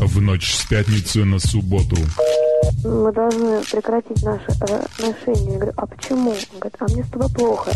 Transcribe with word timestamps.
В 0.00 0.20
ночь 0.20 0.54
с 0.54 0.64
пятницы 0.64 1.24
на 1.24 1.40
субботу. 1.40 1.96
Мы 2.84 3.12
должны 3.12 3.60
прекратить 3.62 4.22
наши 4.22 4.46
отношения. 4.46 5.52
Я 5.52 5.58
говорю, 5.58 5.72
а 5.76 5.86
почему? 5.86 6.30
Он 6.30 6.58
говорит, 6.60 6.76
а 6.78 6.84
мне 6.84 7.04
с 7.04 7.08
тобой 7.08 7.28
плохо. 7.30 7.70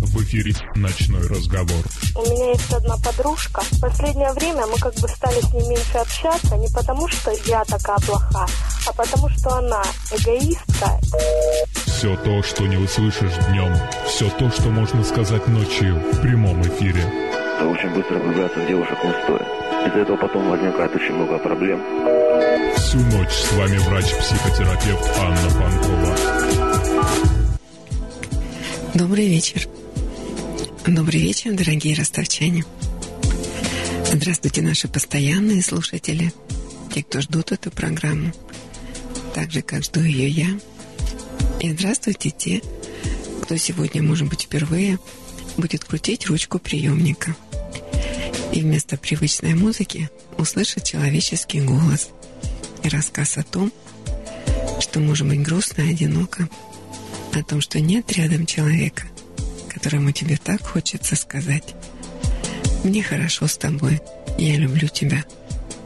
В 0.00 0.22
эфире 0.22 0.54
«Ночной 0.74 1.26
разговор». 1.26 1.84
У 2.14 2.22
меня 2.30 2.52
есть 2.52 2.72
одна 2.72 2.96
подружка. 2.96 3.60
В 3.60 3.80
последнее 3.80 4.32
время 4.32 4.66
мы 4.66 4.78
как 4.78 4.94
бы 4.94 5.06
стали 5.08 5.38
с 5.40 5.52
ней 5.52 5.68
меньше 5.68 5.98
общаться. 5.98 6.56
Не 6.56 6.68
потому, 6.68 7.08
что 7.08 7.30
я 7.46 7.62
такая 7.64 7.98
плохая, 7.98 8.48
а 8.86 8.92
потому, 8.94 9.28
что 9.28 9.56
она 9.56 9.82
эгоистка. 10.12 10.98
Все 11.84 12.16
то, 12.16 12.42
что 12.42 12.66
не 12.66 12.78
услышишь 12.78 13.34
днем. 13.50 13.74
Все 14.06 14.30
то, 14.30 14.50
что 14.50 14.70
можно 14.70 15.04
сказать 15.04 15.46
ночью 15.48 15.96
в 16.12 16.20
прямом 16.22 16.62
эфире. 16.62 17.04
Очень 17.60 17.94
быстро 17.94 18.18
влюбляться 18.18 18.60
в 18.60 18.66
девушек 18.66 18.96
не 19.04 19.12
стоит. 19.24 19.65
Из-за 19.86 20.00
этого 20.00 20.16
потом 20.16 20.50
возникает 20.50 20.92
очень 20.96 21.14
много 21.14 21.38
проблем. 21.38 21.80
Всю 22.76 22.98
ночь 22.98 23.30
с 23.30 23.52
вами 23.52 23.78
врач-психотерапевт 23.78 25.18
Анна 25.18 25.50
Панкова. 25.60 26.16
Добрый 28.94 29.28
вечер. 29.28 29.68
Добрый 30.88 31.20
вечер, 31.20 31.52
дорогие 31.52 31.94
ростовчане. 31.94 32.64
Здравствуйте, 34.12 34.60
наши 34.60 34.88
постоянные 34.88 35.62
слушатели, 35.62 36.32
те, 36.92 37.04
кто 37.04 37.20
ждут 37.20 37.52
эту 37.52 37.70
программу, 37.70 38.32
так 39.34 39.52
же, 39.52 39.62
как 39.62 39.84
жду 39.84 40.00
ее 40.00 40.28
я. 40.28 40.48
И 41.60 41.72
здравствуйте 41.72 42.30
те, 42.30 42.60
кто 43.42 43.56
сегодня, 43.56 44.02
может 44.02 44.28
быть, 44.28 44.42
впервые 44.42 44.98
будет 45.56 45.84
крутить 45.84 46.26
ручку 46.26 46.58
приемника– 46.58 47.36
и 48.56 48.62
вместо 48.62 48.96
привычной 48.96 49.52
музыки 49.52 50.08
услышит 50.38 50.82
человеческий 50.82 51.60
голос 51.60 52.08
и 52.82 52.88
рассказ 52.88 53.36
о 53.36 53.42
том, 53.42 53.70
что 54.80 54.98
может 54.98 55.28
быть 55.28 55.42
грустно 55.42 55.82
и 55.82 55.90
одиноко, 55.90 56.48
о 57.34 57.42
том, 57.42 57.60
что 57.60 57.80
нет 57.80 58.10
рядом 58.12 58.46
человека, 58.46 59.02
которому 59.68 60.10
тебе 60.12 60.38
так 60.42 60.62
хочется 60.62 61.16
сказать 61.16 61.74
«Мне 62.82 63.02
хорошо 63.02 63.46
с 63.46 63.58
тобой, 63.58 64.00
я 64.38 64.56
люблю 64.56 64.88
тебя, 64.88 65.22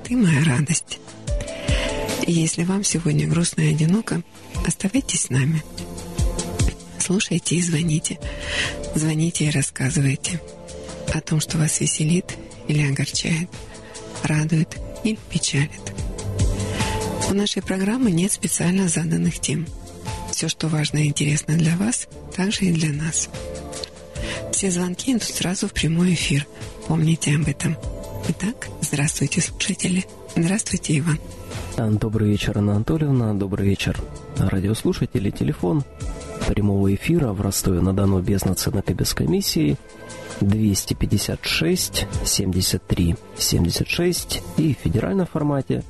ты 0.05 0.17
моя 0.17 0.45
радость». 0.45 1.01
И 2.25 2.33
если 2.33 2.63
вам 2.63 2.85
сегодня 2.85 3.27
грустно 3.27 3.63
и 3.63 3.75
одиноко, 3.75 4.23
оставайтесь 4.65 5.23
с 5.23 5.31
нами. 5.31 5.65
Слушайте 7.01 7.57
и 7.57 7.63
звоните. 7.63 8.21
Звоните 8.95 9.47
и 9.47 9.51
рассказывайте 9.51 10.41
о 11.13 11.21
том, 11.21 11.41
что 11.41 11.59
вас 11.59 11.81
веселит 11.81 12.37
или 12.71 12.91
огорчает, 12.91 13.49
радует 14.23 14.79
или 15.05 15.19
печалит. 15.29 15.71
У 17.29 17.35
нашей 17.35 17.63
программы 17.63 18.11
нет 18.11 18.33
специально 18.33 18.89
заданных 18.89 19.41
тем. 19.41 19.67
Все, 20.31 20.49
что 20.49 20.69
важно 20.69 20.99
и 20.99 21.09
интересно 21.09 21.57
для 21.57 21.77
вас, 21.77 22.09
также 22.35 22.67
и 22.67 22.73
для 22.73 22.91
нас. 22.93 23.29
Все 24.53 24.71
звонки 24.71 25.13
идут 25.13 25.25
сразу 25.25 25.69
в 25.69 25.73
прямой 25.73 26.15
эфир. 26.15 26.47
Помните 26.87 27.35
об 27.35 27.49
этом. 27.49 27.77
Итак, 28.29 28.69
здравствуйте, 28.81 29.41
слушатели. 29.41 30.07
Здравствуйте, 30.37 30.99
Иван. 30.99 31.19
Добрый 31.99 32.31
вечер, 32.31 32.57
Анна 32.59 32.77
Анатольевна. 32.77 33.35
Добрый 33.35 33.69
вечер, 33.69 34.01
радиослушатели. 34.37 35.31
Телефон 35.31 35.85
прямого 36.49 36.95
эфира 36.95 37.33
в 37.33 37.41
Ростове-на-Дону 37.41 38.21
без 38.21 38.45
наценок 38.45 38.91
и 38.91 38.95
без 38.95 39.15
комиссии 39.15 39.77
256 40.41 42.07
73 42.25 43.17
76 43.37 44.43
и 44.57 44.75
в 44.75 44.79
федеральном 44.79 45.27
формате 45.27 45.83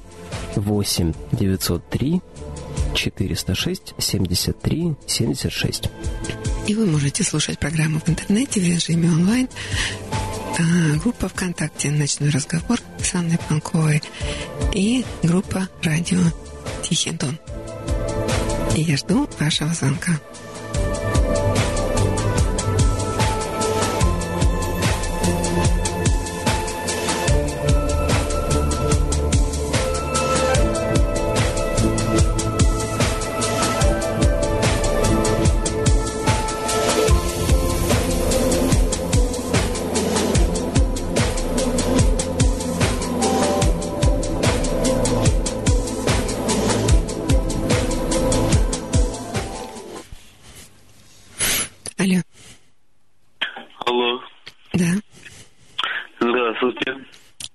8 0.56 1.12
903 1.32 2.20
406 2.94 3.94
73 3.98 4.94
76. 5.06 5.90
И 6.66 6.74
вы 6.74 6.86
можете 6.86 7.24
слушать 7.24 7.58
программу 7.58 8.00
в 8.00 8.08
интернете 8.08 8.60
в 8.60 8.64
режиме 8.64 9.08
онлайн. 9.08 9.48
А, 10.58 10.96
группа 10.98 11.28
ВКонтакте 11.28 11.90
«Ночной 11.90 12.30
разговор» 12.30 12.78
с 13.02 13.14
Анной 13.14 13.38
Панковой 13.48 14.02
и 14.74 15.04
группа 15.22 15.68
«Радио 15.82 16.20
Тихий 16.82 17.12
Дон». 17.12 17.38
И 18.80 18.82
я 18.82 18.96
жду 18.96 19.28
вашего 19.38 19.74
звонка. 19.74 20.12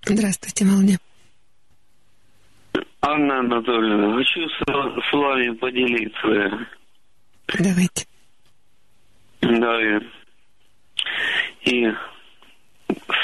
Здравствуйте, 0.06 0.66
Володя. 0.66 0.98
Анна 3.02 3.40
Анатольевна, 3.40 4.18
хочу 4.18 4.48
с, 4.50 5.10
с 5.10 5.14
вами 5.14 5.56
поделиться. 5.56 6.68
Давайте. 7.60 8.06
Да, 9.42 9.80
и 11.66 11.94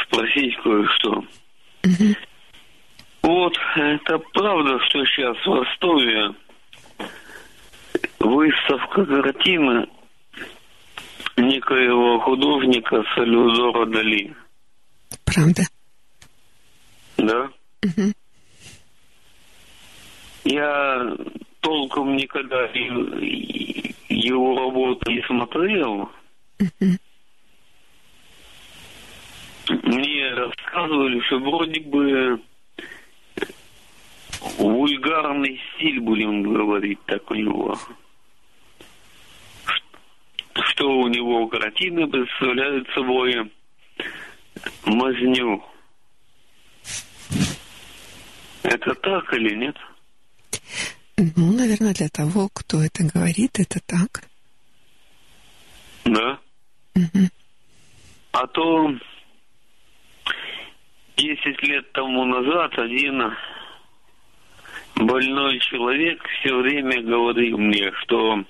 спросить 0.03 0.56
кое-что. 0.64 1.24
Угу. 1.84 2.16
Вот, 3.24 3.58
это 3.75 4.18
правда, 4.34 4.80
что 4.88 5.06
сейчас 5.06 5.38
в 5.46 5.53
Ростове 5.53 6.36
выставка 8.20 9.06
картины 9.06 9.88
некоего 11.38 12.20
художника 12.20 13.03
Сальвадора 13.16 13.86
Дали. 13.88 14.36
Правда. 15.25 15.64
Да. 17.22 17.50
Угу. 17.84 18.14
Я 20.46 21.16
толком 21.59 22.16
никогда 22.16 22.64
его 24.09 24.58
работу 24.58 25.12
не 25.12 25.22
смотрел. 25.24 26.09
Угу. 26.59 26.98
Мне 29.84 30.34
рассказывали, 30.34 31.20
что 31.22 31.38
вроде 31.40 31.80
бы 31.82 32.42
вульгарный 34.58 35.62
стиль, 35.76 36.00
будем 36.00 36.42
говорить, 36.42 37.00
так 37.06 37.30
у 37.30 37.36
него. 37.36 37.78
Что 40.53 40.90
у 40.90 41.08
него 41.08 41.48
картины 41.48 42.08
представляют 42.08 42.90
собой 42.90 43.52
мазню. 44.86 45.64
Это 48.63 48.95
так 48.95 49.33
или 49.33 49.55
нет? 49.55 49.75
Ну, 51.17 51.53
наверное, 51.53 51.94
для 51.94 52.09
того, 52.09 52.49
кто 52.53 52.81
это 52.83 53.03
говорит, 53.03 53.59
это 53.59 53.79
так. 53.85 54.23
Да? 56.05 56.39
Угу. 56.95 57.29
А 58.33 58.47
то 58.47 58.91
10 61.17 61.63
лет 61.63 61.91
тому 61.91 62.25
назад 62.25 62.77
один 62.77 63.22
больной 64.96 65.59
человек 65.59 66.23
все 66.40 66.55
время 66.55 67.02
говорил 67.03 67.57
мне, 67.57 67.91
что 68.03 68.43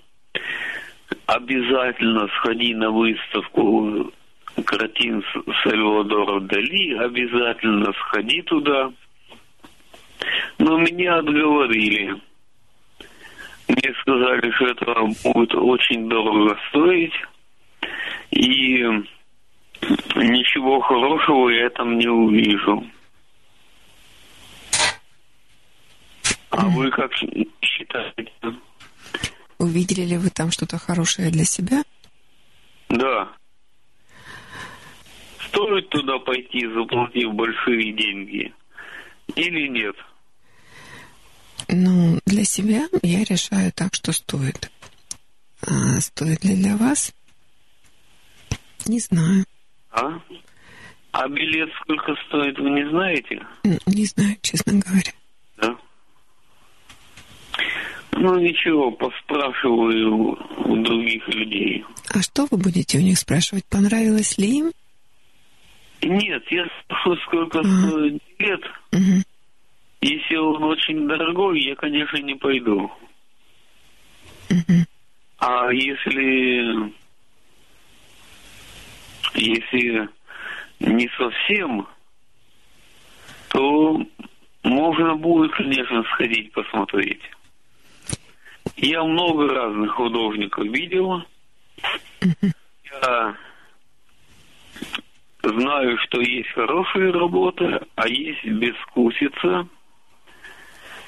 обязательно 1.26 2.28
сходи 2.38 2.74
на 2.74 2.92
выставку 2.92 4.12
картин 4.66 5.24
Сальвадора 5.64 6.42
Дали, 6.42 6.98
обязательно 6.98 7.92
сходи 7.94 8.42
туда. 8.44 8.92
Но 10.58 10.78
меня 10.78 11.18
отговорили. 11.18 12.16
Мне 13.68 13.94
сказали, 14.02 14.52
что 14.52 14.66
это 14.68 15.32
будет 15.34 15.56
очень 15.56 16.10
дорого 16.10 16.58
стоить. 16.70 17.14
И 18.32 18.84
ничего 20.16 20.80
хорошего 20.82 21.50
я 21.50 21.70
там 21.70 21.98
не 21.98 22.08
увижу. 22.08 22.86
А 26.50 26.68
вы 26.68 26.90
как 26.92 27.12
считаете? 27.62 28.34
Увидели 29.58 30.02
ли 30.02 30.18
вы 30.18 30.30
там 30.30 30.52
что-то 30.52 30.78
хорошее 30.78 31.32
для 31.32 31.46
себя? 31.46 31.84
Да. 32.90 33.30
Стоит 35.48 35.90
туда 35.90 36.18
пойти, 36.20 36.68
заплатив 36.68 37.34
большие 37.34 37.94
деньги? 37.94 38.54
Или 39.36 39.68
нет? 39.68 39.96
Ну, 41.68 42.20
для 42.26 42.44
себя 42.44 42.88
я 43.02 43.24
решаю 43.24 43.72
так, 43.72 43.94
что 43.94 44.12
стоит. 44.12 44.72
А 45.66 46.00
стоит 46.02 46.44
ли 46.44 46.56
для 46.56 46.76
вас? 46.78 47.14
Не 48.88 49.00
знаю. 49.00 49.46
А? 49.92 50.20
А 51.12 51.28
билет 51.28 51.70
сколько 51.82 52.16
стоит, 52.28 52.58
вы 52.58 52.70
не 52.72 52.90
знаете? 52.90 53.46
Не 53.86 54.06
знаю, 54.06 54.38
честно 54.42 54.74
говоря. 54.80 55.12
Да. 55.58 55.76
Ну 58.14 58.40
ничего, 58.40 58.92
поспрашиваю 58.92 60.16
у, 60.16 60.76
других 60.84 61.28
людей. 61.28 61.86
А 62.10 62.22
что 62.22 62.48
вы 62.50 62.58
будете 62.58 62.98
у 62.98 63.02
них 63.02 63.18
спрашивать? 63.18 63.66
Понравилось 63.66 64.38
ли 64.38 64.60
им? 64.60 64.72
Нет, 66.02 66.44
я 66.50 66.66
спрошу, 66.84 67.16
сколько 67.28 67.60
Ага. 67.60 67.88
стоит 67.88 68.22
билет. 68.40 68.62
Мгм. 68.92 69.24
Если 70.02 70.36
он 70.36 70.64
очень 70.64 71.08
дорогой, 71.08 71.62
я, 71.62 71.76
конечно, 71.76 72.18
не 72.18 72.36
пойду. 72.36 72.92
Мгм. 74.50 74.86
А 75.38 75.72
если... 75.72 76.92
Если 79.34 80.10
не 80.80 81.10
совсем, 81.18 81.88
то 83.50 84.06
можно 84.64 85.16
будет, 85.16 85.54
конечно, 85.54 86.04
сходить 86.04 86.52
посмотреть. 86.52 87.22
Я 88.76 89.04
много 89.04 89.48
разных 89.48 89.92
художников 89.92 90.66
видел. 90.66 91.24
Я 93.02 93.36
знаю, 95.44 95.98
что 96.00 96.22
есть 96.22 96.50
хорошие 96.50 97.12
работы, 97.12 97.80
а 97.96 98.08
есть 98.08 98.44
безвкусица. 98.46 99.68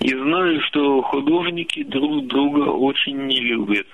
И 0.04 0.10
знаю, 0.10 0.60
что 0.68 1.02
художники 1.04 1.82
друг 1.84 2.28
друга 2.28 2.70
очень 2.72 3.16
не 3.26 3.40
любят. 3.40 3.88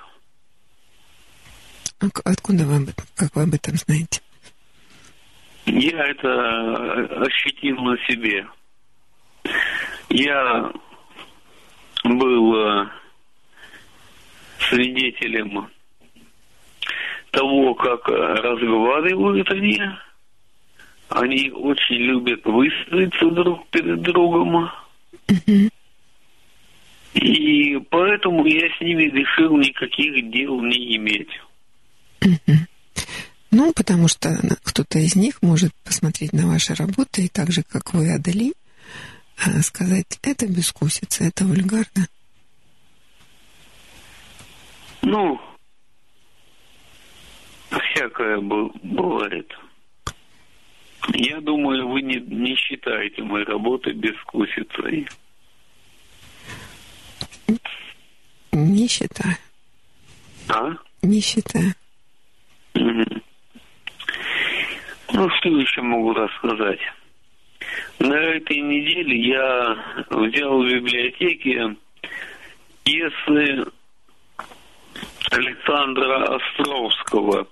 А 2.00 2.06
откуда 2.24 2.64
вы 2.64 2.78
об 2.78 2.88
этом, 2.88 3.04
как 3.14 3.36
вы 3.36 3.42
об 3.44 3.54
этом 3.54 3.76
знаете? 3.76 4.20
Я 5.66 6.04
это 6.04 7.24
ощутил 7.24 7.76
на 7.76 7.96
себе. 8.08 8.44
Я 10.08 10.72
был 12.02 12.56
э, 12.56 12.88
свидетелем 14.68 15.68
того, 17.30 17.74
как 17.76 18.08
э, 18.08 18.12
разговаривают 18.12 19.48
они. 19.52 19.80
Они 21.08 21.52
очень 21.52 21.98
любят 21.98 22.44
высказаться 22.44 23.30
друг 23.30 23.68
перед 23.68 24.02
другом. 24.02 24.70
И 25.46 25.69
поэтому 27.90 28.46
я 28.46 28.68
с 28.76 28.80
ними 28.80 29.04
решил 29.04 29.56
никаких 29.56 30.30
дел 30.30 30.60
не 30.62 30.96
иметь. 30.96 31.30
Ну, 33.52 33.72
потому 33.74 34.06
что 34.08 34.30
кто-то 34.62 34.98
из 34.98 35.16
них 35.16 35.42
может 35.42 35.72
посмотреть 35.84 36.32
на 36.32 36.46
ваши 36.46 36.74
работы 36.74 37.24
и 37.24 37.28
так 37.28 37.50
же, 37.50 37.62
как 37.62 37.92
вы, 37.92 38.14
Адали, 38.14 38.52
а, 39.36 39.60
сказать, 39.62 40.18
это 40.22 40.46
бескусица, 40.46 41.24
это 41.24 41.44
вульгарно. 41.44 42.06
Ну, 45.02 45.40
всякое 47.70 48.38
бывает. 48.40 49.50
Я 51.14 51.40
думаю, 51.40 51.88
вы 51.88 52.02
не, 52.02 52.20
не 52.20 52.54
считаете 52.54 53.22
моей 53.22 53.46
работы 53.46 53.92
безвкусицей. 53.92 55.08
Считаю, 58.52 59.36
А? 60.48 60.72
считаю. 61.20 61.72
Мгм. 62.74 63.22
Ну, 65.12 65.30
что 65.38 65.48
еще 65.50 65.82
могу 65.82 66.12
рассказать? 66.12 66.80
На 67.98 68.14
этой 68.14 68.56
неделе 68.60 69.28
я 69.28 70.04
взял 70.10 70.62
в 70.62 70.66
библиотеке 70.66 71.76
пьесы 72.84 73.64
Александра 75.30 76.36
Островского. 76.36 77.46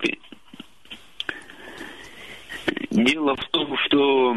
Дело 2.90 3.36
в 3.36 3.48
том, 3.50 3.76
что 3.86 4.36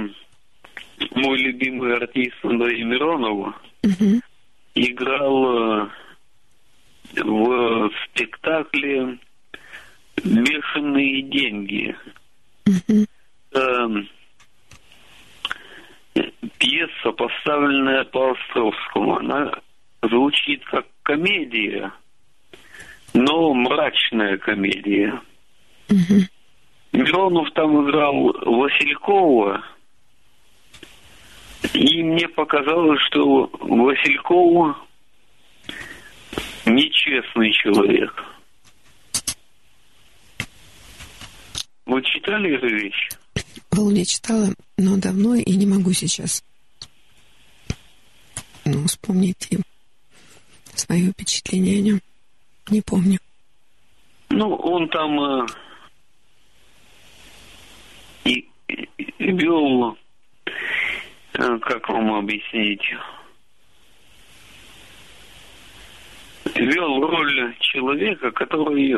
мой 1.15 1.37
любимый 1.39 1.95
артист 1.95 2.35
Андрей 2.43 2.83
Миронов 2.83 3.55
Мгм. 3.83 4.21
играл 4.75 5.83
э, 5.85 5.89
в 7.15 7.91
спектакле 8.05 9.17
«Бешеные 10.23 11.21
деньги». 11.23 11.95
Эм, 13.53 14.07
пьеса, 16.57 17.11
поставленная 17.11 18.03
по 18.05 18.31
Островскому, 18.31 19.17
она 19.17 19.51
звучит 20.01 20.63
как 20.65 20.85
комедия, 21.03 21.91
но 23.13 23.53
мрачная 23.53 24.37
комедия. 24.37 25.19
Мгм. 25.89 26.27
Миронов 26.93 27.51
там 27.51 27.85
играл 27.85 28.33
Василькова, 28.45 29.63
и 31.73 32.03
мне 32.03 32.27
показалось, 32.27 33.01
что 33.07 33.49
Васильков 33.59 34.77
нечестный 36.65 37.51
человек. 37.53 38.13
Вы 41.85 42.01
читали 42.03 42.55
эту 42.55 42.67
вещь? 42.67 43.09
Володя 43.71 44.05
читала, 44.05 44.47
но 44.77 44.97
давно 44.97 45.35
и 45.35 45.55
не 45.55 45.65
могу 45.65 45.91
сейчас 45.93 46.43
ну, 48.65 48.85
вспомнить 48.87 49.47
и 49.51 49.57
свое 50.75 51.11
впечатление 51.11 51.79
о 51.79 51.81
нем. 51.81 52.01
Не 52.69 52.81
помню. 52.81 53.19
Ну, 54.29 54.55
он 54.55 54.87
там 54.89 55.19
э, 55.19 55.45
и, 58.25 58.47
и- 58.67 58.89
и 58.97 59.31
вел, 59.31 59.97
э, 60.45 61.59
как 61.59 61.89
вам 61.89 62.13
объяснить, 62.13 62.81
вел 66.55 67.01
роль 67.01 67.55
человека, 67.59 68.31
который 68.31 68.97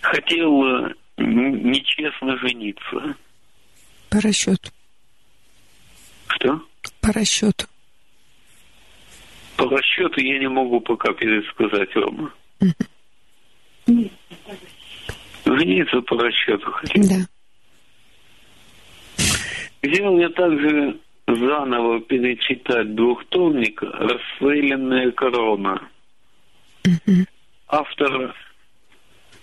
хотел 0.00 0.64
э, 0.64 0.94
нечестно 1.18 2.36
жениться. 2.38 3.16
По 4.10 4.20
расчету. 4.20 4.70
Что? 6.28 6.60
По 7.00 7.12
расчету. 7.12 7.66
По 9.56 9.68
расчету 9.68 10.20
я 10.20 10.38
не 10.38 10.48
могу 10.48 10.80
пока 10.80 11.12
пересказать 11.12 11.94
вам. 11.94 12.32
Жениться 15.44 16.00
по 16.02 16.18
расчету 16.18 16.70
хотел. 16.72 17.04
Да. 17.08 17.26
Взял 19.82 20.18
я 20.18 20.28
также 20.30 20.98
заново 21.26 22.00
перечитать 22.00 22.94
двухтомник 22.94 23.82
«Расстрелянная 23.82 25.10
корона». 25.10 25.80
Автор 27.68 28.34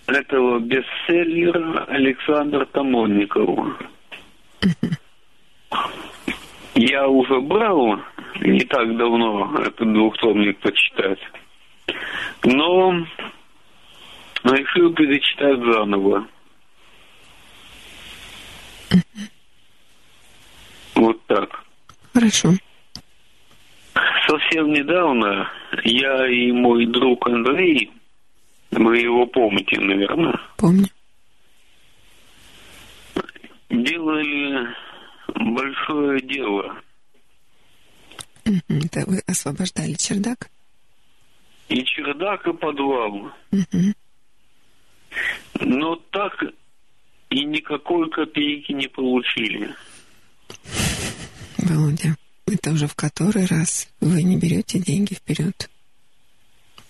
этого 0.06 0.58
бестселлера 0.60 1.84
Александр 1.84 2.66
Тамонников. 2.66 3.68
Я 6.74 7.06
уже 7.06 7.40
брал 7.40 8.00
не 8.40 8.60
так 8.60 8.96
давно 8.96 9.54
этот 9.58 9.92
двухтомник 9.92 10.58
почитать, 10.60 11.20
но 12.44 13.06
решил 14.42 14.92
перечитать 14.94 15.58
заново. 15.58 16.26
Вот 20.94 21.24
так. 21.26 21.63
Хорошо. 22.14 22.52
Совсем 24.26 24.72
недавно 24.72 25.50
я 25.84 26.26
и 26.28 26.52
мой 26.52 26.86
друг 26.86 27.26
Андрей, 27.26 27.92
вы 28.70 28.98
его 28.98 29.26
помните, 29.26 29.78
наверное, 29.80 30.40
Помню. 30.56 30.86
делали 33.68 34.68
большое 35.28 36.20
дело. 36.22 36.76
Это 38.44 39.04
вы 39.06 39.20
освобождали 39.26 39.94
чердак? 39.94 40.50
И 41.68 41.82
чердак, 41.84 42.46
и 42.46 42.52
подвал. 42.52 43.32
Мгм. 43.50 43.94
Но 45.60 45.96
так 46.10 46.44
и 47.30 47.44
никакой 47.44 48.08
копейки 48.10 48.72
не 48.72 48.86
получили. 48.86 49.74
Володя. 51.64 52.16
это 52.46 52.72
уже 52.72 52.86
в 52.86 52.94
который 52.94 53.46
раз 53.46 53.88
вы 54.00 54.22
не 54.22 54.38
берете 54.38 54.78
деньги 54.78 55.14
вперед 55.14 55.70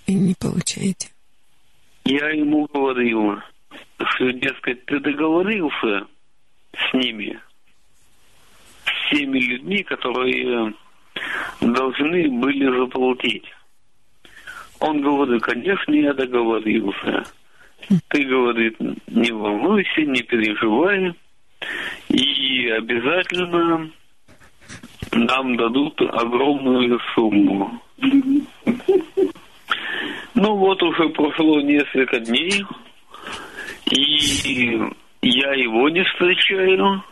и 0.07 0.15
не 0.15 0.35
получаете. 0.35 1.11
Я 2.05 2.31
ему 2.31 2.67
говорил, 2.67 3.39
что, 3.99 4.33
дескать, 4.33 4.85
ты 4.87 4.99
договорился 4.99 6.07
с 6.77 6.95
ними, 6.95 7.39
с 8.85 9.11
теми 9.11 9.39
людьми, 9.39 9.83
которые 9.85 10.75
должны 11.61 12.29
были 12.41 12.77
заплатить. 12.77 13.45
Он 14.81 15.01
говорит, 15.01 15.43
конечно, 15.43 15.95
я 15.95 16.13
договорился. 16.13 17.25
Ты, 18.09 18.25
говорит, 18.25 18.77
не 19.07 19.31
волнуйся, 19.31 20.03
не 20.03 20.23
переживай. 20.23 21.15
И 22.09 22.69
обязательно 22.69 23.91
нам 25.13 25.57
дадут 25.57 26.01
огромную 26.01 26.99
сумму. 27.15 27.81
Ну 30.35 30.57
вот 30.57 30.83
уже 30.83 31.09
прошло 31.11 31.61
несколько 31.61 32.19
дней, 32.21 32.65
и 33.91 34.79
я 35.23 35.53
его 35.55 35.89
не 35.89 36.03
встречаю, 36.05 37.03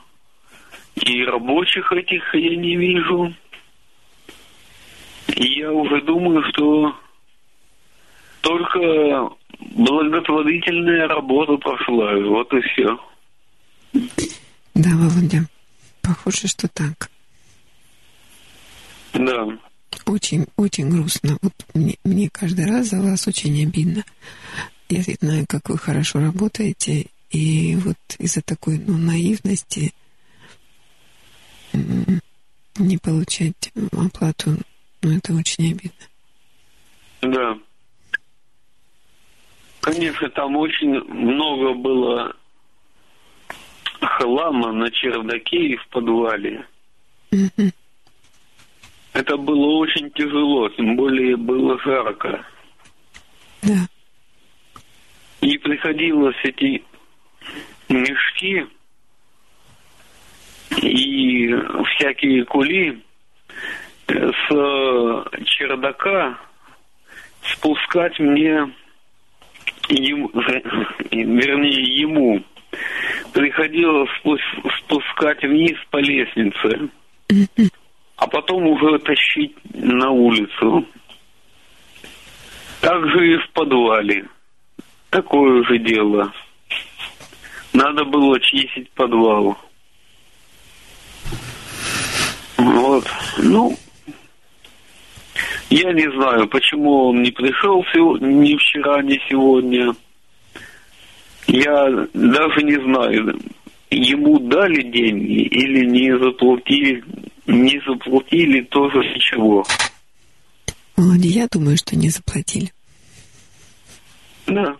и 0.96 1.24
рабочих 1.24 1.92
этих 1.92 2.34
я 2.34 2.56
не 2.56 2.76
вижу. 2.76 3.34
И 5.36 5.60
я 5.60 5.72
уже 5.72 6.02
думаю, 6.02 6.42
что 6.52 6.94
только 8.40 9.30
благотворительная 9.58 11.06
работа 11.06 11.56
прошла, 11.56 12.14
вот 12.16 12.52
и 12.52 12.60
все. 12.60 12.98
Да, 14.74 14.90
Володя, 14.96 15.46
похоже, 16.02 16.48
что 16.48 16.68
так. 16.68 17.08
Да. 19.14 19.46
Очень, 20.06 20.46
очень 20.56 20.88
грустно. 20.88 21.38
Вот 21.42 21.52
мне, 21.74 21.96
мне 22.04 22.28
каждый 22.30 22.66
раз 22.66 22.88
за 22.88 23.00
вас 23.00 23.26
очень 23.28 23.62
обидно. 23.62 24.04
Я 24.88 25.02
знаю, 25.02 25.46
как 25.48 25.68
вы 25.68 25.78
хорошо 25.78 26.20
работаете, 26.20 27.06
и 27.30 27.76
вот 27.76 27.96
из-за 28.18 28.42
такой 28.42 28.78
ну, 28.78 28.96
наивности 28.96 29.92
не 31.72 32.98
получать 32.98 33.72
оплату, 33.92 34.56
ну, 35.02 35.16
это 35.16 35.34
очень 35.34 35.72
обидно. 35.72 36.06
Да. 37.22 37.58
Конечно, 39.80 40.28
там 40.30 40.56
очень 40.56 41.00
много 41.04 41.74
было 41.74 42.36
хлама 44.00 44.72
на 44.72 44.90
чердаке 44.90 45.68
и 45.68 45.76
в 45.76 45.88
подвале. 45.88 46.66
Мгм. 47.30 47.72
Это 49.12 49.36
было 49.36 49.78
очень 49.78 50.10
тяжело, 50.10 50.68
тем 50.70 50.96
более 50.96 51.36
было 51.36 51.78
жарко. 51.80 52.44
Да. 53.62 53.86
И 55.42 55.58
приходилось 55.58 56.36
эти 56.44 56.82
мешки 57.88 58.66
и 60.80 61.54
всякие 61.94 62.44
кули 62.46 63.02
э, 64.08 64.32
с 64.48 65.44
чердака 65.44 66.38
спускать 67.42 68.18
мне, 68.18 68.72
ему, 69.88 70.30
вернее, 71.10 71.82
ему 72.00 72.42
приходилось 73.32 74.08
спус- 74.20 74.78
спускать 74.78 75.42
вниз 75.42 75.76
по 75.90 75.98
лестнице, 75.98 76.88
а 78.22 78.26
потом 78.28 78.64
уже 78.68 79.00
тащить 79.00 79.52
на 79.74 80.10
улицу. 80.10 80.86
Также 82.80 83.34
и 83.34 83.36
в 83.36 83.50
подвале. 83.50 84.28
Такое 85.10 85.64
же 85.64 85.78
дело. 85.78 86.32
Надо 87.72 88.04
было 88.04 88.38
чистить 88.38 88.88
подвал. 88.92 89.58
Вот. 92.58 93.04
Ну, 93.38 93.76
я 95.70 95.92
не 95.92 96.08
знаю, 96.12 96.46
почему 96.46 97.08
он 97.08 97.22
не 97.22 97.32
пришел 97.32 97.84
ни 98.20 98.56
вчера, 98.56 99.02
ни 99.02 99.20
сегодня. 99.28 99.96
Я 101.48 102.06
даже 102.14 102.62
не 102.62 102.80
знаю, 102.84 103.36
ему 103.90 104.38
дали 104.38 104.82
деньги 104.82 105.42
или 105.42 105.86
не 105.86 106.16
заплатили, 106.16 107.02
не 107.46 107.80
заплатили 107.86 108.62
тоже 108.64 108.98
ничего. 108.98 109.64
Володя, 110.96 111.28
я 111.28 111.48
думаю, 111.50 111.76
что 111.76 111.96
не 111.96 112.10
заплатили. 112.10 112.72
Да. 114.46 114.76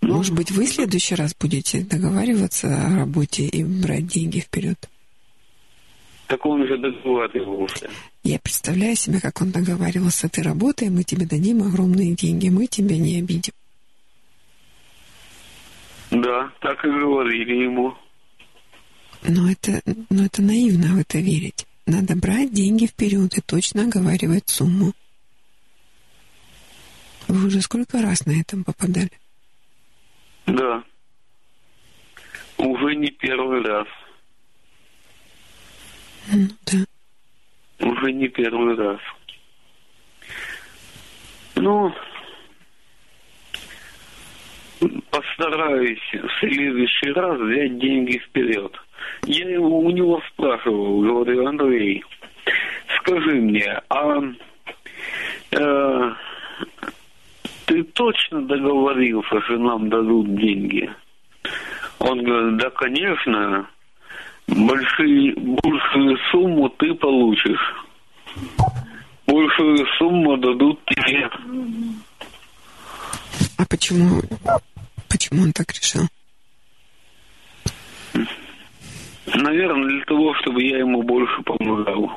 Может 0.00 0.34
быть, 0.34 0.50
вы 0.50 0.66
в 0.66 0.68
следующий 0.68 1.14
раз 1.16 1.34
будете 1.38 1.80
договариваться 1.80 2.68
о 2.68 2.96
работе 2.96 3.44
и 3.46 3.64
брать 3.64 4.06
деньги 4.06 4.40
вперед? 4.40 4.88
Так 6.28 6.44
он 6.44 6.66
же 6.66 6.76
договаривался. 6.78 7.88
Я 8.22 8.38
представляю 8.38 8.96
себе, 8.96 9.20
как 9.20 9.40
он 9.40 9.50
договаривался. 9.50 10.28
Ты 10.28 10.42
работай, 10.42 10.90
мы 10.90 11.04
тебе 11.04 11.26
дадим 11.26 11.62
огромные 11.62 12.14
деньги, 12.14 12.48
мы 12.48 12.66
тебя 12.66 12.96
не 12.96 13.18
обидим. 13.18 13.52
Да, 16.10 16.50
так 16.60 16.84
и 16.84 16.88
говорили 16.88 17.64
ему. 17.64 17.94
Но 19.28 19.50
это, 19.50 19.82
но 20.08 20.24
это 20.24 20.40
наивно 20.42 20.94
в 20.94 20.98
это 21.00 21.18
верить. 21.18 21.66
Надо 21.86 22.14
брать 22.16 22.52
деньги 22.52 22.86
вперед 22.86 23.36
и 23.36 23.40
точно 23.40 23.84
оговаривать 23.84 24.48
сумму. 24.48 24.92
Вы 27.28 27.46
уже 27.46 27.60
сколько 27.60 28.00
раз 28.02 28.24
на 28.26 28.40
этом 28.40 28.62
попадали? 28.62 29.10
Да. 30.46 30.82
Уже 32.58 32.94
не 32.94 33.10
первый 33.10 33.62
раз. 33.62 33.88
Ну 36.32 36.48
да. 36.66 37.86
Уже 37.86 38.12
не 38.12 38.28
первый 38.28 38.76
раз. 38.76 39.00
Ну, 41.56 41.92
постараюсь 45.10 45.98
в 46.12 46.40
следующий 46.40 47.10
раз 47.12 47.40
взять 47.40 47.78
деньги 47.78 48.18
вперед. 48.18 48.72
Я 49.24 49.48
его, 49.50 49.80
у 49.80 49.90
него 49.90 50.20
спрашивал, 50.32 51.00
говорю, 51.00 51.46
Андрей, 51.46 52.04
скажи 52.98 53.34
мне, 53.34 53.80
а 53.88 54.20
э, 55.52 56.12
ты 57.66 57.82
точно 57.82 58.42
договорился, 58.42 59.40
что 59.42 59.58
нам 59.58 59.88
дадут 59.88 60.34
деньги? 60.36 60.90
Он 61.98 62.22
говорит, 62.22 62.58
да, 62.58 62.70
конечно, 62.70 63.68
большие, 64.46 65.34
большую 65.36 66.16
сумму 66.30 66.68
ты 66.70 66.94
получишь. 66.94 67.74
Большую 69.26 69.84
сумму 69.98 70.36
дадут 70.36 70.80
тебе. 70.86 71.28
А 73.58 73.64
почему, 73.68 74.22
почему 75.08 75.42
он 75.42 75.52
так 75.52 75.72
решил? 75.72 76.02
Наверное, 79.38 79.88
для 79.88 80.04
того, 80.06 80.34
чтобы 80.40 80.62
я 80.62 80.78
ему 80.78 81.02
больше 81.02 81.42
помогал. 81.42 82.10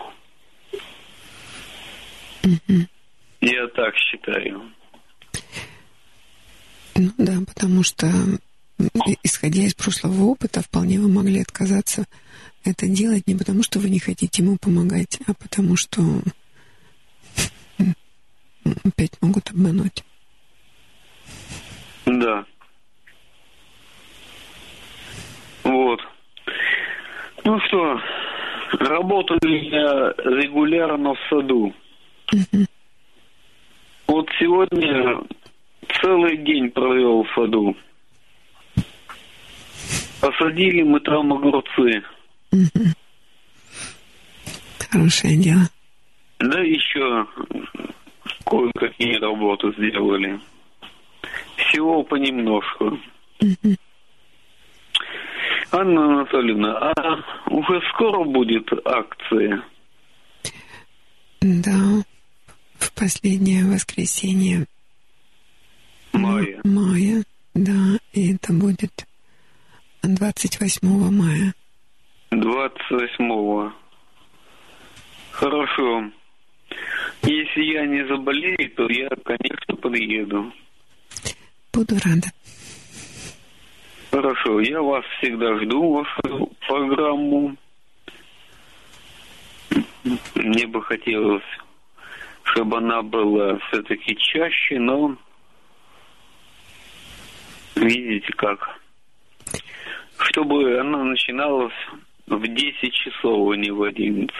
Я 3.41 3.67
так 3.75 3.93
считаю. 3.97 4.71
Ну 6.95 7.11
да, 7.17 7.33
потому 7.45 7.83
что, 7.83 8.07
исходя 9.23 9.63
из 9.63 9.73
прошлого 9.73 10.23
опыта, 10.23 10.61
вполне 10.61 10.99
вы 10.99 11.09
могли 11.09 11.41
отказаться 11.41 12.05
это 12.63 12.87
делать 12.87 13.27
не 13.27 13.35
потому, 13.35 13.63
что 13.63 13.79
вы 13.79 13.89
не 13.89 13.99
хотите 13.99 14.41
ему 14.41 14.57
помогать, 14.57 15.19
а 15.27 15.33
потому 15.33 15.75
что 15.75 16.01
опять 18.85 19.21
могут 19.21 19.49
обмануть. 19.49 20.03
Да. 22.05 22.45
Вот. 25.63 25.99
Ну 27.43 27.59
что, 27.61 27.99
работаю 28.79 29.39
я 29.43 30.13
регулярно 30.17 31.13
в 31.13 31.19
саду. 31.29 31.73
Вот 34.07 34.27
сегодня 34.39 35.21
целый 36.01 36.37
день 36.37 36.69
провел 36.71 37.23
в 37.23 37.33
саду. 37.33 37.75
Посадили 40.21 40.83
мы 40.83 40.99
там 40.99 41.31
огурцы. 41.31 42.03
Хорошее 44.91 45.37
дело. 45.37 45.61
Да 46.39 46.59
еще 46.61 47.25
кое-какие 48.45 49.15
работы 49.19 49.71
сделали. 49.77 50.39
Всего 51.55 52.03
понемножку. 52.03 52.97
Анна 55.71 56.05
Анатольевна, 56.05 56.77
а 56.77 57.19
уже 57.49 57.81
скоро 57.93 58.23
будет 58.23 58.67
акция? 58.85 59.63
Да, 61.41 62.03
в 62.79 62.93
последнее 62.93 63.65
воскресенье 63.65 64.65
Мая. 66.13 66.59
мая, 66.63 67.23
да, 67.53 67.97
и 68.13 68.33
это 68.35 68.51
будет 68.53 69.05
28 70.03 71.11
мая. 71.11 71.53
28-го. 72.31 73.71
Хорошо. 75.31 76.11
Если 77.23 77.61
я 77.73 77.85
не 77.85 78.05
заболею, 78.07 78.71
то 78.75 78.87
я, 78.89 79.09
конечно, 79.23 79.75
подъеду. 79.75 80.51
Буду 81.73 81.95
рада. 82.03 82.27
Хорошо, 84.11 84.59
я 84.59 84.81
вас 84.81 85.05
всегда 85.17 85.55
жду, 85.59 85.93
вашу 85.93 86.51
программу. 86.67 87.55
Мне 90.33 90.65
бы 90.67 90.81
хотелось, 90.81 91.43
чтобы 92.43 92.77
она 92.77 93.03
была 93.03 93.59
все-таки 93.67 94.17
чаще, 94.17 94.79
но 94.79 95.15
видите 97.75 98.33
как. 98.33 98.79
Чтобы 100.17 100.79
она 100.79 101.03
начиналась 101.03 101.73
в 102.25 102.41
10 102.41 102.93
часов, 102.93 103.51
а 103.51 103.55
не 103.55 103.71
в 103.71 103.83
11. 103.83 104.31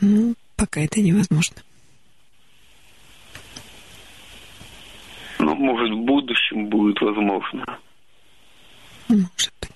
Ну, 0.00 0.34
пока 0.56 0.80
это 0.80 1.00
невозможно. 1.00 1.65
Может, 5.58 5.90
в 5.90 6.00
будущем 6.00 6.66
будет 6.66 7.00
возможно. 7.00 7.78
Может 9.08 9.52
быть. 9.60 9.70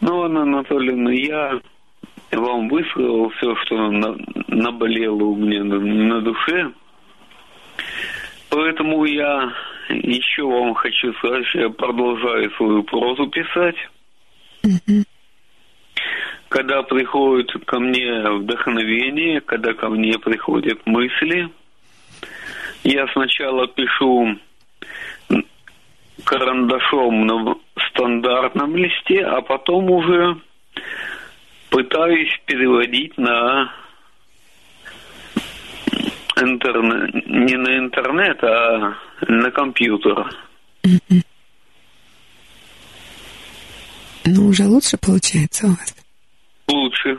Ну, 0.00 0.22
Анна 0.22 0.42
Анатольевна, 0.42 1.12
я 1.12 1.60
вам 2.32 2.68
высказал 2.68 3.30
все, 3.30 3.54
что 3.64 3.90
на- 3.90 4.16
наболело 4.48 5.24
у 5.24 5.36
меня 5.36 5.64
на, 5.64 5.78
на 5.78 6.20
душе. 6.20 6.72
Поэтому 8.50 9.04
я 9.04 9.52
еще 9.88 10.42
вам 10.42 10.74
хочу 10.74 11.12
сказать, 11.14 11.46
что 11.46 11.60
я 11.60 11.70
продолжаю 11.70 12.50
свою 12.52 12.82
прозу 12.82 13.28
писать. 13.28 13.76
Когда 16.48 16.82
приходит 16.82 17.50
ко 17.64 17.80
мне 17.80 18.22
вдохновение, 18.30 19.40
когда 19.40 19.72
ко 19.72 19.88
мне 19.88 20.18
приходят 20.18 20.84
мысли, 20.84 21.48
я 22.84 23.06
сначала 23.12 23.66
пишу 23.68 24.38
карандашом 26.24 27.26
на 27.26 27.56
стандартном 27.88 28.76
листе, 28.76 29.24
а 29.24 29.40
потом 29.40 29.90
уже 29.90 30.36
пытаюсь 31.70 32.30
переводить 32.46 33.16
на 33.18 33.72
интернет, 36.36 37.26
не 37.26 37.56
на 37.56 37.78
интернет, 37.78 38.42
а 38.42 38.94
на 39.28 39.50
компьютер. 39.50 40.30
Ну, 44.24 44.46
уже 44.48 44.64
лучше 44.64 44.96
получается 44.98 45.66
у 45.66 45.70
вас. 45.70 45.96
Лучше. 46.68 47.18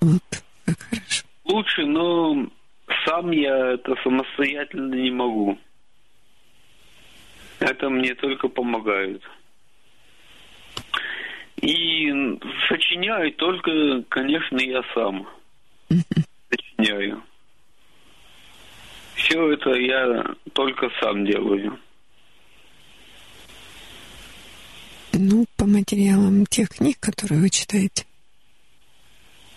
Вот, 0.00 0.22
как 0.64 0.78
хорошо. 0.80 1.24
Лучше, 1.44 1.84
но 1.86 2.46
сам 3.08 3.30
я 3.30 3.72
это 3.72 3.94
самостоятельно 4.02 4.94
не 4.94 5.10
могу. 5.10 5.58
Это 7.58 7.88
мне 7.88 8.14
только 8.14 8.48
помогает. 8.48 9.22
И 11.56 12.08
сочиняю 12.68 13.32
только, 13.32 14.02
конечно, 14.08 14.58
я 14.58 14.82
сам. 14.94 15.26
Сочиняю. 16.50 17.22
Все 19.14 19.52
это 19.52 19.70
я 19.70 20.24
только 20.52 20.88
сам 21.00 21.24
делаю. 21.24 21.78
Ну, 25.14 25.46
по 25.56 25.66
материалам 25.66 26.46
тех 26.46 26.68
книг, 26.68 27.00
которые 27.00 27.40
вы 27.40 27.50
читаете. 27.50 28.04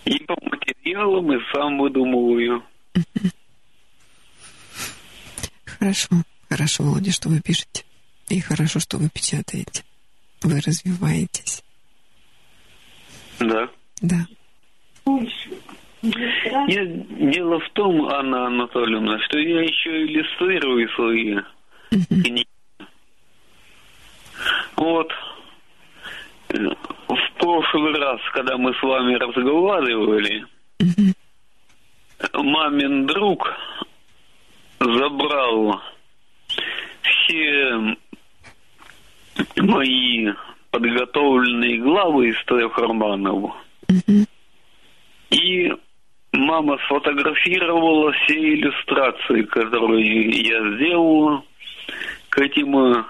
И 0.04 0.18
по 0.24 0.36
материалам, 0.42 1.32
и 1.32 1.38
сам 1.52 1.78
выдумываю. 1.78 2.64
Хорошо, 5.82 6.10
хорошо, 6.48 6.84
Володя, 6.84 7.10
что 7.10 7.28
вы 7.28 7.40
пишете. 7.40 7.84
И 8.28 8.38
хорошо, 8.38 8.78
что 8.78 8.98
вы 8.98 9.08
печатаете. 9.12 9.82
Вы 10.40 10.60
развиваетесь. 10.60 11.64
Да. 13.40 13.68
Да. 14.00 14.24
Нет, 15.04 17.32
дело 17.32 17.58
в 17.58 17.68
том, 17.72 18.06
Анна 18.06 18.46
Анатольевна, 18.46 19.18
что 19.24 19.40
я 19.40 19.62
еще 19.62 20.06
иллюстрирую 20.06 20.88
свои 20.90 21.36
книги. 21.90 22.46
Вот. 24.76 25.10
В 26.48 27.40
прошлый 27.40 27.94
раз, 27.94 28.20
когда 28.34 28.56
мы 28.56 28.72
с 28.72 28.82
вами 28.84 29.14
разговаривали, 29.14 30.46
мамин 32.34 33.06
друг 33.06 33.48
забрал 34.84 35.80
все 37.02 37.96
мои 39.56 40.28
подготовленные 40.70 41.78
главы 41.78 42.30
из 42.30 42.44
трех 42.44 42.76
романов. 42.78 43.52
И 45.30 45.72
мама 46.32 46.78
сфотографировала 46.86 48.12
все 48.12 48.54
иллюстрации, 48.54 49.42
которые 49.42 50.30
я 50.30 50.76
сделал 50.76 51.44
к 52.28 52.38
этим 52.38 52.76
э, 52.76 53.04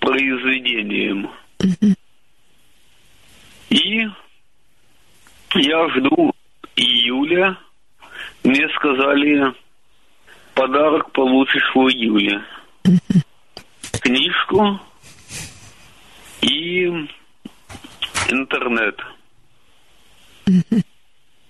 произведениям. 0.00 1.30
И 3.70 4.08
я 5.54 5.88
жду 5.90 6.32
июля. 6.76 7.58
Мне 8.42 8.68
сказали, 8.70 9.54
подарок 10.54 11.10
получишь 11.12 11.70
в 11.74 11.78
июле. 11.88 12.42
Книжку 14.00 14.80
и 16.42 16.86
интернет. 18.28 19.00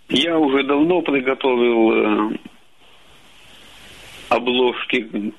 Я 0.09 0.39
уже 0.39 0.63
давно 0.65 1.03
приготовил 1.03 2.33
э, 2.33 2.39
обложки 4.29 5.33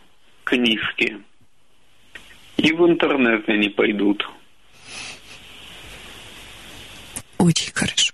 книжки. 0.43 1.17
И 2.57 2.71
в 2.73 2.87
интернет 2.87 3.47
они 3.47 3.69
пойдут. 3.69 4.27
Очень 7.37 7.73
хорошо. 7.73 8.13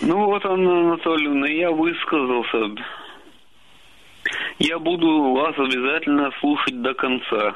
Ну 0.00 0.26
вот, 0.26 0.44
Анна 0.44 0.80
Анатольевна, 0.80 1.48
я 1.48 1.70
высказался. 1.70 2.82
Я 4.58 4.78
буду 4.78 5.32
вас 5.34 5.54
обязательно 5.58 6.30
слушать 6.40 6.80
до 6.82 6.94
конца. 6.94 7.54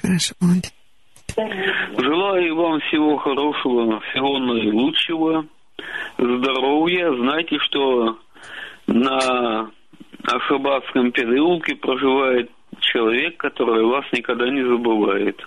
Хорошо, 0.00 0.34
Володя. 0.40 0.70
Желаю 1.98 2.56
вам 2.56 2.80
всего 2.80 3.16
хорошего, 3.16 4.00
всего 4.00 4.38
наилучшего, 4.38 5.46
здоровья. 6.18 7.12
Знайте, 7.16 7.58
что 7.60 8.18
на 8.86 9.70
Ашабадском 10.22 11.12
переулке 11.12 11.74
проживает 11.76 12.50
человек, 12.80 13.36
который 13.38 13.84
вас 13.84 14.04
никогда 14.12 14.48
не 14.50 14.62
забывает. 14.62 15.40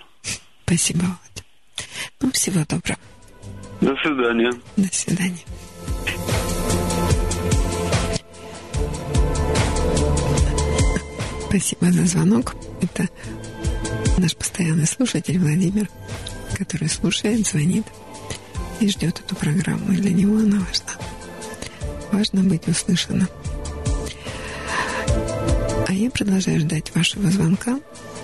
Спасибо, 0.64 1.00
Володя. 1.00 1.44
Ну, 2.20 2.30
всего 2.32 2.60
доброго. 2.68 2.98
До 3.80 3.96
свидания. 4.02 4.50
До 4.76 4.88
свидания. 4.92 5.44
Спасибо 11.48 11.90
за 11.90 12.04
звонок. 12.04 12.56
Это 12.82 13.08
наш 14.18 14.36
постоянный 14.36 14.86
слушатель 14.86 15.38
Владимир, 15.38 15.88
который 16.58 16.90
слушает, 16.90 17.46
звонит 17.46 17.86
и 18.80 18.88
ждет 18.88 19.20
эту 19.20 19.34
программу. 19.34 19.92
И 19.92 19.96
для 19.96 20.12
него 20.12 20.36
она 20.36 20.58
важна. 20.58 20.92
Важно 22.12 22.42
быть 22.42 22.68
услышанным. 22.68 23.28
А 25.86 25.92
я 25.92 26.10
продолжаю 26.10 26.60
ждать 26.60 26.94
вашего 26.94 27.30
звонка 27.30 27.80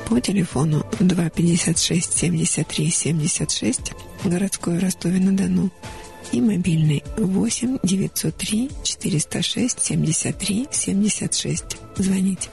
по 0.07 0.21
телефону 0.21 0.85
256 1.01 2.13
73 2.13 2.91
76 2.91 3.93
городской 4.25 4.79
Ростове-на-Дону 4.79 5.71
и 6.31 6.43
мобильный 6.43 7.03
8 7.17 7.79
903 7.83 8.71
406 8.83 9.83
73 9.83 10.69
76. 10.71 11.65
Звоните. 11.97 12.51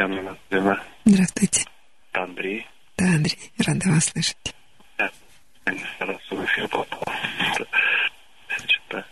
Татьяна 0.00 0.20
Анатольевна. 0.20 0.82
Здравствуйте. 1.04 1.66
Андрей. 2.12 2.66
Да, 2.96 3.04
Андрей, 3.04 3.36
рада 3.58 3.90
вас 3.90 4.06
слышать. 4.06 4.54
Да, 4.96 5.10
конечно, 5.62 6.06
раз 6.06 6.16
в 6.30 6.42
эфир 6.42 6.68
попал. 6.68 7.04
Что-то... 8.66 9.04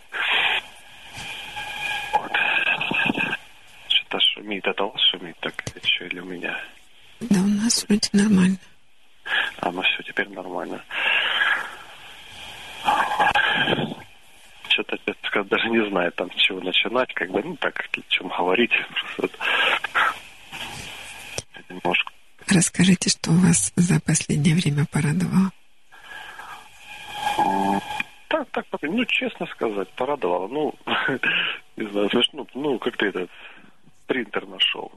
Вот. 2.13 2.31
Что-то 3.87 4.19
шумит. 4.33 4.65
Это 4.65 4.83
у 4.83 4.89
вас 4.89 5.01
шумит 5.11 5.37
так? 5.41 5.53
Что, 5.83 6.05
или 6.05 6.19
у 6.21 6.25
меня? 6.25 6.59
Да, 7.19 7.39
у 7.39 7.47
нас 7.47 7.85
вроде 7.87 8.09
нормально. 8.13 8.57
А, 9.59 9.71
ну 9.71 9.83
все, 9.83 10.01
теперь 10.01 10.29
нормально. 10.29 10.83
Что-то, 14.69 14.97
сказать, 15.27 15.49
даже 15.49 15.69
не 15.69 15.87
знаю, 15.87 16.11
там, 16.13 16.31
с 16.31 16.35
чего 16.35 16.61
начинать, 16.61 17.13
как 17.13 17.29
бы, 17.29 17.43
ну, 17.43 17.55
так, 17.57 17.77
о 17.79 18.01
чем 18.09 18.29
говорить. 18.29 18.71
Просто 19.17 19.37
немножко 21.69 22.11
Расскажите, 22.47 23.09
что 23.09 23.31
вас 23.31 23.71
за 23.75 23.99
последнее 24.01 24.55
время 24.55 24.85
порадовало. 24.91 25.51
Так, 28.27 28.49
так, 28.51 28.65
ну, 28.81 29.05
честно 29.05 29.45
сказать, 29.47 29.89
порадовало. 29.89 30.47
Ну, 30.47 30.73
не 31.77 31.89
знаю, 31.89 32.09
знаешь, 32.09 32.29
ну, 32.33 32.47
ну 32.53 32.79
как-то 32.79 33.05
этот 33.05 33.29
принтер 34.07 34.47
нашел. 34.47 34.91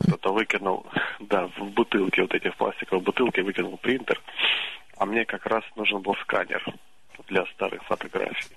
Кто-то 0.00 0.32
выкинул, 0.32 0.86
да, 1.20 1.48
в 1.58 1.70
бутылке, 1.70 2.22
вот 2.22 2.34
эти 2.34 2.48
в 2.48 2.56
пластиковой 2.56 3.02
бутылке 3.02 3.42
выкинул 3.42 3.76
принтер. 3.76 4.20
А 4.96 5.06
мне 5.06 5.24
как 5.24 5.44
раз 5.46 5.64
нужен 5.76 6.00
был 6.00 6.14
сканер 6.22 6.64
для 7.28 7.44
старых 7.46 7.82
фотографий. 7.84 8.56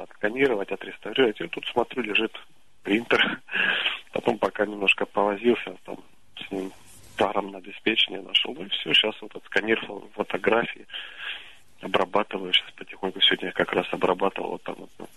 Отсканировать, 0.00 0.70
отреставрировать. 0.70 1.40
И 1.40 1.48
тут 1.48 1.66
смотрю, 1.66 2.02
лежит 2.02 2.32
принтер. 2.84 3.40
Потом 4.12 4.38
пока 4.38 4.64
немножко 4.64 5.06
повозился, 5.06 5.74
там 5.84 5.96
с 6.36 6.50
ним 6.52 6.70
программное 7.16 7.58
обеспечение 7.58 8.22
нашел. 8.22 8.54
Ну 8.54 8.64
и 8.64 8.68
все, 8.68 8.92
сейчас 8.92 9.14
вот 9.20 9.34
отсканировал 9.34 10.08
фотографии, 10.14 10.86
обрабатываю 11.80 12.52
сейчас 12.52 12.70
потихоньку. 12.76 13.20
Сегодня 13.20 13.48
я 13.48 13.52
как 13.52 13.72
раз 13.72 13.86
обрабатывал 13.92 14.50
вот 14.50 14.62
там 14.62 14.76
вот, 14.78 14.90
ну, 14.98 15.08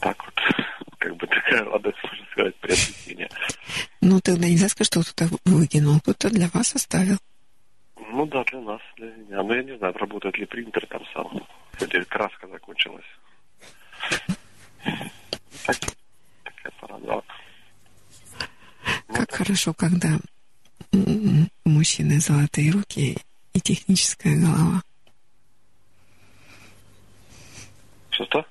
так 0.00 0.24
вот, 0.24 0.34
как 0.98 1.16
бы 1.16 1.26
такая 1.26 1.64
радость, 1.64 1.98
можно 2.02 2.26
сказать, 2.32 2.54
приобретение. 2.56 3.28
Ну, 4.00 4.20
тогда 4.20 4.46
нельзя 4.46 4.68
сказать, 4.68 4.92
что 4.92 5.00
кто-то 5.02 5.34
выкинул, 5.44 6.00
кто-то 6.00 6.30
для 6.30 6.48
вас 6.48 6.74
оставил. 6.74 7.18
Ну 8.10 8.26
да, 8.26 8.42
для 8.44 8.60
нас, 8.60 8.80
для 8.96 9.10
меня. 9.10 9.42
Но 9.42 9.54
я 9.54 9.62
не 9.62 9.76
знаю, 9.76 9.92
работает 9.94 10.38
ли 10.38 10.46
принтер 10.46 10.86
там 10.86 11.02
сам. 11.12 11.46
Сегодня 11.78 12.04
краска 12.04 12.46
закончилась. 12.48 13.04
Так, 15.68 15.76
такая 16.44 16.72
парадокс. 16.80 17.26
Как 19.08 19.30
хорошо, 19.30 19.74
когда 19.74 20.18
у 20.92 21.68
мужчины 21.68 22.20
золотые 22.20 22.70
руки 22.70 23.18
и 23.52 23.60
техническая 23.60 24.34
голова. 24.40 24.82
Что-что? 28.10 28.46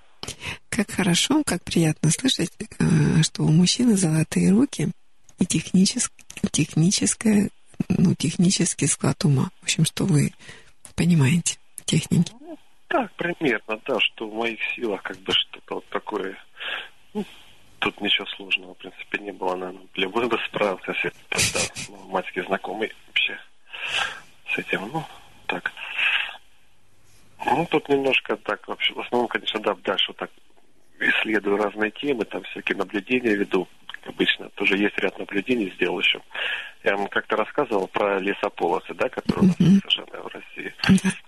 Как 0.69 0.91
хорошо, 0.91 1.41
как 1.43 1.63
приятно 1.63 2.11
слышать, 2.11 2.51
э, 2.59 3.23
что 3.23 3.43
у 3.43 3.51
мужчины 3.51 3.97
золотые 3.97 4.51
руки 4.51 4.91
и 5.39 5.45
техничес- 5.45 6.11
техническая, 6.51 7.49
ну, 7.89 8.13
технический 8.13 8.85
склад 8.85 9.25
ума. 9.25 9.49
В 9.61 9.63
общем, 9.63 9.85
что 9.85 10.05
вы 10.05 10.33
понимаете 10.95 11.57
техники. 11.85 12.31
Так, 12.89 13.11
примерно, 13.15 13.81
да, 13.87 13.97
что 13.99 14.29
в 14.29 14.35
моих 14.35 14.59
силах 14.75 15.01
как 15.01 15.17
бы 15.21 15.33
что-то 15.33 15.75
вот 15.75 15.89
такое. 15.89 16.37
Тут 17.79 18.01
ничего 18.01 18.25
сложного, 18.27 18.73
в 18.73 18.77
принципе, 18.77 19.19
не 19.19 19.31
было, 19.31 19.55
наверное. 19.55 19.87
Любой 19.95 20.27
бы 20.27 20.39
справился, 20.47 20.91
если 20.91 21.13
тогда 21.29 21.59
ну, 21.89 22.09
матский 22.09 22.41
знакомый 22.41 22.91
вообще 23.07 23.37
с 24.51 24.57
этим, 24.57 24.89
ну, 24.91 25.03
так. 25.45 25.71
Ну, 27.45 27.65
тут 27.69 27.87
немножко 27.87 28.35
так, 28.37 28.67
вообще, 28.67 28.93
в 28.93 28.99
основном, 28.99 29.27
конечно, 29.27 29.59
да, 29.59 29.75
дальше 29.75 30.07
вот 30.09 30.17
так 30.17 30.31
исследую 30.99 31.57
разные 31.57 31.91
темы, 31.91 32.25
там 32.25 32.43
всякие 32.43 32.77
наблюдения 32.77 33.35
веду, 33.35 33.67
как 33.85 34.07
обычно. 34.07 34.49
Тоже 34.49 34.77
есть 34.77 34.97
ряд 34.97 35.17
наблюдений, 35.19 35.71
сделал 35.75 35.99
еще. 35.99 36.21
Я 36.83 36.95
вам 36.95 37.07
как-то 37.07 37.35
рассказывал 37.35 37.87
про 37.87 38.19
лесополосы, 38.19 38.93
да, 38.95 39.07
которые 39.09 39.43
у 39.43 39.47
нас 39.47 39.57
в 39.57 40.27
России. 40.27 40.73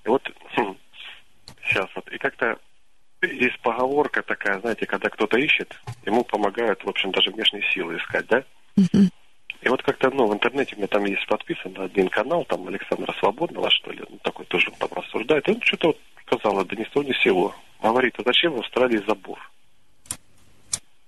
И 0.04 0.08
вот 0.08 0.28
хм, 0.56 0.76
сейчас 1.64 1.88
вот, 1.96 2.08
и 2.10 2.18
как-то 2.18 2.58
есть 3.22 3.60
поговорка 3.62 4.22
такая, 4.22 4.60
знаете, 4.60 4.86
когда 4.86 5.10
кто-то 5.10 5.38
ищет, 5.38 5.80
ему 6.06 6.24
помогают, 6.24 6.84
в 6.84 6.90
общем, 6.90 7.12
даже 7.12 7.32
внешние 7.32 7.64
силы 7.72 7.98
искать, 7.98 8.28
да? 8.28 8.44
И 9.62 9.68
вот 9.68 9.84
как-то, 9.84 10.10
ну, 10.10 10.26
в 10.26 10.34
интернете 10.34 10.76
у 10.76 10.78
меня 10.78 10.88
там 10.88 11.04
есть 11.04 11.28
подписан 11.28 11.74
на 11.74 11.84
один 11.84 12.08
канал, 12.08 12.46
там 12.46 12.66
Александра 12.68 13.14
Свободного, 13.20 13.70
что 13.70 13.92
ли, 13.92 14.02
ну, 14.10 14.18
такой 14.24 14.46
тоже 14.46 14.72
там 14.80 14.90
рассуждает. 14.94 15.48
И 15.48 15.52
он 15.52 15.62
что-то 15.62 15.88
вот 15.88 15.98
сказал, 16.26 16.64
да 16.64 16.76
ни 16.76 16.86
с 16.86 16.90
того 16.90 17.04
ни 17.04 17.12
с 17.12 17.22
сего. 17.22 17.54
Говорит, 17.82 18.16
а 18.20 18.24
зачем 18.26 18.54
в 18.54 18.60
Австралии 18.60 19.04
забор? 19.06 19.38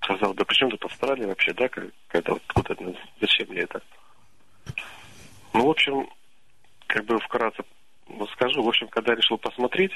Сказал, 0.04 0.34
да 0.34 0.44
при 0.44 0.56
чем 0.56 0.70
тут 0.70 0.84
Австралия 0.84 1.28
вообще, 1.28 1.54
да, 1.54 1.70
какая-то 1.70 2.34
вот, 2.34 2.44
вот 2.56 2.70
это, 2.70 2.94
зачем 3.22 3.48
мне 3.50 3.62
это? 3.62 3.82
Ну, 5.54 5.66
в 5.66 5.70
общем, 5.70 6.10
как 6.88 7.06
бы 7.06 7.20
вкратце 7.20 7.64
ну, 8.18 8.28
скажу, 8.28 8.62
в 8.62 8.68
общем, 8.68 8.88
когда 8.90 9.16
решил 9.16 9.38
посмотреть 9.38 9.92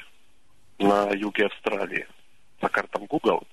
на 0.80 1.12
юге 1.12 1.46
Австралии 1.46 2.08
по 2.60 2.70
картам 2.70 3.06
Google, 3.06 3.44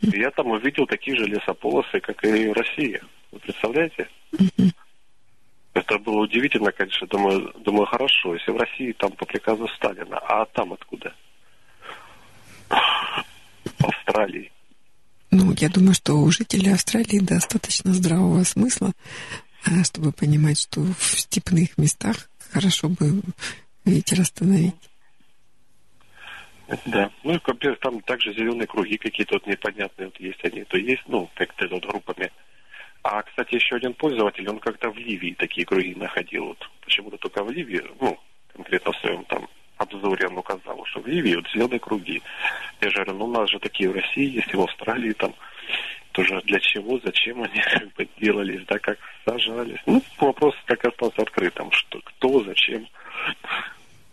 я 0.00 0.30
там 0.30 0.48
увидел 0.48 0.86
такие 0.86 1.16
же 1.16 1.24
лесополосы, 1.24 2.00
как 2.00 2.24
и 2.24 2.48
в 2.48 2.52
России. 2.52 3.00
Вы 3.32 3.38
представляете? 3.40 4.08
Это 5.74 5.98
было 5.98 6.22
удивительно, 6.22 6.70
конечно. 6.70 7.06
Думаю, 7.08 7.52
думаю, 7.58 7.86
хорошо, 7.86 8.34
если 8.34 8.52
в 8.52 8.56
России 8.56 8.92
там 8.92 9.10
по 9.12 9.26
приказу 9.26 9.66
Сталина, 9.76 10.18
а 10.18 10.46
там 10.46 10.72
откуда? 10.72 11.14
В 12.68 13.84
Австралии. 13.84 14.52
Ну, 15.30 15.52
я 15.58 15.68
думаю, 15.68 15.94
что 15.94 16.14
у 16.14 16.30
жителей 16.30 16.72
Австралии 16.72 17.18
достаточно 17.18 17.92
здравого 17.92 18.44
смысла, 18.44 18.92
а, 19.64 19.82
чтобы 19.82 20.12
понимать, 20.12 20.60
что 20.60 20.80
в 20.80 21.02
степных 21.02 21.76
местах 21.76 22.30
хорошо 22.52 22.88
бы 22.88 23.20
ветер 23.84 24.20
остановить. 24.20 24.74
Да. 26.86 27.10
Ну 27.22 27.34
и 27.34 27.40
во-первых, 27.44 27.80
там 27.80 28.00
также 28.00 28.32
зеленые 28.32 28.66
круги 28.66 28.96
какие-то 28.96 29.34
вот 29.34 29.46
непонятные 29.46 30.06
вот 30.06 30.18
есть 30.20 30.44
они, 30.44 30.64
то 30.64 30.76
есть, 30.76 31.02
ну, 31.06 31.28
как-то 31.34 31.66
вот 31.68 31.84
группами. 31.84 32.30
А, 33.02 33.22
кстати, 33.22 33.56
еще 33.56 33.76
один 33.76 33.92
пользователь, 33.92 34.48
он 34.48 34.58
как-то 34.58 34.90
в 34.90 34.96
Ливии 34.96 35.34
такие 35.38 35.66
круги 35.66 35.94
находил. 35.94 36.46
Вот 36.46 36.70
почему-то 36.80 37.18
только 37.18 37.44
в 37.44 37.50
Ливии, 37.50 37.82
ну, 38.00 38.18
конкретно 38.54 38.92
в 38.92 38.96
своем 38.98 39.24
там 39.24 39.46
обзоре 39.76 40.28
он 40.28 40.38
указал, 40.38 40.84
что 40.86 41.00
в 41.00 41.06
Ливии 41.06 41.34
вот 41.34 41.48
зеленые 41.52 41.80
круги. 41.80 42.22
Я 42.80 42.90
же 42.90 42.96
говорю, 42.96 43.18
ну 43.18 43.24
у 43.26 43.32
нас 43.32 43.50
же 43.50 43.58
такие 43.58 43.90
в 43.90 43.94
России 43.94 44.36
есть, 44.36 44.52
и 44.52 44.56
в 44.56 44.62
Австралии 44.62 45.12
там 45.12 45.34
тоже 46.12 46.40
для 46.44 46.60
чего, 46.60 46.98
зачем 47.04 47.42
они 47.42 47.60
как 47.72 47.92
бы 47.94 48.08
делались, 48.18 48.64
да, 48.66 48.78
как 48.78 48.98
сажались. 49.26 49.80
Ну, 49.86 50.02
вопрос 50.18 50.54
так 50.66 50.84
остался 50.84 51.22
открытым, 51.22 51.70
что 51.72 52.00
кто, 52.00 52.42
зачем. 52.44 52.86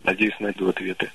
Надеюсь, 0.03 0.39
найду 0.39 0.69
ответы. 0.69 1.11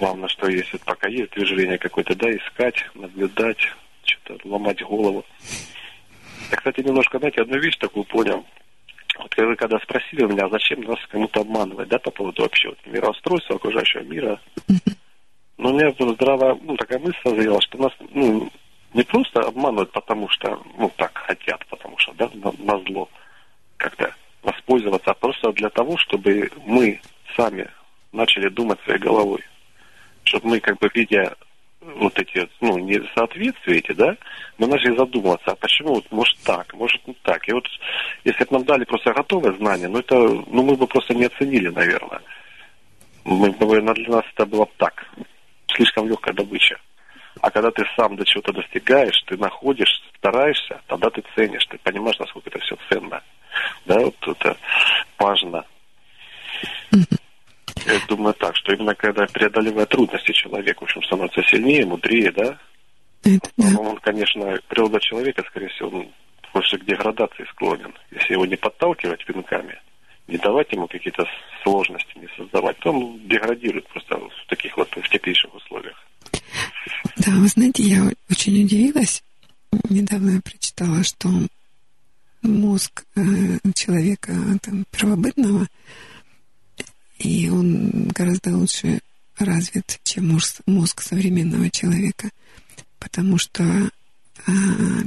Главное, 0.00 0.28
что 0.28 0.48
если 0.48 0.78
пока 0.78 1.08
есть 1.08 1.30
движение 1.32 1.76
какое-то, 1.76 2.16
да, 2.16 2.30
искать, 2.30 2.86
наблюдать, 2.94 3.58
что-то 4.02 4.48
ломать 4.48 4.82
голову. 4.82 5.26
Я, 6.50 6.56
кстати, 6.56 6.80
немножко, 6.80 7.18
знаете, 7.18 7.42
одну 7.42 7.58
вещь 7.58 7.76
такую 7.76 8.04
понял. 8.04 8.46
Вот 9.18 9.36
вы 9.36 9.56
когда 9.56 9.78
спросили 9.80 10.24
у 10.24 10.28
меня, 10.28 10.48
зачем 10.48 10.80
нас 10.80 10.98
кому-то 11.10 11.42
обманывать, 11.42 11.88
да, 11.88 11.98
по 11.98 12.10
поводу 12.10 12.40
вообще 12.40 12.70
вот, 12.70 12.78
мироустройства 12.86 13.56
окружающего 13.56 14.00
мира, 14.00 14.40
ну, 15.58 15.68
у 15.68 15.72
меня 15.74 15.90
здравая, 15.90 16.58
ну, 16.62 16.76
такая 16.76 16.98
мысль 16.98 17.18
созрела, 17.22 17.60
что 17.60 17.76
нас, 17.76 17.92
ну, 18.14 18.50
не 18.94 19.02
просто 19.02 19.40
обманывают, 19.40 19.92
потому 19.92 20.30
что, 20.30 20.62
ну, 20.78 20.90
так 20.96 21.12
хотят, 21.14 21.66
потому 21.66 21.98
что, 21.98 22.14
да, 22.14 22.30
на 22.32 22.78
зло 22.86 23.10
как-то 23.76 24.14
воспользоваться, 24.42 25.10
а 25.10 25.14
просто 25.14 25.52
для 25.52 25.68
того, 25.68 25.98
чтобы 25.98 26.50
мы 26.64 27.02
сами 27.36 27.68
начали 28.12 28.48
думать 28.48 28.80
своей 28.84 28.98
головой. 28.98 29.44
Чтобы 30.24 30.48
мы, 30.48 30.60
как 30.60 30.78
бы, 30.78 30.90
видя 30.94 31.36
вот 31.80 32.18
эти, 32.18 32.48
ну, 32.60 32.78
несоответствия 32.78 33.78
эти, 33.78 33.92
да, 33.92 34.16
мы 34.58 34.66
начали 34.66 34.96
задумываться, 34.96 35.52
а 35.52 35.56
почему, 35.56 35.94
вот, 35.94 36.10
может 36.10 36.36
так, 36.44 36.72
может 36.74 37.06
не 37.06 37.14
так. 37.22 37.48
И 37.48 37.52
вот, 37.52 37.66
если 38.24 38.44
бы 38.44 38.52
нам 38.52 38.64
дали 38.64 38.84
просто 38.84 39.12
готовое 39.12 39.52
знание, 39.56 39.88
ну, 39.88 39.98
это, 39.98 40.16
ну, 40.16 40.62
мы 40.62 40.76
бы 40.76 40.86
просто 40.86 41.14
не 41.14 41.24
оценили, 41.24 41.68
наверное. 41.68 42.20
Мы, 43.24 43.54
наверное, 43.58 43.94
для 43.94 44.08
нас 44.08 44.24
это 44.34 44.46
было 44.46 44.66
бы 44.66 44.72
так, 44.76 45.06
слишком 45.74 46.08
легкая 46.08 46.34
добыча. 46.34 46.78
А 47.40 47.50
когда 47.50 47.70
ты 47.70 47.84
сам 47.96 48.16
до 48.16 48.24
чего-то 48.24 48.52
достигаешь, 48.52 49.22
ты 49.26 49.36
находишь, 49.38 50.02
стараешься, 50.18 50.80
тогда 50.86 51.08
ты 51.10 51.22
ценишь, 51.34 51.64
ты 51.66 51.78
понимаешь, 51.78 52.18
насколько 52.18 52.50
это 52.50 52.58
все 52.58 52.76
ценно. 52.90 53.22
Да, 53.86 53.98
вот 54.00 54.16
это 54.26 54.56
важно. 55.18 55.64
Я 57.86 58.00
думаю 58.08 58.34
так, 58.34 58.56
что 58.56 58.72
именно 58.72 58.94
когда 58.94 59.26
преодолевая 59.26 59.86
трудности 59.86 60.32
человек, 60.32 60.80
в 60.80 60.84
общем, 60.84 61.02
становится 61.02 61.42
сильнее, 61.42 61.86
мудрее, 61.86 62.32
да, 62.32 62.58
Это 63.24 63.50
да. 63.56 63.78
Он, 63.78 63.96
конечно, 63.98 64.58
природа 64.68 65.00
человека, 65.00 65.44
скорее 65.48 65.68
всего, 65.68 65.98
он 65.98 66.08
больше 66.52 66.78
к 66.78 66.84
деградации 66.84 67.44
склонен. 67.50 67.94
Если 68.10 68.32
его 68.34 68.46
не 68.46 68.56
подталкивать 68.56 69.24
пинками, 69.24 69.78
не 70.26 70.36
давать 70.38 70.72
ему 70.72 70.86
какие-то 70.86 71.24
сложности, 71.62 72.18
не 72.18 72.28
создавать, 72.36 72.78
то 72.78 72.92
он 72.92 73.20
деградирует 73.26 73.86
просто 73.88 74.16
в 74.16 74.46
таких 74.48 74.76
вот 74.76 74.88
в 74.94 75.08
теплейших 75.08 75.54
условиях. 75.54 75.96
Да, 77.16 77.32
вы 77.32 77.48
знаете, 77.48 77.82
я 77.82 78.02
очень 78.30 78.64
удивилась. 78.64 79.22
Недавно 79.88 80.30
я 80.30 80.40
прочитала, 80.40 81.02
что 81.04 81.28
мозг 82.42 83.04
э, 83.16 83.20
человека 83.74 84.32
там, 84.62 84.84
первобытного, 84.90 85.66
и 87.20 87.50
он 87.50 88.08
гораздо 88.08 88.56
лучше 88.56 89.00
развит, 89.36 90.00
чем 90.04 90.38
мозг, 90.66 91.02
современного 91.02 91.70
человека, 91.70 92.30
потому 92.98 93.36
что 93.36 93.62
э, 93.62 93.90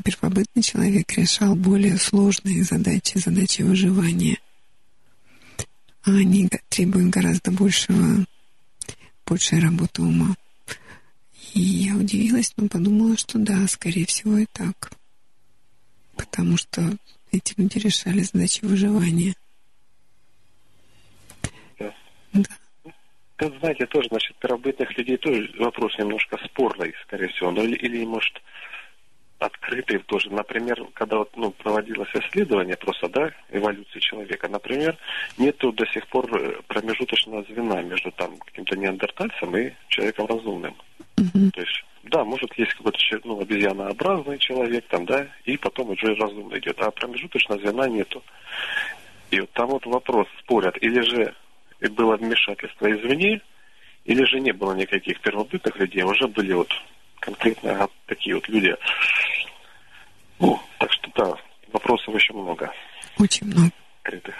первобытный 0.03 0.61
человек 0.61 1.11
решал 1.13 1.55
более 1.55 1.97
сложные 1.97 2.63
задачи, 2.63 3.17
задачи 3.17 3.63
выживания. 3.63 4.37
А 6.03 6.11
они 6.11 6.49
требуют 6.69 7.09
гораздо 7.09 7.51
большего, 7.51 8.25
большей 9.25 9.59
работы 9.59 10.03
ума. 10.03 10.35
И 11.53 11.61
я 11.61 11.95
удивилась, 11.95 12.53
но 12.57 12.67
подумала, 12.67 13.17
что 13.17 13.39
да, 13.39 13.67
скорее 13.67 14.05
всего 14.05 14.37
и 14.37 14.45
так. 14.51 14.91
Потому 16.15 16.57
что 16.57 16.95
эти 17.31 17.53
люди 17.57 17.79
решали 17.79 18.21
задачи 18.21 18.63
выживания. 18.63 19.33
Да. 22.33 22.43
Да, 23.39 23.49
знаете, 23.59 23.85
тоже 23.87 24.07
насчет 24.11 24.35
первобытных 24.37 24.95
людей 24.97 25.17
тоже 25.17 25.51
вопрос 25.57 25.97
немножко 25.97 26.37
спорный, 26.45 26.93
скорее 27.03 27.27
всего. 27.29 27.51
Ну, 27.51 27.63
или, 27.63 27.75
или, 27.75 28.05
может, 28.05 28.41
открытый 29.39 29.99
тоже. 29.99 30.31
Например, 30.31 30.85
когда 30.93 31.17
вот, 31.17 31.35
ну, 31.35 31.51
проводилось 31.51 32.09
исследование 32.13 32.77
просто, 32.77 33.09
да, 33.09 33.31
эволюции 33.51 33.99
человека, 33.99 34.47
например, 34.47 34.97
нету 35.37 35.71
до 35.71 35.85
сих 35.87 36.07
пор 36.07 36.29
э, 36.35 36.61
промежуточного 36.67 37.43
звена 37.43 37.81
между 37.81 38.11
там 38.11 38.37
каким-то 38.37 38.77
неандертальцем 38.77 39.55
и 39.57 39.73
человеком 39.89 40.27
разумным. 40.27 40.75
Мгм. 41.17 41.51
То 41.51 41.61
есть, 41.61 41.85
да, 42.03 42.23
может, 42.23 42.53
есть 42.57 42.73
какой-то 42.73 42.99
ну, 43.23 43.41
обезьянообразный 43.41 44.37
человек 44.37 44.85
там, 44.87 45.05
да, 45.05 45.27
и 45.45 45.57
потом 45.57 45.89
уже 45.89 46.15
разумный 46.15 46.59
идет, 46.59 46.79
а 46.79 46.91
промежуточного 46.91 47.59
звена 47.59 47.87
нету. 47.87 48.23
И 49.31 49.39
вот 49.39 49.51
там 49.51 49.69
вот 49.69 49.85
вопрос, 49.85 50.27
спорят, 50.39 50.77
или 50.81 51.01
же 51.01 51.33
и 51.83 51.87
было 51.89 52.15
вмешательство 52.15 52.89
извне, 52.91 53.41
или 54.05 54.23
же 54.23 54.39
не 54.39 54.53
было 54.53 54.73
никаких 54.73 55.19
первобытных 55.21 55.75
людей, 55.77 56.01
а 56.01 56.07
уже 56.07 56.27
были 56.27 56.53
вот 56.53 56.71
конкретно 57.19 57.77
вот 57.77 57.91
такие 58.05 58.35
вот 58.35 58.47
люди. 58.47 58.75
Ну, 60.39 60.59
так 60.79 60.91
что 60.93 61.11
да, 61.15 61.33
вопросов 61.71 62.15
еще 62.15 62.33
много 62.33 62.71
Очень 63.19 63.47
много. 63.47 63.71
открытых. 64.01 64.35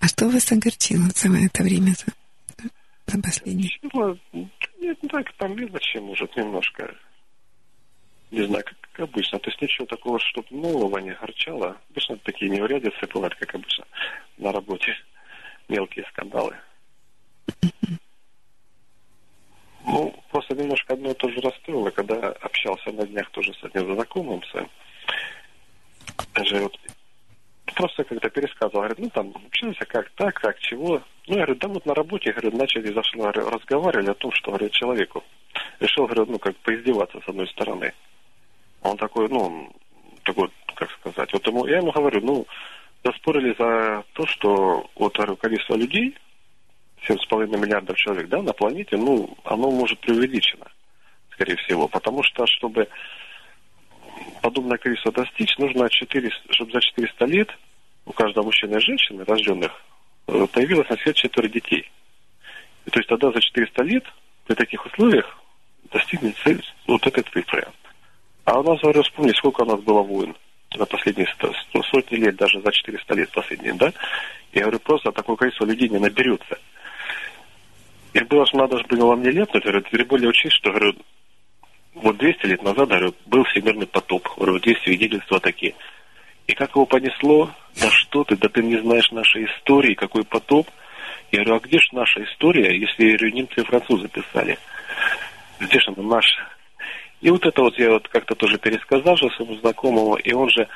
А 0.00 0.08
что 0.08 0.28
вас 0.28 0.50
огорчило 0.50 1.04
за 1.14 1.28
это 1.28 1.62
время, 1.62 1.92
за, 1.92 2.06
за 3.06 3.22
последнее? 3.22 3.70
Ну, 3.92 4.18
нет, 4.80 4.98
так 5.08 5.32
по 5.34 5.44
мелочи, 5.44 5.98
может, 5.98 6.36
немножко. 6.36 6.92
Не 8.32 8.46
знаю, 8.46 8.64
как, 8.64 8.76
как 8.80 9.00
обычно. 9.08 9.38
То 9.38 9.50
есть 9.50 9.62
ничего 9.62 9.86
такого, 9.86 10.18
чтобы 10.18 10.48
нового 10.50 10.98
не 10.98 11.10
огорчало. 11.10 11.76
Обычно 11.90 12.16
такие 12.16 12.50
неурядицы 12.50 13.06
бывают, 13.12 13.34
как 13.36 13.54
обычно 13.54 13.84
на 14.38 14.50
работе. 14.50 14.96
Мелкие 15.72 16.04
скандалы. 16.10 16.54
Ну, 19.86 20.14
просто 20.30 20.54
немножко 20.54 20.92
одно 20.92 21.12
и 21.12 21.14
то 21.14 21.30
же 21.30 21.40
расстроило, 21.40 21.88
когда 21.88 22.28
общался 22.28 22.92
на 22.92 23.06
днях 23.06 23.30
тоже 23.30 23.54
с 23.54 23.64
одним 23.64 23.94
знакомым 23.94 24.42
своим. 24.44 24.68
Даже 26.34 26.58
вот 26.58 26.78
просто 27.74 28.04
когда 28.04 28.28
пересказывал, 28.28 28.82
говорит, 28.82 28.98
ну 28.98 29.08
там 29.08 29.32
общался 29.46 29.86
как 29.86 30.10
так, 30.10 30.34
как 30.34 30.58
чего. 30.58 31.02
Ну, 31.26 31.38
я 31.38 31.46
говорю, 31.46 31.54
да 31.54 31.68
вот 31.68 31.86
на 31.86 31.94
работе, 31.94 32.32
говорю, 32.32 32.54
начали 32.54 32.92
зашло, 32.92 33.32
разговаривали 33.32 34.10
о 34.10 34.14
том, 34.14 34.30
что, 34.32 34.50
говорю, 34.50 34.68
человеку. 34.68 35.24
Решил, 35.80 36.04
говорю, 36.04 36.26
ну, 36.26 36.38
как 36.38 36.54
поиздеваться 36.58 37.18
с 37.24 37.28
одной 37.28 37.48
стороны. 37.48 37.94
Он 38.82 38.98
такой, 38.98 39.26
ну, 39.30 39.74
такой, 40.22 40.50
как 40.74 40.90
сказать, 40.90 41.32
вот 41.32 41.46
ему, 41.46 41.66
я 41.66 41.78
ему 41.78 41.92
говорю, 41.92 42.20
ну, 42.20 42.46
заспорили 43.04 43.54
за 43.58 44.04
то, 44.12 44.26
что 44.26 44.90
вот, 44.94 45.16
количество 45.40 45.74
людей, 45.74 46.14
7,5 47.08 47.46
миллиардов 47.58 47.96
человек, 47.96 48.28
да, 48.28 48.42
на 48.42 48.52
планете, 48.52 48.96
ну, 48.96 49.36
оно 49.44 49.70
может 49.70 49.98
преувеличено, 50.00 50.66
скорее 51.32 51.56
всего, 51.56 51.88
потому 51.88 52.22
что, 52.22 52.46
чтобы 52.46 52.88
подобное 54.40 54.78
количество 54.78 55.12
достичь, 55.12 55.56
нужно 55.58 55.88
400, 55.88 56.52
чтобы 56.52 56.72
за 56.72 56.80
400 56.80 57.24
лет 57.26 57.48
у 58.06 58.12
каждого 58.12 58.44
мужчины 58.44 58.76
и 58.76 58.80
женщины, 58.80 59.24
рожденных, 59.24 59.72
э, 60.28 60.46
появилось 60.52 60.88
на 60.88 60.96
свет 60.96 61.16
четверо 61.16 61.48
детей. 61.48 61.90
И 62.86 62.90
то 62.90 62.98
есть 62.98 63.08
тогда 63.08 63.32
за 63.32 63.40
400 63.40 63.82
лет 63.84 64.04
при 64.46 64.54
таких 64.54 64.84
условиях 64.86 65.38
достигнет 65.90 66.36
цель 66.38 66.62
вот 66.86 67.06
этой 67.06 67.22
цифры. 67.24 67.66
А 68.44 68.58
у 68.58 68.62
нас, 68.62 68.80
говорю, 68.80 69.02
вспомни, 69.02 69.32
сколько 69.32 69.62
у 69.62 69.66
нас 69.66 69.80
было 69.80 70.02
войн 70.02 70.36
за 70.78 70.86
последние 70.86 71.26
сто- 71.34 71.52
сотни 71.82 72.16
лет, 72.16 72.36
даже 72.36 72.60
за 72.60 72.72
400 72.72 73.14
лет 73.14 73.30
последние, 73.30 73.74
да? 73.74 73.92
Я 74.52 74.62
говорю, 74.62 74.80
просто 74.80 75.12
такое 75.12 75.36
количество 75.36 75.64
людей 75.64 75.88
не 75.88 75.98
наберется. 75.98 76.58
И 78.12 78.20
было 78.24 78.44
же 78.46 78.56
надо 78.56 78.78
же 78.78 78.84
было 78.84 79.16
мне 79.16 79.30
ляпнуть, 79.30 79.62
говорю, 79.62 79.80
тем 79.82 80.06
более 80.06 80.28
учесть, 80.28 80.56
что, 80.56 80.70
говорю, 80.70 80.94
вот 81.94 82.16
200 82.18 82.46
лет 82.46 82.62
назад, 82.62 82.88
говорю, 82.88 83.14
был 83.26 83.44
всемирный 83.44 83.86
потоп, 83.86 84.28
говорю, 84.36 84.60
есть 84.62 84.82
свидетельства 84.82 85.40
такие. 85.40 85.74
И 86.46 86.54
как 86.54 86.70
его 86.70 86.84
понесло, 86.86 87.50
да 87.80 87.88
что 87.90 88.24
ты, 88.24 88.36
да 88.36 88.48
ты 88.48 88.62
не 88.62 88.78
знаешь 88.78 89.10
нашей 89.10 89.46
истории, 89.46 89.94
какой 89.94 90.24
потоп. 90.24 90.68
Я 91.30 91.44
говорю, 91.44 91.56
а 91.56 91.60
где 91.60 91.78
же 91.78 91.88
наша 91.92 92.22
история, 92.24 92.78
если 92.78 93.04
я 93.04 93.30
немцы 93.30 93.60
и 93.60 93.64
французы 93.64 94.08
писали? 94.08 94.58
Где 95.60 95.78
же 95.78 95.92
она 95.96 96.02
наша? 96.02 96.48
И 97.22 97.30
вот 97.30 97.46
это 97.46 97.62
вот 97.62 97.78
я 97.78 97.90
вот 97.90 98.08
как-то 98.08 98.34
тоже 98.34 98.58
пересказал 98.58 99.16
же 99.16 99.30
своему 99.30 99.54
знакомому, 99.56 100.16
и 100.16 100.32
он 100.32 100.50
же 100.50 100.68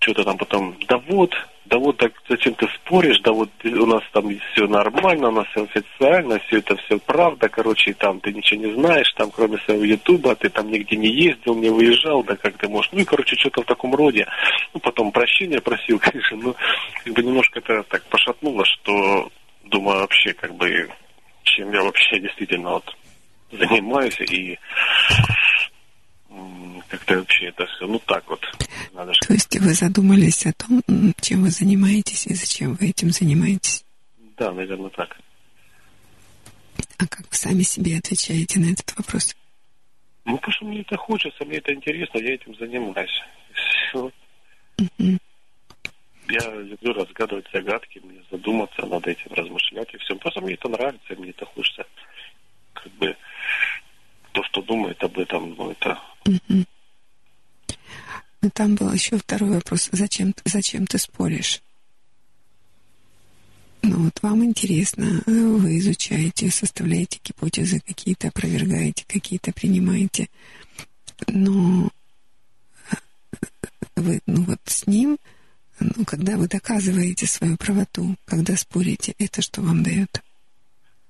что-то 0.00 0.22
там 0.22 0.36
потом, 0.36 0.76
да 0.86 0.98
вот, 0.98 1.34
да 1.64 1.78
вот, 1.78 1.96
так 1.96 2.12
зачем 2.28 2.54
ты 2.54 2.68
споришь, 2.68 3.20
да 3.22 3.32
вот 3.32 3.48
у 3.64 3.86
нас 3.86 4.02
там 4.12 4.30
все 4.52 4.66
нормально, 4.68 5.28
у 5.28 5.32
нас 5.32 5.46
все 5.48 5.64
официально, 5.64 6.38
все 6.40 6.58
это 6.58 6.76
все 6.76 6.98
правда, 6.98 7.48
короче, 7.48 7.94
там 7.94 8.20
ты 8.20 8.32
ничего 8.32 8.66
не 8.66 8.74
знаешь, 8.74 9.10
там 9.16 9.30
кроме 9.30 9.58
своего 9.58 9.82
ютуба, 9.82 10.36
ты 10.36 10.50
там 10.50 10.70
нигде 10.70 10.96
не 10.96 11.08
ездил, 11.08 11.56
не 11.56 11.70
выезжал, 11.70 12.22
да 12.22 12.36
как 12.36 12.58
ты 12.58 12.68
можешь, 12.68 12.92
ну 12.92 13.00
и, 13.00 13.04
короче, 13.04 13.34
что-то 13.36 13.62
в 13.62 13.66
таком 13.66 13.94
роде. 13.94 14.26
Ну, 14.74 14.80
потом 14.80 15.10
прощения 15.10 15.60
просил, 15.60 15.98
конечно, 16.00 16.36
ну, 16.36 16.54
как 17.02 17.14
бы 17.14 17.22
немножко 17.22 17.58
это 17.60 17.82
так 17.84 18.04
пошатнуло, 18.04 18.64
что, 18.66 19.30
думаю, 19.64 20.00
вообще, 20.00 20.34
как 20.34 20.54
бы, 20.54 20.90
чем 21.44 21.72
я 21.72 21.82
вообще 21.82 22.20
действительно 22.20 22.72
вот 22.72 22.94
занимаюсь, 23.50 24.20
и 24.20 24.58
как-то 26.88 27.16
вообще 27.16 27.46
это 27.46 27.66
все, 27.66 27.86
ну 27.86 27.98
так 28.00 28.28
вот, 28.28 28.40
надо 28.92 29.12
То 29.26 29.32
есть 29.34 29.58
вы 29.58 29.72
задумались 29.74 30.46
о 30.46 30.52
том, 30.52 30.82
чем 31.20 31.42
вы 31.42 31.50
занимаетесь 31.50 32.26
и 32.26 32.34
зачем 32.34 32.74
вы 32.74 32.88
этим 32.90 33.10
занимаетесь? 33.10 33.84
Да, 34.36 34.52
наверное, 34.52 34.90
так. 34.90 35.16
А 36.98 37.06
как 37.06 37.20
вы 37.20 37.36
сами 37.36 37.62
себе 37.62 37.98
отвечаете 37.98 38.58
на 38.60 38.72
этот 38.72 38.96
вопрос? 38.96 39.36
Ну, 40.24 40.36
потому 40.36 40.52
что 40.52 40.64
мне 40.66 40.80
это 40.80 40.96
хочется, 40.96 41.44
мне 41.44 41.58
это 41.58 41.72
интересно, 41.72 42.18
я 42.18 42.34
этим 42.34 42.54
занимаюсь. 42.56 43.22
Всё. 43.52 44.10
Мгм. 44.78 45.18
Я 46.28 46.54
люблю 46.56 46.92
разгадывать 46.92 47.46
загадки, 47.52 48.00
мне 48.04 48.22
задуматься 48.30 48.84
над 48.84 49.06
этим, 49.06 49.32
размышлять 49.32 49.88
и 49.94 49.98
все. 49.98 50.14
Просто 50.16 50.40
мне 50.42 50.54
это 50.54 50.68
нравится, 50.68 51.14
мне 51.16 51.30
это 51.30 51.46
хочется. 51.46 51.86
Как 52.74 52.92
бы 52.92 53.16
то, 54.32 54.42
что 54.44 54.62
думает 54.62 55.02
об 55.02 55.18
этом, 55.18 55.54
ну, 55.54 55.70
это... 55.70 55.98
Мгм. 56.26 56.66
Но 58.40 58.50
там 58.50 58.74
был 58.76 58.92
еще 58.92 59.18
второй 59.18 59.50
вопрос. 59.50 59.88
Зачем, 59.92 60.34
зачем 60.44 60.86
ты 60.86 60.98
споришь? 60.98 61.62
Ну 63.82 64.04
вот 64.04 64.18
вам 64.22 64.44
интересно, 64.44 65.22
э, 65.26 65.30
вы 65.30 65.78
изучаете, 65.78 66.50
составляете 66.50 67.20
гипотезы 67.22 67.80
какие-то, 67.80 68.28
опровергаете, 68.28 69.04
какие-то 69.06 69.52
принимаете. 69.52 70.28
Но 71.28 71.88
э, 72.90 72.96
вы, 73.96 74.20
ну 74.26 74.42
вот 74.42 74.60
с 74.66 74.86
ним, 74.86 75.18
ну, 75.80 76.04
когда 76.04 76.36
вы 76.36 76.48
доказываете 76.48 77.26
свою 77.26 77.56
правоту, 77.56 78.16
когда 78.24 78.56
спорите, 78.56 79.14
это 79.18 79.42
что 79.42 79.62
вам 79.62 79.82
дает? 79.82 80.22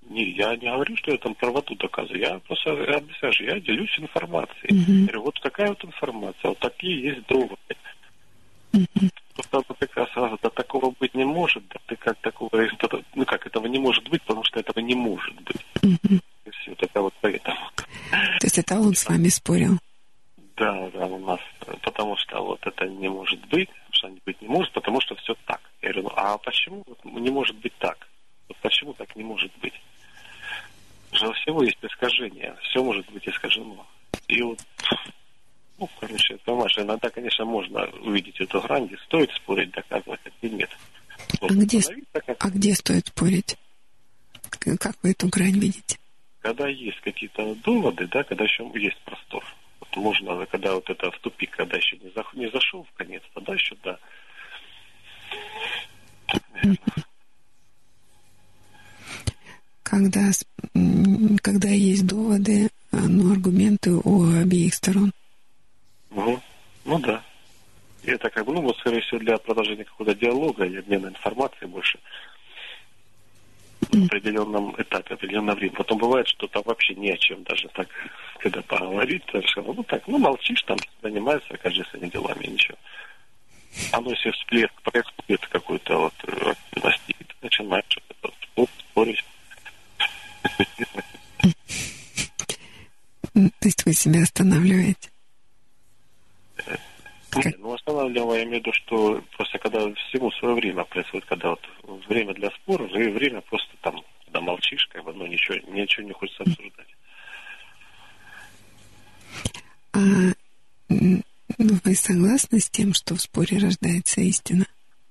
Не, 0.08 0.30
я 0.30 0.56
не 0.56 0.70
говорю, 0.70 0.96
что 0.96 1.12
я 1.12 1.18
там 1.18 1.34
правоту 1.34 1.74
доказываю. 1.74 2.20
Я 2.20 2.38
просто 2.40 2.70
объясняю, 2.72 3.32
что 3.32 3.44
я 3.44 3.60
делюсь 3.60 3.98
информацией. 3.98 4.72
Мгм. 4.74 5.00
Я 5.00 5.02
говорю, 5.02 5.22
вот 5.22 5.40
такая 5.42 5.68
вот 5.68 5.84
информация, 5.84 6.48
вот 6.48 6.58
такие 6.58 7.02
есть 7.02 7.26
доводы. 7.26 7.56
Мгм. 8.72 9.10
Просто 9.34 9.74
ты 9.78 9.86
как 9.86 10.10
сразу, 10.10 10.38
да 10.42 10.50
такого 10.50 10.94
быть 10.98 11.14
не 11.14 11.24
может, 11.24 11.66
да 11.68 11.76
ты 11.86 11.96
как 11.96 12.18
такого, 12.18 12.50
это- 12.56 13.02
ну 13.14 13.24
как, 13.24 13.46
этого 13.46 13.66
не 13.66 13.78
может 13.78 14.08
быть, 14.08 14.22
потому 14.22 14.44
что 14.44 14.60
этого 14.60 14.80
не 14.80 14.94
может 14.94 15.34
быть. 15.42 15.64
Мгм. 15.82 16.20
И 16.44 16.50
все, 16.50 16.74
только 16.74 17.02
вот 17.02 17.14
поэтому. 17.20 17.58
То 18.40 18.44
есть 18.46 18.58
это 18.58 18.76
он 18.76 18.94
с 18.94 19.08
вами 19.08 19.28
спорил? 19.28 19.78
Да, 20.56 20.90
да, 20.90 21.06
у 21.06 21.18
нас, 21.18 21.40
потому 21.82 22.16
что 22.16 22.42
вот 22.42 22.66
это 22.66 22.86
не 22.86 23.08
может 23.08 23.46
быть, 23.48 23.68
что 23.90 24.10
быть 24.26 24.42
не 24.42 24.48
может, 24.48 24.72
потому 24.72 25.00
что 25.00 25.14
все 25.16 25.34
так. 25.46 25.60
Я 25.82 25.92
говорю, 25.92 26.08
ну 26.08 26.14
а 26.16 26.38
почему 26.38 26.84
не 27.04 27.30
может 27.30 27.56
быть 27.56 27.72
так? 27.78 28.08
Вот 28.48 28.56
почему 28.58 28.92
так 28.94 29.14
не 29.14 29.22
может 29.22 29.52
быть? 29.60 29.74
Же 31.12 31.32
всего 31.32 31.62
есть 31.62 31.78
искажение, 31.82 32.56
все 32.62 32.82
может 32.82 33.10
быть 33.10 33.26
искажено. 33.26 33.86
И 34.28 34.42
вот, 34.42 34.58
ну, 35.78 35.88
короче, 36.00 36.36
понимаешь, 36.44 36.78
иногда, 36.78 37.08
конечно, 37.08 37.44
можно 37.44 37.86
увидеть 38.02 38.40
эту 38.40 38.60
грань, 38.60 38.86
где 38.86 38.96
стоит 38.98 39.30
спорить, 39.32 39.70
доказывать, 39.70 40.20
а 40.24 40.30
где 40.40 40.54
нет. 40.54 40.70
А 41.40 41.46
где, 41.46 41.80
а 42.38 42.50
где 42.50 42.74
стоит 42.74 43.06
спорить? 43.08 43.56
Как 44.50 44.96
вы 45.02 45.12
эту 45.12 45.28
грань 45.28 45.58
видите? 45.58 45.98
Когда 46.40 46.68
есть 46.68 47.00
какие-то 47.00 47.54
доводы, 47.56 48.06
да, 48.06 48.22
когда 48.24 48.44
еще 48.44 48.70
есть 48.74 48.98
простор. 49.02 49.44
Вот 49.80 49.96
можно, 49.96 50.46
когда 50.46 50.74
вот 50.74 50.88
это 50.88 51.10
в 51.10 51.18
тупик, 51.20 51.50
когда 51.50 51.76
еще 51.76 51.96
не, 51.98 52.10
зах, 52.10 52.32
не 52.34 52.48
зашел 52.50 52.84
в 52.84 52.92
конец, 52.96 53.22
тогда 53.34 53.54
еще, 53.54 53.76
да. 53.82 53.98
Когда, 59.88 60.30
когда 61.40 61.68
есть 61.68 62.06
доводы, 62.06 62.68
ну, 62.92 63.32
аргументы 63.32 63.92
у 63.92 64.38
обеих 64.38 64.74
сторон. 64.74 65.12
Угу. 66.10 66.40
Ну 66.84 66.98
да. 66.98 67.22
И 68.02 68.10
это 68.10 68.28
как 68.28 68.44
бы, 68.44 68.52
ну, 68.52 68.60
вот, 68.60 68.76
скорее 68.78 69.00
всего, 69.00 69.18
для 69.20 69.38
продолжения 69.38 69.84
какого-то 69.84 70.14
диалога 70.14 70.64
и 70.64 70.76
обмена 70.76 71.06
информацией 71.08 71.70
больше 71.70 71.98
на 73.92 74.04
определенном 74.04 74.74
этапе, 74.76 75.14
определенное 75.14 75.54
время. 75.54 75.72
Потом 75.72 75.98
бывает, 75.98 76.28
что 76.28 76.46
там 76.48 76.62
вообще 76.66 76.94
не 76.94 77.10
о 77.10 77.16
чем 77.16 77.42
даже 77.44 77.68
так, 77.68 77.88
когда 78.40 78.60
поговорить, 78.62 79.22
совершенно, 79.30 79.72
ну 79.72 79.82
так, 79.84 80.06
ну 80.06 80.18
молчишь, 80.18 80.62
там 80.64 80.76
занимаешься, 81.02 81.56
каждый 81.56 81.86
своими 81.86 82.10
делами, 82.10 82.46
ничего. 82.46 82.76
А 83.92 84.00
ну 84.00 84.10
если 84.10 84.30
всплеск 84.32 84.82
происходит 84.82 85.46
какой-то 85.46 85.98
вот 85.98 86.14
э, 86.24 86.50
активности, 86.50 87.14
ты 87.18 87.34
начинаешь 87.40 87.84
что-то 87.88 88.34
спорить. 88.90 89.24
То 93.34 93.68
есть 93.68 93.84
вы 93.84 93.92
себя 93.92 94.22
останавливаете? 94.22 95.10
Нет, 97.36 97.56
ну, 97.58 97.74
останавливаем, 97.74 98.32
я 98.32 98.44
имею 98.44 98.62
в 98.62 98.66
виду, 98.66 98.72
что 98.72 99.22
просто 99.36 99.58
когда 99.58 99.80
всему 99.94 100.30
свое 100.32 100.54
время 100.54 100.84
происходит, 100.84 101.26
когда 101.26 101.50
вот 101.50 101.60
время 102.08 102.34
для 102.34 102.50
спора, 102.50 102.86
и 102.86 103.10
время 103.10 103.40
просто 103.42 103.70
там, 103.82 104.02
когда 104.24 104.40
молчишь, 104.40 104.88
как 104.92 105.04
бы, 105.04 105.12
ну, 105.12 105.26
ничего, 105.26 105.56
ничего 105.72 106.06
не 106.06 106.12
хочется 106.12 106.42
обсуждать. 106.42 106.86
А 109.92 109.98
вы 110.88 111.94
согласны 111.94 112.60
с 112.60 112.70
тем, 112.70 112.94
что 112.94 113.14
в 113.14 113.20
споре 113.20 113.58
рождается 113.58 114.20
истина? 114.20 114.66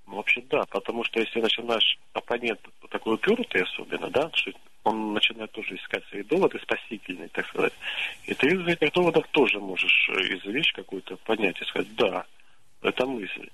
Ну, 0.07 0.15
вообще 0.15 0.41
да, 0.49 0.65
потому 0.65 1.03
что 1.03 1.19
если 1.19 1.39
начинаешь 1.39 1.97
оппонент 2.13 2.59
такой 2.89 3.15
упертый 3.15 3.63
особенно, 3.63 4.09
да, 4.09 4.29
что 4.33 4.51
он 4.87 5.13
начинает 5.13 5.51
тоже 5.51 5.75
искать 5.75 6.05
свои 6.07 6.23
доводы 6.23 6.59
спасительные, 6.59 7.29
так 7.29 7.47
сказать. 7.47 7.73
И 8.25 8.33
ты 8.33 8.47
из 8.47 8.67
этих 8.67 8.91
доводов 8.93 9.27
тоже 9.31 9.59
можешь 9.59 10.09
э, 10.09 10.35
извлечь 10.35 10.71
какую-то 10.73 11.17
понять 11.17 11.59
и 11.61 11.65
сказать, 11.65 11.93
да, 11.95 12.25
это 12.81 13.05
мысль. 13.05 13.49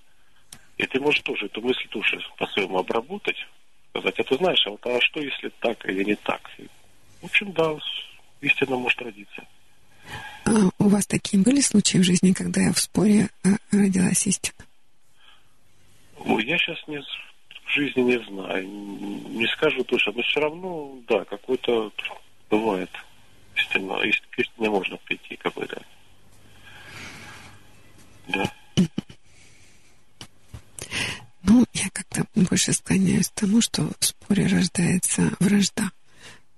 И 0.77 0.85
ты 0.85 0.99
можешь 0.99 1.21
тоже 1.21 1.45
эту 1.45 1.61
мысль 1.61 1.87
тоже 1.89 2.19
по-своему 2.37 2.77
обработать, 2.79 3.37
сказать, 3.89 4.19
а 4.19 4.23
ты 4.23 4.35
знаешь, 4.35 4.65
а 4.65 4.71
вот 4.71 4.85
а 4.85 4.99
что 5.01 5.21
если 5.21 5.49
так 5.59 5.85
или 5.85 6.03
не 6.03 6.15
так? 6.15 6.49
И, 6.57 6.67
в 7.21 7.25
общем, 7.25 7.51
да, 7.51 7.75
истина 8.41 8.77
может 8.77 9.01
родиться. 9.01 9.43
А 10.45 10.51
у 10.79 10.89
вас 10.89 11.05
такие 11.05 11.41
были 11.41 11.61
случаи 11.61 11.97
в 11.97 12.03
жизни, 12.03 12.33
когда 12.33 12.71
в 12.73 12.79
споре 12.79 13.29
э, 13.43 13.49
родилась 13.71 14.27
истина? 14.27 14.65
Ой, 16.25 16.45
я 16.45 16.57
сейчас 16.57 16.77
не 16.87 17.01
жизни 17.73 18.01
не 18.01 18.19
знаю, 18.25 18.67
не 18.67 19.47
скажу 19.47 19.83
точно, 19.83 20.13
но 20.13 20.21
все 20.21 20.39
равно, 20.39 20.97
да, 21.07 21.25
какой-то 21.25 21.91
бывает. 22.49 22.89
Истинно, 23.55 23.99
истинно 24.37 24.69
можно 24.69 24.97
прийти 24.97 25.35
какой-то. 25.35 25.81
Да. 28.27 28.51
Ну, 31.43 31.65
я 31.73 31.89
как-то 31.91 32.25
больше 32.35 32.73
склоняюсь 32.73 33.29
к 33.29 33.41
тому, 33.41 33.61
что 33.61 33.83
в 33.99 34.05
споре 34.05 34.47
рождается 34.47 35.31
вражда 35.39 35.91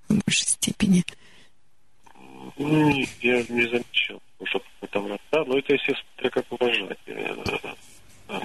в 0.08 0.14
большей 0.14 0.48
степени. 0.48 1.04
Ну, 2.58 2.90
я 3.22 3.44
не 3.50 3.68
замечал, 3.68 4.22
что 4.44 4.62
это 4.82 5.00
вражда, 5.00 5.44
но 5.46 5.58
это, 5.58 5.74
естественно, 5.74 6.30
как 6.30 6.52
уважать. 6.52 7.00
Э, 7.08 7.36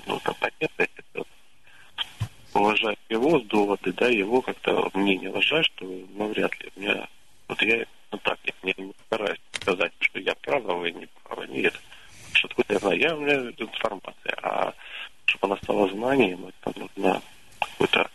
ну, 0.06 0.16
это 0.16 0.35
понятно, 0.35 0.83
это 0.83 1.24
уважать 2.55 2.99
его 3.09 3.39
доводы, 3.41 3.93
да, 3.93 4.09
его 4.09 4.43
как-то 4.43 4.91
мнение 4.95 5.31
уважать, 5.31 5.67
что 5.67 5.85
навряд 6.15 6.53
ли 6.61 6.71
у 6.75 6.81
меня, 6.81 7.09
вот 7.49 7.63
я, 7.63 7.85
ну 8.13 8.19
так, 8.19 8.39
я 8.45 8.53
не, 8.63 8.93
стараюсь 9.07 9.41
сказать, 9.53 9.93
что 10.01 10.19
я 10.19 10.35
прав, 10.35 10.65
а 10.67 10.75
вы 10.75 10.91
не 10.93 11.09
правы, 11.25 11.47
нет. 11.49 11.75
Что 12.33 12.49
такое 12.49 12.67
я 12.69 12.79
знаю, 12.79 12.99
я, 12.99 13.17
у 13.17 13.21
меня 13.21 13.35
информация, 13.57 14.39
а 14.43 14.75
чтобы 15.27 15.47
она 15.47 15.57
стала 15.63 15.89
знанием, 15.89 16.47
это 16.47 16.79
нужно 16.79 17.23
какой-то 17.59 18.11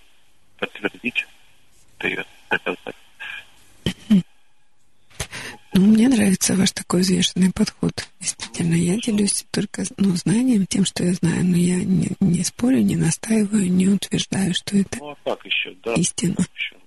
подтвердить, 0.59 1.25
доказать. 1.99 2.95
Ну, 5.77 5.87
мне 5.87 6.07
нравится 6.07 6.55
ваш 6.55 6.71
такой 6.71 7.01
взвешенный 7.01 7.51
подход. 7.51 7.91
Действительно, 8.21 8.75
я 8.75 8.95
делюсь 8.95 9.45
только 9.51 9.83
ну, 9.97 10.15
знанием, 10.15 10.65
тем, 10.65 10.85
что 10.85 11.03
я 11.03 11.11
знаю, 11.11 11.43
но 11.43 11.57
я 11.57 11.75
не, 11.83 12.11
не 12.21 12.45
спорю, 12.45 12.77
не 12.77 12.95
настаиваю, 12.95 13.69
не 13.69 13.89
утверждаю, 13.89 14.53
что 14.53 14.77
это 14.77 14.97
ну, 14.99 15.09
а 15.09 15.17
так 15.25 15.45
еще, 15.45 15.75
да, 15.83 15.93
истина. 15.95 16.37
Еще. 16.55 16.77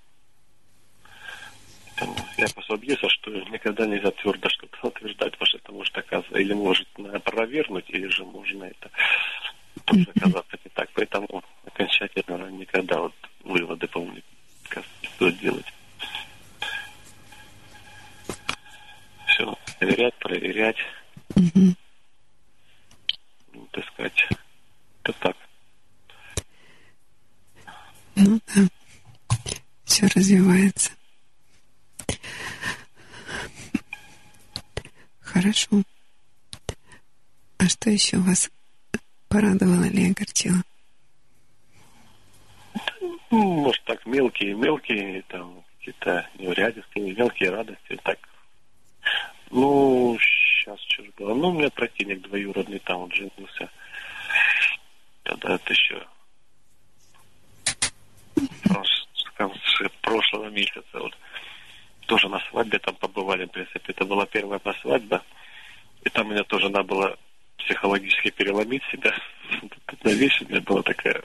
Я 2.39 2.47
просто 2.47 2.73
убедился, 2.73 3.07
что 3.09 3.29
никогда 3.29 3.85
нельзя 3.85 4.09
твердо 4.09 4.49
что-то 4.49 4.87
утверждать, 4.87 5.33
потому 5.33 5.45
что 5.45 5.57
это 5.59 5.71
может 5.71 5.95
оказываться, 5.95 6.39
или 6.39 6.53
может 6.53 6.87
опровергнуть, 7.13 7.85
или 7.89 8.07
же 8.07 8.25
можно 8.25 8.63
это 8.63 8.89
тоже 9.85 10.07
оказаться 10.15 10.57
не 10.65 10.71
так. 10.73 10.89
Поэтому 10.95 11.43
окончательно 11.63 12.49
никогда 12.49 13.01
вот 13.01 13.13
выводы, 13.43 13.87
по-моему, 13.87 14.17
стоит 15.15 15.39
делать. 15.39 15.65
Все 19.79 19.85
проверять, 19.85 20.13
проверять. 20.19 20.75
Угу. 21.35 21.75
Ну, 23.53 23.67
так 23.71 23.85
сказать, 23.87 24.27
это 25.03 25.13
так. 25.19 25.37
Ну 28.15 28.39
да, 28.47 28.61
все 29.85 30.07
развивается. 30.07 30.91
Хорошо. 35.21 35.83
А 37.57 37.67
что 37.67 37.89
еще 37.89 38.17
вас 38.17 38.49
порадовало 39.29 39.85
или 39.85 40.11
огорчило? 40.11 40.61
Ну, 43.31 43.61
может, 43.61 43.83
так, 43.85 44.05
мелкие, 44.05 44.55
мелкие, 44.55 45.21
там, 45.27 45.63
какие-то 45.77 46.27
неурядистые, 46.37 47.13
мелкие 47.13 47.51
радости, 47.51 47.99
так, 48.03 48.17
ну, 49.51 50.17
сейчас 50.19 50.79
что 50.87 51.03
же 51.03 51.11
было. 51.17 51.33
Ну, 51.33 51.49
у 51.49 51.53
меня 51.53 51.69
противник 51.69 52.21
двоюродный 52.21 52.79
там 52.79 52.99
вот 52.99 53.13
женился. 53.13 53.69
Когда 55.23 55.55
это 55.55 55.73
еще 55.73 56.05
в 58.35 59.31
конце 59.35 59.89
прошлого 60.01 60.49
месяца 60.49 60.83
вот 60.93 61.15
тоже 62.07 62.27
на 62.27 62.39
свадьбе 62.49 62.79
там 62.79 62.95
побывали, 62.95 63.45
в 63.45 63.51
принципе. 63.51 63.81
Это 63.87 64.05
была 64.05 64.25
первая 64.25 64.59
моя 64.63 64.77
свадьба. 64.81 65.23
И 66.03 66.09
там 66.09 66.29
меня 66.29 66.43
тоже 66.43 66.69
надо 66.69 66.83
было 66.83 67.17
психологически 67.57 68.31
переломить 68.31 68.83
себя. 68.91 69.13
Одна 69.85 70.11
вещь 70.11 70.41
у 70.41 70.49
меня 70.49 70.61
была 70.61 70.81
такая, 70.81 71.21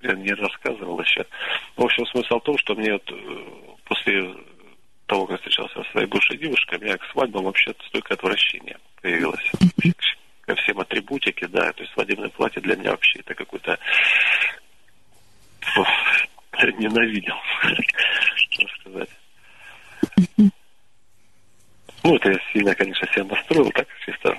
я 0.00 0.14
не 0.14 0.32
рассказывал 0.32 1.00
еще. 1.00 1.26
В 1.76 1.84
общем, 1.84 2.06
смысл 2.06 2.38
в 2.38 2.44
том, 2.44 2.58
что 2.58 2.74
мне 2.74 2.92
вот 2.92 3.10
э, 3.10 3.46
после 3.84 4.34
того, 5.12 5.26
как 5.26 5.40
встречался 5.40 5.82
со 5.82 5.90
своей 5.90 6.06
бывшей 6.06 6.38
девушкой, 6.38 6.78
у 6.78 6.82
меня 6.82 6.96
к 6.96 7.04
свадьбам 7.12 7.44
вообще 7.44 7.74
столько 7.86 8.14
отвращения 8.14 8.78
появилось. 9.02 9.52
Ко 10.40 10.54
всем 10.56 10.80
атрибутике, 10.80 11.46
да, 11.48 11.70
то 11.72 11.82
есть 11.82 11.92
свадебное 11.92 12.30
платье 12.30 12.62
для 12.62 12.76
меня 12.76 12.92
вообще 12.92 13.20
это 13.20 13.34
какой-то 13.34 13.78
ненавидел, 16.78 17.34
что 18.36 18.66
сказать. 18.80 19.08
Ну, 22.04 22.16
это 22.16 22.32
я 22.32 22.38
сильно, 22.52 22.74
конечно, 22.74 23.06
себя 23.12 23.24
настроил, 23.24 23.70
так, 23.70 23.86
чисто 24.06 24.38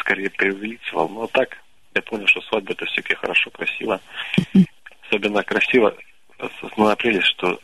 скорее 0.00 0.28
преувеличивал, 0.30 1.08
но 1.08 1.26
так 1.26 1.56
я 1.94 2.02
понял, 2.02 2.26
что 2.26 2.42
свадьба 2.42 2.72
это 2.72 2.84
все-таки 2.84 3.14
хорошо, 3.14 3.50
красиво. 3.50 4.00
Особенно 5.08 5.42
красиво 5.42 5.96
мы 6.76 6.92
апреле, 6.92 7.22
что 7.22 7.58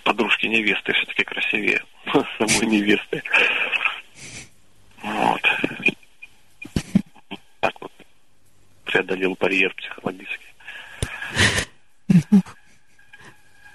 подружки 0.00 0.46
невесты 0.46 0.92
все-таки 0.92 1.24
красивее 1.24 1.84
самой 2.38 2.66
невесты. 2.66 3.22
Вот. 5.02 5.42
Так 7.60 7.80
вот 7.80 7.92
преодолел 8.84 9.36
барьер 9.38 9.74
психологический. 9.74 10.38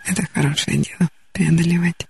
Это 0.06 0.26
хорошее 0.34 0.78
дело, 0.78 1.10
преодолевать. 1.34 2.08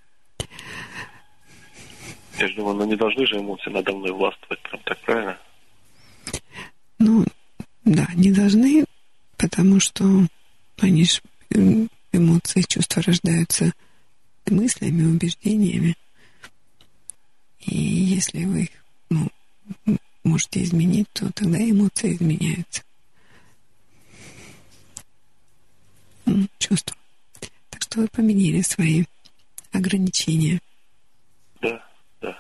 Я 2.37 2.47
же 2.47 2.55
думаю, 2.55 2.75
ну 2.75 2.85
не 2.85 2.95
должны 2.95 3.25
же 3.25 3.39
эмоции 3.39 3.71
надо 3.71 3.91
мной 3.93 4.11
властвовать, 4.11 4.61
прям 4.61 4.81
так, 4.83 4.99
правильно? 4.99 5.37
Ну, 6.99 7.25
да, 7.83 8.07
не 8.13 8.31
должны, 8.31 8.85
потому 9.37 9.79
что 9.79 10.03
они 10.79 11.05
же 11.05 11.19
эмоции, 12.11 12.61
чувства 12.61 13.01
рождаются– 13.01 13.71
мыслями, 14.51 15.03
убеждениями. 15.03 15.95
И 17.59 17.75
если 17.75 18.45
вы 18.45 18.63
их 18.63 18.69
ну, 19.09 19.29
можете 20.23 20.63
изменить, 20.63 21.07
то 21.13 21.31
тогда 21.33 21.57
эмоции 21.57 22.13
изменяются. 22.13 22.83
Чувства. 26.59 26.95
Так 27.69 27.81
что 27.83 28.01
вы 28.01 28.07
поменяли 28.07 28.61
свои 28.61 29.05
ограничения. 29.71 30.59
Да, 31.61 31.83
да. 32.21 32.37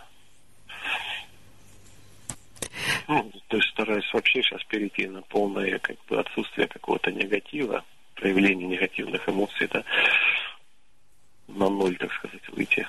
Ну, 3.07 3.31
то 3.47 3.57
есть 3.57 3.69
стараюсь 3.69 4.11
вообще 4.13 4.41
сейчас 4.41 4.63
перейти 4.65 5.07
на 5.07 5.21
полное 5.21 5.79
как 5.79 5.97
бы 6.05 6.19
отсутствие 6.19 6.67
какого-то 6.67 7.11
негатива, 7.11 7.83
проявления 8.15 8.67
негативных 8.67 9.27
эмоций, 9.29 9.67
да, 9.71 9.83
на 11.47 11.69
ноль, 11.69 11.97
так 11.97 12.11
сказать, 12.13 12.41
выйти. 12.49 12.87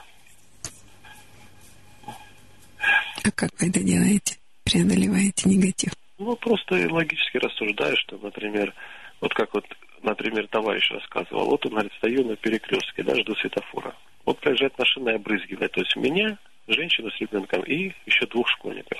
А 3.24 3.30
как 3.34 3.50
вы 3.60 3.68
это 3.68 3.80
делаете? 3.80 4.36
Преодолеваете 4.64 5.48
негатив? 5.48 5.92
Ну, 6.18 6.36
просто 6.36 6.74
логически 6.92 7.38
рассуждаю, 7.38 7.96
что, 7.96 8.18
например, 8.18 8.74
вот 9.20 9.34
как 9.34 9.52
вот, 9.54 9.64
например, 10.02 10.46
товарищ 10.48 10.90
рассказывал, 10.90 11.46
вот 11.46 11.64
он, 11.66 11.72
говорит, 11.72 11.92
стою 11.98 12.24
на 12.24 12.36
перекрестке, 12.36 13.02
да, 13.02 13.14
жду 13.14 13.34
светофора. 13.36 13.94
Вот 14.24 14.40
проезжает 14.40 14.76
машина 14.78 15.10
и 15.10 15.14
обрызгивает, 15.14 15.72
то 15.72 15.80
есть 15.80 15.96
меня, 15.96 16.38
женщину 16.66 17.10
с 17.10 17.20
ребенком 17.20 17.62
и 17.62 17.92
еще 18.06 18.26
двух 18.26 18.48
школьников. 18.48 18.98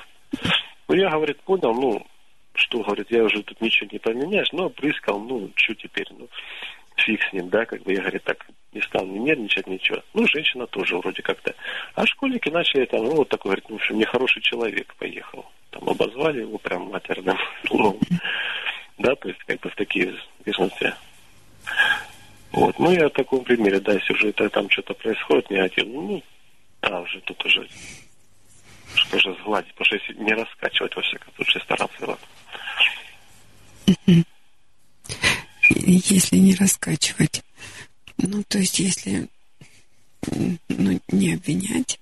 Ну, 0.88 0.94
я, 0.94 1.10
говорит, 1.10 1.40
понял, 1.42 1.74
ну, 1.74 2.06
что, 2.54 2.82
говорит, 2.82 3.10
я 3.10 3.24
уже 3.24 3.42
тут 3.42 3.60
ничего 3.60 3.88
не 3.92 3.98
поменяешь, 3.98 4.52
но 4.52 4.66
опрыскал, 4.66 5.20
ну, 5.20 5.50
что 5.54 5.74
теперь, 5.74 6.06
ну, 6.10 6.28
фиг 7.00 7.22
с 7.22 7.32
ним, 7.32 7.48
да, 7.48 7.64
как 7.64 7.82
бы 7.82 7.92
я, 7.92 8.00
говорит, 8.00 8.24
так 8.24 8.46
не 8.72 8.80
стал 8.82 9.06
не 9.06 9.18
нервничать, 9.18 9.66
ничего. 9.66 10.02
Ну, 10.14 10.26
женщина 10.26 10.66
тоже 10.66 10.96
вроде 10.98 11.22
как-то. 11.22 11.54
А 11.94 12.06
школьники 12.06 12.48
начали 12.50 12.84
там, 12.86 13.04
ну, 13.04 13.16
вот 13.16 13.28
такой, 13.28 13.50
говорит, 13.50 13.68
ну, 13.68 13.76
в 13.76 13.80
общем, 13.80 13.98
нехороший 13.98 14.42
человек 14.42 14.94
поехал. 14.96 15.46
Там 15.70 15.88
обозвали 15.88 16.40
его 16.40 16.58
прям 16.58 16.90
матерным 16.90 17.38
словом. 17.66 17.98
Да, 18.98 19.14
то 19.14 19.28
есть, 19.28 19.42
как 19.44 19.60
бы 19.60 19.70
в 19.70 19.74
такие 19.76 20.14
беженцы. 20.44 20.94
Вот, 22.52 22.78
ну, 22.78 22.90
я 22.90 23.08
в 23.08 23.12
таком 23.12 23.44
примере, 23.44 23.80
да, 23.80 23.92
если 23.92 24.30
это 24.30 24.48
там 24.48 24.70
что-то 24.70 24.94
происходит 24.94 25.50
негативно, 25.50 26.00
ну, 26.00 26.22
да, 26.82 27.00
уже 27.00 27.20
тут 27.20 27.44
уже 27.44 27.68
что 28.94 29.18
же 29.18 29.34
сгладить, 29.40 29.72
потому 29.74 29.84
что 29.86 29.96
если 29.96 30.14
не 30.14 30.32
раскачивать, 30.32 30.96
во 30.96 31.02
всяком 31.02 31.34
случае, 31.34 31.62
стараться. 31.62 32.06
Вот. 32.06 32.20
Если 35.68 36.36
не 36.36 36.54
раскачивать, 36.54 37.42
ну, 38.16 38.42
то 38.44 38.58
есть, 38.58 38.78
если 38.78 39.28
ну, 40.68 41.00
не 41.08 41.34
обвинять. 41.34 42.00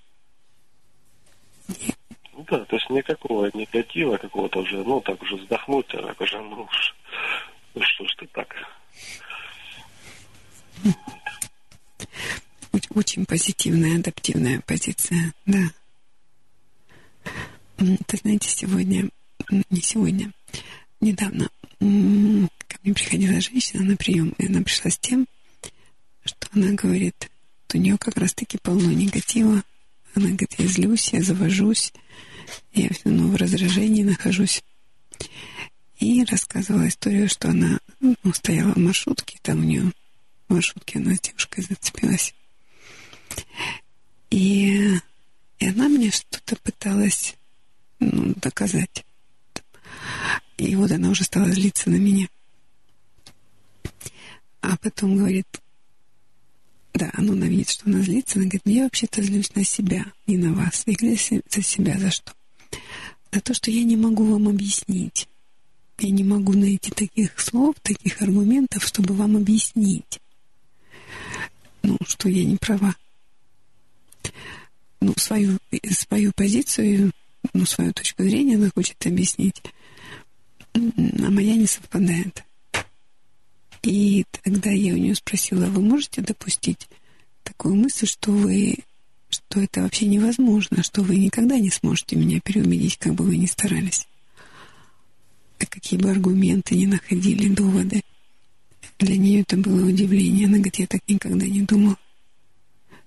Ну 2.32 2.44
да, 2.48 2.64
то 2.64 2.76
есть 2.76 2.88
никакого 2.90 3.50
негатива 3.54 4.16
какого-то 4.16 4.60
уже, 4.60 4.82
ну, 4.84 5.00
так 5.00 5.20
уже 5.22 5.36
вздохнуть, 5.36 5.92
а 5.94 6.02
так 6.02 6.20
уже, 6.20 6.40
ну, 6.40 6.68
ну 7.74 7.82
что 7.82 8.06
ж 8.06 8.14
ты 8.18 8.26
так. 8.28 8.54
Очень 12.94 13.26
позитивная, 13.26 13.98
адаптивная 13.98 14.60
позиция, 14.60 15.32
да. 15.44 15.62
Ты 17.76 18.16
знаете, 18.16 18.48
сегодня, 18.48 19.08
не 19.50 19.80
сегодня, 19.80 20.32
недавно 21.00 21.50
мне 22.86 22.94
приходила 22.94 23.40
женщина 23.40 23.82
на 23.82 23.96
прием, 23.96 24.28
и 24.38 24.46
она 24.46 24.62
пришла 24.62 24.92
с 24.92 24.98
тем, 24.98 25.26
что 26.24 26.46
она 26.52 26.72
говорит, 26.72 27.28
у 27.74 27.78
нее 27.78 27.98
как 27.98 28.16
раз-таки 28.16 28.58
полно 28.58 28.92
негатива. 28.92 29.62
Она 30.14 30.28
говорит, 30.28 30.54
я 30.56 30.66
злюсь, 30.66 31.12
я 31.12 31.22
завожусь, 31.22 31.92
я 32.72 32.88
все 32.90 33.02
равно 33.04 33.26
в 33.26 33.34
раздражении 33.34 34.04
нахожусь. 34.04 34.62
И 35.98 36.24
рассказывала 36.24 36.86
историю, 36.86 37.28
что 37.28 37.48
она 37.48 37.80
ну, 38.00 38.14
стояла 38.32 38.72
в 38.72 38.78
маршрутке, 38.78 39.38
там 39.42 39.60
у 39.60 39.64
нее 39.64 39.92
в 40.48 40.54
маршрутке 40.54 41.00
она 41.00 41.16
с 41.16 41.20
девушкой 41.20 41.62
зацепилась. 41.68 42.34
И, 44.30 44.96
и 45.58 45.66
она 45.66 45.88
мне 45.88 46.12
что-то 46.12 46.54
пыталась 46.62 47.34
ну, 47.98 48.32
доказать. 48.36 49.04
И 50.56 50.76
вот 50.76 50.92
она 50.92 51.10
уже 51.10 51.24
стала 51.24 51.50
злиться 51.50 51.90
на 51.90 51.96
меня. 51.96 52.28
А 54.68 54.76
потом 54.76 55.16
говорит, 55.16 55.46
да, 56.92 57.08
она 57.12 57.46
видит, 57.46 57.70
что 57.70 57.86
она 57.86 58.02
злится. 58.02 58.38
Она 58.38 58.46
говорит, 58.46 58.62
ну 58.64 58.72
я 58.72 58.82
вообще-то 58.82 59.22
злюсь 59.22 59.54
на 59.54 59.62
себя, 59.62 60.04
не 60.26 60.36
на 60.36 60.52
вас. 60.54 60.82
И 60.86 60.96
за 61.48 61.62
себя 61.62 61.96
за 61.98 62.10
что? 62.10 62.32
За 63.30 63.40
то, 63.40 63.54
что 63.54 63.70
я 63.70 63.84
не 63.84 63.96
могу 63.96 64.24
вам 64.24 64.48
объяснить. 64.48 65.28
Я 66.00 66.10
не 66.10 66.24
могу 66.24 66.54
найти 66.54 66.90
таких 66.90 67.38
слов, 67.38 67.76
таких 67.80 68.20
аргументов, 68.20 68.84
чтобы 68.84 69.14
вам 69.14 69.36
объяснить, 69.36 70.20
ну, 71.82 71.96
что 72.04 72.28
я 72.28 72.44
не 72.44 72.56
права. 72.56 72.94
Ну, 75.00 75.14
свою, 75.16 75.58
свою 75.90 76.32
позицию 76.32 77.12
ну, 77.54 77.64
свою 77.64 77.92
точку 77.92 78.24
зрения 78.24 78.56
она 78.56 78.68
хочет 78.74 78.96
объяснить, 79.06 79.62
а 80.74 81.30
моя 81.30 81.54
не 81.54 81.66
совпадает. 81.66 82.45
И 83.82 84.24
тогда 84.42 84.70
я 84.70 84.94
у 84.94 84.96
нее 84.96 85.14
спросила, 85.14 85.66
вы 85.66 85.82
можете 85.82 86.22
допустить 86.22 86.88
такую 87.42 87.76
мысль, 87.76 88.06
что 88.06 88.32
вы 88.32 88.76
что 89.28 89.60
это 89.60 89.82
вообще 89.82 90.06
невозможно, 90.06 90.82
что 90.82 91.02
вы 91.02 91.16
никогда 91.16 91.58
не 91.58 91.70
сможете 91.70 92.16
меня 92.16 92.40
переубедить, 92.40 92.96
как 92.96 93.14
бы 93.14 93.24
вы 93.24 93.36
ни 93.36 93.46
старались. 93.46 94.06
А 95.58 95.66
какие 95.66 95.98
бы 95.98 96.10
аргументы 96.10 96.76
ни 96.76 96.86
находили, 96.86 97.48
доводы. 97.48 98.02
Для 98.98 99.16
нее 99.16 99.42
это 99.42 99.56
было 99.56 99.86
удивление. 99.86 100.46
Она 100.46 100.56
говорит, 100.56 100.76
я 100.76 100.86
так 100.86 101.00
никогда 101.08 101.46
не 101.46 101.62
думала. 101.62 101.96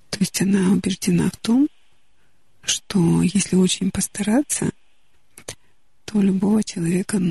То 0.09 0.19
есть 0.19 0.41
она 0.41 0.71
убеждена 0.71 1.29
в 1.29 1.37
том, 1.37 1.67
что 2.63 3.21
если 3.21 3.55
очень 3.55 3.91
постараться, 3.91 4.71
то 6.05 6.21
любого 6.21 6.63
человека 6.63 7.21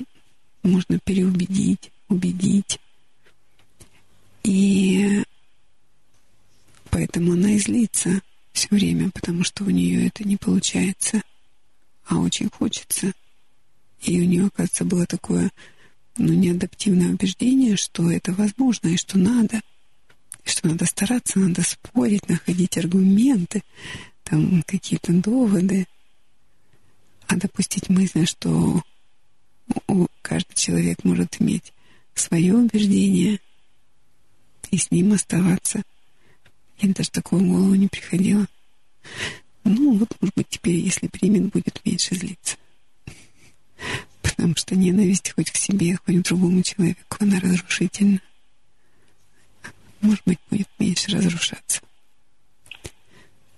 можно 0.63 0.99
переубедить, 1.01 1.91
убедить. 2.09 2.81
И 4.49 5.23
поэтому 6.89 7.35
она 7.35 7.51
и 7.53 7.59
злится 7.59 8.23
все 8.55 8.69
время, 8.71 9.11
потому 9.11 9.45
что 9.45 9.65
у 9.65 9.69
нее 9.69 10.07
это 10.07 10.27
не 10.27 10.39
получается, 10.39 11.21
а 12.07 12.17
очень 12.17 12.49
хочется. 12.49 13.13
И 14.01 14.19
у 14.19 14.25
нее, 14.25 14.49
кажется, 14.49 14.87
было 14.87 15.05
такое 15.05 15.51
ну, 16.17 16.33
неадаптивное 16.33 17.11
убеждение, 17.11 17.77
что 17.77 18.11
это 18.11 18.33
возможно 18.33 18.89
и 18.89 18.97
что 18.97 19.19
надо. 19.19 19.61
И 20.47 20.49
что 20.49 20.67
надо 20.67 20.87
стараться, 20.87 21.39
надо 21.39 21.61
спорить, 21.61 22.27
находить 22.27 22.79
аргументы, 22.79 23.63
там 24.23 24.63
какие-то 24.63 25.13
доводы, 25.13 25.87
а 27.27 27.37
допустить 27.37 27.91
мысль, 27.91 28.25
что 28.25 28.83
каждый 30.23 30.55
человек 30.55 31.05
может 31.05 31.39
иметь 31.39 31.75
свое 32.15 32.55
убеждение 32.55 33.41
и 34.71 34.77
с 34.77 34.91
ним 34.91 35.13
оставаться. 35.13 35.83
Мне 36.81 36.93
даже 36.93 37.11
такого 37.11 37.41
в 37.41 37.47
голову 37.47 37.75
не 37.75 37.89
приходило. 37.89 38.47
Ну, 39.65 39.99
вот, 39.99 40.17
может 40.21 40.35
быть, 40.35 40.49
теперь, 40.49 40.77
если 40.77 41.09
примет, 41.09 41.53
будет 41.53 41.85
меньше 41.85 42.15
злиться. 42.15 42.57
Потому 44.23 44.55
что 44.57 44.77
ненависть 44.77 45.33
хоть 45.33 45.51
к 45.51 45.57
себе, 45.57 45.97
хоть 45.97 46.17
к 46.17 46.29
другому 46.29 46.63
человеку, 46.63 47.17
она 47.19 47.41
разрушительна. 47.41 48.21
Может 50.01 50.23
быть, 50.25 50.39
будет 50.51 50.69
меньше 50.79 51.11
разрушаться. 51.11 51.81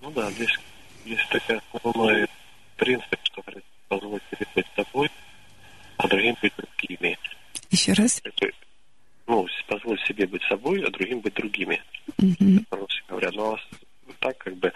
Ну 0.01 0.11
да, 0.13 0.31
здесь, 0.33 0.59
здесь 1.05 1.21
такая 1.31 1.61
основной 1.73 2.27
принцип, 2.77 3.19
что 3.25 3.45
позволить 3.89 4.23
себе 4.31 4.47
быть 4.55 4.67
собой, 4.75 5.11
а 5.99 6.09
другим 6.09 6.35
быть 6.41 6.53
другими. 6.57 7.19
Еще 7.71 7.93
раз? 7.93 8.23
Ну, 9.31 9.47
позволить 9.69 10.05
себе 10.07 10.27
быть 10.27 10.43
собой, 10.49 10.83
а 10.83 10.91
другим 10.91 11.21
быть 11.21 11.35
другими. 11.35 11.81
По-русски 12.69 13.05
говоря. 13.09 13.31
Но 13.33 13.57
так 14.19 14.37
как 14.39 14.57
бы 14.57 14.73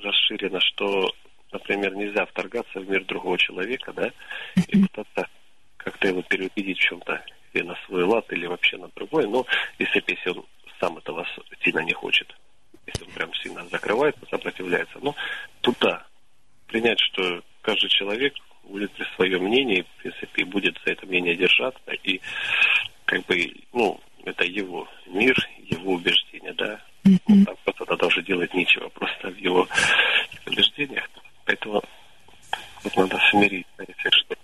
расширено, 0.00 0.60
что 0.60 1.10
например, 1.50 1.96
нельзя 1.96 2.24
вторгаться 2.26 2.78
в 2.78 2.88
мир 2.88 3.04
другого 3.04 3.36
человека, 3.36 3.92
да, 3.92 4.12
и 4.68 4.80
пытаться 4.80 5.28
как-то 5.76 6.06
его 6.06 6.22
переубедить 6.22 6.78
в 6.78 6.82
чем-то, 6.82 7.24
или 7.52 7.64
на 7.64 7.76
свой 7.86 8.04
лад, 8.04 8.32
или 8.32 8.46
вообще 8.46 8.76
на 8.76 8.88
другой, 8.94 9.26
но 9.28 9.44
если, 9.80 10.04
если 10.06 10.30
он 10.30 10.44
сам 10.78 10.98
этого 10.98 11.26
сильно 11.64 11.80
не 11.80 11.92
хочет, 11.92 12.32
если 12.86 13.04
он 13.04 13.10
прям 13.10 13.34
сильно 13.34 13.66
закрывается, 13.68 14.20
сопротивляется, 14.30 14.98
но 15.02 15.16
туда 15.62 16.06
принять, 16.68 17.00
что 17.00 17.42
каждый 17.62 17.88
человек 17.88 18.34
будет 18.62 18.92
при 18.92 19.04
своем 19.16 19.44
мнении, 19.44 19.82
в 19.82 20.02
принципе, 20.02 20.42
и 20.42 20.44
будет 20.44 20.76
за 20.84 20.92
это 20.92 21.06
мнение 21.06 21.36
держаться, 21.36 21.92
и 22.02 22.20
как 23.04 23.24
бы, 23.26 23.52
ну, 23.72 24.00
это 24.24 24.44
его 24.44 24.88
мир, 25.06 25.36
его 25.58 25.94
убеждения, 25.94 26.52
да. 26.54 26.80
Mm-hmm. 27.04 27.44
Там 27.44 27.56
кто-то 27.66 27.96
даже 27.96 28.22
делать 28.22 28.52
нечего, 28.54 28.88
просто 28.88 29.30
в 29.30 29.36
его 29.36 29.68
убеждениях. 30.46 31.08
Поэтому 31.44 31.82
вот 32.82 32.96
надо 32.96 33.20
смириться, 33.30 33.84
если 33.86 34.10
что. 34.10 34.36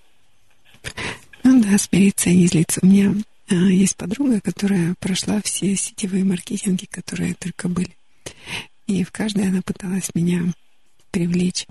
Ну 1.42 1.62
да, 1.62 1.78
смириться 1.78 2.30
и 2.30 2.36
не 2.36 2.46
злиться. 2.46 2.80
У 2.82 2.86
меня 2.86 3.14
а, 3.50 3.54
есть 3.54 3.96
подруга, 3.96 4.40
которая 4.40 4.94
прошла 5.00 5.40
все 5.42 5.74
сетевые 5.74 6.24
маркетинги, 6.24 6.84
которые 6.86 7.34
только 7.34 7.68
были. 7.68 7.96
И 8.86 9.04
в 9.04 9.12
каждой 9.12 9.48
она 9.48 9.62
пыталась 9.62 10.14
меня 10.14 10.52
привлечь. 11.10 11.66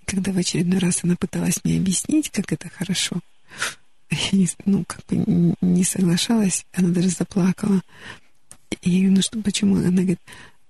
И 0.00 0.04
когда 0.06 0.32
в 0.32 0.38
очередной 0.38 0.78
раз 0.78 1.04
она 1.04 1.16
пыталась 1.16 1.62
мне 1.64 1.78
объяснить, 1.78 2.30
как 2.30 2.52
это 2.52 2.68
хорошо, 2.68 3.16
ну, 4.64 4.84
как 4.86 5.04
бы 5.06 5.54
не 5.60 5.84
соглашалась, 5.84 6.66
она 6.72 6.88
даже 6.88 7.08
заплакала. 7.08 7.82
И 8.82 8.90
я 8.90 8.98
говорю, 8.98 9.16
ну 9.16 9.22
что, 9.22 9.40
почему? 9.40 9.76
Она 9.76 9.90
говорит, 9.90 10.20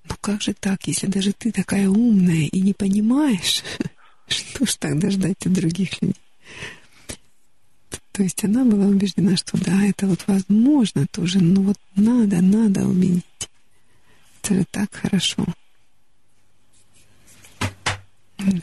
ну 0.08 0.14
как 0.20 0.42
же 0.42 0.54
так, 0.54 0.86
если 0.86 1.06
даже 1.06 1.32
ты 1.32 1.52
такая 1.52 1.88
умная 1.88 2.46
и 2.46 2.60
не 2.60 2.72
понимаешь, 2.72 3.62
что 4.28 4.66
ж 4.66 4.74
тогда 4.76 5.10
ждать 5.10 5.44
от 5.44 5.52
других 5.52 6.00
людей? 6.02 6.20
То 8.12 8.22
есть 8.22 8.42
она 8.44 8.64
была 8.64 8.86
убеждена, 8.86 9.36
что 9.36 9.62
да, 9.62 9.84
это 9.84 10.06
вот 10.06 10.24
возможно 10.26 11.06
тоже, 11.08 11.38
но 11.38 11.60
вот 11.60 11.76
надо, 11.96 12.40
надо 12.40 12.88
убедить. 12.88 13.24
Это 14.40 14.54
же 14.54 14.64
так 14.70 14.94
хорошо. 14.94 15.44
Да. 18.38 18.62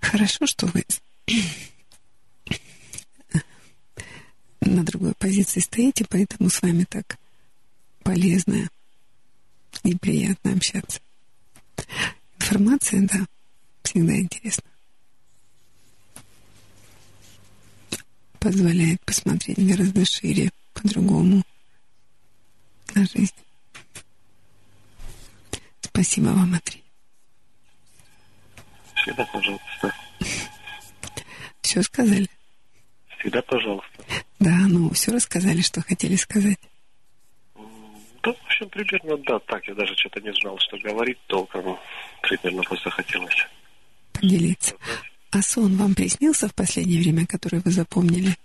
Хорошо, 0.00 0.46
что 0.46 0.66
вы 0.66 0.84
на 4.68 4.84
другой 4.84 5.14
позиции 5.14 5.60
стоите, 5.60 6.04
поэтому 6.08 6.50
с 6.50 6.62
вами 6.62 6.84
так 6.84 7.18
полезно 8.02 8.68
и 9.84 9.96
приятно 9.96 10.52
общаться. 10.52 11.00
Информация, 12.40 13.02
да, 13.02 13.26
всегда 13.82 14.18
интересна. 14.18 14.64
Позволяет 18.38 19.04
посмотреть 19.04 19.58
гораздо 19.58 20.04
шире, 20.04 20.50
по-другому 20.72 21.42
на 22.94 23.06
жизнь. 23.06 23.34
Спасибо 25.80 26.26
вам, 26.26 26.54
Андрей. 26.54 26.84
Всегда 28.94 29.24
пожалуйста. 29.26 29.94
Все 31.62 31.82
сказали? 31.82 32.28
Всегда 33.18 33.42
пожалуйста. 33.42 34.04
Да, 34.38 34.56
ну 34.68 34.90
все 34.90 35.12
рассказали, 35.12 35.60
что 35.60 35.82
хотели 35.82 36.14
сказать. 36.16 36.58
Да, 38.22 38.32
в 38.32 38.46
общем, 38.46 38.68
примерно, 38.68 39.16
да, 39.18 39.38
так. 39.40 39.66
Я 39.66 39.74
даже 39.74 39.94
что-то 39.96 40.20
не 40.20 40.32
знал, 40.40 40.58
что 40.58 40.78
говорить 40.78 41.18
толком. 41.26 41.78
Примерно 42.22 42.62
просто 42.62 42.90
хотелось. 42.90 43.46
Поделиться. 44.12 44.76
А 45.30 45.42
сон 45.42 45.76
вам 45.76 45.94
приснился 45.94 46.48
в 46.48 46.54
последнее 46.54 47.00
время, 47.00 47.26
который 47.26 47.60
вы 47.60 47.70
запомнили? 47.70 48.36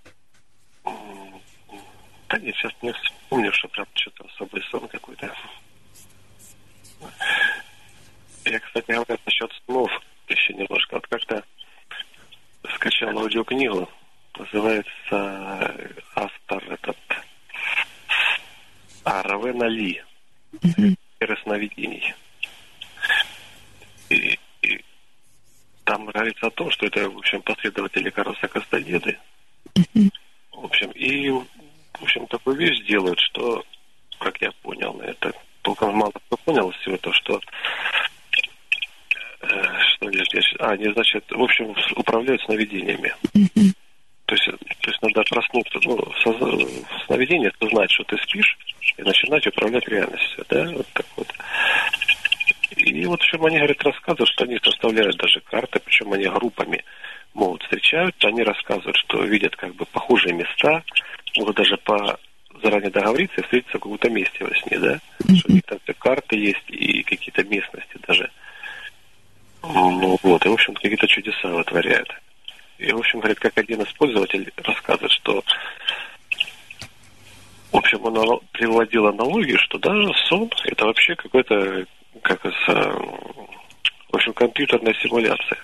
Да 0.83 2.39
нет, 2.39 2.55
сейчас 2.55 2.73
не 2.81 2.91
вспомню, 2.91 3.51
что 3.53 3.67
прям 3.69 3.85
что-то 3.93 4.25
особый 4.25 4.61
сон 4.63 4.87
какой-то. 4.87 5.33
Я, 8.45 8.59
кстати 8.59 8.91
говоря, 8.91 9.17
насчет 9.25 9.51
снов 9.65 9.89
еще 10.27 10.53
немножко. 10.53 10.95
Вот 10.95 11.07
как-то 11.07 11.43
скачал 12.75 13.17
аудиокнигу 13.19 13.87
называется 14.37 15.75
автор 16.15 16.63
этот 16.71 16.97
Равена 19.03 19.65
Ли. 19.65 20.01
Сферы 20.61 21.37
сновидений. 21.43 22.13
И, 24.09 24.37
и 24.61 24.85
там 25.83 26.05
говорится 26.05 26.47
о 26.47 26.51
том, 26.51 26.69
что 26.71 26.85
это, 26.85 27.09
в 27.09 27.17
общем, 27.17 27.41
последователи 27.41 28.09
Карлоса 28.09 28.47
Кастадеды. 28.47 29.17
В 30.51 30.65
общем, 30.65 30.91
и, 30.91 31.29
в 31.29 32.03
общем, 32.03 32.27
такую 32.27 32.57
вещь 32.57 32.85
делают, 32.87 33.19
что, 33.19 33.63
как 34.19 34.39
я 34.41 34.51
понял, 34.61 34.99
это 35.01 35.33
толком 35.61 35.95
мало 35.95 36.11
кто 36.11 36.37
понял 36.37 36.71
всего 36.71 36.97
то, 36.97 37.11
что 37.13 37.39
э, 39.41 39.47
что 39.95 40.11
здесь, 40.11 40.53
а, 40.59 40.75
не 40.77 40.91
значит, 40.93 41.25
в 41.31 41.41
общем, 41.41 41.75
управляют 41.95 42.41
сновидениями. 42.43 43.13
То 44.25 44.35
есть, 44.35 44.45
то 44.45 44.89
есть 44.89 45.01
надо 45.01 45.23
проснуться, 45.23 45.79
ну, 45.83 45.95
в 45.95 47.05
сновидении 47.05 47.51
знать, 47.59 47.91
что 47.91 48.03
ты 48.05 48.17
спишь, 48.23 48.57
и 48.97 49.01
начинать 49.01 49.45
управлять 49.47 49.87
реальностью, 49.87 50.45
да, 50.49 50.71
вот 50.71 50.87
так 50.93 51.05
вот. 51.17 51.27
И 52.77 53.05
вот 53.05 53.21
в 53.21 53.25
чем 53.25 53.45
они, 53.45 53.57
говорят, 53.57 53.83
рассказывают, 53.83 54.29
что 54.29 54.45
они 54.45 54.57
составляют 54.63 55.17
даже 55.17 55.39
карты, 55.41 55.79
причем 55.83 56.13
они 56.13 56.25
группами 56.25 56.83
могут 57.33 57.63
встречаются, 57.63 58.27
они 58.27 58.43
рассказывают, 58.43 58.97
что 58.97 59.23
видят 59.23 59.55
как 59.55 59.75
бы 59.75 59.85
похожие 59.85 60.33
места, 60.33 60.83
могут 61.37 61.57
даже 61.57 61.77
по 61.77 62.19
заранее 62.61 62.91
договориться 62.91 63.41
и 63.41 63.43
встретиться 63.43 63.77
в 63.77 63.81
каком-то 63.81 64.09
месте 64.09 64.45
во 64.45 64.55
сне, 64.55 64.79
да, 64.79 64.99
что 65.35 65.49
у 65.49 65.53
них 65.53 65.63
там 65.63 65.79
все 65.83 65.93
карты 65.93 66.37
есть 66.37 66.69
и 66.69 67.03
какие-то 67.03 67.43
местности 67.43 67.97
даже. 68.07 68.29
Ну 69.63 70.17
вот, 70.21 70.45
и 70.45 70.49
в 70.49 70.53
общем 70.53 70.73
какие-то 70.73 71.07
чудеса 71.07 71.47
вытворяют. 71.49 72.09
И, 72.83 72.91
в 72.91 72.97
общем, 72.97 73.19
говорит, 73.19 73.39
как 73.39 73.57
один 73.57 73.81
из 73.81 73.91
пользователей 73.93 74.51
рассказывает, 74.57 75.11
что 75.11 75.41
в 77.71 77.77
общем, 77.77 78.05
он 78.05 78.41
приводил 78.51 79.07
аналогию, 79.07 79.57
что 79.57 79.79
даже 79.79 80.13
сон– 80.27 80.51
это 80.65 80.85
вообще 80.85 81.15
какой-то, 81.15 81.85
как 82.21 82.45
из, 82.45 82.53
в 82.67 84.15
общем, 84.15 84.33
компьютерная 84.33 84.93
симуляция. 85.01 85.57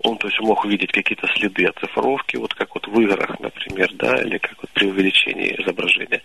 Он, 0.00 0.18
то 0.18 0.26
есть, 0.26 0.38
мог 0.40 0.62
увидеть 0.64 0.92
какие-то 0.92 1.26
следы 1.28 1.64
оцифровки, 1.64 2.36
вот 2.36 2.52
как 2.52 2.74
вот 2.74 2.86
в 2.88 3.00
играх, 3.00 3.40
например, 3.40 3.90
да, 3.94 4.20
или 4.20 4.36
как 4.36 4.54
вот 4.60 4.70
при 4.72 4.88
увеличении 4.88 5.54
изображения. 5.62 6.20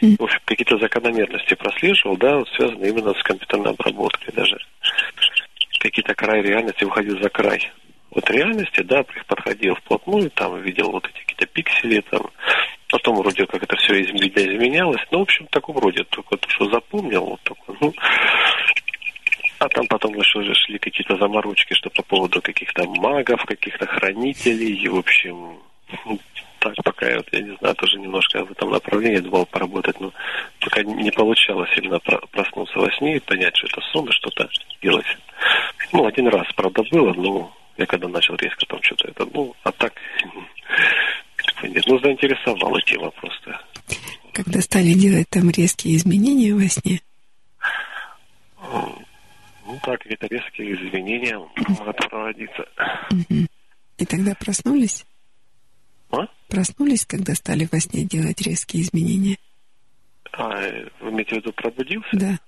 В 0.00 0.22
общем, 0.22 0.38
какие-то 0.44 0.78
закономерности 0.78 1.54
прослеживал, 1.54 2.16
да, 2.16 2.36
вот 2.36 2.48
связанные 2.50 2.90
именно 2.90 3.12
с 3.12 3.22
компьютерной 3.24 3.70
обработкой 3.70 4.32
даже. 4.34 4.56
Какие-то 5.80 6.14
край 6.14 6.42
реальности 6.42 6.84
выходил 6.84 7.20
за 7.20 7.28
край 7.28 7.72
вот 8.14 8.30
реальности, 8.30 8.82
да, 8.82 9.04
подходил 9.26 9.74
вплотную, 9.74 10.30
там 10.30 10.60
видел 10.60 10.90
вот 10.90 11.06
эти 11.06 11.20
какие-то 11.20 11.46
пиксели, 11.46 12.00
там, 12.00 12.30
потом 12.88 13.16
вроде 13.16 13.46
как 13.46 13.62
это 13.62 13.76
все 13.76 14.00
изменялось, 14.02 15.02
ну, 15.10 15.18
в 15.18 15.22
общем, 15.22 15.46
в 15.46 15.50
таком 15.50 15.78
роде, 15.78 16.04
только 16.04 16.36
то, 16.36 16.48
что 16.48 16.70
запомнил, 16.70 17.24
вот 17.24 17.40
такой, 17.42 17.76
ну, 17.80 17.92
а 19.58 19.68
там 19.68 19.86
потом 19.86 20.14
еще 20.14 20.42
шли 20.54 20.78
какие-то 20.78 21.16
заморочки, 21.16 21.74
что 21.74 21.90
по 21.90 22.02
поводу 22.02 22.42
каких-то 22.42 22.84
магов, 22.84 23.44
каких-то 23.44 23.86
хранителей, 23.86 24.74
и, 24.74 24.88
в 24.88 24.98
общем, 24.98 25.58
так 26.58 26.74
пока 26.82 27.06
я, 27.06 27.22
я 27.32 27.40
не 27.40 27.56
знаю, 27.56 27.74
тоже 27.74 27.98
немножко 27.98 28.44
в 28.44 28.50
этом 28.50 28.70
направлении 28.70 29.18
думал 29.18 29.46
поработать, 29.46 30.00
но 30.00 30.12
пока 30.60 30.82
не 30.82 31.10
получалось 31.10 31.70
именно 31.76 31.98
проснуться 32.30 32.78
во 32.78 32.90
сне 32.92 33.16
и 33.16 33.20
понять, 33.20 33.56
что 33.56 33.66
это 33.66 33.80
сон 33.92 34.10
что-то 34.10 34.48
делать. 34.82 35.06
Ну, 35.92 36.06
один 36.06 36.28
раз, 36.28 36.46
правда, 36.56 36.82
было, 36.90 37.12
но 37.12 37.52
я 37.76 37.86
когда 37.86 38.08
начал 38.08 38.34
резко 38.36 38.66
там 38.66 38.82
что-то 38.82 39.08
это, 39.08 39.26
ну, 39.32 39.54
а 39.62 39.72
так, 39.72 39.92
нет, 41.62 41.84
ну, 41.86 41.98
заинтересовала 41.98 42.80
тема 42.82 43.10
просто. 43.10 43.60
Когда 44.32 44.60
стали 44.60 44.92
делать 44.92 45.28
там 45.30 45.50
резкие 45.50 45.96
изменения 45.96 46.54
во 46.54 46.68
сне? 46.68 47.00
Ну, 49.66 49.78
так, 49.82 50.00
какие-то 50.00 50.26
резкие 50.26 50.74
изменения 50.74 51.38
могут 51.38 51.96
проводиться. 52.08 52.64
И 53.98 54.04
тогда 54.06 54.34
проснулись? 54.34 55.06
А? 56.10 56.26
Проснулись, 56.48 57.06
когда 57.06 57.34
стали 57.34 57.68
во 57.70 57.80
сне 57.80 58.04
делать 58.04 58.40
резкие 58.42 58.82
изменения? 58.82 59.36
А, 60.32 60.50
вы 61.00 61.10
имеете 61.10 61.36
в 61.36 61.38
виду 61.38 61.52
пробудился? 61.52 62.08
Да. 62.12 62.38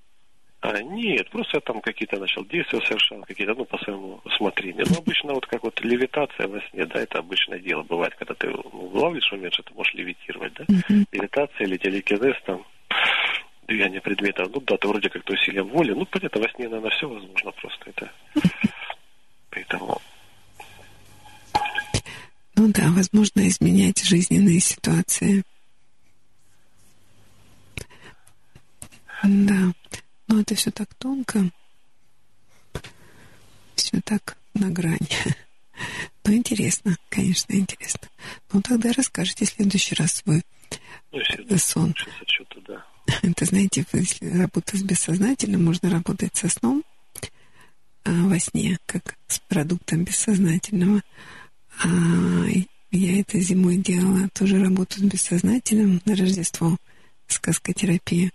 А, 0.61 0.82
нет, 0.82 1.30
просто 1.30 1.59
я 1.59 1.61
там 1.61 1.80
какие-то 1.80 2.18
начал 2.18 2.44
действия 2.46 2.80
совершал, 2.80 3.22
какие-то, 3.22 3.54
ну, 3.54 3.64
по 3.64 3.78
своему 3.78 4.20
усмотрению. 4.24 4.86
Ну, 4.88 4.98
обычно 4.98 5.34
вот 5.34 5.46
как 5.46 5.62
вот 5.62 5.80
левитация 5.82 6.48
во 6.48 6.61
сне, 6.70 6.86
да, 6.86 7.00
это 7.00 7.18
обычное 7.18 7.59
дело 7.59 7.82
бывает, 7.82 8.14
когда 8.14 8.34
ты 8.34 8.48
ну, 8.48 8.90
ловишь 8.94 9.30
момент, 9.30 9.52
что 9.54 9.62
ты 9.62 9.74
можешь 9.74 9.94
левитировать, 9.94 10.54
да. 10.54 10.64
Uh-huh. 10.64 11.04
Левитация 11.12 11.66
или 11.66 11.76
телекинез, 11.76 12.36
там, 12.46 12.64
движение 13.68 14.00
предметов, 14.00 14.48
ну, 14.52 14.61
да, 14.61 14.76
ты 14.76 14.88
вроде 14.88 15.11
как-то 15.11 15.34
усилием 15.34 15.68
воли, 15.68 15.92
ну, 15.92 16.07
понятно, 16.07 16.40
во 16.40 16.48
сне, 16.50 16.68
наверное, 16.68 16.90
все 16.90 17.09
возможно 17.09 17.52
просто 17.52 17.90
это. 17.90 18.11
Поэтому... 19.50 20.00
Ну 22.59 22.68
да, 22.72 22.84
возможно 22.88 23.46
изменять 23.46 24.02
жизненные 24.02 24.61
ситуации. 24.61 25.42
Да, 29.22 29.72
но 30.29 30.41
это 30.41 30.55
все 30.55 30.70
так 30.70 30.95
тонко, 30.95 31.51
все 33.74 34.01
так 34.01 34.37
на 34.55 34.70
грани. 34.70 35.09
Ну, 36.24 36.33
интересно, 36.33 36.97
конечно, 37.09 37.53
интересно. 37.53 38.09
Ну, 38.51 38.61
тогда 38.61 38.93
расскажите 38.93 39.45
в 39.45 39.49
следующий 39.49 39.95
раз 39.95 40.14
свой 40.14 40.43
ну, 41.12 41.59
сон. 41.59 41.95
Да. 42.66 42.85
Это, 43.22 43.45
знаете, 43.45 43.85
если 43.93 44.39
работать 44.39 44.81
с 44.81 44.83
бессознательным, 44.83 45.64
можно 45.64 45.89
работать 45.91 46.35
со 46.35 46.49
сном 46.49 46.83
а, 48.05 48.11
во 48.11 48.39
сне, 48.41 48.79
как 48.87 49.16
с 49.29 49.39
продуктом 49.39 50.05
бессознательного. 50.05 51.03
А, 51.85 51.89
я 52.91 53.20
это 53.20 53.39
зимой 53.41 53.77
делала, 53.77 54.29
тоже 54.33 54.62
работу 54.62 54.99
с 54.99 55.03
бессознательным 55.03 56.01
на 56.05 56.16
Рождество, 56.16 56.77
сказкотерапия, 57.27 58.31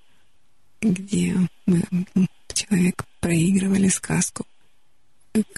где 0.82 1.36
мы, 1.66 1.84
человек 2.54 3.06
проигрывали 3.20 3.88
сказку 3.88 4.46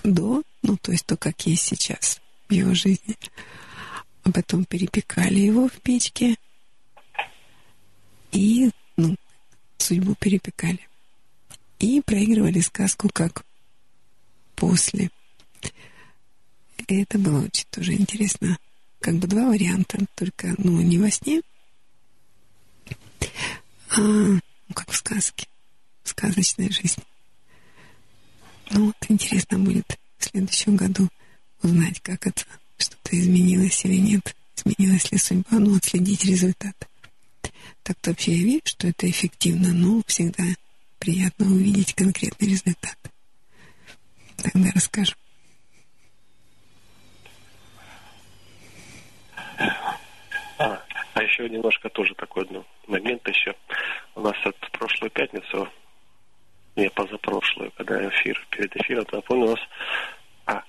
до, 0.04 0.44
ну, 0.62 0.78
то 0.78 0.92
есть 0.92 1.06
то, 1.06 1.18
как 1.18 1.46
есть 1.48 1.64
сейчас 1.64 2.22
в 2.50 2.54
его 2.54 2.74
жизни. 2.74 3.18
А 4.24 4.32
потом 4.32 4.66
перепекали 4.66 5.40
его 5.40 5.68
в 5.68 5.82
печке 5.82 6.36
и, 8.32 8.70
ну, 8.96 9.16
судьбу 9.78 10.16
перепекали. 10.16 10.88
И 11.80 12.02
проигрывали 12.02 12.60
сказку 12.62 13.10
как 13.12 13.44
после. 14.56 15.10
И 16.88 17.02
это 17.02 17.18
было 17.18 17.44
очень 17.44 17.66
тоже 17.70 17.94
интересно. 17.94 18.58
Как 19.00 19.16
бы 19.16 19.28
два 19.28 19.50
варианта, 19.50 19.98
только, 20.16 20.56
ну, 20.58 20.82
не 20.82 20.98
во 20.98 21.12
сне, 21.12 21.42
а, 23.90 24.40
ну, 24.68 24.76
как 24.76 24.91
в 24.91 24.95
сказке, 24.95 25.47
в 26.03 26.09
сказочной 26.09 26.72
жизни. 26.72 27.03
Ну 28.72 28.88
вот 28.88 28.95
интересно 29.09 29.59
будет 29.59 29.97
в 30.18 30.26
следующем 30.26 30.76
году 30.76 31.09
узнать, 31.61 31.99
как 32.01 32.26
это 32.28 32.43
что-то 32.78 33.20
изменилось 33.20 33.84
или 33.86 33.97
нет. 33.97 34.36
Изменилась 34.55 35.11
ли 35.11 35.18
судьба, 35.18 35.59
ну, 35.59 35.76
отследить 35.76 36.26
результат. 36.26 36.76
Так-то 37.84 38.11
вообще 38.11 38.34
я 38.36 38.43
верю, 38.43 38.61
что 38.64 38.88
это 38.88 39.09
эффективно, 39.09 39.74
но 39.74 40.01
всегда 40.07 40.43
приятно 40.99 41.47
увидеть 41.47 41.93
конкретный 41.93 42.49
результат. 42.49 42.97
Тогда 44.38 44.72
расскажу. 44.74 45.14
А, 51.14 51.22
еще 51.22 51.47
немножко 51.47 51.89
тоже 51.89 52.16
такой 52.16 52.47
ну, 52.49 52.66
момент 52.88 53.28
еще. 53.28 53.55
У 54.16 54.22
нас 54.22 54.36
от 54.43 54.57
прошлую 54.72 55.11
пятницу 55.11 55.70
не 56.76 56.89
позапрошлую, 56.89 57.72
когда 57.78 58.07
эфир, 58.09 58.45
перед 58.49 58.76
эфиром, 58.76 59.05
то 59.05 59.22
помню, 59.22 59.45
у 59.45 59.49
нас 59.51 59.59
а, 60.45 60.64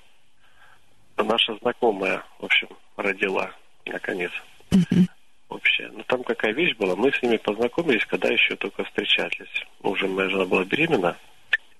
наша 1.17 1.57
знакомая, 1.57 2.25
в 2.39 2.45
общем, 2.45 2.69
родила, 2.97 3.51
наконец. 3.87 4.33
Mm-hmm. 4.71 5.07
Вообще. 5.49 5.89
Ну, 5.93 6.03
там 6.05 6.23
какая 6.25 6.53
вещь 6.53 6.77
была, 6.77 6.95
мы 6.95 7.11
с 7.11 7.23
ними 7.23 7.37
познакомились, 7.39 8.05
когда 8.07 8.29
еще 8.29 8.57
только 8.57 8.85
встречались. 8.85 9.65
Уже 9.81 10.07
моя 10.09 10.29
жена 10.29 10.45
была 10.45 10.65
беременна, 10.65 11.17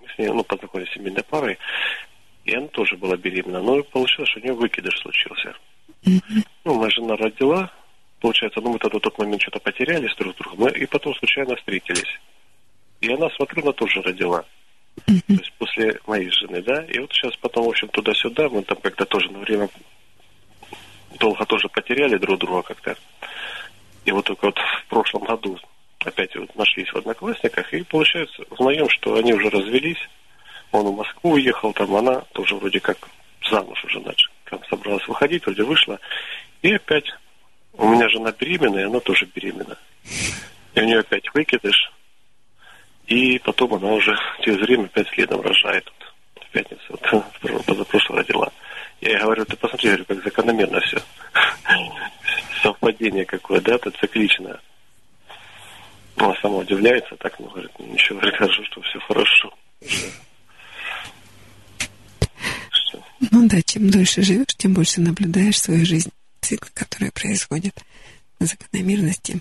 мы 0.01 0.07
с 0.09 0.17
ней, 0.17 0.29
ну, 0.29 0.43
познакомились 0.43 0.89
с 0.89 0.93
семейной 0.93 1.23
парой, 1.23 1.59
и 2.45 2.55
она 2.55 2.67
тоже 2.69 2.97
была 2.97 3.15
беременна. 3.15 3.61
Но 3.61 3.83
получилось, 3.83 4.29
что 4.29 4.39
у 4.39 4.43
нее 4.43 4.53
выкидыш 4.53 4.97
случился. 4.99 5.55
Mm-hmm. 6.03 6.47
Ну, 6.63 6.75
моя 6.75 6.89
жена 6.89 7.15
родила, 7.15 7.71
получается, 8.19 8.61
ну, 8.61 8.73
мы 8.73 8.79
тогда 8.79 8.97
в 8.97 9.01
тот 9.01 9.17
момент 9.17 9.41
что-то 9.41 9.59
потерялись 9.59 10.15
друг 10.15 10.35
друга, 10.35 10.55
мы 10.57 10.71
и 10.71 10.85
потом 10.85 11.15
случайно 11.15 11.55
встретились. 11.55 12.19
И 13.01 13.11
она, 13.11 13.29
смотрю, 13.31 13.63
она 13.63 13.71
тоже 13.73 14.01
родила. 14.01 14.45
То 15.05 15.13
есть 15.27 15.53
после 15.57 15.99
моей 16.07 16.29
жены, 16.29 16.61
да. 16.61 16.83
И 16.85 16.99
вот 16.99 17.11
сейчас 17.11 17.35
потом, 17.37 17.65
в 17.65 17.69
общем, 17.69 17.89
туда-сюда, 17.89 18.49
мы 18.49 18.63
там 18.63 18.77
как-то 18.81 19.05
тоже 19.05 19.29
на 19.31 19.39
время 19.39 19.69
долго 21.19 21.45
тоже 21.45 21.67
потеряли 21.69 22.17
друг 22.17 22.39
друга 22.39 22.61
как-то. 22.61 22.95
И 24.05 24.11
вот 24.11 24.25
только 24.25 24.45
вот 24.45 24.57
в 24.57 24.85
прошлом 24.87 25.23
году 25.23 25.59
опять 26.03 26.35
вот 26.35 26.55
нашлись 26.55 26.91
в 26.91 26.97
Одноклассниках, 26.97 27.73
и 27.73 27.83
получается, 27.83 28.43
узнаем, 28.49 28.89
что 28.89 29.15
они 29.15 29.33
уже 29.33 29.49
развелись. 29.49 30.09
Он 30.71 30.85
в 30.85 30.95
Москву 30.95 31.31
уехал, 31.31 31.73
там 31.73 31.95
она 31.95 32.21
тоже 32.33 32.55
вроде 32.55 32.79
как 32.79 32.97
замуж 33.49 33.83
уже 33.85 33.99
начал. 33.99 34.31
Там 34.49 34.63
собралась 34.69 35.07
выходить, 35.07 35.45
вроде 35.45 35.63
вышла. 35.63 35.99
И 36.61 36.73
опять 36.73 37.05
у 37.77 37.87
меня 37.89 38.07
жена 38.09 38.31
беременная, 38.31 38.83
и 38.83 38.85
она 38.85 38.99
тоже 38.99 39.25
беременна. 39.33 39.77
И 40.73 40.79
у 40.79 40.83
нее 40.83 40.99
опять 40.99 41.25
выкидыш. 41.33 41.91
И 43.07 43.39
потом 43.39 43.75
она 43.75 43.93
уже 43.93 44.15
через 44.41 44.57
время 44.59 44.85
опять 44.85 45.07
следом 45.09 45.41
рожает. 45.41 45.85
Вот, 46.35 46.47
в 46.47 46.51
пятницу, 46.51 46.81
вот, 46.89 47.65
позапрошлого 47.65 48.19
родила. 48.19 48.51
Я 49.01 49.11
ей 49.11 49.19
говорю, 49.19 49.45
ты 49.45 49.55
посмотри, 49.57 49.89
говорю, 49.89 50.05
как 50.05 50.23
закономерно 50.23 50.79
все. 50.81 50.97
Совпадение 52.63 53.25
какое, 53.25 53.61
да, 53.61 53.75
это 53.75 53.91
цикличное. 53.91 54.59
Она 56.17 56.33
сама 56.41 56.57
удивляется, 56.57 57.15
так, 57.17 57.37
ну, 57.39 57.47
говорит, 57.47 57.77
ничего, 57.77 58.19
говорит, 58.19 58.37
хорошо, 58.37 58.63
что 58.63 58.81
все 58.81 58.99
хорошо. 58.99 59.53
Ну 63.31 63.47
да, 63.49 63.61
чем 63.61 63.89
дольше 63.89 64.21
живешь, 64.21 64.55
тем 64.57 64.73
больше 64.73 65.01
наблюдаешь 65.01 65.59
свою 65.59 65.85
жизнь, 65.85 66.11
циклы, 66.45 66.69
которые 66.73 67.11
происходят, 67.11 67.73
закономерности. 68.39 69.39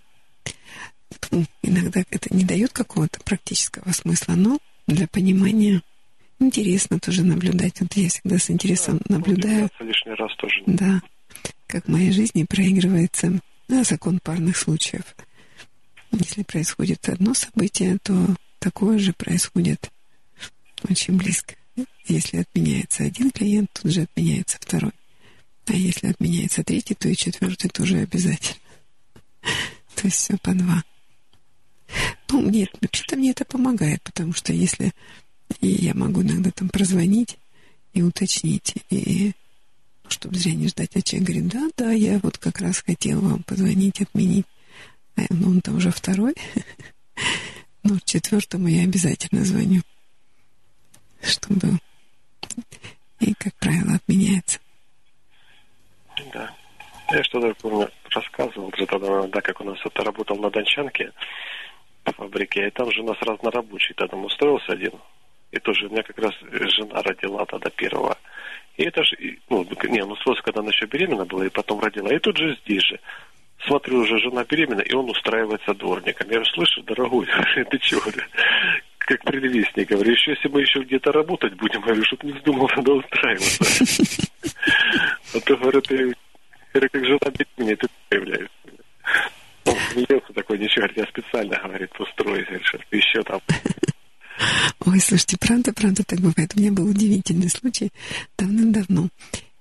Ну, 1.31 1.45
иногда 1.63 2.03
это 2.11 2.35
не 2.35 2.45
дает 2.45 2.73
какого-то 2.73 3.21
практического 3.21 3.93
смысла, 3.93 4.35
но 4.35 4.59
для 4.87 5.07
понимания 5.07 5.83
интересно 6.41 6.99
тоже 6.99 7.23
наблюдать. 7.23 7.81
Вот 7.81 7.93
я 7.95 8.09
всегда 8.09 8.39
с 8.39 8.51
интересом 8.51 9.01
да, 9.05 9.17
наблюдаю. 9.17 9.69
Лишний 9.81 10.15
раз 10.15 10.35
тоже. 10.37 10.63
Да, 10.67 11.03
как 11.67 11.85
в 11.85 11.91
моей 11.91 12.11
жизни 12.11 12.45
проигрывается 12.45 13.39
да, 13.69 13.85
закон 13.85 14.19
парных 14.23 14.57
случаев. 14.57 15.05
Если 16.11 16.43
происходит 16.43 17.09
одно 17.09 17.35
событие, 17.35 17.99
то 18.03 18.15
такое 18.59 18.99
же 18.99 19.13
происходит 19.13 19.91
очень 20.89 21.17
близко. 21.17 21.55
Если 22.07 22.39
отменяется 22.39 23.05
один 23.05 23.31
клиент, 23.31 23.71
тут 23.73 23.93
же 23.93 24.03
отменяется 24.03 24.59
второй. 24.61 24.93
А 25.67 25.73
если 25.73 26.09
отменяется 26.09 26.63
третий, 26.63 26.95
то 26.95 27.09
и 27.09 27.17
четвертый 27.17 27.69
тоже 27.69 27.99
обязательно. 27.99 28.59
То 29.95 30.05
есть 30.05 30.17
все 30.17 30.37
по 30.39 30.53
два. 30.53 30.85
Ну, 32.31 32.51
нет, 32.51 32.71
вообще-то 32.81 33.17
мне 33.17 33.31
это 33.31 33.45
помогает, 33.45 34.03
потому 34.03 34.33
что 34.33 34.53
если 34.53 34.93
и 35.61 35.69
я 35.69 35.95
могу 35.95 36.23
иногда 36.23 36.51
там 36.51 36.69
прозвонить 36.69 37.39
и 37.93 38.03
уточнить, 38.03 38.75
и 38.91 39.33
чтобы 40.09 40.39
зря 40.39 40.55
не 40.55 40.69
ждать, 40.69 40.91
а 40.95 41.03
человек 41.03 41.29
говорит, 41.29 41.49
да, 41.49 41.69
да, 41.77 41.93
я 41.93 42.19
вот 42.19 42.39
как 42.39 42.61
раз 42.61 42.81
хотел 42.81 43.21
вам 43.21 43.43
позвонить, 43.43 44.01
отменить. 44.01 44.47
Ну, 45.31 45.49
он 45.49 45.61
там 45.61 45.77
уже 45.77 45.91
второй. 45.91 46.35
Но 47.83 47.99
четвертому 48.05 48.69
я 48.69 48.83
обязательно 48.83 49.45
звоню, 49.45 49.83
чтобы... 51.23 51.79
И, 53.21 53.33
как 53.35 53.55
правило, 53.55 53.95
отменяется. 53.95 54.59
Да. 56.33 56.51
Я 57.11 57.23
что-то 57.25 57.55
помню, 57.61 57.91
рассказывал 58.11 58.71
уже 58.73 58.87
тогда, 58.87 59.27
да, 59.27 59.41
как 59.41 59.61
у 59.61 59.65
нас 59.65 59.79
это 59.85 60.05
работал 60.05 60.37
на 60.37 60.51
Дончанке, 60.51 61.13
фабрике, 62.05 62.69
и 62.69 62.71
там 62.71 62.91
жена 62.93 63.15
сразу 63.15 63.41
на 63.43 63.51
рабочий 63.51 63.95
тогда 63.95 64.17
устроился 64.17 64.73
один. 64.73 64.93
И 65.53 65.59
тоже 65.59 65.87
у 65.87 65.91
меня 65.91 66.03
как 66.03 66.19
раз 66.19 66.33
жена 66.51 67.03
родила 67.03 67.45
тогда 67.47 67.71
первого. 67.71 68.19
И 68.77 68.85
это 68.85 69.05
же, 69.05 69.17
ну, 69.49 69.65
не, 69.89 70.05
ну, 70.05 70.13
устроился, 70.13 70.43
когда 70.43 70.61
она 70.61 70.71
еще 70.71 70.87
беременна 70.87 71.25
была, 71.25 71.47
и 71.47 71.51
потом 71.51 71.81
родила. 71.81 72.13
И 72.13 72.19
тут 72.19 72.37
же 72.37 72.57
здесь 72.65 72.83
же. 72.83 72.99
Смотрю, 73.67 74.01
уже 74.01 74.19
жена 74.19 74.45
беременна, 74.45 74.81
и 74.81 74.93
он 74.95 75.09
устраивается 75.09 75.75
дворником. 75.75 76.27
Я 76.27 76.35
говорю, 76.35 76.51
слышишь, 76.51 76.85
дорогой, 76.85 77.27
ты 77.71 77.79
чего? 77.79 78.03
Как 79.07 79.23
предвестник, 79.23 79.89
говорю, 79.89 80.13
еще 80.13 80.31
если 80.31 80.49
мы 80.49 80.63
еще 80.63 80.81
где-то 80.81 81.13
работать 81.13 81.55
будем, 81.55 81.81
говорю, 81.83 82.03
чтобы 82.05 82.27
не 82.27 82.33
вздумал 82.33 82.69
тогда 82.69 82.93
устраиваться. 82.93 83.85
А 85.35 85.41
то, 85.41 85.57
говорю, 85.57 85.81
ты, 85.81 86.15
как 86.73 86.95
жена 86.95 87.19
беременна, 87.59 87.77
ты 87.77 87.89
появляешься 88.09 88.65
смеется 89.95 90.33
такой, 90.35 90.59
ничего, 90.59 90.87
я 90.97 91.07
специально, 91.07 91.57
говорит, 91.57 91.91
устроюсь, 91.99 92.47
говорит, 92.47 92.87
еще 92.91 93.23
там. 93.23 93.41
Ой, 94.87 95.01
слушайте, 95.01 95.37
правда, 95.39 95.73
правда 95.73 96.03
так 96.05 96.19
бывает. 96.21 96.53
У 96.55 96.61
меня 96.61 96.73
был 96.73 96.89
удивительный 96.89 97.49
случай 97.49 97.91
давным-давно. 98.37 99.09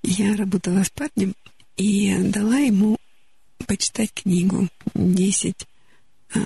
Я 0.02 0.36
работала 0.36 0.84
с 0.84 0.90
парнем 0.90 1.34
и 1.78 2.16
дала 2.20 2.58
ему 2.58 2.98
почитать 3.68 4.12
книгу 4.14 4.68
«10 4.96 5.54
а, 5.54 5.66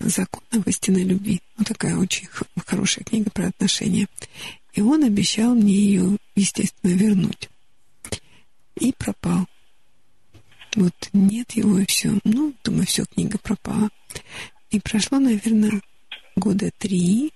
законов 0.01 0.67
истинной 0.67 1.03
любви». 1.03 1.41
Ну, 1.57 1.65
такая 1.65 1.97
очень 1.97 2.27
хорошая 2.65 3.03
книга 3.03 3.29
про 3.31 3.47
отношения. 3.47 4.07
И 4.73 4.81
он 4.81 5.03
обещал 5.03 5.55
мне 5.55 5.73
ее, 5.73 6.17
естественно, 6.35 6.91
вернуть. 6.93 7.49
и 8.79 8.93
пропал. 8.93 9.47
Вот 10.75 10.93
нет 11.13 11.53
его 11.53 11.79
и 11.79 11.85
все. 11.87 12.19
Ну, 12.23 12.53
думаю, 12.63 12.85
все, 12.85 13.05
книга 13.05 13.39
пропала. 13.39 13.89
И 14.69 14.79
прошло, 14.79 15.17
наверное, 15.17 15.81
года 16.35 16.69
три. 16.77 17.33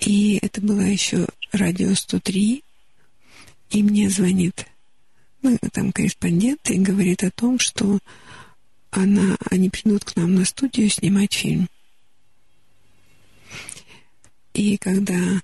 И 0.00 0.38
это 0.42 0.60
было 0.60 0.80
еще 0.80 1.26
радио 1.52 1.94
103. 1.94 2.64
И 3.70 3.82
мне 3.82 4.10
звонит 4.10 4.66
ну, 5.42 5.56
там 5.72 5.92
корреспондент 5.92 6.68
и 6.70 6.78
говорит 6.78 7.22
о 7.22 7.30
том, 7.30 7.58
что 7.58 7.98
она, 8.94 9.36
они 9.50 9.70
придут 9.70 10.04
к 10.04 10.16
нам 10.16 10.34
на 10.34 10.44
студию 10.44 10.88
снимать 10.88 11.32
фильм. 11.32 11.68
И 14.54 14.76
когда 14.76 15.40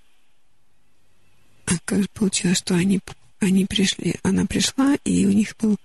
а 1.66 1.74
получилось, 2.14 2.58
что 2.58 2.74
они, 2.74 3.00
они 3.40 3.64
пришли, 3.66 4.16
она 4.22 4.46
пришла, 4.46 4.96
и 5.04 5.26
у 5.26 5.30
них 5.30 5.54
был... 5.58 5.76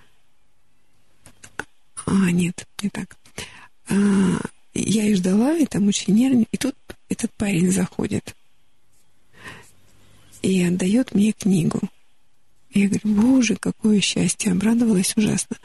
А, 2.05 2.32
нет, 2.32 2.68
не 2.82 2.89
так. 2.89 3.18
А, 3.89 3.95
я 4.74 5.05
их 5.05 5.18
ждала, 5.18 5.57
и 5.57 5.66
там 5.66 5.88
очень 5.88 6.13
нервно, 6.13 6.45
и 6.51 6.57
тут 6.57 6.76
этот 7.09 7.32
парень 7.34 7.72
заходит 7.72 8.36
и 10.45 10.63
отдает 10.63 11.16
мне 11.16 11.32
книгу. 11.32 11.80
Я 12.72 12.88
говорю, 12.88 13.01
боже, 13.03 13.55
какое 13.55 13.99
счастье, 13.99 14.51
обрадовалась 14.51 15.16
ужасно. 15.16 15.57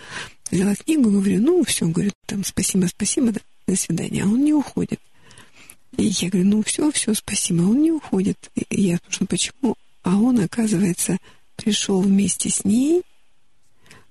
Взяла 0.50 0.74
книгу, 0.74 1.10
говорю, 1.10 1.40
ну, 1.40 1.64
все, 1.64 1.86
говорю, 1.86 2.12
там, 2.26 2.44
спасибо, 2.44 2.86
спасибо, 2.86 3.32
до 3.66 3.76
свидания. 3.76 4.24
А 4.24 4.26
он 4.26 4.44
не 4.44 4.52
уходит. 4.52 5.00
И 5.96 6.04
я 6.04 6.28
говорю, 6.28 6.48
ну, 6.48 6.62
все, 6.62 6.90
все, 6.90 7.14
спасибо. 7.14 7.64
А 7.64 7.68
он 7.68 7.82
не 7.82 7.92
уходит. 7.92 8.50
И 8.54 8.82
я 8.82 8.96
спрашиваю, 8.96 9.28
почему? 9.28 9.74
А 10.02 10.16
он, 10.16 10.40
оказывается, 10.40 11.18
пришел 11.56 12.00
вместе 12.00 12.50
с 12.50 12.64
ней, 12.64 13.02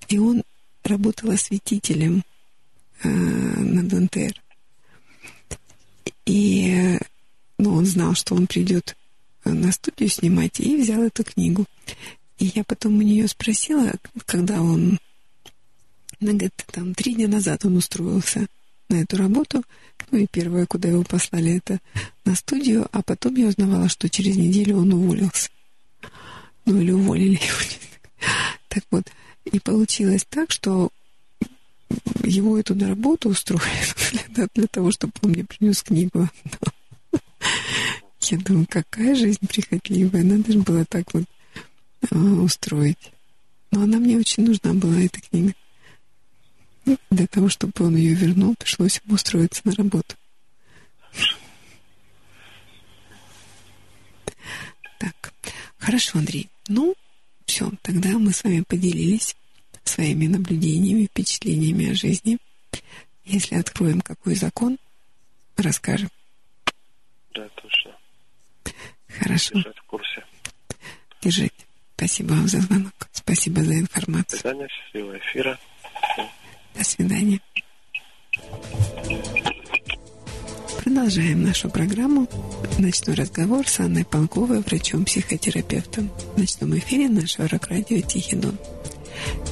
и 0.08 0.18
он 0.18 0.44
работал 0.84 1.32
осветителем 1.32 2.24
э, 3.04 3.10
на 3.10 3.84
Донтер. 3.84 4.42
И 6.26 6.98
ну, 7.58 7.76
он 7.76 7.86
знал, 7.86 8.16
что 8.16 8.36
он 8.36 8.48
придет 8.48 8.96
на 9.44 9.72
студию 9.72 10.10
снимать, 10.10 10.60
и 10.60 10.78
взял 10.78 11.02
эту 11.02 11.24
книгу. 11.24 11.66
И 12.38 12.46
я 12.56 12.64
потом 12.64 12.98
у 12.98 13.02
нее 13.02 13.28
спросила, 13.28 13.94
когда 14.26 14.62
он... 14.62 15.00
Она 16.22 16.32
говорит, 16.32 16.54
там, 16.72 16.94
три 16.94 17.16
дня 17.16 17.28
назад 17.28 17.66
он 17.66 17.78
устроился 17.78 18.48
на 18.90 19.02
эту 19.02 19.18
работу. 19.18 19.64
Ну 20.12 20.18
и 20.20 20.28
первое, 20.28 20.66
куда 20.66 20.90
его 20.90 21.04
послали, 21.04 21.58
это 21.58 21.80
на 22.26 22.36
студию. 22.36 22.88
А 22.92 23.02
потом 23.02 23.36
я 23.36 23.48
узнавала, 23.48 23.88
что 23.90 24.10
через 24.10 24.36
неделю 24.36 24.78
он 24.78 24.94
уволился. 24.94 25.50
Ну 26.66 26.82
или 26.82 26.92
уволили 26.92 27.36
его. 27.36 27.58
Так 28.68 28.84
вот, 28.92 29.06
и 29.46 29.60
получилось 29.60 30.26
так, 30.30 30.52
что 30.52 30.92
его 32.24 32.60
эту 32.60 32.76
на 32.76 32.90
работу 32.90 33.30
устроили 33.30 33.64
для, 34.30 34.48
для 34.54 34.68
того, 34.68 34.92
чтобы 34.92 35.14
он 35.22 35.32
мне 35.32 35.44
принес 35.44 35.82
книгу. 35.82 36.30
Я 38.22 38.38
думаю, 38.38 38.68
какая 38.70 39.16
жизнь 39.16 39.48
прихотливая. 39.48 40.24
Надо 40.24 40.52
же 40.52 40.60
было 40.60 40.86
так 40.86 41.14
вот 41.14 41.24
а, 42.12 42.16
устроить. 42.16 43.12
Но 43.72 43.84
она 43.84 43.98
мне 43.98 44.18
очень 44.18 44.44
нужна 44.46 44.74
была, 44.74 45.00
эта 45.00 45.20
книга. 45.22 45.54
Для 47.10 47.28
того, 47.28 47.50
чтобы 47.50 47.74
он 47.80 47.96
ее 47.96 48.14
вернул, 48.14 48.56
пришлось 48.56 49.02
ему 49.04 49.16
устроиться 49.16 49.62
на 49.66 49.74
работу. 49.74 50.16
Так, 55.00 55.34
хорошо, 55.78 56.20
Андрей. 56.20 56.50
Ну, 56.68 56.96
все, 57.46 57.72
тогда 57.82 58.10
мы 58.10 58.32
с 58.32 58.44
вами 58.44 58.64
поделились 58.68 59.36
своими 59.84 60.28
наблюдениями, 60.28 61.06
впечатлениями 61.06 61.92
о 61.92 61.96
жизни. 61.96 62.38
Если 63.26 63.56
откроем 63.56 64.02
какой 64.02 64.36
закон, 64.36 64.78
расскажем. 65.58 66.10
Да, 67.34 67.48
точно. 67.50 67.96
Хорошо. 69.08 69.56
Держать 69.56 69.78
в 69.78 69.84
курсе. 69.84 70.26
Держите. 71.22 71.66
Спасибо 71.96 72.30
вам 72.30 72.48
за 72.48 72.62
звонок. 72.62 72.94
Спасибо 73.12 73.62
за 73.64 73.80
информацию. 73.80 74.32
До 74.32 74.50
свидания, 74.50 74.68
счастливого 74.70 75.18
эфира. 75.18 75.60
До 76.80 76.86
свидания. 76.86 77.42
Продолжаем 80.82 81.44
нашу 81.44 81.70
программу 81.70 82.26
«Ночной 82.78 83.18
разговор» 83.18 83.68
с 83.68 83.82
Анной 83.82 84.06
Панковой, 84.06 84.62
врачом-психотерапевтом. 84.62 86.10
В 86.36 86.40
ночном 86.40 86.78
эфире 86.78 87.10
нашего 87.10 87.50
рок-радио 87.50 88.00
«Тихий 88.00 88.38
дон». 88.38 88.58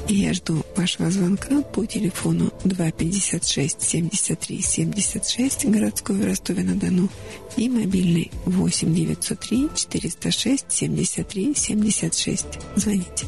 И 0.07 0.13
я 0.15 0.33
жду 0.33 0.65
вашего 0.77 1.11
звонка 1.11 1.61
по 1.63 1.85
телефону 1.85 2.53
256 2.63 3.81
73 3.81 4.61
76 4.61 5.65
городской 5.65 6.15
в 6.15 6.25
Ростове-на-Дону 6.25 7.09
и 7.57 7.67
мобильный 7.67 8.31
8 8.45 8.95
903 8.95 9.69
406 9.75 10.71
73 10.71 11.53
76. 11.53 12.45
Звоните. 12.77 13.27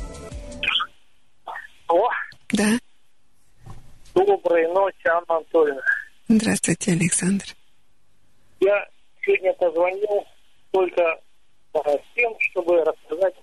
О, 1.89 2.07
Да. 2.53 2.79
Доброй 4.25 4.67
ночи, 4.67 5.07
Анна 5.07 5.25
Анатольевна. 5.27 5.81
Здравствуйте, 6.27 6.91
Александр. 6.91 7.45
Я 8.59 8.87
сегодня 9.25 9.53
позвонил 9.53 10.25
только 10.71 11.19
а, 11.73 11.79
с 11.79 12.01
тем, 12.15 12.33
чтобы 12.39 12.83
рассказать. 12.83 13.35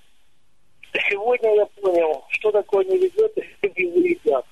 Сегодня 1.11 1.55
я 1.57 1.66
понял, 1.66 2.24
что 2.31 2.51
такое 2.53 2.85
не 2.85 2.97
ведет 2.99 3.37
и 3.37 3.43
что 3.43 3.68
не 3.81 4.11
едят. 4.11 4.47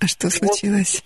А 0.00 0.06
что 0.06 0.30
случилось? 0.30 1.04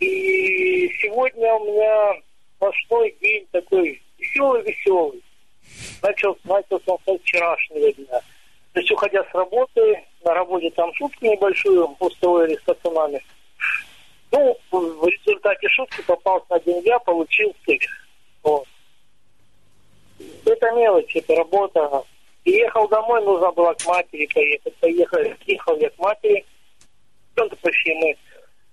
И 0.00 0.88
сегодня 1.00 1.54
у 1.54 1.64
меня 1.66 2.22
ночной 2.60 3.14
день 3.20 3.46
такой 3.50 4.02
веселый-веселый. 4.18 5.22
Начал, 6.02 6.38
начался 6.44 6.96
со 7.04 7.18
вчерашнего 7.18 7.92
дня. 7.92 8.20
То 8.76 8.80
есть, 8.80 8.92
уходя 8.92 9.24
с 9.24 9.34
работы, 9.34 10.04
на 10.22 10.34
работе 10.34 10.70
там 10.72 10.92
шутку 10.92 11.24
небольшую 11.24 11.96
устроили 11.98 12.56
с 12.56 12.60
пацанами. 12.60 13.24
Ну, 14.30 14.54
в 14.70 15.06
результате 15.08 15.66
шутки 15.70 16.02
попался 16.02 16.44
на 16.50 16.60
деньги, 16.60 16.90
получил 17.06 17.54
стык. 17.62 17.80
Вот. 18.42 18.68
Это 20.44 20.72
мелочь, 20.72 21.16
это 21.16 21.36
работа. 21.36 22.04
И 22.44 22.50
ехал 22.50 22.86
домой, 22.88 23.24
нужно 23.24 23.50
было 23.52 23.72
к 23.72 23.86
матери 23.86 24.28
поехать. 24.34 24.74
Поехал, 24.74 25.20
ехал 25.46 25.76
я 25.78 25.88
к 25.88 25.98
матери. 25.98 26.44
Ну, 27.36 27.48
почти 27.62 27.94
мы 27.94 28.14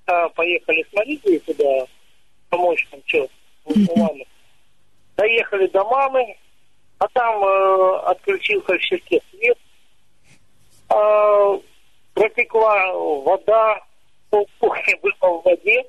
а, 0.08 0.28
поехали 0.28 0.84
с 0.84 0.93
Маризой 0.93 1.39
туда 1.39 1.86
помочь 2.49 2.86
там 2.91 2.99
что 3.06 3.30
у 3.64 3.97
мамы. 3.97 4.26
Доехали 5.16 5.68
до 5.68 5.86
мамы, 5.86 6.36
а 6.97 7.08
там 7.08 7.41
э, 7.41 7.99
отключился 8.08 8.74
в 8.74 8.84
свет. 8.84 9.58
А, 10.94 11.60
протекла 12.14 12.94
вода, 12.94 13.80
пол 14.30 14.48
кухни 14.60 14.96
был 15.02 15.39
в 15.39 15.46
воде. 15.46 15.84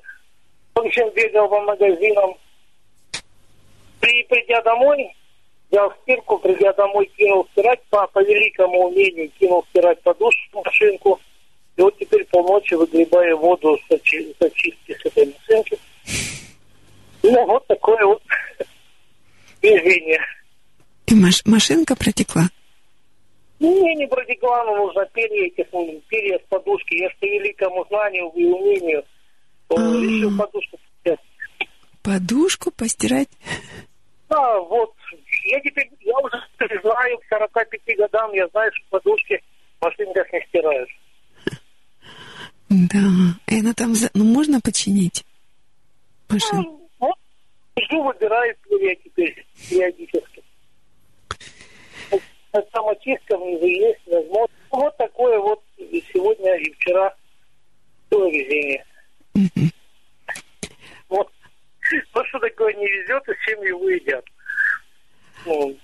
В 0.73 0.79
общем, 0.79 1.09
бегал 1.13 1.47
по 1.47 1.61
магазинам. 1.61 2.35
При, 3.99 4.23
придя 4.23 4.61
домой, 4.61 5.15
взял 5.69 5.93
стирку, 6.01 6.39
придя 6.39 6.73
домой, 6.73 7.09
кинул 7.17 7.47
стирать 7.51 7.81
по, 7.89 8.07
по 8.07 8.23
великому 8.23 8.87
умению, 8.87 9.29
кинул 9.39 9.63
стирать 9.69 10.01
подушку 10.01 10.63
машинку. 10.63 11.19
И 11.77 11.81
вот 11.81 11.97
теперь 11.99 12.25
полночи 12.25 12.73
выгребаю 12.73 13.37
воду 13.37 13.77
с, 13.87 13.91
очи- 13.91 14.35
с 14.39 14.41
очистки 14.41 14.93
с 14.93 15.05
этой 15.05 15.33
машинки. 15.33 15.77
Ну, 17.21 17.45
вот 17.45 17.67
такое 17.67 18.05
вот 18.05 18.23
везение. 19.61 20.21
И 21.07 21.13
маш- 21.15 21.45
машинка 21.45 21.95
протекла? 21.95 22.49
Не, 23.59 23.95
не 23.95 24.07
протекла, 24.07 24.63
но 24.65 24.75
нужно 24.75 25.05
перья, 25.13 25.45
эти, 25.47 25.67
м, 25.73 26.01
перья 26.09 26.37
с 26.39 26.47
подушки. 26.49 26.95
Я 26.95 27.09
по 27.19 27.25
великому 27.25 27.85
знанию 27.85 28.29
и 28.35 28.43
умению 28.45 28.99
э, 29.69 29.73
А. 29.75 29.79
решил 29.79 30.37
подушку 30.37 30.77
снять. 31.03 31.19
Подушку 32.03 32.71
постирать? 32.71 33.29
Да, 34.29 34.59
вот. 34.59 34.93
Я 35.45 35.59
теперь, 35.61 35.89
я 36.01 36.17
уже 36.19 36.37
знаю, 36.81 37.17
к 37.19 37.23
45 37.29 37.97
годам 37.97 38.33
я 38.33 38.47
знаю, 38.49 38.71
что 38.73 38.85
подушки 38.99 39.41
в 39.79 39.85
машинках 39.85 40.31
не 40.33 40.41
стираешь. 40.49 40.99
Да. 42.69 42.99
И 43.47 43.59
она 43.59 43.73
там... 43.73 43.95
за- 43.95 44.09
Ну, 44.13 44.23
можно 44.25 44.59
починить? 44.59 45.23
Машину? 46.29 46.61
Ну, 46.63 46.89
вот, 46.99 47.15
жду, 47.85 48.03
выбираю 48.03 48.55
перья 48.67 48.95
теперь 48.95 49.45
периодически. 49.69 50.43
А 52.55 52.63
Самочистка 52.71 53.37
внизу 53.37 53.65
есть, 53.65 53.99
возможно. 54.05 54.55
Ну, 54.71 54.79
Вот 54.79 54.95
такое 54.97 55.37
вот 55.39 55.61
и 55.77 56.01
сегодня 56.13 56.55
и 56.55 56.71
вчера 56.73 57.13
было 58.09 58.29
везение. 58.29 58.85
Вот. 61.09 61.29
Вот 62.13 62.25
что 62.27 62.39
такое 62.39 62.73
не 62.75 62.87
везет, 62.87 63.27
и 63.27 63.33
с 63.33 63.45
чем 63.45 63.61
его 63.61 63.89
едят. 63.89 64.23
Ну, 65.45 65.75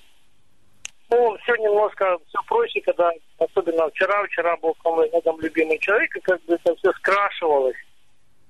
Ну, 1.09 1.38
все 1.43 1.55
немножко 1.57 2.17
все 2.30 2.39
проще, 2.47 2.80
когда, 2.82 3.11
особенно 3.38 3.89
вчера, 3.89 4.24
вчера 4.28 4.55
был 4.57 4.74
ко 4.76 4.91
мне 4.91 5.09
рядом 5.09 5.41
любимый 5.41 5.78
человек, 5.80 6.15
и 6.15 6.22
как 6.22 6.41
бы 6.45 6.53
это 6.53 6.74
все 6.78 6.93
скрашивалось, 6.93 7.76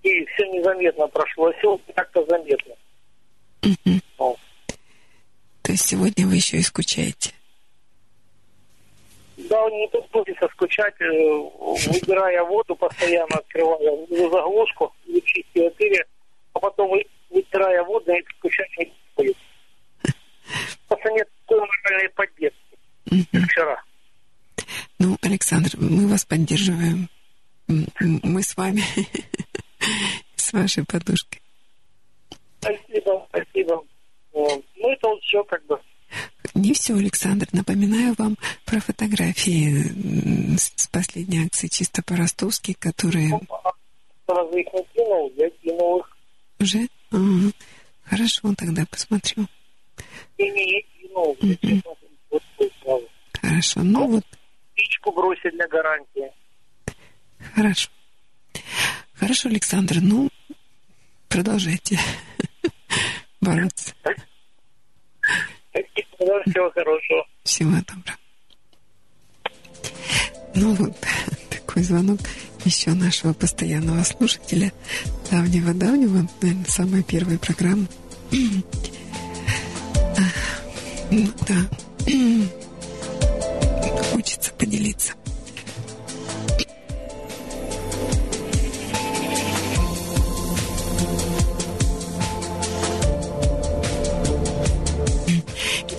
и 0.04 0.26
все 0.26 0.48
незаметно 0.48 1.08
прошло, 1.08 1.48
а 1.48 1.54
сегодня 1.60 1.94
как-то 1.96 2.24
заметно. 2.26 2.76
Угу. 3.64 4.38
То 5.64 5.72
есть 5.72 5.88
сегодня 5.88 6.28
вы 6.28 6.36
еще 6.36 6.58
и 6.58 6.62
скучаете? 6.62 7.34
Да, 9.50 9.70
не 9.70 9.88
приходится 9.88 10.48
скучать, 10.50 10.94
э, 11.00 11.06
выбирая 11.06 12.44
воду, 12.44 12.76
постоянно 12.76 13.36
открывая 13.36 14.06
заглушку, 14.10 14.94
чистую 15.26 15.72
дыре, 15.78 16.06
а 16.54 16.60
потом 16.60 16.92
вытирая 17.30 17.84
воду, 17.84 18.12
и 18.12 18.24
скучать 18.38 18.70
не 18.78 18.94
будет. 19.16 19.38
Просто 20.88 21.10
нет 21.12 21.30
такой 21.48 21.68
моральной 21.68 22.10
поддержки, 22.10 22.78
как 23.32 23.44
вчера. 23.44 23.84
Ну, 25.00 25.18
Александр, 25.22 25.70
мы 25.78 26.08
вас 26.08 26.26
поддерживаем. 26.26 27.10
Мы 27.68 28.44
с 28.44 28.58
вами, 28.58 28.84
с 30.36 30.54
вашей 30.54 30.86
подушкой. 30.86 31.42
Спасибо, 32.60 33.26
спасибо. 33.30 33.84
Ну, 34.34 34.64
это 34.76 35.08
вот 35.08 35.22
все 35.24 35.44
как 35.46 35.66
бы 35.66 35.80
не 36.54 36.74
все, 36.74 36.96
Александр. 36.96 37.48
Напоминаю 37.52 38.16
вам 38.18 38.38
про 38.66 38.80
фотографии 38.80 40.58
с 40.58 40.88
последней 40.88 41.46
акции 41.46 41.68
чисто 41.68 42.02
по-ростовски, 42.04 42.74
которые... 42.74 43.40
Разве 44.28 44.62
их 44.62 44.74
не 44.74 44.84
кинул? 44.94 45.32
Я 45.36 45.50
кинул 45.50 46.00
их. 46.00 46.18
Уже? 46.60 46.88
Ага. 47.12 47.52
Хорошо, 48.04 48.54
тогда 48.58 48.86
посмотрю. 48.90 49.46
И 50.38 50.50
не 50.50 50.86
кинул. 51.00 51.38
Угу. 51.42 51.82
Хорошо, 53.42 53.84
ну 53.84 54.08
вот... 54.08 54.26
Спичку 54.74 55.12
бросить 55.12 55.54
для 55.54 55.68
гарантии. 55.68 56.32
Хорошо. 57.56 57.90
Хорошо, 59.16 59.50
Александр, 59.50 59.98
ну, 60.02 60.30
продолжайте 61.30 62.00
бороться. 63.42 63.94
Всего 66.22 66.70
хорошего. 66.72 67.26
Всего 67.44 67.72
доброго. 67.72 68.18
Ну 70.54 70.76
вот, 70.76 70.94
такой 71.50 71.82
звонок 71.84 72.20
еще 72.66 72.92
нашего 72.92 73.32
постоянного 73.34 74.04
слушателя, 74.04 74.74
давнего-давнего, 75.32 76.28
наверное, 76.42 76.66
самой 76.66 77.04
первой 77.04 77.40
программы. 77.40 77.88
ну 81.12 81.28
да, 81.48 81.70
хочется 84.14 84.52
поделиться. 84.54 85.14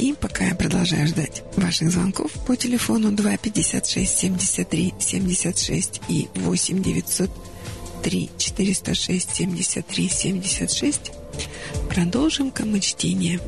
И 0.03 0.15
пока 0.15 0.47
я 0.47 0.57
продолжаю 0.57 1.07
ждать 1.07 1.45
ваших 1.55 1.93
звонков 1.93 2.33
по 2.45 2.57
телефону 2.57 3.13
256 3.13 4.19
73 4.19 4.95
76 4.99 6.01
и 6.09 6.29
8 6.35 6.83
903 6.83 8.31
406 8.37 9.31
73 9.33 10.09
76, 10.09 11.13
продолжим-ка 11.89 12.65
мы 12.65 12.81
чтение 12.81 13.39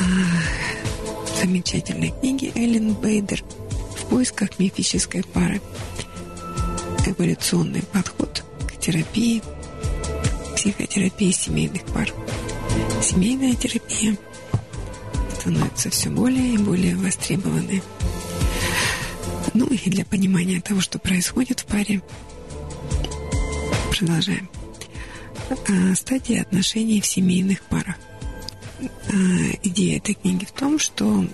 а, 0.00 1.38
замечательной 1.38 2.14
книги 2.18 2.50
Эллен 2.54 2.94
Бейдер 2.94 3.44
«В 3.98 4.06
поисках 4.06 4.58
мифической 4.58 5.22
пары». 5.22 5.60
Эволюционный 7.04 7.82
подход 7.82 8.42
к 8.66 8.80
терапии, 8.80 9.42
психотерапии 10.56 11.30
семейных 11.30 11.84
пар. 11.92 12.10
Семейная 13.02 13.54
терапия– 13.54 14.16
становятся 15.44 15.90
все 15.90 16.08
более 16.08 16.54
и 16.54 16.58
более 16.58 16.96
востребованы. 16.96 17.82
Ну 19.52 19.66
и 19.66 19.90
для 19.90 20.06
понимания 20.06 20.58
того, 20.62 20.80
что 20.80 20.98
происходит 20.98 21.60
в 21.60 21.66
паре, 21.66 22.00
продолжаем. 23.90 24.48
А, 25.50 25.94
стадия 25.94 26.40
отношений 26.40 27.02
в 27.02 27.06
семейных 27.06 27.60
парах. 27.64 27.96
А, 28.80 29.12
идея 29.62 29.98
этой 29.98 30.14
книги 30.14 30.46
в 30.46 30.52
том, 30.52 30.78
что 30.78 31.26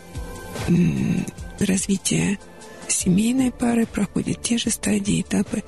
развитие 1.61 2.41
семейной 2.89 3.53
пары 3.53 3.87
проходит 3.87 4.43
те 4.43 4.59
же 4.59 4.71
стадии, 4.71 5.21
этапы, 5.21 5.63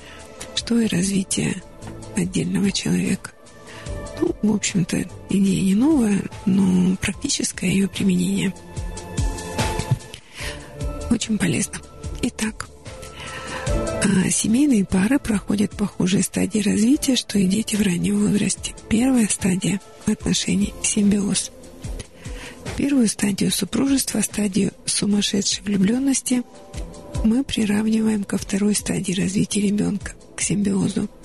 что 0.56 0.80
и 0.80 0.88
развитие 0.88 1.62
отдельного 2.16 2.72
человека. 2.72 3.30
Ну, 4.20 4.34
в 4.42 4.54
общем-то, 4.54 5.04
идея 5.30 5.62
не 5.62 5.74
новая, 5.74 6.22
но 6.46 6.96
практическое 6.96 7.70
ее 7.70 7.88
применение 7.88 8.52
очень 11.10 11.38
полезно. 11.38 11.74
Итак, 12.22 12.68
а, 13.66 14.30
семейные 14.30 14.84
пары 14.84 15.18
проходят 15.18 15.76
похожие 15.76 16.22
стадии 16.22 16.60
развития, 16.60 17.16
что 17.16 17.38
и 17.38 17.46
дети 17.46 17.76
в 17.76 17.82
раннем 17.82 18.26
возрасте. 18.26 18.74
Первая 18.88 19.28
стадия 19.28 19.80
отношений– 20.06 20.72
симбиоз. 20.82 21.50
Первую 22.76 23.08
стадию 23.08 23.50
супружества, 23.50 24.20
стадию 24.20 24.72
сумасшедшей 24.86 25.62
влюбленности, 25.62 26.42
мы 27.24 27.44
приравниваем 27.44 28.24
ко 28.24 28.38
второй 28.38 28.74
стадии 28.74 29.12
развития 29.12 29.60
ребенка, 29.60 30.12
к 30.34 30.40
симбиозу– 30.40 31.08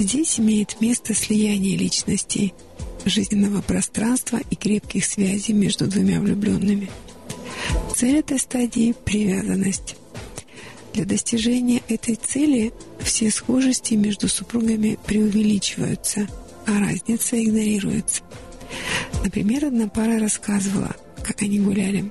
Здесь 0.00 0.40
имеет 0.40 0.80
место 0.80 1.12
слияние 1.12 1.76
личностей, 1.76 2.54
жизненного 3.04 3.60
пространства 3.60 4.40
и 4.48 4.56
крепких 4.56 5.04
связей 5.04 5.52
между 5.52 5.86
двумя 5.88 6.20
влюбленными. 6.20 6.88
Цель 7.94 8.20
этой 8.20 8.38
стадии– 8.38 8.94
привязанность. 9.04 9.96
Для 10.94 11.04
достижения 11.04 11.82
этой 11.86 12.14
цели 12.14 12.72
все 13.00 13.30
схожести 13.30 13.92
между 13.92 14.28
супругами 14.28 14.98
преувеличиваются, 15.04 16.26
а 16.66 16.80
разница 16.80 17.38
игнорируется. 17.38 18.22
Например, 19.22 19.66
одна 19.66 19.86
пара 19.86 20.18
рассказывала, 20.18 20.96
как 21.22 21.42
они 21.42 21.60
гуляли 21.60 22.10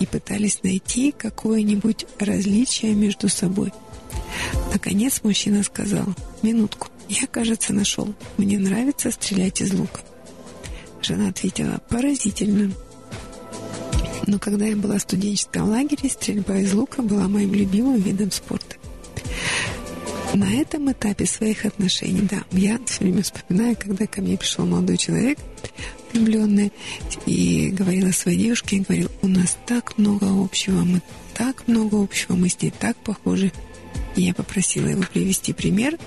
и 0.00 0.06
пытались 0.06 0.64
найти 0.64 1.14
какое-нибудь 1.16 2.06
различие 2.18 2.94
между 2.94 3.28
собой– 3.28 3.72
Наконец 4.72 5.20
мужчина 5.22 5.62
сказал, 5.62 6.06
«Минутку, 6.42 6.88
я, 7.08 7.26
кажется, 7.26 7.72
нашел. 7.72 8.14
Мне 8.36 8.58
нравится 8.58 9.10
стрелять 9.10 9.60
из 9.60 9.72
лука». 9.72 10.00
Жена 11.00 11.28
ответила, 11.28 11.80
«Поразительно». 11.88 12.72
Но 14.26 14.38
когда 14.38 14.66
я 14.66 14.76
была 14.76 14.98
в 14.98 15.02
студенческом 15.02 15.68
лагере, 15.68 16.08
стрельба 16.08 16.56
из 16.58 16.72
лука 16.72 17.02
была 17.02 17.28
моим 17.28 17.52
любимым 17.52 18.00
видом 18.00 18.30
спорта. 18.30 18.76
На 20.34 20.50
этом 20.50 20.90
этапе 20.90 21.26
своих 21.26 21.66
отношений, 21.66 22.22
да, 22.22 22.44
я 22.52 22.80
все 22.86 23.04
время 23.04 23.22
вспоминаю, 23.22 23.76
когда 23.78 24.06
ко 24.06 24.22
мне 24.22 24.38
пришел 24.38 24.64
молодой 24.64 24.96
человек, 24.96 25.38
влюбленный, 26.12 26.72
и 27.26 27.68
говорила 27.70 28.12
своей 28.12 28.38
девушке, 28.38 28.76
и 28.76 28.80
говорил, 28.80 29.10
у 29.20 29.28
нас 29.28 29.58
так 29.66 29.98
много 29.98 30.26
общего, 30.42 30.80
мы 30.84 31.02
так 31.34 31.68
много 31.68 32.02
общего, 32.02 32.34
мы 32.34 32.48
с 32.48 32.60
ней 32.62 32.70
так 32.70 32.96
похожи. 32.98 33.52
Я 34.16 34.34
попросила 34.34 34.86
его 34.86 35.02
привести 35.02 35.52
пример. 35.52 35.98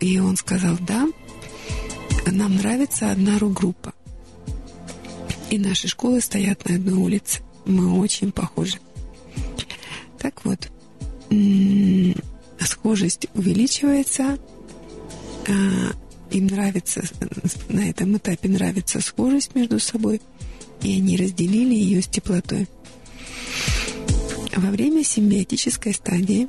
И 0.00 0.18
он 0.18 0.36
сказал, 0.36 0.76
да, 0.80 1.08
нам 2.26 2.56
нравится 2.56 3.10
одна 3.10 3.38
рок-группа. 3.38 3.92
И 5.50 5.58
наши 5.58 5.88
школы 5.88 6.20
стоят 6.20 6.66
на 6.68 6.76
одной 6.76 6.94
улице. 6.94 7.42
Мы 7.66 7.98
очень 8.00 8.32
похожи. 8.32 8.78
Так 10.18 10.44
вот, 10.44 10.70
схожесть 12.58 13.26
увеличивается, 13.34 14.38
а, 15.48 15.52
им 16.30 16.46
нравится, 16.46 17.02
на 17.68 17.88
этом 17.88 18.16
этапе 18.16 18.48
нравится 18.48 19.00
схожесть 19.00 19.54
между 19.54 19.78
собой, 19.80 20.20
и 20.82 20.96
они 20.96 21.16
разделили 21.16 21.74
ее 21.74 22.02
с 22.02 22.06
теплотой. 22.06 22.68
Во 24.60 24.68
время 24.68 25.02
симбиотической 25.02 25.94
стадии 25.94 26.46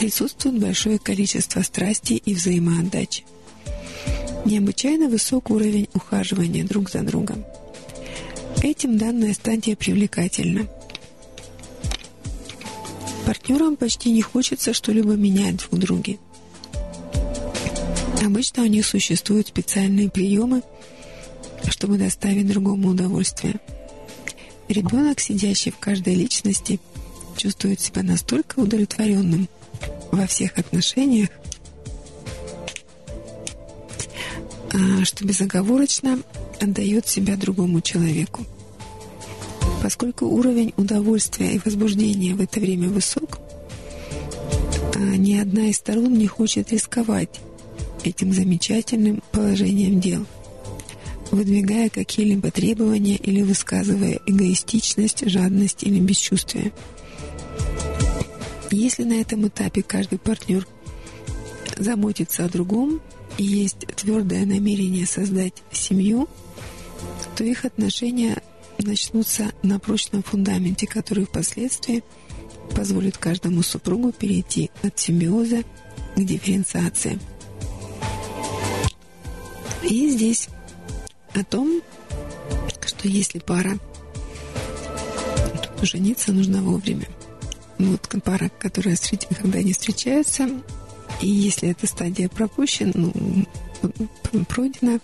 присутствует 0.00 0.58
большое 0.58 0.98
количество 0.98 1.62
страсти 1.62 2.14
и 2.14 2.34
взаимоотдачи. 2.34 3.24
Необычайно 4.44 5.08
высок 5.08 5.50
уровень 5.50 5.88
ухаживания 5.94 6.64
друг 6.64 6.90
за 6.90 7.02
другом. 7.02 7.44
Этим 8.60 8.98
данная 8.98 9.34
стадия 9.34 9.76
привлекательна. 9.76 10.66
Партнерам 13.24 13.76
почти 13.76 14.10
не 14.10 14.22
хочется 14.22 14.74
что-либо 14.74 15.12
менять 15.12 15.58
друг 15.58 15.72
в 15.74 15.78
друге. 15.78 16.18
Обычно 18.20 18.64
у 18.64 18.66
них 18.66 18.84
существуют 18.84 19.46
специальные 19.46 20.10
приемы 20.10 20.62
чтобы 21.70 21.98
доставить 21.98 22.48
другому 22.48 22.88
удовольствие. 22.88 23.60
Ребенок, 24.68 25.20
сидящий 25.20 25.70
в 25.72 25.78
каждой 25.78 26.14
личности, 26.14 26.80
чувствует 27.36 27.80
себя 27.80 28.02
настолько 28.02 28.60
удовлетворенным 28.60 29.48
во 30.10 30.26
всех 30.26 30.58
отношениях, 30.58 31.30
а, 34.72 35.04
что 35.04 35.24
безоговорочно 35.24 36.18
отдает 36.60 37.08
себя 37.08 37.36
другому 37.36 37.80
человеку. 37.80 38.44
Поскольку 39.82 40.26
уровень 40.26 40.72
удовольствия 40.76 41.54
и 41.54 41.60
возбуждения 41.64 42.34
в 42.34 42.40
это 42.40 42.60
время 42.60 42.88
высок, 42.88 43.40
а, 44.94 44.98
ни 44.98 45.36
одна 45.36 45.66
из 45.66 45.76
сторон 45.78 46.14
не 46.14 46.26
хочет 46.26 46.72
рисковать 46.72 47.40
этим 48.04 48.32
замечательным 48.32 49.22
положением 49.32 50.00
дел, 50.00 50.26
выдвигая 51.32 51.88
какие-либо 51.88 52.50
требования 52.50 53.16
или 53.16 53.42
высказывая 53.42 54.20
эгоистичность, 54.26 55.28
жадность 55.28 55.82
или 55.82 55.98
бесчувствие. 55.98 56.72
Если 58.70 59.04
на 59.04 59.14
этом 59.14 59.48
этапе 59.48 59.82
каждый 59.82 60.18
партнер 60.18 60.66
заботится 61.76 62.44
о 62.44 62.48
другом 62.48 63.00
и 63.38 63.44
есть 63.44 63.86
твердое 63.96 64.44
намерение 64.44 65.06
создать 65.06 65.54
семью, 65.72 66.28
то 67.34 67.44
их 67.44 67.64
отношения 67.64 68.42
начнутся 68.78 69.52
на 69.62 69.78
прочном 69.78 70.22
фундаменте, 70.22 70.86
который 70.86 71.24
впоследствии 71.24 72.04
позволит 72.76 73.16
каждому 73.16 73.62
супругу 73.62 74.12
перейти 74.12 74.70
от 74.82 74.98
симбиоза 74.98 75.62
к 76.14 76.20
дифференциации. 76.20 77.18
И 79.82 80.08
здесь 80.10 80.48
о 81.34 81.44
том, 81.44 81.82
что 82.84 83.08
если 83.08 83.38
пара 83.38 83.78
жениться 85.82 86.32
нужно 86.32 86.62
вовремя. 86.62 87.08
Вот 87.78 88.08
пара, 88.24 88.50
которая 88.58 88.96
когда 89.40 89.58
они 89.58 89.72
встречаются, 89.72 90.48
и 91.20 91.28
если 91.28 91.70
эта 91.70 91.86
стадия 91.86 92.28
пропущена, 92.28 92.92
ну, 92.94 93.12
пройдена, 94.48 95.00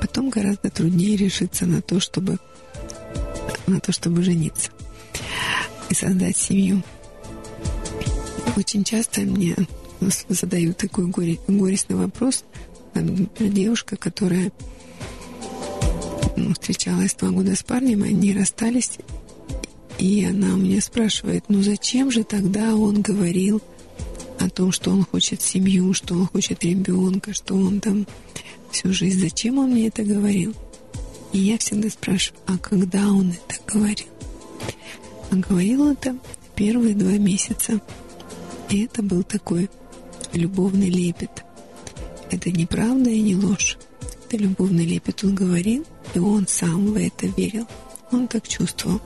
потом 0.00 0.28
гораздо 0.30 0.70
труднее 0.70 1.16
решиться 1.16 1.66
на 1.66 1.80
то, 1.80 2.00
чтобы 2.00 2.38
на 3.66 3.80
то, 3.80 3.92
чтобы 3.92 4.22
жениться 4.22 4.70
и 5.88 5.94
создать 5.94 6.36
семью. 6.36 6.82
Очень 8.56 8.84
часто 8.84 9.22
мне 9.22 9.56
задают 10.28 10.76
такой 10.76 11.06
горе, 11.06 11.38
горестный 11.48 11.96
вопрос. 11.96 12.44
Например, 12.94 13.28
девушка, 13.52 13.96
которая 13.96 14.52
встречалась 16.54 17.14
два 17.14 17.30
года 17.30 17.54
с 17.54 17.62
парнем, 17.62 18.02
они 18.02 18.32
расстались, 18.32 18.98
и 19.98 20.24
она 20.24 20.54
у 20.54 20.56
меня 20.56 20.80
спрашивает, 20.80 21.44
ну 21.48 21.62
зачем 21.62 22.10
же 22.10 22.24
тогда 22.24 22.74
он 22.74 23.02
говорил 23.02 23.62
о 24.38 24.48
том, 24.48 24.72
что 24.72 24.90
он 24.90 25.04
хочет 25.04 25.42
семью, 25.42 25.94
что 25.94 26.14
он 26.14 26.26
хочет 26.26 26.64
ребенка, 26.64 27.32
что 27.32 27.54
он 27.54 27.80
там 27.80 28.06
всю 28.70 28.92
жизнь, 28.92 29.20
зачем 29.20 29.58
он 29.58 29.70
мне 29.70 29.88
это 29.88 30.02
говорил? 30.02 30.54
И 31.32 31.38
я 31.38 31.58
всегда 31.58 31.88
спрашиваю, 31.88 32.40
а 32.46 32.58
когда 32.58 33.06
он 33.08 33.30
это 33.30 33.60
говорил? 33.66 34.06
А 35.30 35.36
говорил 35.36 35.90
это 35.90 36.16
первые 36.56 36.94
два 36.94 37.12
месяца. 37.12 37.80
И 38.68 38.84
это 38.84 39.02
был 39.02 39.22
такой 39.22 39.70
любовный 40.32 40.90
лепет. 40.90 41.44
Это 42.30 42.50
не 42.50 42.66
правда 42.66 43.10
и 43.10 43.20
не 43.20 43.36
ложь. 43.36 43.78
Это 44.26 44.36
любовный 44.36 44.84
лепет 44.84 45.24
он 45.24 45.34
говорил, 45.34 45.86
и 46.14 46.18
он 46.18 46.46
сам 46.46 46.92
в 46.92 46.96
это 46.96 47.26
верил. 47.26 47.66
Он 48.10 48.28
так 48.28 48.46
чувствовал. 48.46 49.00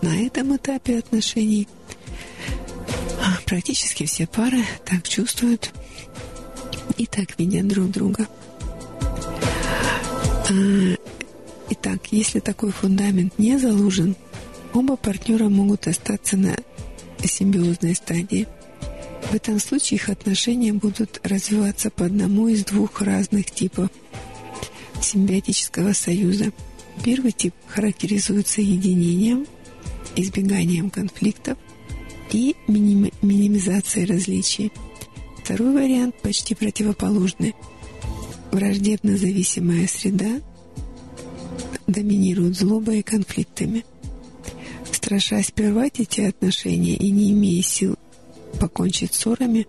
На 0.00 0.16
этом 0.20 0.56
этапе 0.56 0.98
отношений 0.98 1.68
а, 3.20 3.38
практически 3.46 4.04
все 4.04 4.26
пары 4.26 4.64
так 4.84 5.08
чувствуют 5.08 5.72
и 6.96 7.06
так 7.06 7.38
видят 7.38 7.68
друг 7.68 7.90
друга. 7.90 8.26
А, 10.50 10.96
Итак, 11.74 12.08
если 12.10 12.40
такой 12.40 12.70
фундамент 12.70 13.38
не 13.38 13.56
заложен, 13.58 14.14
оба 14.74 14.96
партнера 14.96 15.48
могут 15.48 15.86
остаться 15.86 16.36
на 16.36 16.54
симбиозной 17.24 17.94
стадии. 17.94 18.46
В 19.30 19.34
этом 19.34 19.58
случае 19.58 19.96
их 19.96 20.10
отношения 20.10 20.74
будут 20.74 21.18
развиваться 21.22 21.88
по 21.88 22.04
одному 22.04 22.48
из 22.48 22.66
двух 22.66 23.00
разных 23.00 23.50
типов 23.50 23.88
симбиотического 25.02 25.92
союза. 25.92 26.52
Первый 27.04 27.32
тип 27.32 27.54
характеризуется 27.66 28.60
единением, 28.60 29.46
избеганием 30.16 30.90
конфликтов 30.90 31.58
и 32.30 32.54
миним, 32.68 33.10
минимизацией 33.22 34.06
различий. 34.06 34.72
Второй 35.42 35.72
вариант 35.74 36.14
почти 36.22 36.54
противоположный. 36.54 37.54
Враждебно 38.50 39.16
зависимая 39.16 39.86
среда– 39.86 40.40
доминируют 41.92 42.56
злобой 42.56 43.00
и 43.00 43.02
конфликтами. 43.02 43.84
Страшась 44.90 45.50
прервать 45.50 46.00
эти 46.00 46.20
отношения 46.22 46.96
и 46.96 47.10
не 47.10 47.32
имея 47.32 47.62
сил 47.62 47.96
покончить 48.60 49.14
ссорами, 49.14 49.66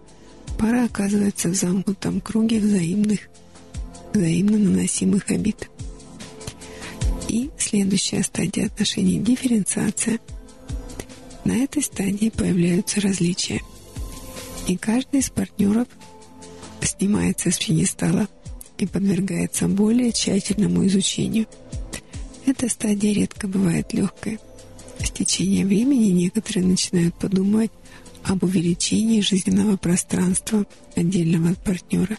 пара 0.57 0.86
оказывается 0.86 1.49
в 1.49 1.55
замкнутом 1.55 2.21
круге 2.21 2.59
взаимных, 2.59 3.29
взаимно 4.14 4.57
наносимых 4.57 5.30
обид. 5.32 5.70
И 7.30 7.49
следующая 7.57 8.24
стадия 8.24 8.68
отношений– 8.68 9.20
дифференциация. 9.20 10.20
На 11.45 11.57
этой 11.57 11.82
стадии 11.82 12.30
появляются 12.30 13.01
различия. 13.01 13.61
И 14.68 14.78
каждый 14.78 15.20
из 15.20 15.30
партнеров 15.30 15.88
снимается 16.82 17.51
с 17.51 17.57
пьедестала 17.57 18.28
и 18.78 18.86
подвергается 18.86 19.68
более 19.68 20.11
тщательному 20.11 20.86
изучению– 20.86 21.47
эта 22.45 22.68
стадия 22.68 23.14
редко 23.14 23.47
бывает 23.47 23.93
легкой. 23.93 24.39
С 24.99 25.11
течением 25.11 25.68
времени 25.68 26.07
некоторые 26.07 26.66
начинают 26.66 27.16
подумать 27.16 27.72
об 28.24 28.43
увеличении 28.43 29.22
жизненного 29.22 29.78
пространства 29.78 30.66
отдельного 30.95 31.51
от 31.51 31.64
партнера. 31.64 32.18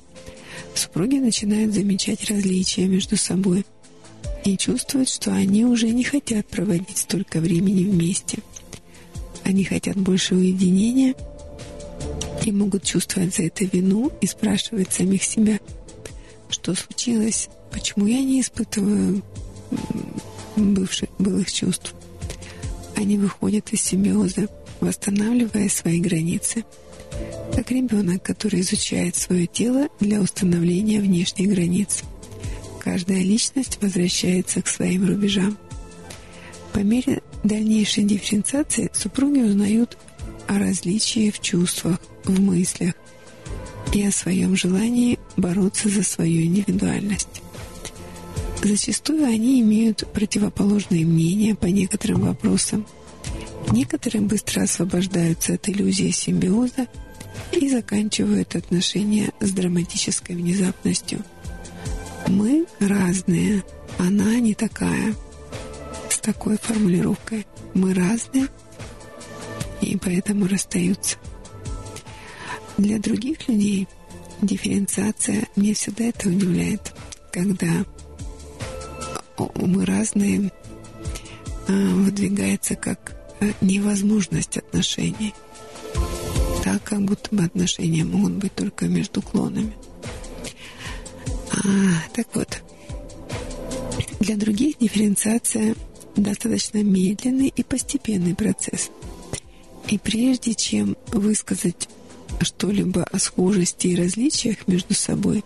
Супруги 0.75 1.17
начинают 1.17 1.75
замечать 1.75 2.29
различия 2.31 2.87
между 2.87 3.17
собой 3.17 3.65
и 4.45 4.57
чувствуют, 4.57 5.09
что 5.09 5.33
они 5.33 5.65
уже 5.65 5.89
не 5.91 6.05
хотят 6.05 6.47
проводить 6.47 6.99
столько 6.99 7.41
времени 7.41 7.85
вместе. 7.85 8.39
Они 9.45 9.65
хотят 9.65 9.97
больше 9.97 10.35
уединения 10.35 11.15
и 12.45 12.53
могут 12.53 12.85
чувствовать 12.85 13.35
за 13.35 13.45
это 13.45 13.65
вину 13.65 14.13
и 14.21 14.27
спрашивать 14.27 14.93
самих 14.93 15.23
себя, 15.23 15.59
что 16.49 16.75
случилось, 16.75 17.49
почему 17.71 18.07
я 18.07 18.21
не 18.21 18.41
испытываю 18.41 19.23
бывших, 20.57 21.09
былых 21.19 21.53
чувств. 21.53 21.95
Они 22.97 23.19
выходят 23.19 23.73
из 23.73 23.81
симбиоза, 23.81 24.49
восстанавливая 24.81 25.69
свои 25.69 26.01
границы. 26.01 26.65
Как 27.55 27.71
ребенок, 27.71 28.23
который 28.23 28.61
изучает 28.61 29.17
свое 29.17 29.47
тело 29.47 29.89
для 30.01 30.21
установления 30.21 31.01
внешних 31.01 31.51
границ. 31.51 32.03
Каждая 32.81 33.23
личность 33.23 33.79
возвращается 33.81 34.61
к 34.61 34.69
своим 34.69 35.07
рубежам. 35.07 35.57
По 36.73 36.81
мере 36.81 37.23
дальнейшей 37.45 38.05
дифференциации 38.05 38.91
супруги 38.93 39.41
узнают 39.41 39.97
о 40.47 40.59
различии 40.59 41.31
в 41.31 41.41
чувствах, 41.41 41.99
в 42.25 42.41
мыслях 42.41 42.95
и 43.93 44.05
о 44.05 44.11
своем 44.11 44.57
желании 44.57 45.19
бороться 45.37 45.89
за 45.89 46.03
свою 46.03 46.43
индивидуальность. 46.43 47.43
Зачастую 48.63 49.27
они 49.27 49.61
имеют 49.61 50.11
противоположные 50.13 51.05
мнения 51.05 51.55
по 51.55 51.67
некоторым 51.67 52.23
вопросам. 52.23 52.87
Некоторые 53.71 54.23
быстро 54.23 54.63
освобождаются 54.63 55.55
от 55.55 55.69
иллюзии 55.69 56.11
симбиоза 56.11 56.87
и 57.53 57.69
заканчивают 57.69 58.57
отношения 58.57 59.33
с 59.41 59.51
драматической 59.51 60.37
внезапностью. 60.37 61.23
Мы 62.27 62.67
разные, 62.81 63.63
она 63.99 64.39
не 64.41 64.55
такая. 64.55 65.15
С 66.09 66.19
такой 66.19 66.57
формулировкой. 66.59 67.47
Мы 67.75 67.93
разные, 67.93 68.49
и 69.81 69.97
поэтому 69.97 70.47
расстаются. 70.47 71.17
Для 72.79 72.99
других 72.99 73.49
людей 73.49 73.89
дифференциация, 74.41 75.47
мне 75.57 75.75
всегда 75.75 76.05
это 76.05 76.29
удивляет, 76.29 76.93
когда 77.33 77.85
мы 79.57 79.85
разные, 79.85 80.53
а, 81.69 81.73
выдвигается 81.73 82.77
как 82.77 83.17
а, 83.41 83.47
невозможность 83.61 84.59
отношений. 84.59 85.35
Так, 86.65 86.83
как 86.83 87.03
будто 87.03 87.37
бы 87.37 87.45
отношения 87.45 88.05
могут 88.05 88.33
быть 88.33 88.55
только 88.55 88.87
между 88.87 89.21
клонами. 89.21 89.75
А, 91.51 91.59
так 92.15 92.27
вот, 92.33 92.63
Для 94.21 94.37
других 94.37 94.79
дифференциация 94.79 95.75
достаточно 96.17 96.83
медленный 96.83 97.53
и 97.55 97.63
постепенный 97.63 98.35
процесс. 98.35 98.91
И 99.91 99.99
прежде 99.99 100.55
чем 100.55 100.97
высказать 101.09 101.87
что-либо 102.41 103.05
о 103.13 103.19
схожести 103.19 103.89
и 103.89 103.97
различиях 103.97 104.67
между 104.67 104.95
собой, 104.95 105.45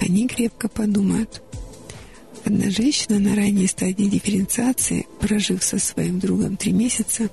они 0.00 0.26
крепко 0.26 0.68
подумают. 0.70 1.42
Одна 2.46 2.70
женщина 2.70 3.18
на 3.18 3.36
ранней 3.36 3.66
стадии 3.66 4.04
дифференциации, 4.04 5.06
прожив 5.20 5.62
со 5.62 5.78
своим 5.78 6.18
другом 6.18 6.56
три 6.56 6.72
месяца, 6.72 7.28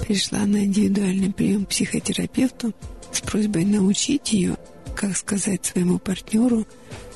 пришла 0.00 0.40
на 0.40 0.64
индивидуальный 0.64 1.32
прием 1.32 1.64
к 1.64 1.68
психотерапевту 1.68 2.74
с 3.12 3.20
просьбой 3.20 3.64
научить 3.64 4.32
ее, 4.32 4.56
как 4.94 5.16
сказать 5.16 5.64
своему 5.64 5.98
партнеру, 5.98 6.66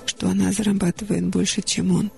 что 0.06 0.28
она 0.28 0.52
зарабатывает 0.52 1.26
больше, 1.26 1.62
чем 1.62 1.94
он. 1.94 2.10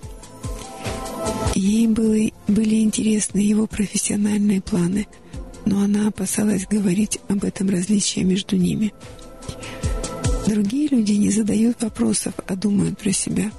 Ей 1.55 1.87
были, 1.87 2.33
были 2.47 2.81
интересны 2.81 3.39
его 3.39 3.67
профессиональные 3.67 4.61
планы, 4.61 5.07
но 5.65 5.81
она 5.81 6.07
опасалась 6.07 6.65
говорить 6.65 7.19
об 7.27 7.43
этом 7.43 7.69
различии 7.69 8.21
между 8.21 8.57
ними. 8.57 8.93
Другие 10.47 10.89
люди 10.89 11.13
не 11.13 11.29
задают 11.29 11.81
вопросов, 11.81 12.33
а 12.47 12.55
думают 12.55 12.97
про 12.97 13.11
себя. 13.11 13.51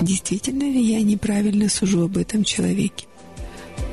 Действительно 0.00 0.64
ли 0.64 0.80
я 0.80 1.02
неправильно 1.02 1.68
сужу 1.68 2.04
об 2.04 2.16
этом 2.16 2.44
человеке? 2.44 3.06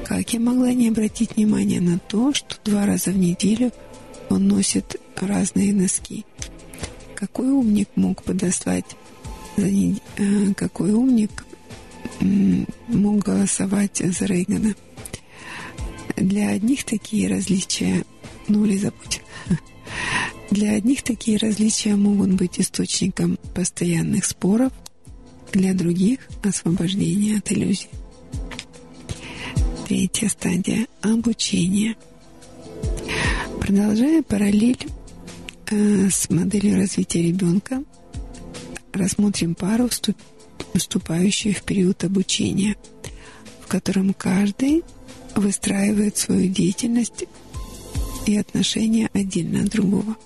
Как 0.08 0.32
я 0.32 0.40
могла 0.40 0.72
не 0.72 0.88
обратить 0.88 1.36
внимания 1.36 1.82
на 1.82 2.00
то, 2.00 2.34
что 2.34 2.56
два 2.64 2.86
раза 2.86 3.12
в 3.12 3.18
неделю 3.18 3.74
он 4.30 4.48
носит 4.48 4.96
разные 5.18 5.74
носки? 5.74 6.26
Какой 7.14 7.50
умник 7.50 7.90
мог 7.96 8.24
подослать 8.24 8.86
за 9.58 9.70
нед... 9.70 10.02
Э, 10.16 10.54
какой 10.54 10.94
умник 10.94 11.46
мог 12.22 13.18
голосовать 13.18 13.98
за 13.98 14.24
Рейгана? 14.24 14.76
Для 16.16 16.52
одних 16.52 16.86
такие 16.86 17.28
различия, 17.28 18.06
ну 18.48 18.64
или 18.64 18.78
забудь. 18.78 19.22
Для 20.52 20.72
одних 20.72 21.04
такие 21.04 21.38
различия 21.38 21.98
могут 21.98 22.32
быть 22.36 22.62
источником 22.62 23.38
постоянных 23.54 24.24
споров, 24.24 24.72
для 25.52 25.74
других– 25.74 26.20
освобождение 26.44 27.40
от 27.40 27.52
иллюзий. 27.52 27.90
Третья 29.88 30.28
стадия– 30.28 30.86
обучение. 31.02 31.96
Продолжая 33.62 34.22
параллель 34.22 34.86
э, 35.72 36.10
с 36.10 36.30
моделью 36.30 36.76
развития 36.76 37.22
ребенка, 37.22 37.82
рассмотрим 38.92 39.56
пару, 39.56 39.88
вступ, 39.88 40.18
в 40.74 41.64
период 41.64 42.04
обучения, 42.04 42.76
в 43.62 43.68
котором 43.68 44.14
каждый 44.14 44.84
выстраивает 45.38 46.18
свою 46.18 46.50
деятельность 46.50 47.24
и 48.26 48.38
отношения 48.38 49.10
отдельно 49.14 49.64
от 49.64 49.70
другого. 49.70 50.18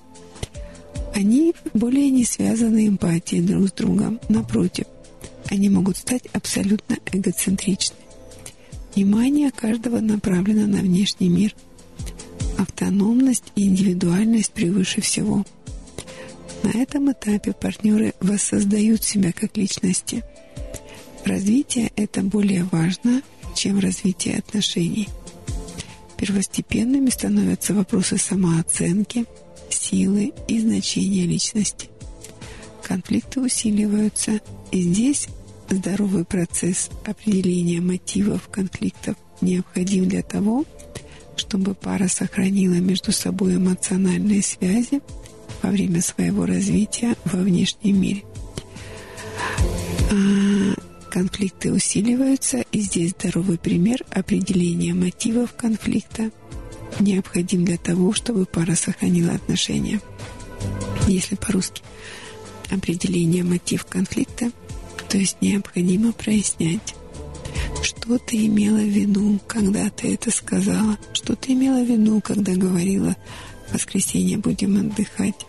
Они 1.14 1.54
более 1.76 2.10
не 2.10 2.26
связаны 2.26 2.88
эмпатией 2.88 3.44
друг 3.44 3.68
с 3.68 3.74
другом. 3.74 4.20
Напротив, 4.28 4.86
они 5.52 5.70
могут 5.70 5.98
стать 5.98 6.26
абсолютно 6.34 6.98
эгоцентричны. 7.12 8.01
Внимание 8.96 9.52
каждого 9.52 10.00
направлено 10.00 10.68
на 10.68 10.82
внешний 10.82 11.30
мир. 11.30 11.56
Автономность 12.58 13.52
и 13.56 13.68
индивидуальность 13.68 14.52
превыше 14.52 15.02
всего. 15.02 15.46
На 16.64 16.70
этом 16.70 17.12
этапе 17.12 17.54
партнеры 17.54 18.14
воссоздают 18.20 19.04
себя 19.04 19.32
как 19.32 19.58
личности. 19.58 20.24
Развитие 21.26 21.92
это 21.96 22.22
более 22.22 22.66
важно, 22.72 23.22
чем 23.56 23.80
развитие 23.80 24.38
отношений. 24.38 25.08
Первостепенными 26.18 27.10
становятся 27.10 27.74
вопросы 27.74 28.18
самооценки– 28.18 29.26
силы 29.70 30.34
и 30.48 30.60
значения 30.60 31.26
личности. 31.26 31.90
Конфликты 32.84 33.40
усиливаются, 33.40 34.40
и 34.72 34.82
здесь 34.82 35.28
здоровый 35.72 36.26
процесс 36.26 36.90
определения 37.06 37.82
мотивов 37.82 38.50
конфликтов 38.50 39.16
необходим 39.42 40.08
для 40.08 40.22
того, 40.22 40.66
чтобы 41.36 41.74
пара 41.74 42.08
сохранила 42.08 42.76
между 42.76 43.12
собой 43.12 43.56
эмоциональные 43.56 44.44
связи 44.44 45.02
во 45.62 45.70
время 45.70 46.02
своего 46.02 46.46
развития 46.46 47.16
во 47.26 47.40
внешнем 47.40 48.02
мире. 48.02 48.24
А 50.12 50.74
конфликты 51.10 51.72
усиливаются, 51.72 52.64
и 52.72 52.80
здесь 52.82 53.12
здоровый 53.12 53.58
пример 53.58 54.04
определения 54.12 54.94
мотивов 54.94 55.54
конфликта 55.54 56.32
необходим 57.00 57.66
для 57.66 57.78
того, 57.78 58.14
чтобы 58.14 58.46
пара 58.46 58.76
сохранила 58.76 59.34
отношения. 59.34 60.02
Если 61.08 61.36
по-русски 61.36 61.82
определение 62.70 63.44
мотив 63.44 63.86
конфликта, 63.86 64.52
то 65.12 65.18
есть 65.18 65.42
необходимо 65.42 66.14
прояснять, 66.14 66.96
что 67.84 68.18
ты 68.18 68.46
имела 68.46 68.78
в 68.78 68.88
виду, 68.88 69.40
когда 69.46 69.90
ты 69.90 70.14
это 70.14 70.32
сказала, 70.32 70.98
что 71.12 71.36
ты 71.36 71.52
имела 71.52 71.84
в 71.84 71.90
виду, 71.90 72.22
когда 72.22 72.54
говорила 72.54 73.18
в 73.68 73.74
воскресенье 73.74 74.38
будем 74.38 74.78
отдыхать, 74.78 75.46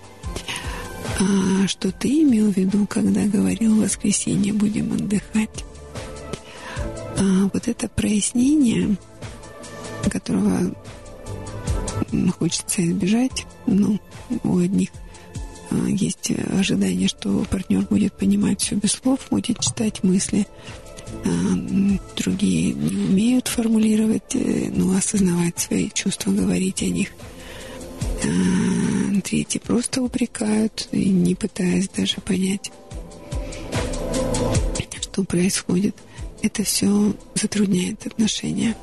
а 1.20 1.68
что 1.68 1.92
ты 1.92 2.24
имел 2.24 2.50
в 2.52 2.56
виду, 2.56 2.88
когда 2.88 3.24
говорил 3.26 3.76
в 3.76 3.84
воскресенье 3.84 4.52
будем 4.52 4.94
отдыхать. 4.94 5.64
А 7.16 7.48
вот 7.52 7.68
это 7.68 7.88
прояснение, 7.88 8.96
которого 10.10 10.74
хочется 12.36 12.84
избежать. 12.84 13.46
Ну, 13.66 14.00
у 14.42 14.58
одних 14.58 14.88
есть 15.88 16.30
ожидание, 16.50 17.08
что 17.08 17.44
партнер 17.50 17.82
будет 17.82 18.12
понимать 18.12 18.60
все 18.60 18.76
без 18.76 18.92
слов, 18.92 19.20
будет 19.30 19.60
читать 19.60 20.02
мысли. 20.02 20.46
А, 21.24 21.28
другие 22.16 22.72
не 22.72 23.04
умеют 23.06 23.48
формулировать, 23.48 24.34
э, 24.34 24.70
ну, 24.74 24.96
осознавать 24.96 25.58
свои 25.58 25.90
чувства, 25.90 26.30
говорить 26.30 26.82
о 26.82 26.86
них. 26.86 27.08
А, 28.24 29.20
третьи 29.22 29.58
просто 29.58 30.02
упрекают, 30.02 30.88
не 30.92 31.34
пытаясь 31.34 31.88
даже 31.88 32.20
понять, 32.20 32.72
что 35.00 35.24
происходит. 35.24 35.94
Это 36.42 36.64
все 36.64 37.14
затрудняет 37.34 38.06
отношения. 38.06 38.74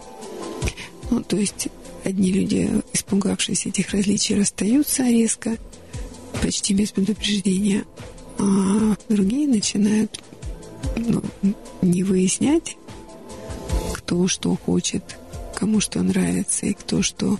Ну, 1.09 1.23
то 1.23 1.37
есть 1.37 1.69
Одни 2.03 2.31
люди, 2.31 2.69
испугавшись 2.93 3.65
этих 3.65 3.91
различий, 3.91 4.35
расстаются 4.35 5.03
резко, 5.03 5.57
почти 6.41 6.73
без 6.73 6.91
предупреждения, 6.91 7.85
а 8.37 8.95
другие 9.09 9.47
начинают 9.47 10.21
ну, 10.95 11.21
не 11.81 12.03
выяснять, 12.03 12.77
кто 13.93 14.27
что 14.27 14.55
хочет, 14.55 15.03
кому 15.55 15.79
что 15.79 16.01
нравится 16.01 16.65
и 16.65 16.73
кто 16.73 17.01
что 17.01 17.37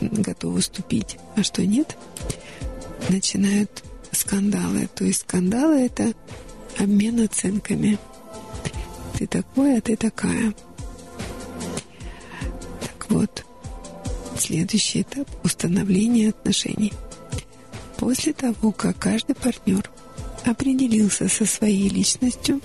готов 0.00 0.56
уступить, 0.56 1.16
а 1.36 1.42
что 1.42 1.64
нет, 1.64 1.96
начинают 3.08 3.82
скандалы. 4.12 4.88
То 4.94 5.04
есть 5.04 5.20
скандалы— 5.20 5.80
это 5.86 6.12
обмен 6.78 7.24
оценками. 7.24 7.98
Ты 9.18 9.26
такой, 9.26 9.78
а 9.78 9.80
ты 9.80 9.96
такая. 9.96 10.54
Так 12.80 13.10
вот, 13.10 13.46
Следующий 14.38 15.02
этап– 15.02 15.28
установление 15.44 16.30
отношений. 16.30 16.92
После 17.98 18.32
того, 18.32 18.72
как 18.72 18.98
каждый 18.98 19.34
партнер 19.34 19.90
определился 20.44 21.28
со 21.28 21.46
своей 21.46 21.88
личностью, 21.88 22.60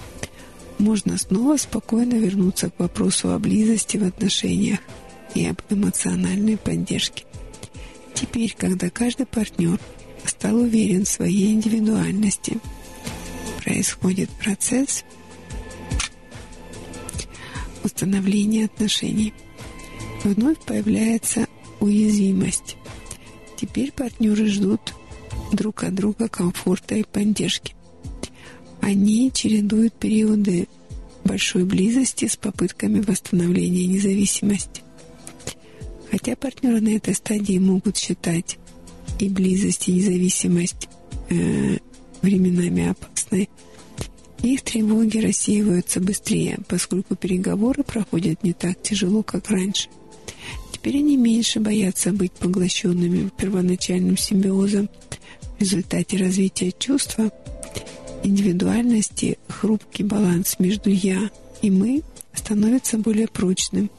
можно 0.77 1.17
снова 1.17 1.57
спокойно 1.57 2.15
вернуться 2.15 2.69
к 2.69 2.79
вопросу 2.79 3.31
о 3.31 3.39
близости 3.39 3.97
в 3.97 4.03
отношениях 4.03 4.79
и 5.33 5.45
об 5.45 5.61
эмоциональной 5.69 6.57
поддержке. 6.57 7.25
Теперь, 8.13 8.55
когда 8.57 8.89
каждый 8.89 9.25
партнер 9.25 9.79
стал 10.25 10.57
уверен 10.57 11.05
в 11.05 11.09
своей 11.09 11.53
индивидуальности, 11.53 12.57
происходит 13.63 14.29
процесс 14.29 15.03
установления 17.83 18.65
отношений. 18.65 19.33
Вновь 20.23 20.59
появляется 20.59 21.47
уязвимость. 21.79 22.77
Теперь 23.55 23.91
партнеры 23.91 24.47
ждут 24.47 24.93
друг 25.51 25.83
от 25.83 25.95
друга 25.95 26.27
комфорта 26.27 26.95
и 26.95 27.03
поддержки. 27.03 27.75
Они 28.81 29.31
чередуют 29.33 29.93
периоды 29.93 30.67
большой 31.23 31.65
близости 31.65 32.27
с 32.27 32.35
попытками 32.35 32.99
восстановления 33.01 33.85
независимости. 33.85 34.81
Хотя 36.09 36.35
партнеры 36.35 36.81
на 36.81 36.89
этой 36.89 37.13
стадии 37.13 37.57
могут 37.59 37.97
считать 37.97 38.57
и 39.19 39.29
близость, 39.29 39.87
и 39.87 39.93
независимость 39.93 40.89
э, 41.29 41.77
временами 42.21 42.89
опасной, 42.89 43.49
Их 44.41 44.63
тревоги 44.63 45.19
рассеиваются 45.19 45.99
быстрее, 45.99 46.57
поскольку 46.67 47.15
переговоры 47.15 47.83
проходят 47.83 48.43
не 48.43 48.53
так 48.53 48.81
тяжело, 48.81 49.21
как 49.21 49.51
раньше. 49.51 49.87
Теперь 50.71 50.97
они 50.97 51.15
меньше 51.15 51.59
боятся 51.59 52.11
быть 52.11 52.31
поглощенными 52.31 53.29
первоначальным 53.37 54.17
симбиозом. 54.17 54.89
В 55.61 55.63
результате 55.63 56.17
развития 56.17 56.71
чувства 56.71 57.31
индивидуальности 58.23 59.37
хрупкий 59.47 60.01
баланс 60.01 60.55
между 60.57 60.89
«я» 60.89 61.29
и 61.61 61.69
«мы» 61.69 62.01
становится 62.33 62.97
более 62.97 63.27
прочным. 63.27 63.91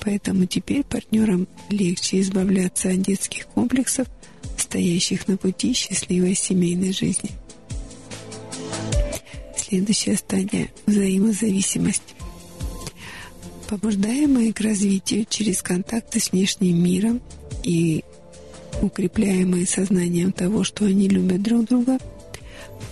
Поэтому 0.00 0.46
теперь 0.46 0.82
партнерам 0.82 1.46
легче 1.70 2.20
избавляться 2.20 2.88
от 2.88 3.02
детских 3.02 3.46
комплексов, 3.46 4.08
стоящих 4.58 5.28
на 5.28 5.36
пути 5.36 5.72
счастливой 5.72 6.34
семейной 6.34 6.92
жизни. 6.92 7.30
Следующая 9.56 10.16
стадия– 10.16 10.68
взаимозависимость. 10.86 12.16
Побуждаемые 13.68 14.52
к 14.52 14.60
развитию 14.60 15.26
через 15.30 15.62
контакты 15.62 16.18
с 16.18 16.32
внешним 16.32 16.82
миром 16.82 17.22
и 17.62 18.02
укрепляемые 18.82 19.66
сознанием 19.66 20.32
того, 20.32 20.64
что 20.64 20.84
они 20.84 21.08
любят 21.08 21.42
друг 21.42 21.66
друга, 21.66 21.98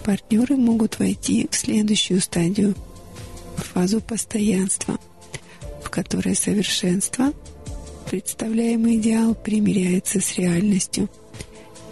партнеры 0.04 0.56
могут 0.56 0.98
войти 0.98 1.48
в 1.50 1.56
следующую 1.56 2.20
стадию– 2.20 2.74
фазу 3.56 4.00
постоянства, 4.00 4.98
в 5.82 5.90
которой 5.90 6.34
совершенство, 6.34 7.32
представляемый 8.10 8.96
идеал, 8.96 9.34
примиряется 9.34 10.20
с 10.20 10.36
реальностью, 10.36 11.08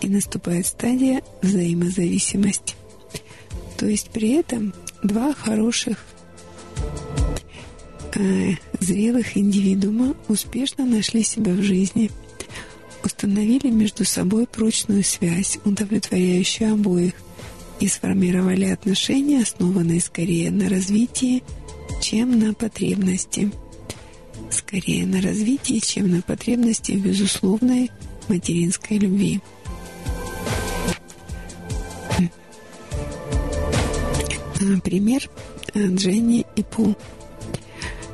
и 0.01 0.09
наступает 0.09 0.67
стадия 0.67 1.23
взаимозависимости. 1.43 2.75
То 3.77 3.87
есть 3.87 4.11
при 4.11 4.31
этом 4.33 4.75
два 5.03 5.35
хороших 5.35 5.99
э, 8.15 8.53
зрелых 8.81 9.37
индивидуума 9.37 10.15
успешно 10.29 10.87
нашли 10.87 11.23
себя 11.23 11.53
в 11.53 11.63
жизни, 11.63 12.11
установили 13.05 13.71
между 13.71 14.05
собой 14.05 14.47
прочную 14.47 15.05
связь, 15.05 15.59
удовлетворяющую 15.65 16.73
обоих, 16.73 17.15
и 17.81 17.89
сформировали 17.89 18.67
отношения, 18.67 19.41
основанные 19.41 20.01
скорее 20.01 20.51
на 20.51 20.69
развитии, 20.69 21.43
чем 22.03 22.39
на 22.39 22.53
потребности. 22.53 23.51
Скорее 24.51 25.07
на 25.07 25.23
развитии, 25.23 25.79
чем 25.79 26.11
на 26.11 26.23
потребности 26.23 26.93
в 26.93 27.03
безусловной 27.03 27.91
материнской 28.29 28.99
любви. 28.99 29.41
Пример 34.85 35.31
Дженни 35.75 36.45
и 36.57 36.63
Пул. 36.63 36.97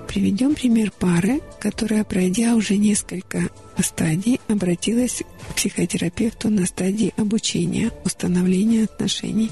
Приведем 0.06 0.54
пример 0.54 0.92
пары, 0.96 1.40
которая, 1.58 2.04
пройдя 2.04 2.54
уже 2.54 2.76
несколько 2.76 3.50
стадий, 3.82 4.40
обратилась 4.48 5.22
к 5.50 5.54
психотерапевту 5.54 6.50
на 6.50 6.66
стадии 6.66 7.12
обучения, 7.16 7.90
установления 8.04 8.84
отношений. 8.84 9.50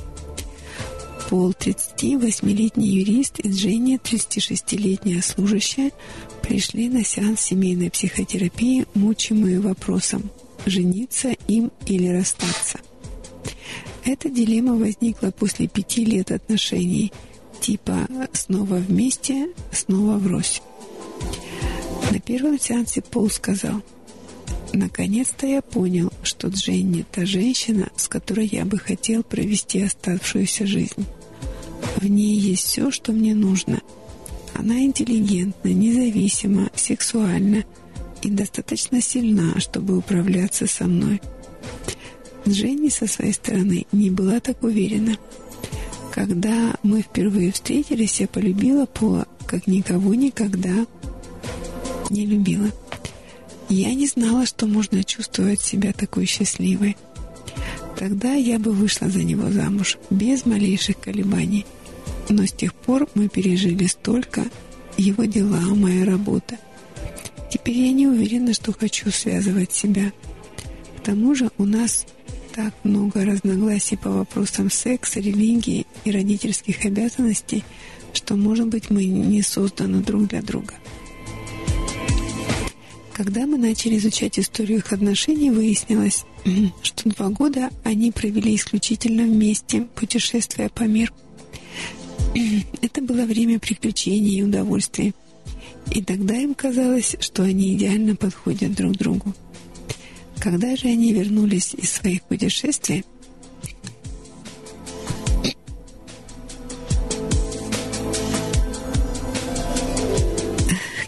Пол 1.30 1.52
38-летний 1.52 2.88
юрист 2.88 3.40
и 3.40 3.48
Дженни 3.48 3.98
36-летняя 3.98 5.22
служащая 5.22 5.90
пришли 6.42 6.88
на 6.88 7.02
сеанс 7.04 7.40
семейной 7.40 7.90
психотерапии, 7.90 8.86
мучимые 8.94 9.60
вопросом 9.60 10.30
жениться 10.66 11.34
им 11.48 11.72
или 11.86 12.08
расстаться– 12.08 12.80
эта 14.04 14.28
дилемма 14.28 14.76
возникла 14.76 15.30
после 15.30 15.66
пяти 15.66 16.04
лет 16.04 16.30
отношений, 16.30 17.10
типа 17.60 18.06
«снова 18.32 18.74
вместе, 18.74 19.48
снова 19.72 20.18
врозь». 20.18 20.60
На 22.10 22.20
первом 22.20 22.60
сеансе 22.60 23.00
Пол 23.00 23.30
сказал, 23.30 23.80
«Наконец-то 24.74 25.46
я 25.46 25.62
понял, 25.62 26.12
что 26.24 26.48
Дженни– 26.48 27.06
та 27.12 27.24
женщина, 27.24 27.90
с 27.96 28.08
которой 28.08 28.46
я 28.46 28.64
бы 28.64 28.76
хотел 28.76 29.22
провести 29.22 29.80
оставшуюся 29.80 30.66
жизнь. 30.66 31.06
В 31.96 32.06
ней 32.08 32.36
есть 32.36 32.64
все, 32.64 32.90
что 32.90 33.12
мне 33.12 33.36
нужно. 33.36 33.82
Она 34.52 34.80
интеллигентна, 34.80 35.68
независима, 35.68 36.70
сексуальна 36.74 37.64
и 38.22 38.30
достаточно 38.30 39.00
сильна, 39.00 39.60
чтобы 39.60 39.96
управляться 39.96 40.66
со 40.66 40.84
мной». 40.84 41.22
Дженни 42.46 42.88
со 42.88 43.06
своей 43.06 43.32
стороны 43.32 43.86
не 43.92 44.10
была 44.10 44.40
так 44.40 44.64
уверена. 44.64 45.16
Когда 46.12 46.74
мы 46.82 47.02
впервые 47.02 47.52
встретились, 47.52 48.20
я 48.20 48.26
полюбила 48.26 48.86
Пола, 48.86 49.28
как 49.46 49.68
никого 49.68 50.14
никогда 50.14 50.84
не 52.10 52.26
любила. 52.26 52.70
Я 53.68 53.94
не 53.94 54.06
знала, 54.06 54.46
что 54.46 54.66
можно 54.66 55.02
чувствовать 55.02 55.60
себя 55.60 55.92
такой 55.92 56.26
счастливой. 56.26 56.96
Тогда 57.98 58.34
я 58.34 58.58
бы 58.58 58.72
вышла 58.72 59.08
за 59.08 59.22
него 59.22 59.50
замуж, 59.50 59.98
без 60.10 60.44
малейших 60.44 60.98
колебаний. 60.98 61.64
Но 62.28 62.46
с 62.46 62.52
тех 62.52 62.74
пор 62.74 63.08
мы 63.14 63.28
пережили 63.28 63.86
столько 63.86 64.44
его 64.96 65.24
дела, 65.24 65.60
моя 65.74 66.04
работа. 66.04 66.58
Теперь 67.50 67.78
я 67.78 67.92
не 67.92 68.06
уверена, 68.06 68.52
что 68.52 68.72
хочу 68.72 69.10
связывать 69.10 69.72
себя. 69.72 70.12
К 70.98 71.02
тому 71.02 71.34
же 71.34 71.50
у 71.58 71.64
нас 71.64 72.06
так 72.54 72.72
много 72.84 73.24
разногласий 73.24 73.96
по 73.96 74.10
вопросам 74.10 74.70
секса, 74.70 75.20
религии 75.20 75.86
и 76.04 76.10
родительских 76.10 76.84
обязанностей, 76.84 77.64
что, 78.12 78.36
может 78.36 78.68
быть, 78.68 78.90
мы 78.90 79.04
не 79.04 79.42
созданы 79.42 80.02
друг 80.02 80.28
для 80.28 80.42
друга. 80.42 80.74
Когда 83.14 83.46
мы 83.46 83.58
начали 83.58 83.96
изучать 83.96 84.40
историю 84.40 84.78
их 84.78 84.92
отношений, 84.92 85.52
выяснилось, 85.52 86.24
что 86.82 87.08
два 87.10 87.28
года 87.28 87.70
они 87.84 88.10
провели 88.10 88.56
исключительно 88.56 89.22
вместе, 89.22 89.82
путешествуя 89.94 90.68
по 90.68 90.82
миру. 90.82 91.14
Это 92.82 93.00
было 93.00 93.24
время 93.24 93.60
приключений 93.60 94.40
и 94.40 94.42
удовольствий. 94.42 95.14
И 95.92 96.02
тогда 96.02 96.34
им 96.34 96.54
казалось, 96.54 97.14
что 97.20 97.44
они 97.44 97.74
идеально 97.74 98.16
подходят 98.16 98.74
друг 98.74 98.96
другу. 98.96 99.32
Когда 100.40 100.74
же 100.74 100.88
они 100.88 101.12
вернулись 101.12 101.72
из 101.74 101.92
своих 101.92 102.22
путешествий, 102.22 103.04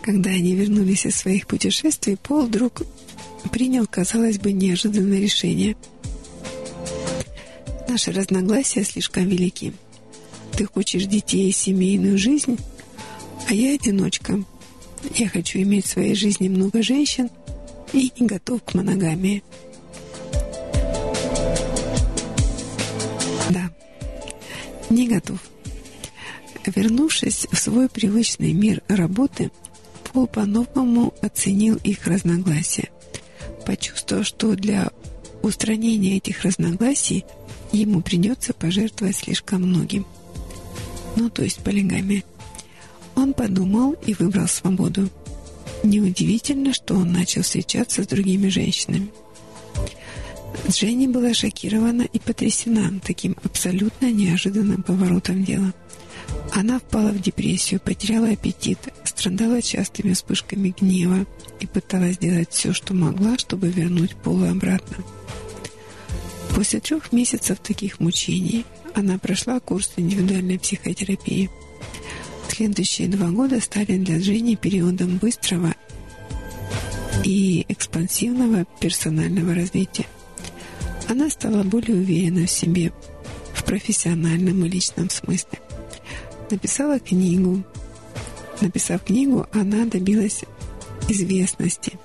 когда 0.07 0.31
они 0.31 0.55
вернулись 0.55 1.05
из 1.05 1.17
своих 1.17 1.47
путешествий, 1.47 2.17
Пол 2.17 2.47
вдруг 2.47 2.83
принял, 3.53 3.87
казалось 3.87 4.39
бы, 4.39 4.53
неожиданное 4.53 5.21
решение. 5.21 5.77
Наши 7.89 8.13
разногласия 8.13 8.85
слишком 8.85 9.29
велики. 9.29 9.75
Ты 10.57 10.65
хочешь 10.65 11.05
детей 11.05 11.51
и 11.51 11.53
семейную 11.53 12.17
жизнь, 12.17 12.57
а 13.49 13.53
я 13.53 13.75
одиночка. 13.75 14.43
Я 15.15 15.29
хочу 15.29 15.59
иметь 15.59 15.85
в 15.85 15.91
своей 15.91 16.15
жизни 16.15 16.49
много 16.49 16.83
женщин– 16.83 17.29
и 17.93 18.13
не 18.19 18.27
готов 18.27 18.63
к 18.63 18.75
моногамии. 18.75 19.43
Да, 23.51 23.71
не 24.91 25.09
готов. 25.09 25.39
Вернувшись 26.65 27.47
в 27.51 27.57
свой 27.57 27.89
привычный 27.89 28.53
мир 28.53 28.83
работы, 28.89 29.51
Пол 30.17 30.29
по-новому 30.29 31.13
оценил 31.21 31.77
их 31.85 32.07
разногласия, 32.07 32.89
почувствовав, 33.67 34.27
что 34.27 34.57
для 34.57 34.91
устранения 35.43 36.17
этих 36.17 36.43
разногласий 36.43 37.27
ему 37.71 38.01
придется 38.01 38.55
пожертвовать 38.55 39.17
слишком 39.17 39.65
многим. 39.65 40.07
Ну, 41.17 41.29
то 41.29 41.43
есть 41.43 41.59
полигамия. 41.59 42.25
Он 43.15 43.35
подумал 43.35 43.93
и 44.07 44.15
выбрал 44.15 44.49
свободу. 44.49 45.11
Неудивительно, 45.83 46.73
что 46.73 46.95
он 46.95 47.13
начал 47.13 47.43
встречаться 47.43 48.03
с 48.03 48.07
другими 48.07 48.49
женщинами. 48.49 49.11
Дженни 50.71 51.09
была 51.09 51.35
шокирована 51.35 52.09
и 52.11 52.19
потрясена 52.19 53.01
таким 53.05 53.37
абсолютно 53.45 54.11
неожиданным 54.11 54.83
поворотом 54.83 55.45
дела. 55.45 55.75
Она 56.53 56.79
впала 56.79 57.11
в 57.11 57.21
депрессию, 57.21 57.81
потеряла 57.81 58.29
аппетит, 58.29 58.79
страдала 59.05 59.61
частыми 59.61 60.15
вспышками 60.15 60.75
гнева 60.79 61.27
и 61.61 61.67
пыталась 61.67 62.19
делать 62.19 62.51
все, 62.51 62.73
что 62.73 62.95
могла, 62.95 63.37
чтобы 63.39 63.69
вернуть 63.69 64.17
Полу 64.17 64.47
обратно. 64.47 65.05
После 66.55 66.81
трех 66.81 67.13
месяцев 67.13 67.59
таких 67.59 68.01
мучений 68.01 68.65
она 68.95 69.19
прошла 69.19 69.61
курс 69.61 69.93
индивидуальной 69.97 70.59
психотерапии– 70.59 71.51
Следующие 72.57 73.09
два 73.09 73.29
года 73.29 73.61
стали 73.61 73.99
для 73.99 74.19
Жени 74.19 74.57
периодом 74.57 75.19
быстрого 75.19 75.75
и 77.23 77.67
экспансивного 77.69 78.65
персонального 78.81 79.55
развития. 79.55 80.07
Она 81.07 81.29
стала 81.29 81.65
более 81.65 81.97
уверена 81.99 82.47
в 82.47 82.51
себе 82.51 82.93
в 83.53 83.63
профессиональном 83.65 84.65
и 84.65 84.69
личном 84.71 85.11
смысле. 85.11 85.59
Написала 86.51 86.99
книгу. 86.99 87.63
Написав 88.61 89.03
книгу, 89.05 89.47
она 89.53 89.85
добилась 89.85 90.45
известности. 91.09 91.99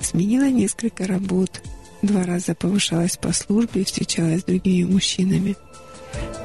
Сменила 0.00 0.48
несколько 0.50 1.06
работ. 1.06 1.62
Два 2.02 2.24
раза 2.24 2.54
повышалась 2.54 3.16
по 3.16 3.32
службе 3.32 3.82
и 3.82 3.84
встречалась 3.84 4.40
с 4.40 4.44
другими 4.44 4.84
мужчинами. 4.84 5.56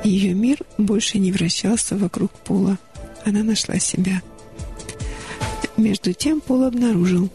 Ее 0.03 0.33
мир 0.33 0.59
больше 0.77 1.17
не 1.17 1.31
вращался 1.31 1.97
вокруг 1.97 2.31
Пола. 2.31 2.77
Она 3.25 3.43
нашла 3.43 3.79
себя. 3.79 4.21
Между 5.75 6.13
тем 6.13 6.41
Пол 6.41 6.63
обнаружил, 6.63 7.29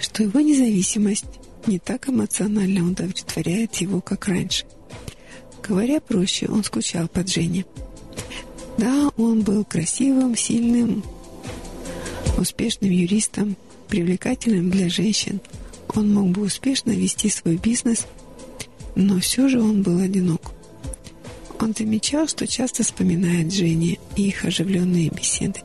что 0.00 0.22
его 0.22 0.40
независимость 0.40 1.26
не 1.66 1.78
так 1.78 2.08
эмоционально 2.08 2.88
удовлетворяет 2.88 3.76
его, 3.76 4.00
как 4.00 4.28
раньше. 4.28 4.64
Говоря 5.66 6.00
проще, 6.00 6.46
он 6.48 6.64
скучал 6.64 7.08
по 7.08 7.26
Жене. 7.26 7.64
Да, 8.80 9.10
он 9.18 9.42
был 9.42 9.62
красивым, 9.62 10.34
сильным, 10.34 11.04
успешным 12.38 12.90
юристом, 12.90 13.54
привлекательным 13.88 14.70
для 14.70 14.88
женщин. 14.88 15.38
Он 15.94 16.14
мог 16.14 16.28
бы 16.28 16.40
успешно 16.40 16.92
вести 16.92 17.28
свой 17.28 17.56
бизнес, 17.56 18.06
но 18.94 19.20
все 19.20 19.48
же 19.48 19.60
он 19.60 19.82
был 19.82 19.98
одинок. 20.00 20.52
Он 21.60 21.74
замечал, 21.76 22.26
что 22.26 22.46
часто 22.46 22.82
вспоминает 22.82 23.52
Жене 23.52 23.98
и 24.16 24.28
их 24.28 24.46
оживленные 24.46 25.10
беседы. 25.10 25.60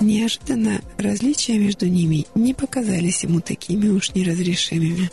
Неожиданно 0.00 0.80
различия 0.96 1.58
между 1.58 1.86
ними 1.86 2.26
не 2.34 2.54
показались 2.54 3.24
ему 3.24 3.42
такими 3.42 3.88
уж 3.88 4.14
неразрешимыми. 4.14 5.10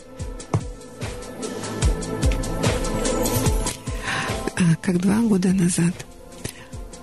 А 4.56 4.76
как 4.80 4.98
два 4.98 5.20
года 5.20 5.52
назад– 5.52 5.92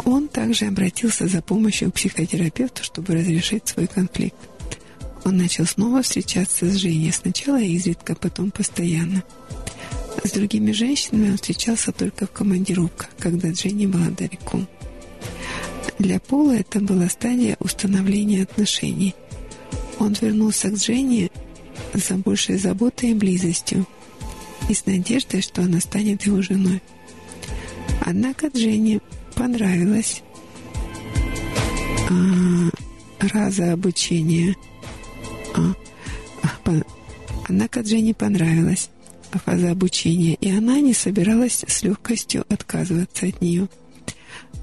он 0.06 0.28
также 0.28 0.66
обратился 0.66 1.28
за 1.28 1.42
помощью 1.42 1.92
к 1.92 1.96
психотерапевту, 1.96 2.84
чтобы 2.84 3.16
разрешить 3.16 3.68
свой 3.68 3.88
конфликт. 3.88 4.38
Он 5.26 5.38
начал 5.38 5.66
снова 5.66 6.02
встречаться 6.02 6.70
с 6.70 6.76
Женей, 6.76 7.12
сначала 7.12 7.62
изредка, 7.62 8.16
потом 8.16 8.52
постоянно. 8.52 9.24
С 10.24 10.32
другими 10.32 10.72
женщинами 10.72 11.32
он 11.32 11.36
встречался 11.36 11.92
только 11.92 12.26
в 12.26 12.32
командировках, 12.32 13.10
когда 13.20 13.50
Дженни 13.52 13.86
была 13.86 14.10
далеко. 14.10 14.62
Для 15.98 16.20
Пола 16.20 16.54
это 16.54 16.80
была 16.80 17.10
стадия 17.10 17.58
установления 17.60 18.44
отношений. 18.44 19.16
Он 20.00 20.16
вернулся 20.20 20.70
к 20.70 20.76
Дженни 20.76 21.30
за 21.94 22.16
большей 22.16 22.58
заботой 22.58 23.12
и 23.12 23.16
близостью 23.16 23.86
и 24.70 24.74
с 24.74 24.86
надеждой, 24.86 25.42
что 25.42 25.62
она 25.62 25.80
станет 25.82 26.24
его 26.24 26.42
женой. 26.42 26.82
Однако 28.06 28.48
Дженни 28.48 29.02
понравилось 29.40 30.22
а, 32.10 32.70
раза 33.34 33.72
обучения. 33.72 34.54
А, 35.56 35.74
по, 36.66 36.74
однако 37.48 37.80
Дженни 37.80 38.12
понравилась 38.12 38.90
фаза 39.46 39.72
обучения, 39.72 40.34
и 40.42 40.52
она 40.52 40.82
не 40.82 40.94
собиралась 40.94 41.64
с 41.66 41.84
легкостью 41.84 42.44
отказываться 42.50 43.28
от 43.28 43.42
нее. 43.42 43.70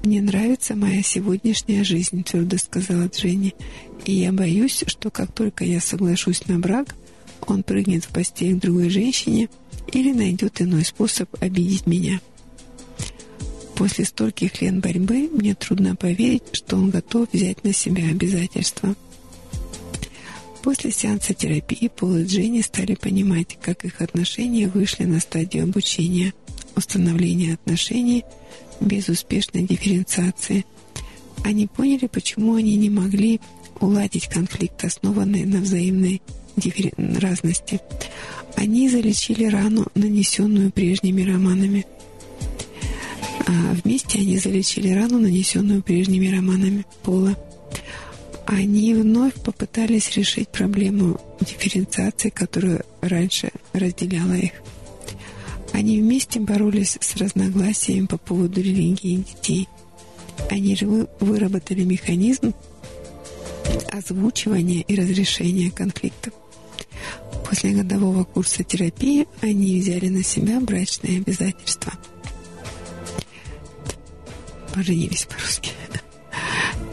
«Мне 0.03 0.21
нравится 0.21 0.75
моя 0.75 1.01
сегодняшняя 1.01 1.83
жизнь»,— 1.83 2.23
твердо 2.25 2.57
сказала 2.59 3.07
Дженни. 3.07 3.55
«И 4.05 4.13
я 4.13 4.31
боюсь, 4.31 4.83
что 4.85 5.09
как 5.09 5.33
только 5.33 5.63
я 5.65 5.81
соглашусь 5.81 6.45
на 6.45 6.59
брак, 6.59 6.93
он 7.47 7.63
прыгнет 7.63 8.05
в 8.05 8.09
постель 8.09 8.55
к 8.55 8.61
другой 8.61 8.89
женщине 8.89 9.49
или 9.91 10.13
найдет 10.13 10.61
иной 10.61 10.85
способ 10.85 11.29
обидеть 11.41 11.87
меня». 11.87 12.21
После 13.77 14.05
стольких 14.05 14.59
лет 14.59 14.79
борьбы 14.79 15.29
мне 15.31 15.53
трудно 15.53 15.95
поверить, 15.95 16.41
что 16.51 16.77
он 16.77 16.89
готов 16.89 17.27
взять 17.31 17.63
на 17.63 17.73
себя 17.73 18.09
обязательства. 18.09 18.95
После 20.63 20.91
сеанса 20.91 21.35
терапии 21.35 21.87
Пол 21.87 22.17
и 22.17 22.25
Дженни 22.25 22.61
стали 22.61 22.95
понимать, 22.95 23.57
как 23.61 23.85
их 23.85 24.01
отношения 24.01 24.67
вышли 24.67 25.03
на 25.03 25.19
стадию 25.19 25.65
обучения, 25.65 26.33
установления 26.75 27.53
отношений 27.53 28.25
без 28.81 29.09
успешной 29.09 29.63
дифференциации. 29.63 30.65
Они 31.45 31.67
поняли, 31.67 32.07
почему 32.07 32.55
они 32.55 32.75
не 32.77 32.89
могли 32.89 33.39
уладить 33.79 34.27
конфликт, 34.27 34.83
основанный 34.83 35.45
на 35.45 35.61
взаимной 35.61 36.23
разности. 36.97 37.79
Они 38.55 38.89
залечили 38.89 39.45
рану, 39.45 39.85
нанесенную 39.93 40.71
прежними 40.71 41.21
романами– 41.21 41.85
а 43.47 43.51
вместе 43.81 44.19
они 44.19 44.37
залечили 44.37 44.89
рану, 44.89 45.19
нанесенную 45.19 45.81
прежними 45.81 46.27
романами 46.27 46.85
Пола. 47.03 47.35
Они 48.45 48.93
вновь 48.93 49.35
попытались 49.35 50.11
решить 50.17 50.49
проблему 50.49 51.19
дифференциации, 51.39 52.29
которая 52.29 52.83
раньше 53.01 53.51
разделяла 53.71 54.33
их. 54.33 54.51
Они 55.71 56.01
вместе 56.01 56.39
боролись 56.39 56.97
с 56.99 57.15
разногласиями 57.15 58.05
по 58.05 58.17
поводу 58.17 58.61
религии 58.61 59.15
детей. 59.17 59.67
Они 60.49 60.77
выработали 61.19 61.83
механизм 61.83 62.53
озвучивания 63.91 64.81
и 64.81 64.95
разрешения 64.95 65.71
конфликтов. 65.71 66.33
После 67.49 67.71
годового 67.71 68.25
курса 68.25 68.63
терапии 68.63 69.25
они 69.41 69.79
взяли 69.79 70.09
на 70.09 70.23
себя 70.23 70.59
брачные 70.59 71.19
обязательства– 71.19 71.93
поженились 74.77 75.25
по-русски. 75.25 75.71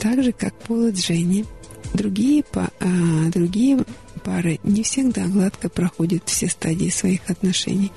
Так 0.00 0.22
же, 0.22 0.32
как 0.32 0.54
Пол 0.60 0.88
и 0.88 0.92
Дженни, 0.92 1.46
другие, 1.94 2.44
а, 2.54 2.68
другие 3.30 3.84
пары 4.22 4.60
не 4.62 4.82
всегда 4.82 5.26
гладко 5.26 5.68
проходят 5.70 6.22
все 6.26 6.48
стадии 6.48 6.90
своих 6.90 7.28
отношений. 7.30 7.90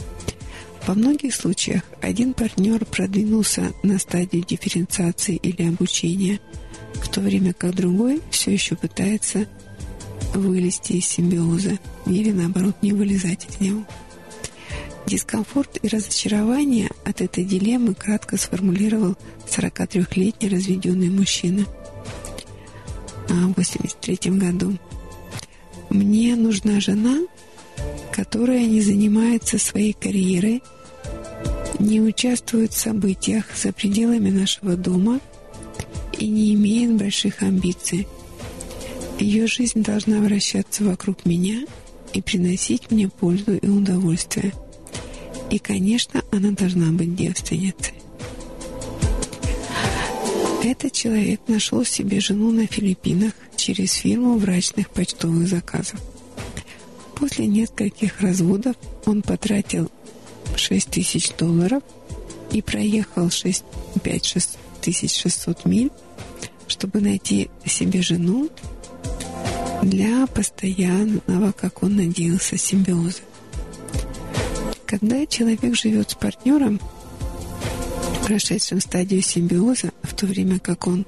Во 0.86 0.94
многих 0.94 1.36
случаях 1.36 1.84
один 2.02 2.34
партнер 2.34 2.86
продвинулся 2.86 3.74
на 3.84 4.00
стадию 4.00 4.46
дифференциации 4.46 5.36
или 5.36 5.68
обучения, 5.68 6.40
в 6.94 7.10
то 7.10 7.20
время 7.20 7.54
как 7.54 7.76
другой 7.76 8.22
все 8.32 8.54
еще 8.54 8.76
пытается 8.76 9.48
вылезти 10.34 10.94
из 10.94 11.06
симбиоза 11.06 11.78
или, 12.06 12.32
наоборот, 12.32 12.76
не 12.82 12.94
вылезать 12.94 13.48
из 13.50 13.60
него. 13.60 13.86
Дискомфорт 15.08 15.80
и 15.84 15.88
разочарование 15.88 16.90
от 17.06 17.22
этой 17.22 17.46
дилеммы 17.46 17.94
кратко 17.94 18.36
сформулировал 18.36 19.16
43-летний 19.48 20.50
разведенный 20.50 21.10
мужчина 21.10 21.66
в 23.30 23.54
83 23.56 24.32
году. 24.32 24.78
«Мне 25.90 26.36
нужна 26.36 26.82
жена, 26.82 27.20
которая 28.12 28.66
не 28.66 28.82
занимается 28.82 29.58
своей 29.58 29.94
карьерой, 29.94 30.62
не 31.80 32.02
участвует 32.02 32.74
в 32.74 32.78
событиях 32.78 33.46
за 33.56 33.72
пределами 33.72 34.30
нашего 34.30 34.76
дома 34.76 35.22
и 36.20 36.28
не 36.28 36.54
имеет 36.54 36.98
больших 36.98 37.44
амбиций. 37.44 38.10
Ее 39.20 39.48
жизнь 39.48 39.84
должна 39.84 40.20
вращаться 40.20 40.84
вокруг 40.84 41.26
меня 41.26 41.66
и 42.12 42.22
приносить 42.22 42.92
мне 42.92 43.08
пользу 43.08 43.56
и 43.56 43.70
удовольствие». 43.70 44.52
И, 45.50 45.60
конечно, 45.60 46.24
она 46.32 46.52
должна 46.52 46.92
быть 46.92 47.16
девственницей. 47.16 47.94
Этот 50.64 50.92
человек 50.92 51.40
нашел 51.48 51.86
себе 51.86 52.20
жену 52.20 52.52
на 52.52 52.68
Филиппинах 52.68 53.34
через 53.56 53.94
фирму 53.94 54.38
брачных 54.38 54.90
почтовых 54.90 55.48
заказов. 55.48 56.02
После 57.16 57.48
нескольких 57.48 58.20
разводов 58.22 58.76
он 59.06 59.22
потратил 59.22 59.90
6 60.56 60.90
тысяч 60.90 61.32
долларов 61.38 61.84
и 62.52 62.62
проехал 62.62 63.30
6, 63.30 63.64
5 64.04 64.26
600 64.84 65.66
миль, 65.66 65.92
чтобы 66.68 67.02
найти 67.02 67.50
себе 67.66 68.02
жену 68.02 68.50
для 69.84 70.28
постоянного, 70.28 71.52
как 71.52 71.84
он 71.84 71.96
надеялся, 71.96 72.58
симбиоза. 72.58 73.22
Когда 74.88 75.26
человек 75.26 75.76
живет 75.76 76.12
с 76.12 76.16
партнером, 76.16 76.80
прошедшим 78.26 78.80
стадию 78.80 79.22
симбиоза, 79.22 79.92
в 80.02 80.16
то 80.16 80.26
время 80.26 80.60
как 80.60 80.88
он, 80.88 81.06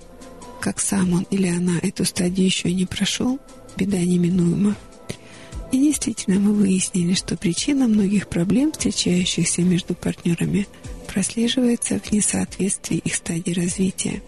как 0.60 0.82
сам 0.82 1.14
он 1.14 1.26
или 1.32 1.48
она 1.48 1.80
эту 1.82 2.04
стадию 2.04 2.46
еще 2.46 2.74
не 2.74 2.86
прошел, 2.86 3.40
беда 3.78 4.00
неминуема. 4.00 4.76
И 5.72 5.78
действительно 5.78 6.42
мы 6.42 6.54
выяснили, 6.54 7.14
что 7.14 7.38
причина 7.38 7.88
многих 7.88 8.28
проблем, 8.28 8.74
встречающихся 8.74 9.62
между 9.62 9.96
партнерами, 9.96 10.68
прослеживается 11.08 12.00
в 12.00 12.12
несоответствии 12.12 12.98
их 12.98 13.16
стадий 13.16 13.54
развития. 13.54 14.22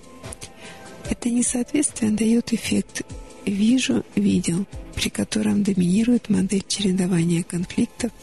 Это 1.09 1.29
несоответствие 1.29 2.11
дает 2.11 2.53
эффект 2.53 3.01
«вижу, 3.45 4.05
видел», 4.15 4.65
при 4.95 5.09
котором 5.09 5.63
доминирует 5.63 6.29
модель 6.29 6.63
чередования 6.65 7.43
конфликтов– 7.43 8.13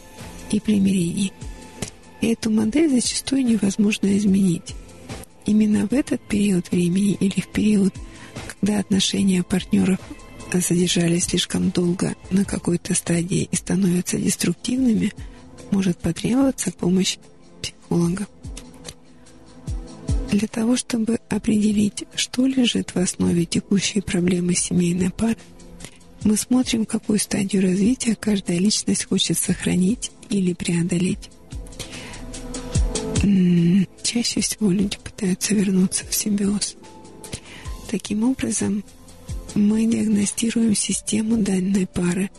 и 0.51 0.59
примирений. 0.59 1.33
И 2.21 2.27
эту 2.27 2.49
модель 2.49 2.89
зачастую 2.89 3.45
невозможно 3.45 4.17
изменить. 4.17 4.75
именно 5.49 5.87
в 5.87 5.93
этот 5.93 6.21
период 6.21 6.71
времени 6.71 7.17
или 7.19 7.41
в 7.41 7.47
период, 7.47 7.93
когда 8.47 8.79
отношения 8.79 9.41
партнеров 9.41 9.99
задержались 10.53 11.25
слишком 11.25 11.71
долго 11.71 12.15
на 12.29 12.45
какой-то 12.45 12.93
стадии 12.93 13.49
и 13.51 13.55
становятся 13.55 14.17
деструктивными, 14.17 15.13
может 15.71 15.97
потребоваться 15.97 16.71
помощь 16.71 17.17
психолога. 17.61 18.27
Для 20.31 20.47
того, 20.47 20.75
чтобы 20.77 21.19
определить, 21.29 22.03
что 22.15 22.45
лежит 22.45 22.93
в 22.93 22.97
основе 22.97 23.45
текущей 23.45 24.01
проблемы 24.01 24.53
семейной 24.53 25.09
пары, 25.09 25.37
мы 26.23 26.37
смотрим, 26.37 26.85
какую 26.85 27.17
стадию 27.17 27.63
развития 27.63 28.15
каждая 28.15 28.59
личность 28.59 29.05
хочет 29.05 29.37
сохранить 29.37 30.11
или 30.29 30.53
преодолеть. 30.53 31.29
Чаще 34.03 34.41
всего 34.41 34.71
люди 34.71 34.97
пытаются 35.03 35.53
вернуться 35.53 36.05
в 36.09 36.15
симбиоз. 36.15 36.75
Таким 37.89 38.23
образом, 38.23 38.83
мы 39.55 39.85
диагностируем 39.85 40.75
систему 40.75 41.37
данной 41.37 41.87
пары, 41.87 42.29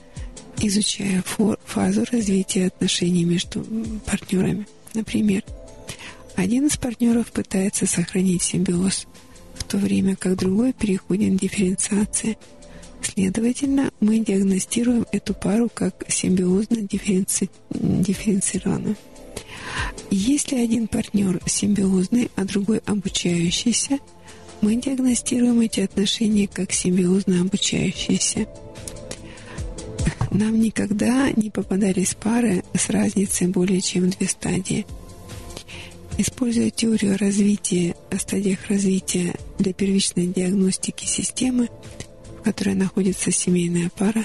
изучая 0.59 1.23
фазу 1.65 2.05
развития 2.11 2.67
отношений 2.67 3.25
между 3.25 3.65
партнерами. 4.07 4.67
Например, 4.95 5.45
один 6.37 6.67
из 6.67 6.77
партнеров 6.77 7.31
пытается 7.33 7.87
сохранить 7.87 8.43
симбиоз, 8.43 9.07
в 9.55 9.65
то 9.65 9.77
время 9.77 10.17
как 10.17 10.37
другой 10.37 10.73
переходит 10.73 11.35
к 11.35 11.41
дифференциации. 11.41 12.39
Следовательно, 13.03 13.91
мы 14.01 14.19
диагностируем 14.19 15.07
эту 15.11 15.35
пару 15.35 15.69
как 15.73 16.05
симбиозно 16.09 16.83
дифференци... 16.83 17.49
дифференцированную. 17.71 18.97
Если 20.11 20.57
один 20.57 20.89
партнер 20.89 21.41
симбиозный, 21.47 22.31
а 22.37 22.45
другой 22.45 22.79
обучающийся, 22.79 23.99
мы 24.61 24.77
диагностируем 24.77 25.61
эти 25.61 25.81
отношения 25.81 26.47
как 26.47 26.73
симбиозно 26.73 27.41
обучающиеся. 27.41 28.47
Нам 30.31 30.61
никогда 30.61 31.31
не 31.33 31.51
попадались 31.51 32.15
пары 32.15 32.63
с 32.75 32.91
разницей 32.91 33.49
более 33.49 33.81
чем 33.81 34.11
две 34.11 34.29
стадии. 34.29 34.87
Используя 36.19 36.71
теорию 36.71 37.17
развития 37.19 37.97
о 38.11 38.19
стадиях 38.19 38.67
развития 38.69 39.35
для 39.59 39.73
первичной 39.73 40.27
диагностики 40.27 41.07
системы, 41.07 41.69
в 42.41 42.43
которой 42.43 42.75
находится 42.75 43.31
семейная 43.31 43.91
пара, 43.97 44.25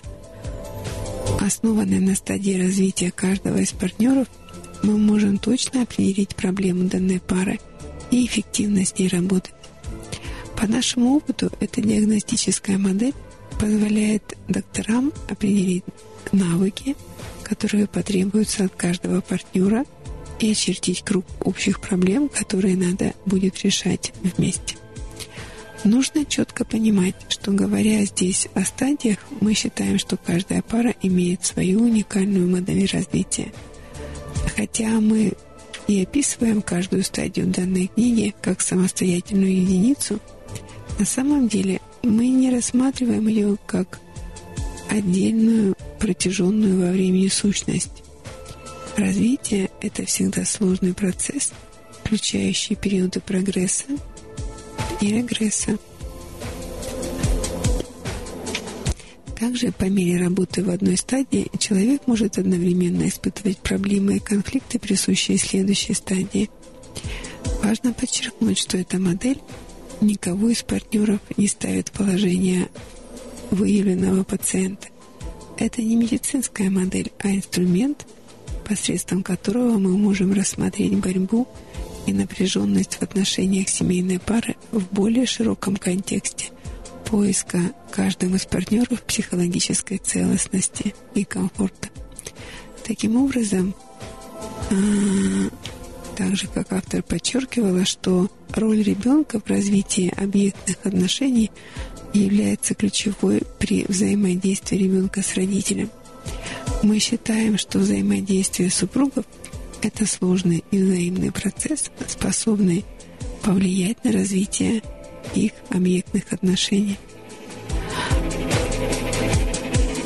основанная 1.40 2.00
на 2.00 2.16
стадии 2.16 2.60
развития 2.60 3.12
каждого 3.12 3.58
из 3.58 3.72
партнеров– 3.72 4.28
мы 4.86 4.98
можем 4.98 5.40
точно 5.40 5.82
определить 5.82 6.36
проблему 6.36 6.84
данной 6.84 7.20
пары 7.20 7.60
и 8.12 8.26
эффективно 8.26 8.86
с 8.86 8.98
ней 8.98 9.08
работать. 9.08 9.54
По 10.56 10.68
нашему 10.68 11.16
опыту, 11.16 11.52
эта 11.60 11.82
диагностическая 11.82 12.78
модель 12.78 13.16
позволяет 13.60 14.38
докторам 14.48 15.12
определить 15.28 15.84
навыки, 16.32 16.96
которые 17.44 17.88
потребуются 17.88 18.66
от 18.66 18.76
каждого 18.76 19.22
партнера 19.22 19.86
и 20.40 20.52
очертить 20.52 21.02
круг 21.02 21.26
общих 21.42 21.80
проблем, 21.80 22.30
которые 22.30 22.78
надо 22.78 23.14
будет 23.26 23.64
решать 23.64 24.14
вместе. 24.22 24.76
Нужно 25.86 26.26
четко 26.26 26.66
понимать, 26.66 27.16
что 27.30 27.52
говоря 27.52 28.04
здесь 28.04 28.50
о 28.54 28.66
стадиях, 28.66 29.20
мы 29.40 29.54
считаем, 29.54 29.98
что 29.98 30.18
каждая 30.18 30.62
пара 30.62 30.94
имеет 31.02 31.46
свою 31.46 31.84
уникальную 31.84 32.50
модель 32.50 32.90
развития– 32.92 33.54
Хотя 34.56 34.88
мы 35.00 35.34
и 35.88 36.02
описываем 36.02 36.62
каждую 36.62 37.04
стадию 37.04 37.48
данной 37.48 37.88
книги 37.88 38.34
как 38.42 38.62
самостоятельную 38.62 39.56
единицу, 39.56 40.20
на 40.98 41.06
самом 41.06 41.48
деле 41.48 41.82
мы 42.04 42.28
не 42.30 42.50
рассматриваем 42.52 43.28
ее 43.28 43.58
как 43.66 44.00
отдельную, 44.90 45.76
протяженную 46.00 46.86
во 46.86 46.92
времени 46.92 47.28
сущность. 47.28 48.04
Развитие– 48.96 49.70
это 49.82 50.06
всегда 50.06 50.46
сложный 50.46 50.94
процесс, 50.94 51.52
включающий 52.04 52.76
периоды 52.76 53.20
прогресса 53.20 53.86
и 55.02 55.12
регресса. 55.12 55.78
Также 59.40 59.72
по 59.72 59.86
мере 59.86 60.18
работы 60.18 60.64
в 60.64 60.70
одной 60.70 60.98
стадии 60.98 61.52
человек 61.60 62.08
может 62.08 62.38
одновременно 62.38 63.08
испытывать 63.08 63.58
проблемы 63.58 64.18
и 64.18 64.20
конфликты, 64.20 64.80
присущие 64.80 65.38
следующей 65.38 65.94
стадии. 65.94 66.50
Важно 67.62 67.94
подчеркнуть, 67.94 68.58
что 68.58 68.78
эта 68.78 68.98
модель 68.98 69.40
никого 70.00 70.50
из 70.50 70.64
партнеров 70.64 71.20
не 71.36 71.48
ставит 71.48 71.90
в 71.90 71.92
положение 71.92 72.70
выявленного 73.52 74.24
пациента. 74.24 74.88
Это 75.58 75.82
не 75.82 75.96
медицинская 75.96 76.70
модель, 76.70 77.12
а 77.20 77.30
инструмент, 77.30 78.06
посредством 78.68 79.24
которого 79.24 79.78
мы 79.78 79.98
можем 79.98 80.34
рассмотреть 80.34 80.96
борьбу 80.96 81.48
и 82.06 82.14
напряженность 82.14 82.96
в 82.96 83.02
отношениях 83.02 83.70
семейной 83.70 84.20
пары 84.20 84.56
в 84.72 84.86
более 84.94 85.26
широком 85.26 85.76
контексте 85.78 86.52
поиска 87.06 87.60
каждым 87.92 88.36
из 88.36 88.46
партнеров 88.46 89.04
психологической 89.04 89.98
целостности 89.98 90.96
и 91.14 91.24
комфорта. 91.24 91.90
Таким 92.84 93.16
образом, 93.16 93.76
а, 94.72 94.76
так 96.16 96.36
же 96.36 96.48
как 96.48 96.72
автор 96.74 97.04
подчеркивала, 97.04 97.86
что 97.86 98.30
роль 98.54 98.82
ребенка 98.82 99.40
в 99.40 99.48
развитии 99.50 100.14
объектных 100.16 100.78
отношений 100.84 101.52
является 102.14 102.74
ключевой 102.74 103.44
при 103.60 103.86
взаимодействии 103.88 104.78
ребенка 104.78 105.22
с 105.22 105.36
родителем. 105.36 105.90
Мы 106.84 107.00
считаем, 107.00 107.58
что 107.58 107.80
взаимодействие 107.80 108.70
супругов– 108.70 109.26
это 109.82 110.06
сложный 110.06 110.64
и 110.72 110.78
взаимный 110.78 111.32
процесс, 111.32 111.92
способный 112.08 112.86
повлиять 113.44 114.04
на 114.04 114.12
развитие 114.12 114.82
их 115.34 115.52
объектных 115.70 116.32
отношений. 116.32 116.98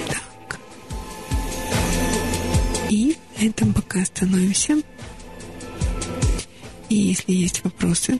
Так. 0.07 0.59
И 2.89 3.15
на 3.37 3.45
этом 3.45 3.73
пока 3.73 4.01
остановимся. 4.01 4.81
И 6.89 6.95
если 6.95 7.33
есть 7.33 7.63
вопросы 7.63 8.19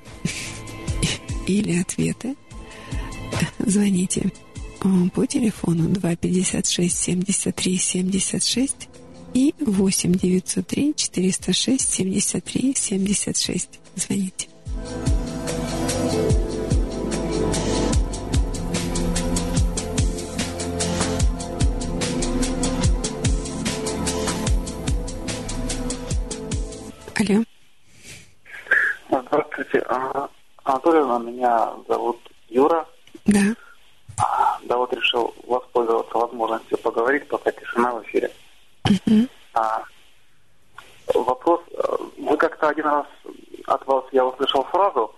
или 1.48 1.80
ответы, 1.80 2.36
звоните 3.60 4.32
по 5.14 5.26
телефону 5.26 5.90
256 5.90 6.98
73 6.98 7.78
76 7.78 8.89
и 9.34 9.54
8 9.60 10.14
903 10.14 10.94
406 10.96 11.82
73 11.82 12.76
76. 12.76 13.80
Звоните. 13.96 14.48
Алло. 27.20 27.44
Здравствуйте. 29.10 29.80
А, 29.90 30.30
Анатольевна, 30.64 31.20
меня 31.20 31.70
зовут 31.88 32.18
Юра. 32.48 32.86
Да. 33.26 33.56
А, 34.18 34.60
да, 34.64 34.78
вот 34.78 34.94
решил 34.94 35.34
воспользоваться 35.46 36.18
возможностью 36.18 36.78
поговорить, 36.78 37.28
пока 37.28 37.52
тишина 37.52 37.94
в 37.94 38.04
эфире. 38.04 38.32
Угу. 38.90 39.28
А, 39.54 39.84
вопрос. 41.14 41.62
Вы 42.18 42.38
как-то 42.38 42.70
один 42.70 42.86
раз 42.86 43.06
от 43.66 43.86
вас 43.88 44.06
я 44.12 44.26
услышал 44.26 44.64
фразу 44.66 45.14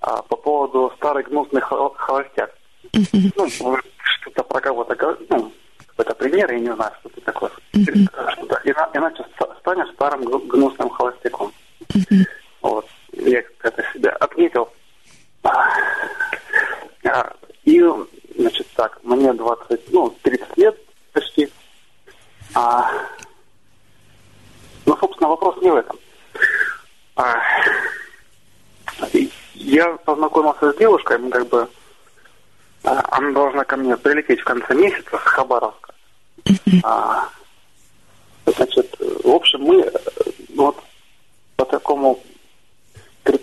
а, 0.00 0.22
по 0.22 0.36
поводу 0.36 0.92
старый 0.96 1.24
гнусный 1.24 1.60
холостяк. 1.60 2.54
Угу. 2.92 3.32
Ну, 3.36 3.70
вы 3.70 3.80
что-то 4.02 4.42
про 4.44 4.60
кого-то 4.60 5.16
ну, 5.28 5.52
какой-то 5.86 6.14
пример, 6.14 6.52
я 6.52 6.58
не 6.58 6.74
знаю, 6.74 6.92
что 7.00 7.08
это 7.10 7.20
такое. 7.20 7.50
Что-то, 7.72 8.60
иначе 8.94 9.24
станешь 9.60 9.92
старым 9.94 10.24
гнусным 10.48 10.90
холостяком. 10.90 11.52
Вот. 12.60 12.86
Я 13.12 13.42
это 13.62 13.84
себя 13.92 14.10
отметил. 14.20 14.68
А, 15.42 17.32
и, 17.64 17.82
значит, 18.36 18.66
так, 18.74 18.98
мне 19.04 19.32
20, 19.32 19.92
ну, 19.92 20.14
30 20.22 20.56
лет 20.56 20.78
почти. 21.12 21.50
А, 22.54 22.90
ну, 24.86 24.96
собственно, 24.96 25.28
вопрос 25.28 25.56
не 25.62 25.70
в 25.70 25.76
этом. 25.76 25.98
А, 27.16 27.40
я 29.54 29.92
познакомился 30.04 30.72
с 30.72 30.76
девушкой, 30.76 31.18
мы 31.18 31.30
как 31.30 31.48
бы 31.48 31.68
а, 32.84 33.04
она 33.10 33.32
должна 33.32 33.64
ко 33.64 33.76
мне 33.76 33.96
прилететь 33.96 34.40
в 34.40 34.44
конце 34.44 34.74
месяца 34.74 35.16
с 35.16 35.22
Хабаровска. 35.22 35.94
А, 36.82 37.28
значит, 38.46 38.96
в 38.98 39.30
общем, 39.30 39.62
мы 39.62 39.92
вот 40.54 40.76
по 41.56 41.64
такому 41.64 42.20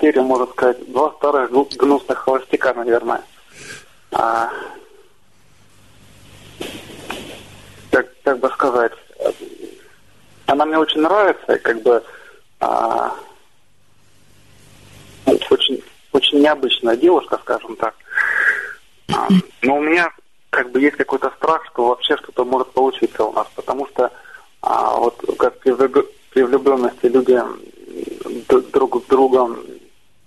эфире, 0.01 0.21
можно 0.21 0.47
сказать, 0.47 0.91
два 0.91 1.11
старых 1.13 1.51
гнусных 1.51 2.17
холостяка, 2.17 2.73
наверное. 2.73 3.23
А, 4.11 4.49
как, 8.23 8.39
бы 8.39 8.49
сказать, 8.49 8.93
она 10.45 10.65
мне 10.65 10.77
очень 10.77 11.01
нравится, 11.01 11.57
как 11.59 11.81
бы 11.81 12.03
а, 12.59 13.15
очень, 15.25 15.83
очень 16.11 16.39
необычная 16.39 16.95
девушка, 16.95 17.37
скажем 17.41 17.75
так. 17.75 17.95
А, 19.13 19.27
но 19.61 19.77
у 19.77 19.81
меня 19.81 20.11
как 20.49 20.71
бы 20.71 20.81
есть 20.81 20.97
какой-то 20.97 21.31
страх, 21.37 21.65
что 21.71 21.87
вообще 21.87 22.17
что-то 22.17 22.43
может 22.43 22.71
получиться 22.71 23.23
у 23.23 23.31
нас, 23.31 23.47
потому 23.55 23.87
что 23.87 24.11
а, 24.61 24.95
вот 24.97 25.23
как 25.37 25.59
при, 25.59 25.73
при 26.31 26.43
влюбленности 26.43 27.05
люди 27.05 27.41
друг 28.71 29.03
с 29.03 29.07
другом 29.07 29.59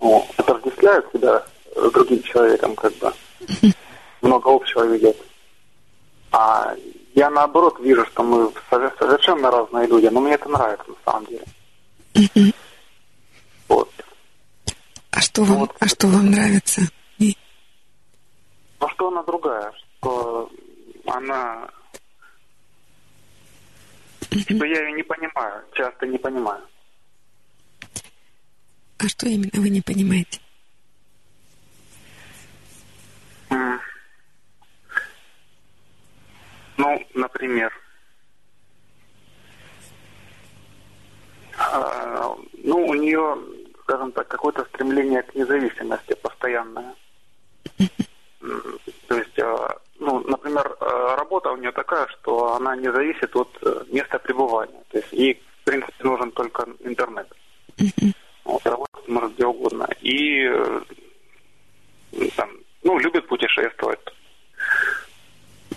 ну, 0.01 0.25
отождествляют 0.37 1.05
себя 1.13 1.43
с 1.75 1.91
другим 1.91 2.21
человеком, 2.23 2.75
как 2.75 2.93
бы 2.95 3.13
много 4.21 4.49
общего 4.53 4.83
видят. 4.83 5.17
А 6.31 6.75
я 7.15 7.29
наоборот 7.29 7.79
вижу, 7.79 8.05
что 8.05 8.23
мы 8.23 8.51
совершенно 8.69 9.49
разные 9.49 9.87
люди, 9.87 10.07
но 10.07 10.19
мне 10.19 10.33
это 10.33 10.49
нравится 10.49 10.85
на 10.89 11.11
самом 11.11 11.25
деле. 11.25 12.53
Вот. 13.69 13.89
А 15.11 15.21
что 15.21 15.43
вам, 15.43 15.59
вот. 15.59 15.75
а 15.79 15.87
что 15.87 16.07
вам 16.07 16.29
нравится? 16.29 16.81
Ну 17.17 18.89
что 18.89 19.07
она 19.07 19.23
другая, 19.23 19.71
что 19.99 20.49
она 21.07 21.69
что 24.29 24.65
я 24.65 24.81
ее 24.81 24.91
не 24.91 25.03
понимаю, 25.03 25.63
часто 25.73 26.05
не 26.05 26.17
понимаю. 26.17 26.61
А 28.97 29.07
что 29.07 29.27
именно 29.27 29.49
вы 29.53 29.69
не 29.69 29.81
понимаете? 29.81 30.39
Ну, 36.77 37.07
например, 37.13 37.71
а, 41.57 42.35
ну, 42.63 42.85
у 42.85 42.93
нее, 42.93 43.37
скажем 43.83 44.11
так, 44.11 44.27
какое-то 44.27 44.65
стремление 44.65 45.23
к 45.23 45.35
независимости 45.35 46.13
постоянное. 46.21 46.95
То 49.07 49.17
есть, 49.17 49.39
а, 49.39 49.77
ну, 49.99 50.19
например, 50.27 50.75
а, 50.79 51.15
работа 51.15 51.51
у 51.51 51.57
нее 51.57 51.71
такая, 51.71 52.07
что 52.07 52.55
она 52.55 52.75
не 52.75 52.91
зависит 52.91 53.35
от 53.35 53.57
э, 53.61 53.85
места 53.89 54.19
пребывания. 54.19 54.83
То 54.89 54.97
есть 54.97 55.11
ей, 55.13 55.41
в 55.61 55.63
принципе, 55.63 56.03
нужен 56.03 56.31
только 56.31 56.67
интернет. 56.81 57.31
Вот, 58.43 58.65
работать 58.65 59.07
может 59.07 59.33
где 59.33 59.45
угодно. 59.45 59.87
И 60.01 60.43
э, 60.43 60.81
там, 62.35 62.49
ну, 62.83 62.99
любит 62.99 63.27
путешествовать. 63.27 63.99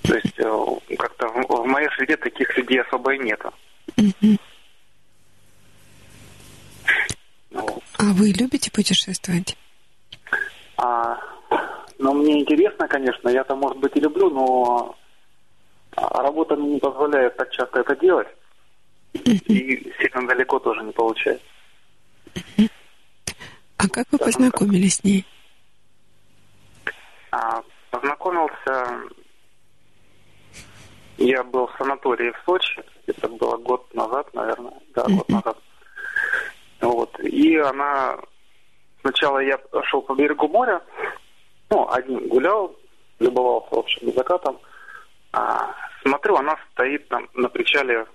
То 0.08 0.14
есть 0.14 0.38
э, 0.38 0.96
как-то 0.96 1.28
в, 1.28 1.64
в 1.64 1.66
моей 1.66 1.88
среде 1.90 2.16
таких 2.16 2.56
людей 2.56 2.80
особо 2.80 3.14
и 3.14 3.18
нету. 3.18 3.52
Вот. 7.50 7.82
А 7.98 8.04
вы 8.14 8.28
любите 8.28 8.70
путешествовать? 8.70 9.58
А, 10.78 11.18
ну, 11.98 12.14
мне 12.14 12.40
интересно, 12.40 12.88
конечно, 12.88 13.28
я-то, 13.28 13.54
может 13.54 13.76
быть, 13.78 13.94
и 13.96 14.00
люблю, 14.00 14.30
но 14.30 14.96
работа 15.94 16.56
мне 16.56 16.74
не 16.74 16.80
позволяет 16.80 17.36
так 17.36 17.50
часто 17.50 17.80
это 17.80 17.94
делать. 17.96 18.28
И 19.12 19.92
сильно 20.00 20.26
далеко 20.26 20.58
тоже 20.58 20.84
не 20.84 20.92
получается. 20.92 21.44
А 23.76 23.88
как 23.90 24.06
вы 24.10 24.16
познакомились 24.16 24.96
с 24.96 25.04
ней? 25.04 25.26
А, 27.30 27.60
познакомился... 27.90 28.86
Я 31.18 31.42
был 31.42 31.66
в 31.66 31.76
санатории 31.76 32.30
в 32.30 32.42
Сочи, 32.46 32.82
это 33.06 33.28
было 33.28 33.56
год 33.56 33.92
назад, 33.92 34.32
наверное, 34.34 34.74
да, 34.94 35.04
год 35.04 35.28
назад. 35.28 35.58
Вот. 36.80 37.18
И 37.20 37.56
она... 37.56 38.16
Сначала 39.00 39.38
я 39.38 39.58
шел 39.84 40.02
по 40.02 40.14
берегу 40.14 40.48
моря, 40.48 40.82
ну, 41.70 41.88
один 41.90 42.28
гулял, 42.28 42.74
любовался, 43.20 43.74
в 43.74 43.78
общем, 43.78 44.12
закатом. 44.12 44.58
А, 45.32 45.74
смотрю, 46.02 46.36
она 46.36 46.56
стоит 46.72 47.08
там 47.08 47.28
на 47.34 47.48
причале, 47.48 48.06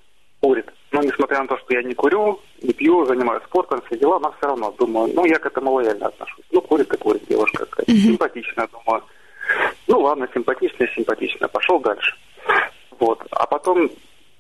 курит. 0.42 0.72
Но 0.92 1.02
несмотря 1.02 1.42
на 1.42 1.48
то, 1.48 1.58
что 1.58 1.74
я 1.74 1.84
не 1.84 1.94
курю, 1.94 2.40
не 2.62 2.74
пью, 2.74 3.06
занимаюсь 3.06 3.44
спортом, 3.44 3.82
все 3.86 3.98
дела, 3.98 4.18
она 4.18 4.32
все 4.32 4.48
равно, 4.48 4.72
думаю, 4.72 5.12
ну, 5.14 5.26
я 5.26 5.40
к 5.40 5.46
этому 5.46 5.72
лояльно 5.74 6.08
отношусь. 6.08 6.46
Ну, 6.52 6.62
курит 6.62 6.94
и 6.94 6.98
курит 6.98 7.26
девушка, 7.28 7.66
какая-то 7.66 7.92
mm-hmm. 7.92 7.96
симпатичная, 7.96 8.68
думаю. 8.68 9.04
Ну, 9.88 10.00
ладно, 10.00 10.28
симпатичная, 10.34 10.88
симпатичная, 10.96 11.48
пошел 11.48 11.80
дальше. 11.80 12.16
Вот. 13.00 13.26
А 13.32 13.46
потом 13.48 13.90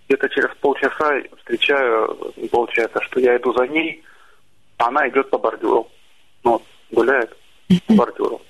где-то 0.07 0.29
через 0.29 0.49
полчаса 0.57 1.21
встречаю, 1.39 2.33
получается, 2.51 3.01
что 3.01 3.19
я 3.19 3.37
иду 3.37 3.53
за 3.53 3.67
ней, 3.67 4.03
а 4.77 4.87
она 4.87 5.07
идет 5.09 5.29
по 5.29 5.37
бордюру. 5.37 5.89
Ну, 6.43 6.61
гуляет 6.91 7.35
по 7.87 7.93
бордюру 7.93 8.41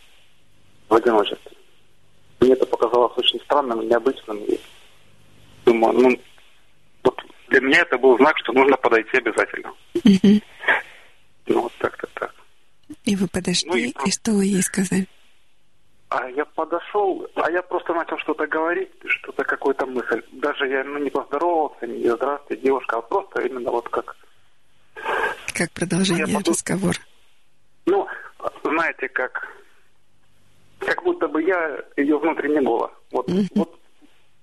в 0.90 0.96
одиночестве. 0.96 1.52
Мне 2.40 2.54
это 2.54 2.66
показалось 2.66 3.18
очень 3.18 3.40
странным, 3.42 3.88
необычным. 3.88 4.38
И 4.46 4.60
думаю, 5.66 5.94
ну, 5.94 6.20
вот 7.04 7.22
для 7.48 7.62
меня 7.62 7.80
это 7.82 7.98
был 7.98 8.18
знак, 8.18 8.38
что 8.40 8.54
нужно 8.54 8.76
подойти 8.78 9.18
обязательно. 9.18 9.74
Ну, 11.46 11.62
вот 11.62 11.74
так-то 11.78 12.08
так. 12.16 12.34
И 13.06 13.16
вы 13.16 13.28
подошли, 13.28 13.70
ну, 13.70 13.76
и, 13.76 13.94
и 14.08 14.12
что 14.12 14.32
вы 14.32 14.46
ей 14.46 14.62
сказали? 14.62 15.08
А 16.16 16.30
я 16.30 16.46
подошел, 16.46 17.28
а 17.34 17.50
я 17.50 17.64
просто 17.64 17.92
начал 17.96 18.20
что-то 18.20 18.46
говорить, 18.46 18.92
что-то 19.04 19.44
какую-то 19.44 19.88
мысль. 19.88 20.22
Даже 20.34 20.68
я 20.68 20.84
ну, 20.84 21.00
не 21.00 21.10
поздоровался, 21.10 21.88
не 21.88 22.08
здравствуйте, 22.08 22.62
девушка, 22.62 22.98
а 22.98 23.02
просто 23.02 23.42
именно 23.42 23.72
вот 23.72 23.90
как... 23.90 24.16
Как 25.58 25.72
продолжение 25.72 26.28
я 26.28 26.40
разговора. 26.46 26.98
Ну, 27.88 28.08
знаете, 28.64 29.10
как 29.10 29.48
как 30.78 31.04
будто 31.04 31.28
бы 31.28 31.42
я 31.42 31.84
ее 31.98 32.20
внутренне 32.20 32.62
голос. 32.62 32.92
Вот, 33.12 33.28
mm-hmm. 33.28 33.48
вот, 33.56 33.80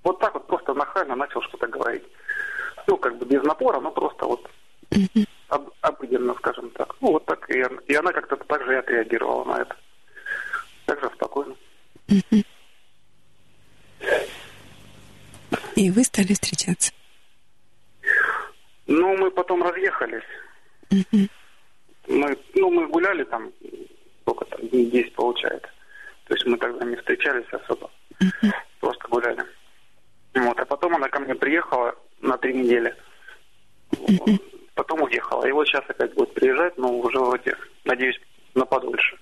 вот 0.03 0.19
так 0.19 0.35
вот 0.35 0.49
просто 0.49 0.75
нахально 0.75 1.15
начал 1.15 1.41
что-то 1.43 1.69
говорить. 1.69 2.03
Ну, 2.89 2.97
как 2.97 3.17
бы 3.17 3.27
без 3.27 3.45
напора, 3.45 3.79
но 3.79 3.93
просто 3.93 4.27
вот 4.27 4.51
mm-hmm. 4.91 5.29
об, 5.51 5.71
обыденно, 5.83 6.35
скажем 6.35 6.71
так. 6.71 6.97
Ну, 7.01 7.13
вот 7.13 7.27
так. 7.27 7.49
И, 7.49 7.65
и 7.87 7.95
она 7.95 8.11
как-то 8.11 8.35
так 8.35 8.65
же 8.65 8.73
и 8.73 8.79
отреагировала 8.79 9.45
на 9.45 9.63
это. 9.63 9.77
Так 10.91 11.01
же 11.03 11.11
спокойно. 11.15 11.55
И 15.77 15.91
вы 15.93 16.03
стали 16.03 16.33
встречаться? 16.33 16.93
Ну, 18.89 19.17
мы 19.17 19.31
потом 19.31 19.63
разъехались. 19.63 20.25
Мы, 22.09 22.37
ну, 22.55 22.71
мы 22.73 22.89
гуляли 22.89 23.23
там, 23.23 23.53
сколько 24.23 24.47
там, 24.47 24.67
дней 24.67 24.91
10 24.91 25.15
получается. 25.15 25.71
То 26.25 26.35
есть 26.35 26.45
мы 26.47 26.57
тогда 26.57 26.85
не 26.85 26.97
встречались 26.97 27.47
особо. 27.53 27.89
Просто 28.81 29.07
гуляли. 29.07 29.45
Вот. 30.35 30.59
А 30.59 30.65
потом 30.65 30.97
она 30.97 31.09
ко 31.09 31.21
мне 31.21 31.37
приехала 31.37 31.95
на 32.21 32.37
три 32.37 32.53
недели. 32.53 32.97
Потом 34.75 35.03
уехала. 35.03 35.47
И 35.47 35.53
вот 35.53 35.69
сейчас 35.69 35.85
опять 35.87 36.15
будет 36.15 36.35
приезжать, 36.35 36.77
но 36.79 36.93
уже 36.93 37.21
вроде, 37.21 37.57
надеюсь, 37.85 38.21
на 38.55 38.67
подольше. 38.67 39.17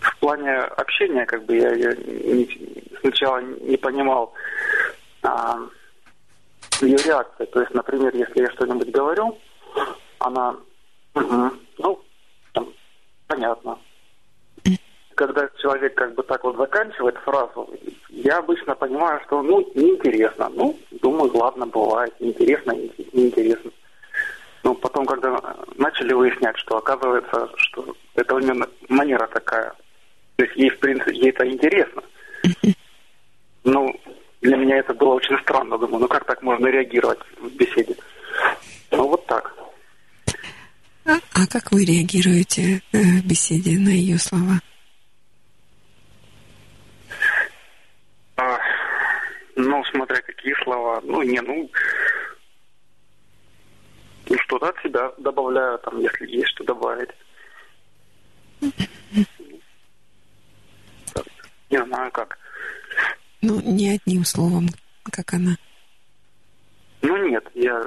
В 0.00 0.18
плане 0.20 0.54
общения, 0.54 1.26
как 1.26 1.44
бы 1.44 1.56
я, 1.56 1.72
я 1.74 1.92
не, 1.94 2.48
сначала 3.00 3.38
не 3.40 3.76
понимал 3.76 4.32
а, 5.22 5.58
ее 6.80 6.96
реакции. 6.96 7.44
То 7.46 7.60
есть, 7.60 7.74
например, 7.74 8.14
если 8.14 8.40
я 8.40 8.50
что-нибудь 8.52 8.90
говорю, 8.90 9.38
она, 10.18 10.56
угу, 11.14 11.50
ну, 11.78 12.02
понятно. 13.26 13.78
Когда 15.14 15.48
человек 15.60 15.94
как 15.94 16.14
бы 16.14 16.22
так 16.24 16.42
вот 16.42 16.56
заканчивает 16.56 17.16
фразу, 17.18 17.70
я 18.08 18.38
обычно 18.38 18.74
понимаю, 18.74 19.20
что 19.26 19.42
ну 19.42 19.60
неинтересно. 19.74 20.48
Ну, 20.48 20.76
думаю, 20.90 21.36
ладно, 21.36 21.66
бывает, 21.66 22.12
интересно, 22.18 22.72
неинтересно. 23.12 23.70
Но 24.64 24.74
потом, 24.74 25.04
когда 25.04 25.38
начали 25.76 26.14
выяснять, 26.14 26.56
что 26.56 26.78
оказывается, 26.78 27.50
что 27.56 27.94
это 28.14 28.34
у 28.34 28.38
нее 28.38 28.66
манера 28.88 29.26
такая. 29.26 29.72
То 30.36 30.44
есть 30.44 30.56
ей, 30.56 30.70
в 30.70 30.78
принципе, 30.78 31.14
ей 31.14 31.30
это 31.30 31.46
интересно. 31.48 32.02
Ну, 33.66 33.98
для 34.42 34.58
меня 34.58 34.76
это 34.76 34.92
было 34.92 35.14
очень 35.14 35.38
странно. 35.38 35.78
Думаю, 35.78 36.00
ну 36.00 36.06
как 36.06 36.26
так 36.26 36.42
можно 36.42 36.66
реагировать 36.66 37.18
в 37.38 37.48
беседе? 37.56 37.96
Ну, 38.90 39.08
вот 39.08 39.24
так. 39.24 39.54
А, 41.06 41.14
а 41.32 41.46
как 41.50 41.72
вы 41.72 41.86
реагируете 41.86 42.82
э, 42.92 42.98
в 42.98 43.26
беседе 43.26 43.78
на 43.78 43.88
ее 43.88 44.18
слова? 44.18 44.60
А, 48.36 48.58
ну, 49.56 49.82
смотря 49.84 50.20
какие 50.20 50.54
слова. 50.62 51.00
Ну, 51.02 51.22
не, 51.22 51.40
ну, 51.40 51.70
что 54.38 54.56
что-то 54.56 54.68
от 54.68 54.82
себя 54.82 55.12
добавляю, 55.18 55.78
там, 55.78 56.00
если 56.00 56.26
есть 56.26 56.48
что 56.50 56.64
добавить. 56.64 57.10
Не 61.70 61.84
знаю 61.84 62.10
как. 62.12 62.38
Ну, 63.42 63.60
не 63.60 63.94
одним 63.96 64.24
словом, 64.24 64.68
как 65.10 65.34
она. 65.34 65.56
Ну 67.02 67.16
нет, 67.28 67.46
я 67.54 67.82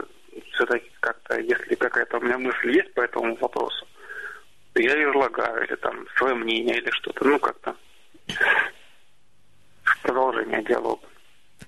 все-таки 0.53 0.91
как-то, 0.99 1.39
если 1.39 1.75
какая-то 1.75 2.17
у 2.17 2.21
меня 2.21 2.37
мысль 2.37 2.71
есть 2.71 2.93
по 2.93 3.01
этому 3.01 3.35
вопросу, 3.37 3.87
то 4.73 4.81
я 4.81 4.93
ее 4.93 5.09
излагаю, 5.09 5.65
или 5.65 5.75
там 5.75 6.05
свое 6.17 6.35
мнение, 6.35 6.77
или 6.77 6.89
что-то, 6.91 7.25
ну 7.25 7.39
как-то 7.39 7.75
продолжение 10.03 10.63
диалога. 10.63 11.07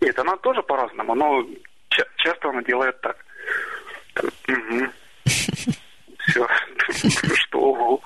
Нет, 0.02 0.18
она 0.20 0.38
тоже 0.38 0.62
по-разному, 0.64 1.16
но 1.16 1.46
ча- 1.90 2.08
часто 2.18 2.50
она 2.50 2.62
делает 2.64 3.00
так. 3.02 3.18
Угу. 4.48 4.90
Все, 6.28 6.48
что 7.36 8.02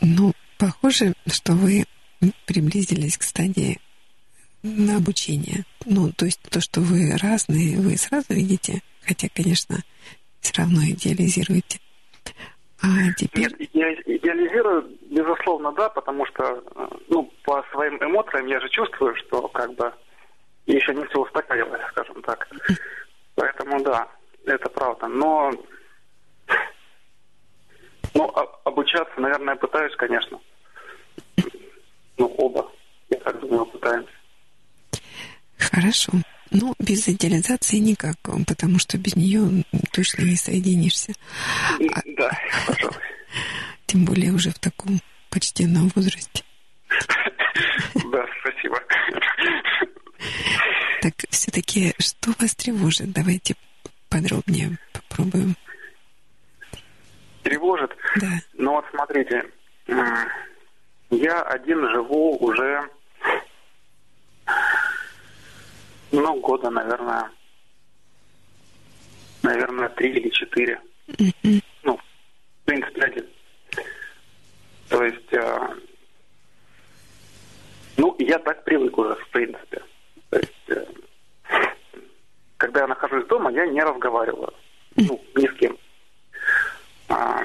Ну, 0.00 0.32
похоже, 0.58 1.14
что 1.26 1.52
вы 1.52 1.84
приблизились 2.46 3.18
к 3.18 3.22
стадии 3.22 3.80
на 4.62 4.96
обучение. 4.96 5.64
Ну, 5.84 6.12
то 6.12 6.24
есть 6.24 6.40
то, 6.50 6.60
что 6.60 6.80
вы 6.80 7.16
разные, 7.22 7.78
вы 7.78 7.96
сразу 7.96 8.26
видите, 8.30 8.80
хотя, 9.06 9.28
конечно, 9.34 9.82
все 10.40 10.52
равно 10.58 10.80
идеализируете. 10.82 11.80
А 12.82 13.12
теперь... 13.16 13.50
Нет, 13.50 13.70
я 13.72 13.94
идеализирую, 13.94 14.90
безусловно, 15.10 15.72
да, 15.72 15.88
потому 15.88 16.26
что, 16.26 16.62
ну, 17.08 17.30
по 17.44 17.64
своим 17.72 17.96
эмоциям 18.02 18.46
я 18.46 18.60
же 18.60 18.68
чувствую, 18.68 19.14
что 19.16 19.48
как 19.48 19.74
бы 19.74 19.92
еще 20.66 20.94
не 20.94 21.04
все 21.06 21.20
успокоилось, 21.20 21.80
скажем 21.90 22.22
так. 22.22 22.48
Поэтому 23.34 23.82
да, 23.82 24.08
это 24.46 24.68
правда. 24.68 25.08
Но 25.08 25.52
ну, 28.14 28.30
а- 28.34 28.60
обучаться, 28.64 29.20
наверное, 29.20 29.56
пытаюсь, 29.56 29.94
конечно. 29.96 30.38
Ну, 32.16 32.26
оба, 32.38 32.70
я 33.10 33.18
так 33.18 33.40
думаю, 33.40 33.66
пытаемся. 33.66 34.12
Хорошо. 35.58 36.12
Ну, 36.50 36.74
без 36.78 37.08
идеализации 37.08 37.78
никак, 37.78 38.16
потому 38.46 38.78
что 38.78 38.96
без 38.98 39.16
нее 39.16 39.64
точно 39.92 40.22
не 40.22 40.36
соединишься. 40.36 41.12
А 41.80 42.00
Да, 42.16 42.30
пожалуй. 42.66 42.96
Тем 43.86 44.04
более 44.04 44.32
уже 44.32 44.50
в 44.50 44.58
таком 44.58 45.00
почтенном 45.30 45.90
возрасте. 45.94 46.44
Да, 48.10 48.26
спасибо. 48.40 48.80
Так 51.04 51.12
все-таки 51.28 51.92
что 51.98 52.32
вас 52.40 52.54
тревожит? 52.54 53.12
Давайте 53.12 53.56
подробнее 54.08 54.78
попробуем. 54.90 55.54
Тревожит? 57.42 57.94
Да. 58.16 58.28
Ну 58.54 58.70
вот 58.70 58.86
смотрите, 58.90 59.44
я 61.10 61.42
один 61.42 61.86
живу 61.90 62.38
уже, 62.38 62.88
ну, 66.10 66.40
года, 66.40 66.70
наверное, 66.70 67.30
наверное, 69.42 69.90
три 69.90 70.08
или 70.08 70.30
четыре. 70.30 70.80
Ну, 71.82 71.98
в 71.98 72.64
принципе, 72.64 73.02
один. 73.02 73.26
То 74.88 75.04
есть, 75.04 75.32
э, 75.34 75.68
ну, 77.98 78.16
я 78.20 78.38
так 78.38 78.64
привык 78.64 78.96
уже, 78.96 79.14
в 79.16 79.28
принципе. 79.28 79.82
То 80.34 80.40
есть, 80.40 80.52
э, 80.68 80.84
когда 82.56 82.80
я 82.80 82.86
нахожусь 82.88 83.24
дома, 83.26 83.52
я 83.52 83.66
не 83.66 83.80
разговариваю. 83.80 84.52
Ну, 84.96 85.20
ни 85.36 85.46
с 85.46 85.52
кем. 85.52 85.78
А, 87.08 87.40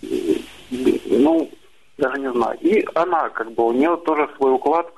ну, 0.00 1.50
даже 1.98 2.20
не 2.20 2.30
знаю. 2.30 2.56
И 2.60 2.86
она, 2.94 3.30
как 3.30 3.50
бы, 3.50 3.66
у 3.66 3.72
нее 3.72 3.96
тоже 4.06 4.30
свой 4.36 4.52
уклад 4.52 4.92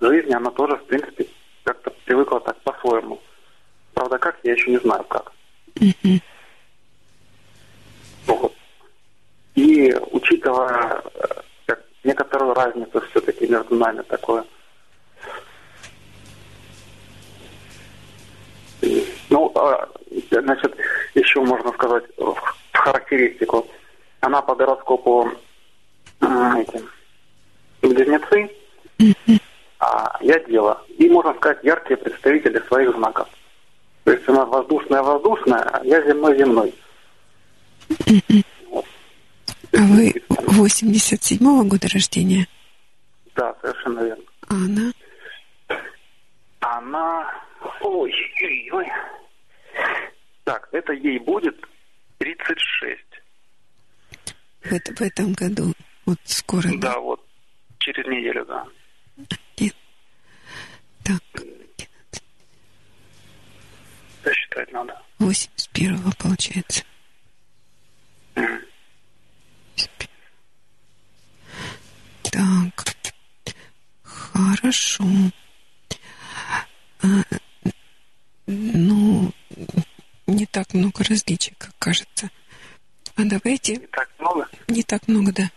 жизни, 0.00 0.32
она 0.32 0.52
тоже, 0.52 0.76
в 0.76 0.84
принципе, 0.84 1.26
как-то 1.64 1.90
привыкла 2.04 2.38
так 2.38 2.56
по-своему. 2.60 3.20
Правда, 3.94 4.18
как, 4.18 4.38
я 4.44 4.52
еще 4.52 4.70
не 4.70 4.78
знаю, 4.78 5.02
как. 5.04 5.32
Вот. 8.26 8.54
И 9.56 9.92
учитывая 10.12 11.02
э, 11.14 11.26
как, 11.66 11.82
некоторую 12.04 12.54
разницу 12.54 13.00
все-таки 13.10 13.48
между 13.48 13.74
нами 13.74 14.02
такое, 14.02 14.44
Ну, 19.30 19.52
а, 19.54 19.88
значит, 20.30 20.76
еще 21.14 21.40
можно 21.40 21.72
сказать 21.72 22.04
в 22.16 22.36
характеристику. 22.72 23.66
Она 24.20 24.42
по 24.42 24.54
гороскопу 24.54 25.30
эти, 26.20 26.84
близнецы, 27.80 28.50
а 29.78 30.18
я 30.20 30.38
дело. 30.40 30.82
И, 30.98 31.08
можно 31.08 31.32
сказать, 31.34 31.58
яркие 31.62 31.96
представители 31.96 32.60
своих 32.66 32.94
знаков. 32.96 33.28
То 34.04 34.12
есть 34.12 34.28
она 34.28 34.44
воздушная-воздушная, 34.44 35.60
а 35.60 35.84
я 35.84 36.02
земной-земной. 36.02 36.74
А 39.72 39.78
вы 39.78 40.12
87-го 40.48 41.64
года 41.64 41.88
рождения? 41.92 42.46
Да, 43.36 43.54
совершенно 43.62 44.00
верно. 44.00 44.24
А 44.48 44.54
она? 44.54 44.92
Она... 46.60 47.32
Ой, 47.82 48.12
ой, 48.42 48.70
ой. 48.72 48.86
Так, 50.44 50.68
это 50.72 50.92
ей 50.92 51.18
будет 51.18 51.56
36. 52.18 53.00
В, 54.62 54.72
это- 54.72 54.94
в 54.94 55.00
этом 55.00 55.32
году. 55.32 55.72
Вот 56.06 56.18
скоро. 56.24 56.68
Да, 56.78 56.98
вот 56.98 57.24
через 57.78 58.04
неделю, 58.06 58.44
да. 58.46 58.66
Так, 61.04 61.22
Посчитать 64.22 64.70
надо. 64.72 65.00
81-го 65.18 66.10
получается. 66.18 66.84
Так, 72.22 72.94
хорошо. 74.02 75.04
А, 77.02 77.06
ну, 78.46 79.32
не 80.26 80.46
так 80.46 80.74
много 80.74 81.04
различий, 81.04 81.54
как 81.58 81.72
кажется. 81.78 82.30
А 83.16 83.22
давайте... 83.24 83.76
Не 83.76 83.86
так 83.86 84.08
много? 84.18 84.48
Не 84.68 84.82
так 84.82 85.08
много, 85.08 85.32
да. 85.32 85.50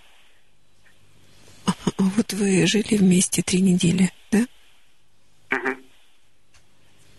А, 1.65 1.71
Вот 1.97 2.33
вы 2.33 2.65
жили 2.65 2.97
вместе 2.97 3.41
три 3.41 3.61
недели, 3.61 4.11
да? 4.31 4.45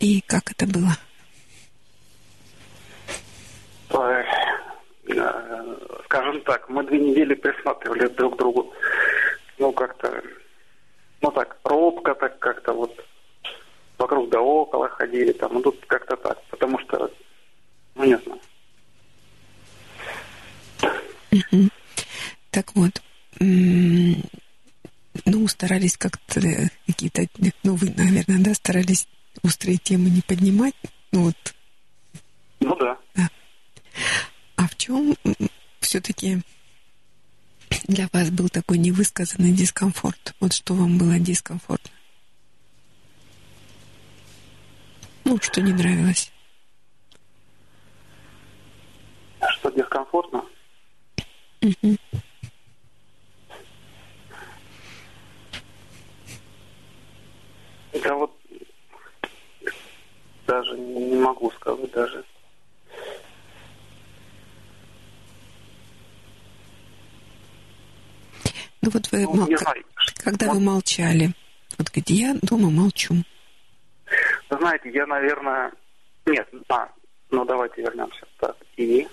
И 0.00 0.20
как 0.22 0.50
это 0.50 0.66
было? 0.66 0.96
Э, 3.90 4.24
Скажем 6.04 6.40
так, 6.42 6.68
мы 6.68 6.84
две 6.84 6.98
недели 6.98 7.34
присматривали 7.34 8.08
друг 8.08 8.34
к 8.34 8.38
другу. 8.38 8.72
Ну, 9.58 9.72
как-то, 9.72 10.22
ну 11.20 11.30
так, 11.30 11.56
робко 11.64 12.14
так 12.14 12.38
как-то 12.38 12.72
вот 12.72 12.92
вокруг 13.98 14.30
да 14.30 14.40
около 14.40 14.88
ходили 14.88 15.32
там, 15.32 15.54
ну 15.54 15.62
тут 15.62 15.84
как-то 15.86 16.16
так, 16.16 16.42
потому 16.46 16.78
что, 16.80 17.10
ну 17.94 18.04
не 18.04 18.18
знаю. 18.18 18.40
Так 22.50 22.74
вот, 22.74 23.02
ну, 23.40 24.16
старались 25.48 25.96
как-то 25.96 26.40
какие-то, 26.86 27.26
ну, 27.62 27.74
вы, 27.74 27.92
наверное, 27.96 28.44
да, 28.44 28.54
старались 28.54 29.08
острые 29.42 29.78
темы 29.78 30.10
не 30.10 30.22
поднимать, 30.22 30.74
ну, 31.12 31.24
вот. 31.24 31.54
Ну 32.60 32.76
да. 32.76 32.98
А 34.56 34.68
в 34.68 34.76
чем 34.76 35.16
все-таки 35.80 36.40
для 37.88 38.08
вас 38.12 38.30
был 38.30 38.48
такой 38.48 38.78
невысказанный 38.78 39.52
дискомфорт? 39.52 40.34
Вот 40.40 40.52
что 40.52 40.74
вам 40.74 40.98
было 40.98 41.18
дискомфортно? 41.18 41.90
Ну, 45.24 45.38
что 45.40 45.60
не 45.62 45.72
нравилось? 45.72 46.30
А 49.40 49.48
Что 49.48 49.70
дискомфортно? 49.70 50.44
Мгм. 51.60 51.96
Да 58.02 58.14
вот 58.14 58.36
даже 60.46 60.76
не 60.76 61.16
могу 61.16 61.50
сказать 61.52 61.90
даже. 61.92 62.24
Ну, 68.82 68.90
вот 68.90 69.10
вы, 69.12 69.22
Ну, 69.22 69.34
мол- 69.34 69.58
знаю. 69.58 69.84
когда 70.16 70.52
вы 70.52 70.60
молчали, 70.60 71.32
вот 71.78 71.90
где 71.90 72.14
я 72.14 72.34
дома 72.42 72.70
молчу. 72.70 73.14
Знаете, 74.50 74.90
я, 74.90 75.06
наверное, 75.06 75.72
Нет, 76.26 76.48
а, 76.68 76.88
ну 77.30 77.44
давайте 77.44 77.82
вернемся. 77.82 78.26
Так, 78.38 78.56
и... 78.76 79.06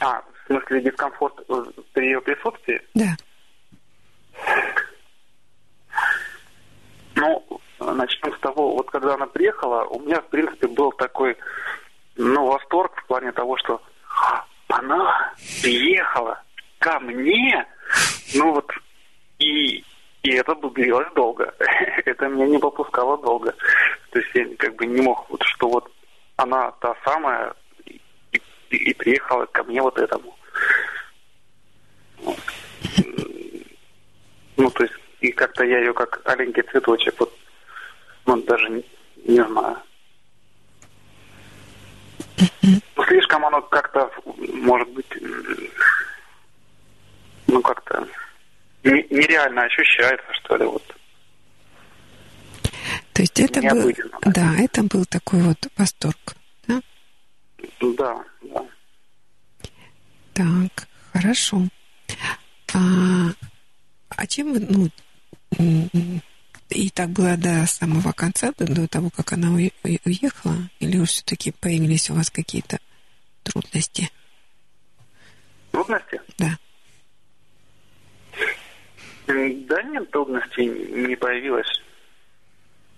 А, 0.00 0.22
в 0.22 0.46
смысле 0.46 0.82
дискомфорт 0.82 1.46
при 1.92 2.06
ее 2.06 2.20
присутствии? 2.20 2.80
Да. 2.94 3.16
Ну, 7.14 7.60
начнем 7.78 8.34
с 8.34 8.40
того, 8.40 8.76
вот 8.76 8.90
когда 8.90 9.14
она 9.14 9.26
приехала, 9.26 9.84
у 9.84 10.00
меня, 10.00 10.20
в 10.20 10.28
принципе, 10.28 10.68
был 10.68 10.92
такой, 10.92 11.36
ну, 12.16 12.46
восторг 12.46 12.96
в 12.96 13.06
плане 13.06 13.32
того, 13.32 13.56
что 13.58 13.82
она 14.68 15.32
приехала 15.62 16.42
ко 16.78 16.98
мне, 17.00 17.66
ну 18.34 18.52
вот, 18.54 18.70
и, 19.38 19.84
и 20.22 20.32
это 20.32 20.54
длилось 20.54 21.12
долго. 21.14 21.54
это 22.04 22.28
меня 22.28 22.46
не 22.46 22.58
попускало 22.58 23.18
долго. 23.18 23.54
То 24.10 24.18
есть 24.18 24.30
я 24.34 24.56
как 24.56 24.76
бы 24.76 24.86
не 24.86 25.00
мог, 25.00 25.28
вот, 25.30 25.42
что 25.42 25.68
вот 25.68 25.90
она 26.36 26.70
та 26.72 26.94
самая, 27.04 27.54
и, 27.86 28.00
и, 28.32 28.76
и 28.76 28.94
приехала 28.94 29.46
ко 29.46 29.62
мне 29.64 29.80
вот 29.80 29.98
этому. 29.98 30.36
Ну, 34.56 34.70
то 34.70 34.82
есть, 34.82 34.94
и 35.20 35.32
как-то 35.32 35.64
я 35.64 35.78
ее 35.78 35.94
как 35.94 36.20
аленький 36.24 36.62
цветочек, 36.62 37.14
вот, 37.18 37.32
ну, 38.26 38.36
даже 38.42 38.68
не, 38.68 38.84
не 39.24 39.42
знаю. 39.42 39.78
Ну, 42.62 43.04
слишком 43.06 43.46
оно 43.46 43.62
как-то, 43.62 44.10
может 44.52 44.88
быть, 44.90 45.06
ну, 47.46 47.62
как-то 47.62 48.06
нереально 48.84 49.64
ощущается, 49.64 50.32
что 50.34 50.56
ли, 50.56 50.64
вот. 50.64 50.96
То 53.12 53.22
есть 53.22 53.38
это 53.38 53.60
был, 53.60 53.92
да, 54.22 54.56
это 54.58 54.82
был 54.82 55.04
такой 55.04 55.42
вот 55.42 55.58
восторг, 55.76 56.36
да? 56.66 56.80
Да, 57.80 58.24
да. 58.42 58.66
Так, 60.32 60.88
хорошо. 61.12 61.62
А, 62.72 62.78
а 64.10 64.26
чем 64.26 64.52
вы, 64.52 64.60
ну, 64.60 66.20
и 66.70 66.90
так 66.90 67.10
было 67.10 67.36
до 67.36 67.66
самого 67.66 68.12
конца, 68.12 68.52
до, 68.56 68.66
до 68.66 68.88
того, 68.88 69.10
как 69.10 69.32
она 69.32 69.50
уехала? 69.50 70.56
Или 70.78 71.04
все-таки 71.04 71.50
появились 71.52 72.10
у 72.10 72.14
вас 72.14 72.30
какие-то 72.30 72.78
трудности? 73.42 74.10
Трудности? 75.72 76.20
Да. 79.68 79.82
Нет, 79.82 80.10
трудностей 80.10 80.66
не 80.66 81.16
появилось. 81.16 81.82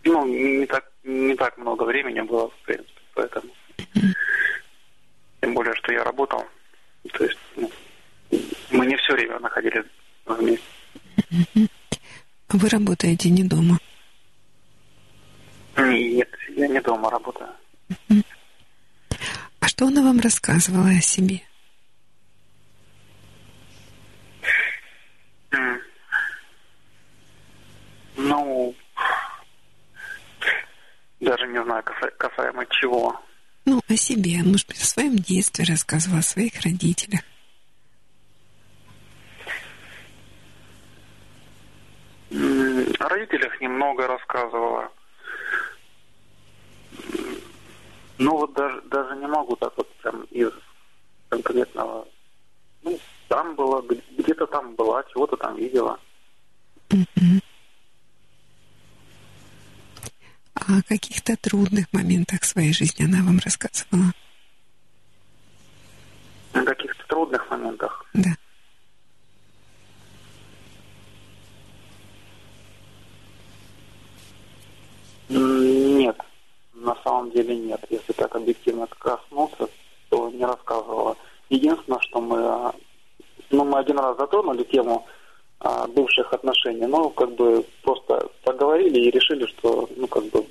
Ну, 0.05 0.27
не 0.27 0.67
так, 0.67 0.91
не 1.05 1.35
так 1.37 1.57
много 1.59 1.85
времени 1.85 2.21
было, 2.21 2.49
в 2.49 2.57
принципе, 2.65 3.01
поэтому. 3.15 3.53
Тем 5.41 5.55
более, 5.55 5.75
что 5.77 5.93
я 5.93 6.05
работал. 6.05 6.45
То 7.13 7.25
есть 7.25 7.39
ну, 7.57 7.71
мы 8.71 8.87
не 8.87 8.97
все 8.97 9.13
время 9.15 9.39
находились 9.41 9.85
вместе. 10.27 10.65
Вы 12.49 12.69
работаете 12.69 13.31
не 13.31 13.45
дома? 13.45 13.79
Нет, 15.77 16.29
я 16.57 16.69
не 16.69 16.81
дома 16.81 17.11
работаю. 17.11 17.51
А 19.61 19.69
что 19.69 19.87
она 19.87 20.03
вам 20.03 20.21
рассказывала 20.21 20.89
о 20.89 21.01
себе? 21.01 21.43
Не 31.53 31.63
знаю, 31.63 31.85
касаемо 32.19 32.67
чего. 32.67 33.21
Ну, 33.65 33.81
о 33.89 33.97
себе. 33.97 34.43
Может 34.43 34.67
быть, 34.69 34.83
о 34.83 34.87
своем 34.87 35.17
детстве 35.17 35.65
рассказывала, 35.65 36.19
о 36.19 36.23
своих 36.23 36.61
родителях. 36.63 37.21
О 42.31 43.09
родителях 43.09 43.61
немного 43.61 44.07
рассказывала. 44.07 44.91
Ну 48.19 48.37
вот 48.37 48.53
даже, 48.55 48.81
даже 48.83 49.17
не 49.17 49.27
могу 49.27 49.57
так 49.57 49.73
вот 49.77 49.93
прям 49.97 50.23
из 50.31 50.53
конкретного. 51.29 52.07
Ну, 52.83 52.99
там 53.29 53.55
было, 53.55 53.83
где-то 53.83 54.47
там 54.47 54.75
была, 54.75 55.03
чего-то 55.13 55.37
там 55.37 55.57
видела. 55.57 55.99
А 56.91 56.97
о 60.69 60.83
каких-то 60.83 61.37
трудных 61.37 61.93
моментах 61.93 62.45
своей 62.45 62.73
жизни 62.73 63.05
она 63.05 63.23
вам 63.25 63.39
рассказывала? 63.45 64.13
О 66.53 66.63
каких-то 66.63 67.07
трудных 67.07 67.51
моментах? 67.51 68.05
Да. 68.15 68.31
Нет, 75.29 76.19
на 76.75 76.95
самом 77.03 77.31
деле 77.31 77.57
нет. 77.57 77.81
Если 77.89 78.13
так 78.13 78.35
объективно 78.35 78.87
коснуться, 78.99 79.69
то 80.11 80.31
не 80.31 80.45
рассказывала. 80.45 81.17
Единственное, 81.49 82.01
что 82.01 82.21
мы, 82.21 82.73
ну, 83.51 83.65
мы 83.65 83.79
один 83.79 83.99
раз 83.99 84.17
затронули 84.19 84.65
тему 84.65 85.07
а, 85.65 85.87
бывших 85.87 86.33
отношений, 86.33 86.87
но 86.87 87.09
как 87.11 87.33
бы 87.37 87.65
просто 87.83 88.29
поговорили 88.43 88.99
и 88.99 89.11
решили, 89.11 89.47
что, 89.47 89.89
ну, 89.97 90.09
как 90.09 90.25
бы, 90.31 90.45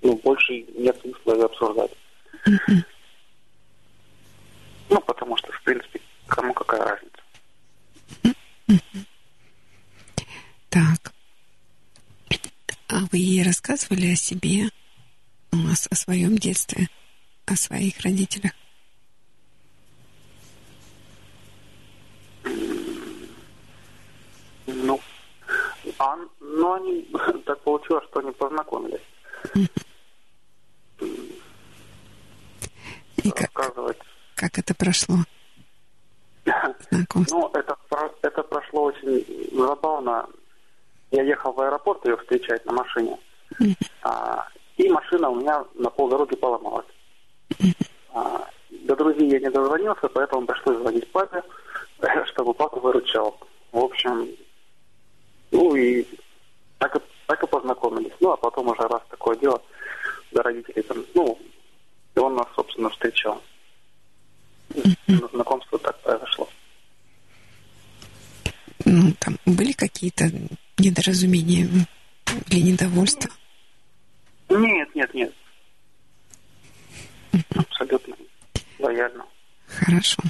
ну, 0.00 0.14
больше 0.22 0.64
нет 0.76 0.96
смысла 1.00 1.44
обсуждать. 1.44 1.90
Ну, 4.88 5.00
потому 5.00 5.36
что, 5.38 5.50
в 5.50 5.62
принципе, 5.62 6.00
кому 6.28 6.52
какая 6.52 6.84
разница. 6.84 7.22
Так. 10.68 11.12
А 12.88 13.00
вы 13.10 13.18
ей 13.18 13.42
рассказывали 13.42 14.12
о 14.12 14.16
себе, 14.16 14.68
о, 15.50 15.56
о 15.90 15.94
своем 15.94 16.36
детстве, 16.36 16.88
о 17.46 17.56
своих 17.56 17.98
родителях? 18.00 18.52
Ну, 24.66 25.00
а, 26.02 26.18
ну, 26.40 26.72
они 26.74 27.08
так 27.46 27.60
получилось, 27.60 28.04
что 28.10 28.20
они 28.20 28.32
познакомились. 28.32 29.00
И 33.22 33.30
как, 33.30 33.52
как 34.34 34.58
это 34.58 34.74
прошло? 34.74 35.16
Знакомство. 36.90 37.36
Ну, 37.38 37.50
это, 37.54 37.76
это 38.22 38.42
прошло 38.42 38.84
очень 38.84 39.24
забавно. 39.56 40.26
Я 41.12 41.22
ехал 41.22 41.52
в 41.52 41.60
аэропорт 41.60 42.04
ее 42.04 42.16
встречать 42.16 42.64
на 42.64 42.72
машине. 42.72 43.16
А, 44.02 44.48
и 44.76 44.88
машина 44.88 45.28
у 45.28 45.36
меня 45.36 45.64
на 45.74 45.90
полдороги 45.90 46.34
поломалась. 46.34 46.86
А, 48.12 48.48
до 48.70 48.96
друзей 48.96 49.30
я 49.30 49.38
не 49.38 49.50
дозвонился, 49.50 50.08
поэтому 50.08 50.46
пришлось 50.46 50.78
звонить 50.78 51.12
папе, 51.12 51.44
чтобы 52.32 52.54
папа 52.54 52.80
выручал. 52.80 53.38
В 53.70 53.78
общем, 53.78 54.28
ну 55.52 55.76
и 55.76 56.04
так, 56.78 57.00
так 57.26 57.42
и 57.42 57.46
познакомились. 57.46 58.12
Ну, 58.20 58.32
а 58.32 58.36
потом 58.36 58.68
уже 58.68 58.82
раз 58.82 59.02
такое 59.08 59.36
дело, 59.36 59.62
до 60.32 60.42
родителей 60.42 60.82
там, 60.82 61.04
ну, 61.14 61.38
и 62.14 62.18
он 62.18 62.34
нас, 62.34 62.48
собственно, 62.56 62.90
встречал. 62.90 63.40
Знакомство 65.06 65.78
так 65.78 66.00
произошло. 66.00 66.48
Ну, 68.84 69.12
там 69.20 69.38
были 69.46 69.72
какие-то 69.72 70.30
недоразумения 70.78 71.68
или 72.50 72.60
недовольства? 72.60 73.30
Нет, 74.48 74.94
нет, 74.94 75.14
нет. 75.14 75.32
Абсолютно 77.54 78.16
лояльно. 78.78 79.24
Хорошо. 79.66 80.22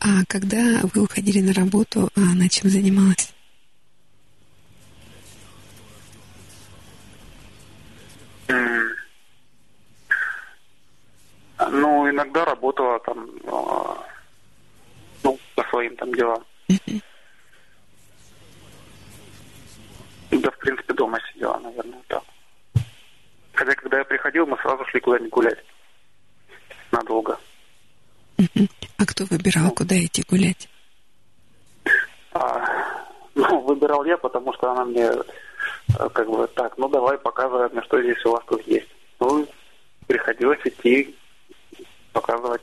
А 0.00 0.24
когда 0.28 0.80
вы 0.94 1.02
уходили 1.02 1.40
на 1.40 1.52
работу, 1.52 2.08
она 2.16 2.48
чем 2.48 2.70
занималась? 2.70 3.34
Ну, 11.70 12.10
иногда 12.10 12.46
работала 12.46 12.98
там, 13.00 13.30
а, 13.46 14.02
ну, 15.22 15.38
по 15.54 15.62
своим 15.64 15.94
там 15.96 16.14
делам. 16.14 16.44
Да, 20.30 20.50
в 20.50 20.58
принципе, 20.58 20.94
дома 20.94 21.18
сидела, 21.30 21.58
наверное, 21.58 22.02
так. 22.08 22.22
Хотя, 23.52 23.74
когда 23.74 23.98
я 23.98 24.04
приходил, 24.04 24.46
мы 24.46 24.56
сразу 24.58 24.84
шли 24.86 25.00
куда-нибудь 25.00 25.30
гулять. 25.30 25.64
Надолго. 26.90 27.38
А 28.96 29.06
кто 29.06 29.24
выбирал, 29.24 29.70
куда 29.70 29.98
идти 29.98 30.22
гулять? 30.28 30.68
А, 32.32 32.64
ну, 33.34 33.60
выбирал 33.60 34.04
я, 34.04 34.16
потому 34.16 34.52
что 34.54 34.72
она 34.72 34.84
мне 34.84 35.10
э, 35.98 36.08
как 36.12 36.28
бы 36.28 36.46
так, 36.48 36.76
ну 36.78 36.88
давай 36.88 37.18
показывай 37.18 37.68
мне, 37.70 37.82
что 37.82 38.00
здесь 38.02 38.24
у 38.24 38.32
вас 38.32 38.42
тут 38.46 38.66
есть. 38.66 38.88
Ну, 39.18 39.46
приходилось 40.06 40.60
идти 40.64 41.14
показывать. 42.12 42.62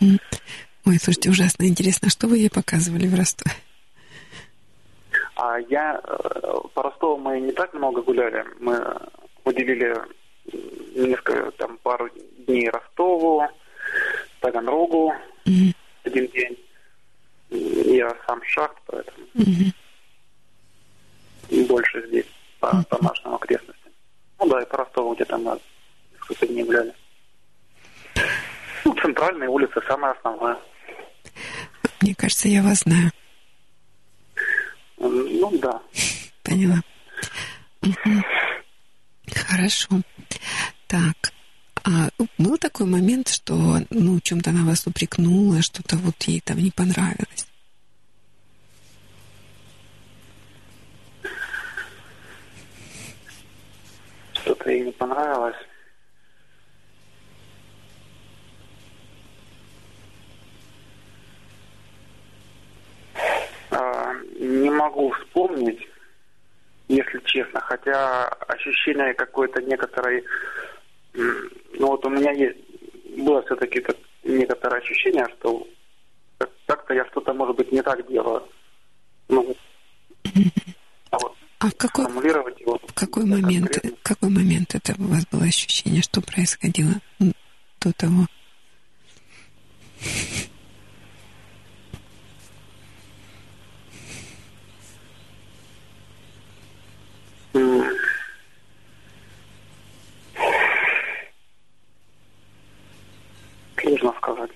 Ой, 0.00 0.98
слушайте, 0.98 1.30
ужасно 1.30 1.64
интересно, 1.64 2.10
что 2.10 2.26
вы 2.26 2.38
ей 2.38 2.50
показывали 2.50 3.06
в 3.06 3.14
Ростове? 3.14 3.54
А 5.36 5.58
я 5.58 6.00
э, 6.02 6.52
по 6.74 6.82
Ростову 6.82 7.16
мы 7.16 7.40
не 7.40 7.52
так 7.52 7.72
много 7.74 8.02
гуляли. 8.02 8.44
Мы 8.60 8.82
уделили 9.44 9.96
несколько, 10.94 11.50
там, 11.52 11.78
пару 11.78 12.08
дней 12.46 12.68
Ростову, 12.68 13.42
Таганрогу, 14.44 15.14
mm-hmm. 15.46 15.74
один 16.04 16.26
день. 16.28 16.58
Я 17.50 18.14
сам 18.26 18.42
шахт, 18.44 18.76
поэтому 18.84 19.26
mm-hmm. 19.34 19.72
больше 21.66 22.06
здесь 22.08 22.26
по 22.60 22.66
mm-hmm. 22.66 22.88
домашним 22.90 23.34
окрестностям. 23.34 23.92
Ну 24.38 24.48
да, 24.50 24.60
и 24.60 24.66
по 24.66 24.76
Ростову 24.76 25.14
где-то 25.14 25.38
мы 25.38 25.58
несколько 26.12 26.46
дней 26.46 26.64
гуляли. 26.64 26.94
Ну, 28.84 28.94
центральная 28.96 29.48
улица, 29.48 29.80
самая 29.88 30.12
основная. 30.12 30.58
Мне 32.02 32.14
кажется, 32.14 32.48
я 32.48 32.62
вас 32.62 32.80
знаю. 32.80 33.10
Ну 34.98 35.58
да. 35.58 35.80
Поняла. 36.42 36.82
Хорошо. 39.34 39.88
Так. 40.86 41.33
А 41.84 42.08
был 42.38 42.56
такой 42.56 42.86
момент, 42.86 43.28
что 43.28 43.78
ну, 43.90 44.18
чем-то 44.20 44.50
она 44.50 44.64
вас 44.64 44.86
упрекнула, 44.86 45.60
что-то 45.60 45.96
вот 45.96 46.14
ей 46.22 46.40
там 46.40 46.56
не 46.56 46.70
понравилось? 46.70 47.46
Что-то 54.32 54.70
ей 54.70 54.86
не 54.86 54.92
понравилось. 54.92 55.56
А, 63.70 64.14
не 64.40 64.70
могу 64.70 65.10
вспомнить, 65.10 65.86
если 66.88 67.20
честно, 67.26 67.60
хотя 67.60 68.28
ощущение 68.28 69.12
какое-то 69.12 69.60
некоторой 69.60 70.24
ну 71.14 71.86
вот 71.86 72.04
у 72.04 72.10
меня 72.10 72.32
есть, 72.32 72.58
было 73.16 73.42
все-таки 73.42 73.80
как 73.80 73.96
некоторое 74.24 74.80
ощущение, 74.80 75.26
что 75.38 75.66
как-то 76.66 76.94
я 76.94 77.04
что-то, 77.06 77.32
может 77.32 77.56
быть, 77.56 77.70
не 77.72 77.82
так 77.82 78.06
делаю. 78.08 78.42
Ну, 79.28 79.56
а 81.10 81.18
вот 81.18 81.36
а 81.60 81.68
в 81.68 81.74
какой, 81.76 82.04
формулировать 82.04 82.60
его. 82.60 82.78
В 82.86 82.94
какой 82.94 83.24
момент, 83.24 83.70
конкретно. 83.70 83.98
какой 84.02 84.30
момент 84.30 84.74
это 84.74 84.94
у 84.98 85.04
вас 85.04 85.26
было 85.26 85.44
ощущение, 85.44 86.02
что 86.02 86.20
происходило 86.20 86.92
до 87.80 87.92
того? 87.92 88.26
Mm. 97.54 97.94
Сложно 104.04 104.14
сказать. 104.18 104.50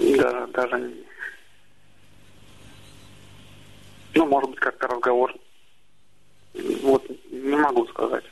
Да, 0.00 0.46
даже... 0.68 0.94
Ну, 4.14 4.26
может 4.26 4.50
быть, 4.50 4.60
как-то 4.60 4.86
разговор. 4.86 5.34
Вот, 6.82 7.04
не 7.30 7.56
могу 7.56 7.86
сказать. 7.88 8.24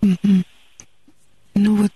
Ну 0.00 1.74
вот, 1.74 1.92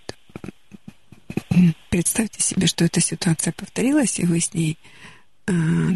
представьте 1.89 2.41
себе, 2.41 2.67
что 2.67 2.83
эта 2.83 2.99
ситуация 2.99 3.53
повторилась, 3.53 4.19
и 4.19 4.25
вы 4.25 4.41
с 4.41 4.53
ней 4.53 4.77
э, 5.47 5.51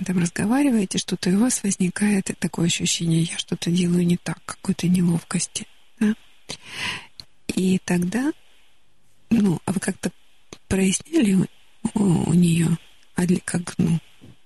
там 0.05 0.19
разговариваете, 0.19 0.99
что-то, 0.99 1.29
и 1.29 1.35
у 1.35 1.41
вас 1.41 1.63
возникает 1.63 2.31
такое 2.39 2.67
ощущение, 2.67 3.23
я 3.23 3.37
что-то 3.37 3.69
делаю 3.69 4.05
не 4.07 4.15
так, 4.15 4.39
какой-то 4.45 4.87
неловкости. 4.87 5.67
Да? 5.99 6.15
И 7.47 7.79
тогда, 7.79 8.31
ну, 9.29 9.59
а 9.65 9.73
вы 9.73 9.79
как-то 9.81 10.11
прояснили 10.67 11.47
у, 11.93 11.99
у, 12.29 12.33
нее, 12.33 12.77
а 13.15 13.25
для 13.25 13.39
как, 13.43 13.77
ну, 13.77 13.99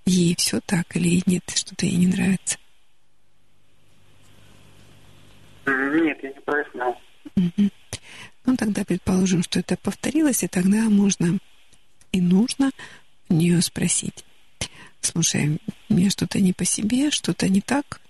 ей 0.06 0.36
все 0.38 0.60
так 0.62 0.96
или 0.96 1.22
нет, 1.26 1.44
что-то 1.54 1.86
ей 1.86 1.98
не 1.98 2.08
нравится? 2.08 2.58
Нет, 5.66 6.18
я 6.24 6.30
не 6.30 6.42
прояснял. 6.42 6.98
Угу. 7.36 7.70
Ну, 8.46 8.58
тогда 8.58 8.84
предположим, 8.84 9.44
что 9.44 9.60
это 9.60 9.78
повторилось, 9.78 10.44
и 10.44 10.48
тогда 10.48 10.90
можно 10.90 11.38
и 12.12 12.22
нужно 12.22 12.72
у 13.30 13.34
нее 13.34 13.62
спросить. 13.62 14.26
Слушай, 15.00 15.60
мне 15.90 16.10
что-то 16.10 16.40
не 16.40 16.54
по 16.54 16.66
себе, 16.66 17.12
что-то 17.12 17.50
не 17.50 17.62
так, 17.62 18.02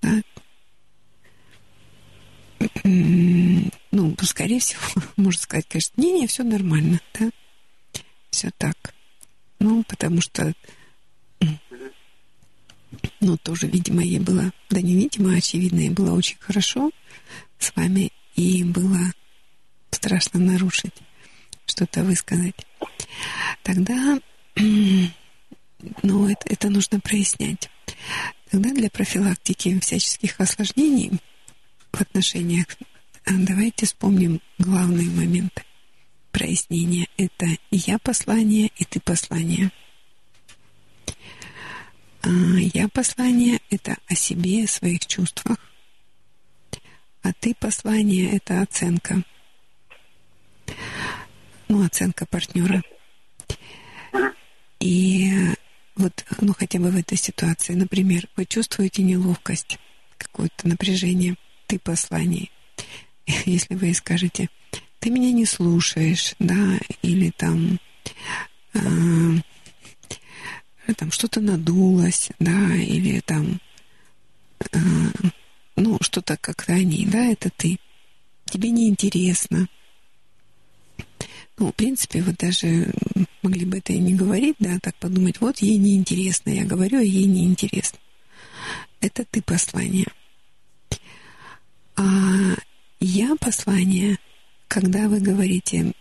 да? 0.00 0.22
ну, 2.84 4.16
скорее 4.22 4.60
всего, 4.60 4.80
можно 5.16 5.40
сказать, 5.40 5.66
конечно, 5.68 6.00
не, 6.00 6.12
не, 6.12 6.26
все 6.26 6.42
нормально, 6.42 7.00
да, 7.18 7.30
все 8.32 8.50
так. 8.58 8.94
Ну, 9.60 9.84
потому 9.84 10.20
что, 10.20 10.52
ну, 13.20 13.36
тоже, 13.36 13.68
видимо, 13.68 14.02
ей 14.02 14.18
было, 14.18 14.52
да 14.70 14.80
не 14.80 14.96
видимо, 14.96 15.34
а 15.34 15.36
очевидно, 15.36 15.78
ей 15.78 15.90
было 15.90 16.12
очень 16.16 16.38
хорошо 16.40 16.90
с 17.60 17.72
вами, 17.76 18.10
и 18.34 18.64
было 18.64 19.12
страшно 19.92 20.40
нарушить, 20.40 20.94
что-то 21.66 22.02
высказать. 22.02 22.66
Тогда, 23.62 24.18
ну, 24.56 26.28
это, 26.28 26.44
это 26.46 26.68
нужно 26.70 26.98
прояснять. 26.98 27.70
Тогда 28.50 28.70
для 28.70 28.90
профилактики 28.90 29.78
всяческих 29.78 30.40
осложнений– 30.40 31.20
в 31.92 32.00
отношениях. 32.00 32.66
А 33.24 33.32
давайте 33.34 33.86
вспомним 33.86 34.40
главные 34.58 35.08
моменты 35.08 35.62
прояснения. 36.32 37.06
Это 37.16 37.46
я 37.70 37.98
послание 37.98 38.70
и 38.76 38.84
ты 38.84 39.00
послание. 39.00 39.70
А 42.22 42.28
я 42.28 42.88
послание— 42.88 43.60
это 43.70 43.96
о 44.08 44.14
себе, 44.14 44.64
о 44.64 44.68
своих 44.68 45.06
чувствах. 45.06 45.58
А 47.22 47.32
ты 47.32 47.54
послание— 47.54 48.30
это 48.32 48.62
оценка. 48.62 49.22
Ну, 51.68 51.84
оценка 51.84 52.26
партнера. 52.26 52.82
И 54.80 55.30
вот, 55.94 56.24
ну, 56.40 56.54
хотя 56.54 56.78
бы 56.80 56.90
в 56.90 56.96
этой 56.96 57.16
ситуации, 57.16 57.74
например, 57.74 58.28
вы 58.36 58.46
чувствуете 58.46 59.02
неловкость, 59.02 59.78
какое-то 60.18 60.66
напряжение– 60.66 61.36
ты 61.72 61.78
послание. 61.78 62.50
Если 63.46 63.74
вы 63.74 63.94
скажете, 63.94 64.50
ты 65.02 65.10
меня 65.10 65.32
не 65.32 65.44
слушаешь, 65.44 66.36
да, 66.38 66.78
или 67.02 67.30
там, 67.30 67.80
э, 68.72 68.78
там 70.96 71.10
что-то 71.10 71.40
надулось, 71.40 72.30
да, 72.38 72.76
или 72.76 73.18
там, 73.18 73.60
э, 74.60 74.78
ну, 75.74 75.98
что-то 76.00 76.36
как-то 76.36 76.74
они, 76.74 77.04
да, 77.06 77.24
это 77.24 77.50
ты. 77.50 77.80
Тебе 78.44 78.70
неинтересно. 78.70 79.66
Ну, 81.58 81.72
в 81.72 81.74
принципе, 81.74 82.22
вы 82.22 82.32
даже 82.38 82.94
могли 83.42 83.66
бы 83.66 83.78
это 83.78 83.92
и 83.92 83.98
не 83.98 84.14
говорить, 84.14 84.54
да, 84.60 84.78
так 84.80 84.94
подумать, 84.98 85.40
вот 85.40 85.58
ей 85.58 85.78
неинтересно, 85.78 86.50
я 86.50 86.64
говорю, 86.64 87.00
а 87.00 87.02
ей 87.02 87.24
неинтересно. 87.24 87.98
Это 89.00 89.24
ты 89.24 89.42
послание. 89.42 90.06
А 91.96 92.04
я 93.00 93.34
послание, 93.34 94.18
когда 94.72 95.06
вы 95.06 95.20
говорите, 95.20 95.92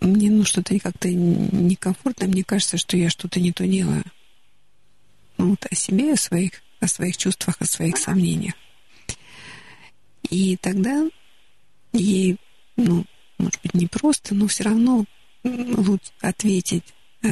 мне 0.00 0.30
ну 0.32 0.44
что-то 0.44 0.76
как-то 0.80 1.08
некомфортно, 1.08 2.26
мне 2.26 2.42
кажется, 2.42 2.76
что 2.76 2.96
я 2.96 3.08
что-то 3.08 3.38
не 3.38 3.52
то 3.52 3.64
делаю. 3.64 4.02
Ну, 5.38 5.50
вот 5.50 5.64
о 5.70 5.74
себе, 5.76 6.14
о 6.14 6.16
своих, 6.16 6.60
о 6.80 6.88
своих 6.88 7.16
чувствах, 7.16 7.54
о 7.60 7.64
своих 7.64 7.98
сомнениях. 7.98 8.54
И 10.28 10.56
тогда 10.56 11.08
ей, 11.92 12.36
ну, 12.76 13.04
может 13.38 13.60
быть, 13.62 13.74
не 13.74 13.86
просто, 13.86 14.34
но 14.34 14.48
все 14.48 14.64
равно 14.64 15.04
лучше 15.44 16.10
ответить, 16.20 16.94
э, 17.22 17.28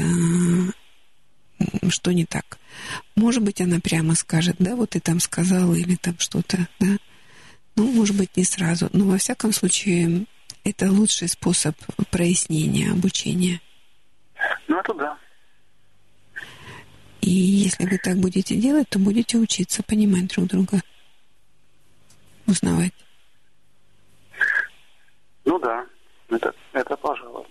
что 1.88 2.12
не 2.12 2.24
так. 2.24 2.60
Может 3.16 3.42
быть, 3.42 3.60
она 3.60 3.80
прямо 3.80 4.14
скажет, 4.14 4.54
да, 4.60 4.76
вот 4.76 4.90
ты 4.90 5.00
там 5.00 5.18
сказала, 5.18 5.74
или 5.74 5.96
там 5.96 6.16
что-то, 6.20 6.68
да. 6.78 6.98
Ну, 7.76 7.90
может 7.90 8.16
быть, 8.16 8.36
не 8.36 8.44
сразу, 8.44 8.88
но 8.92 9.04
во 9.06 9.18
всяком 9.18 9.52
случае 9.52 10.26
это 10.64 10.90
лучший 10.90 11.28
способ 11.28 11.76
прояснения 12.10 12.90
обучения. 12.92 13.60
Ну, 14.68 14.78
это 14.78 14.94
да. 14.94 15.18
И 17.20 17.30
если 17.30 17.86
вы 17.86 17.98
так 17.98 18.16
будете 18.16 18.54
делать, 18.56 18.88
то 18.90 18.98
будете 18.98 19.38
учиться 19.38 19.82
понимать 19.82 20.28
друг 20.28 20.46
друга, 20.46 20.80
узнавать. 22.46 22.92
Ну 25.44 25.58
да, 25.58 25.86
это, 26.28 26.54
это 26.72 26.96
пожалуй. 26.96 27.46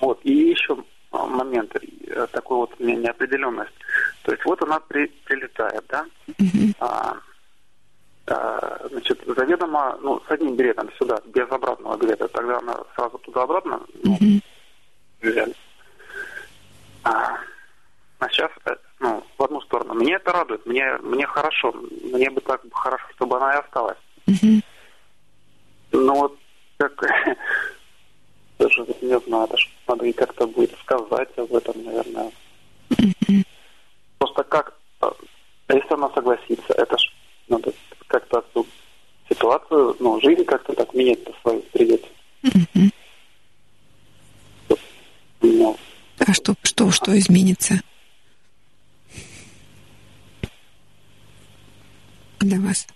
Вот, 0.00 0.20
и 0.24 0.32
еще 0.50 0.76
момент, 1.12 1.74
э, 1.76 2.26
такой 2.32 2.58
вот 2.58 2.74
у 2.78 2.84
меня 2.84 2.96
неопределенность. 2.96 3.72
То 4.22 4.32
есть 4.32 4.44
вот 4.44 4.62
она 4.62 4.80
при, 4.80 5.06
прилетает, 5.24 5.84
да? 5.88 6.06
А, 6.78 7.12
а, 7.12 7.16
значит, 8.90 9.20
заведомо, 9.26 9.98
ну, 10.00 10.20
с 10.26 10.30
одним 10.30 10.56
билетом 10.56 10.90
сюда, 10.98 11.20
без 11.26 11.50
обратного 11.50 11.96
билета, 11.96 12.28
тогда 12.28 12.58
она 12.58 12.76
сразу 12.94 13.18
туда-обратно, 13.18 13.80
ну, 14.02 14.18
взяли. 15.20 15.54
А, 17.04 17.36
а 18.18 18.28
сейчас, 18.28 18.50
э, 18.66 18.76
ну, 19.00 19.22
в 19.36 19.42
одну 19.42 19.60
сторону. 19.62 19.94
Мне 19.94 20.14
это 20.14 20.32
радует, 20.32 20.64
мне, 20.66 20.96
мне 21.02 21.26
хорошо, 21.26 21.72
мне 21.72 22.30
бы 22.30 22.40
так 22.40 22.62
хорошо, 22.72 23.04
чтобы 23.16 23.36
она 23.36 23.54
и 23.54 23.58
осталась. 23.58 23.98
Мгм. 24.26 24.62
Ну 25.92 26.14
вот, 26.14 26.38
как, 26.76 26.92
даже 28.58 28.86
не 29.02 29.20
знаю, 29.26 29.48
даже 29.48 29.66
надо 29.88 30.06
и 30.06 30.12
как-то 30.12 30.46
будет 30.46 30.72
сказать 30.80 31.36
об 31.36 31.52
этом, 31.54 31.84
наверное. 31.84 32.30
Мгм. 32.90 33.44
Просто 34.18 34.44
как, 34.44 34.74
э, 35.00 35.10
если 35.70 35.94
она 35.94 36.08
согласится, 36.10 36.72
это 36.74 36.96
ж 36.96 37.11
надо 37.48 37.72
как-то 38.06 38.44
ситуацию, 39.28 39.96
ну, 40.00 40.20
жизнь 40.20 40.44
как-то 40.44 40.72
так 40.74 40.92
менять-то 40.94 41.32
свою 41.42 41.60
придется. 41.72 42.08
Мгм. 42.42 42.90
Ну, 45.40 45.76
А 46.26 46.32
что, 46.32 46.54
что, 46.62 46.90
что 46.90 47.18
изменится 47.18 47.80
для 52.40 52.60
вас? 52.60 52.86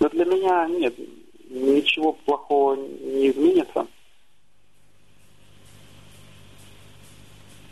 Да 0.00 0.08
для 0.08 0.24
меня 0.24 0.66
нет, 0.68 0.94
ничего 1.48 2.12
плохого 2.12 2.74
не 2.76 3.30
изменится. 3.30 3.86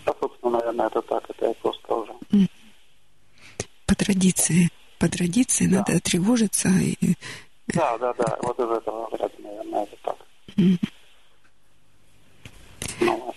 А, 0.04 0.14
собственно, 0.20 0.58
наверное, 0.58 0.86
это 0.86 1.02
так, 1.02 1.28
это 1.28 1.46
я 1.46 1.54
просто 1.54 1.94
уже. 1.94 2.12
По 3.90 3.96
традиции. 3.96 4.70
По 5.00 5.08
традиции 5.08 5.66
Да. 5.66 5.78
надо 5.78 5.98
тревожиться. 5.98 6.68
И, 6.68 6.96
Да, 7.74 7.98
да, 7.98 8.12
да, 8.14 8.38
вот 8.40 8.56
из 8.60 8.70
этого 8.78 9.08
вряд 9.10 9.36
ли, 9.36 9.44
наверное, 9.44 9.82
это 9.82 9.96
так. 10.04 10.16
Ну, 13.00 13.34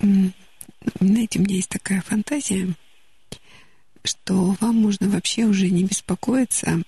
М, 0.00 0.34
Знаете, 1.00 1.38
у 1.38 1.42
меня 1.42 1.56
есть 1.56 1.70
такая 1.70 2.02
фантазия, 2.02 2.74
что 4.04 4.54
вам 4.60 4.76
можно 4.76 5.08
вообще 5.08 5.44
уже 5.44 5.70
не 5.70 5.84
беспокоиться 5.84 6.82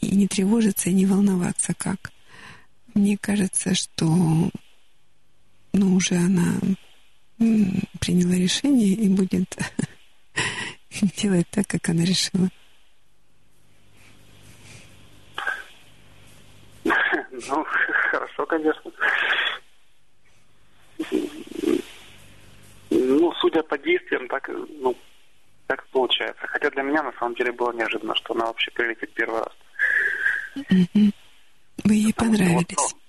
и 0.00 0.16
не 0.16 0.26
тревожиться, 0.28 0.88
и 0.88 0.94
не 0.94 1.04
волноваться 1.04 1.74
как. 1.74 2.10
Мне 2.94 3.18
кажется, 3.18 3.74
что 3.74 4.06
ну, 5.74 5.94
уже 5.94 6.14
она 6.16 6.54
приняла 8.00 8.34
решение 8.34 8.88
и 8.88 9.08
будет 9.08 9.56
делать 11.16 11.48
так, 11.50 11.66
как 11.66 11.88
она 11.88 12.04
решила. 12.04 12.48
ну, 17.48 17.66
хорошо, 18.10 18.46
конечно. 18.46 18.90
Ну, 22.90 23.32
судя 23.40 23.62
по 23.62 23.78
действиям, 23.78 24.28
так, 24.28 24.48
ну, 24.48 24.96
так 25.66 25.86
получается. 25.88 26.46
Хотя 26.46 26.70
для 26.70 26.82
меня, 26.82 27.02
на 27.02 27.12
самом 27.12 27.34
деле, 27.34 27.52
было 27.52 27.72
неожиданно, 27.72 28.14
что 28.16 28.34
она 28.34 28.46
вообще 28.46 28.70
прилетит 28.72 29.12
первый 29.14 29.40
раз. 29.40 29.52
Вы 31.84 31.94
ей 31.94 32.12
Потому 32.12 32.34
что 32.34 32.44
вот, 32.44 32.66
понравились. 32.66 33.01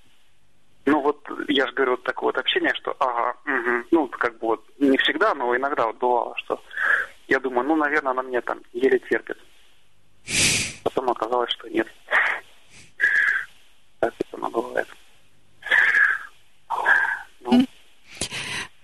Ну, 0.85 1.01
вот 1.01 1.25
я 1.47 1.65
же 1.67 1.73
говорю, 1.73 1.91
вот 1.91 2.03
такое 2.03 2.27
вот 2.27 2.37
общение, 2.37 2.73
что 2.75 2.95
ага, 2.99 3.37
мгм, 3.45 3.85
ну, 3.91 4.07
как 4.07 4.33
бы 4.39 4.47
вот 4.47 4.65
не 4.79 4.97
всегда, 4.97 5.33
но 5.33 5.55
иногда 5.55 5.87
вот 5.87 5.97
бывало, 5.97 6.35
что 6.37 6.61
я 7.27 7.39
думаю, 7.39 7.67
ну, 7.67 7.75
наверное, 7.75 8.11
она 8.11 8.21
меня 8.21 8.41
там 8.41 8.59
еле 8.73 8.99
терпит. 8.99 9.37
Потом 10.83 11.09
оказалось, 11.09 11.51
что 11.51 11.69
нет. 11.69 11.87
Так 13.99 14.13
это 14.19 14.37
оно 14.37 14.49
бывает. 14.49 14.87
Ну, 17.41 17.65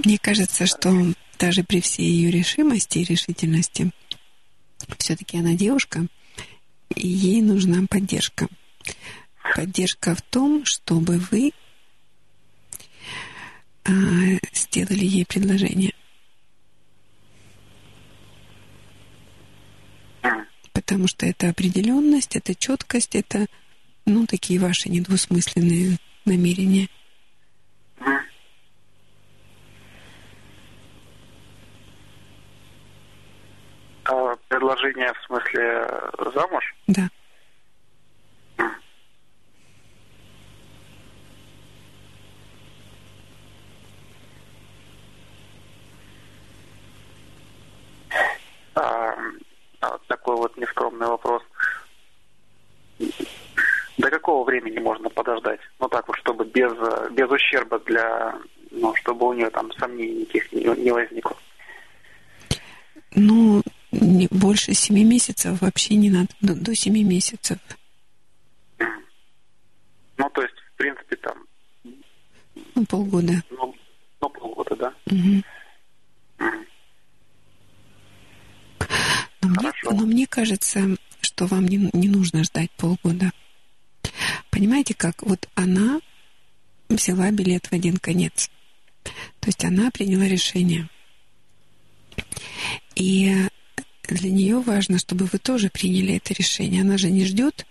Мне 0.05 0.17
кажется, 0.21 0.65
что 0.65 0.89
даже 1.38 1.63
при 1.63 1.81
всей 1.81 2.05
ее 2.05 2.31
решимости 2.31 2.99
и 2.99 3.03
решительности, 3.03 3.91
все-таки 4.97 5.38
она 5.38 5.53
девушка, 5.53 6.07
и 6.95 7.07
ей 7.07 7.41
нужна 7.41 7.85
поддержка. 7.89 8.47
Поддержка 9.55 10.15
в 10.15 10.21
том, 10.21 10.63
чтобы 10.63 11.17
вы 11.31 11.51
а, 13.90 13.91
сделали 14.53 15.03
ей 15.03 15.26
предложение. 15.26 15.94
Потому 20.74 21.07
что 21.07 21.26
это 21.26 21.49
определенность, 21.49 22.36
это 22.36 22.53
четкость, 22.56 23.16
это 23.16 23.48
ну, 24.06 24.26
такие 24.26 24.60
ваши 24.60 24.90
недвусмысленные 24.90 25.98
намерения. 26.26 26.88
А 34.06 34.36
предложение 34.48 35.14
в 35.14 35.26
смысле 35.26 35.64
э, 35.64 36.32
замуж? 36.34 36.76
Да. 36.88 37.10
А, 48.80 49.14
а 49.82 49.90
вот 49.91 50.07
такой 50.07 50.36
вот 50.36 50.48
нескромный 50.60 51.07
вопрос. 51.07 51.44
До 53.98 54.10
какого 54.10 54.45
времени 54.45 54.80
можно 54.80 55.10
подождать? 55.10 55.60
Ну 55.80 55.88
так 55.90 56.07
вот, 56.07 56.18
чтобы 56.18 56.45
без, 56.45 56.72
без 57.11 57.30
ущерба 57.30 57.80
для, 57.80 58.38
ну, 58.72 58.95
чтобы 58.95 59.27
у 59.27 59.34
нее 59.34 59.49
там 59.49 59.72
сомнений 59.73 60.22
никаких 60.22 60.52
не, 60.53 60.64
не 60.84 60.91
возникло. 60.91 61.36
Ну, 63.15 63.61
не, 63.91 64.27
больше 64.31 64.73
семи 64.73 65.03
месяцев 65.03 65.61
вообще 65.61 65.95
не 65.95 66.10
надо. 66.10 66.30
До, 66.41 66.56
до 66.56 66.76
семи 66.76 67.03
месяцев. 67.03 67.57
Ну, 70.18 70.30
то 70.30 70.41
есть, 70.41 70.56
в 70.56 70.77
принципе, 70.77 71.15
там, 71.18 71.38
Ну, 72.76 72.86
полгода. 72.86 73.34
ну, 73.49 73.76
ну 74.22 74.30
полгода, 74.30 74.76
да? 74.76 74.94
Мгм. 75.07 75.44
Мне, 79.60 79.72
но 79.84 80.06
мне 80.06 80.27
кажется, 80.27 80.95
что 81.22 81.45
вам 81.48 81.68
не, 81.68 81.90
не 81.94 82.07
нужно 82.07 82.44
ждать 82.44 82.72
полгода. 82.72 83.31
Понимаете, 84.49 84.94
как 84.94 85.23
вот 85.23 85.48
она 85.56 85.99
взяла 86.90 87.31
билет 87.31 87.68
в 87.68 87.73
один 87.73 87.98
конец. 87.98 88.49
То 89.03 89.48
есть 89.48 89.64
она 89.64 89.91
приняла 89.91 90.26
решение. 90.26 90.90
И 92.95 93.34
для 94.03 94.31
нее 94.31 94.60
важно, 94.60 94.98
чтобы 94.98 95.26
вы 95.26 95.38
тоже 95.38 95.69
приняли 95.69 96.15
это 96.15 96.34
решение. 96.34 96.81
Она 96.81 96.98
же 96.98 97.10
не 97.10 97.26
ждет, 97.26 97.65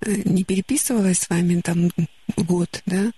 э, 0.00 0.22
не 0.24 0.44
переписывалась 0.44 1.18
с 1.18 1.28
вами 1.28 1.60
там 1.60 1.90
год, 2.36 2.82
да? 2.86 3.10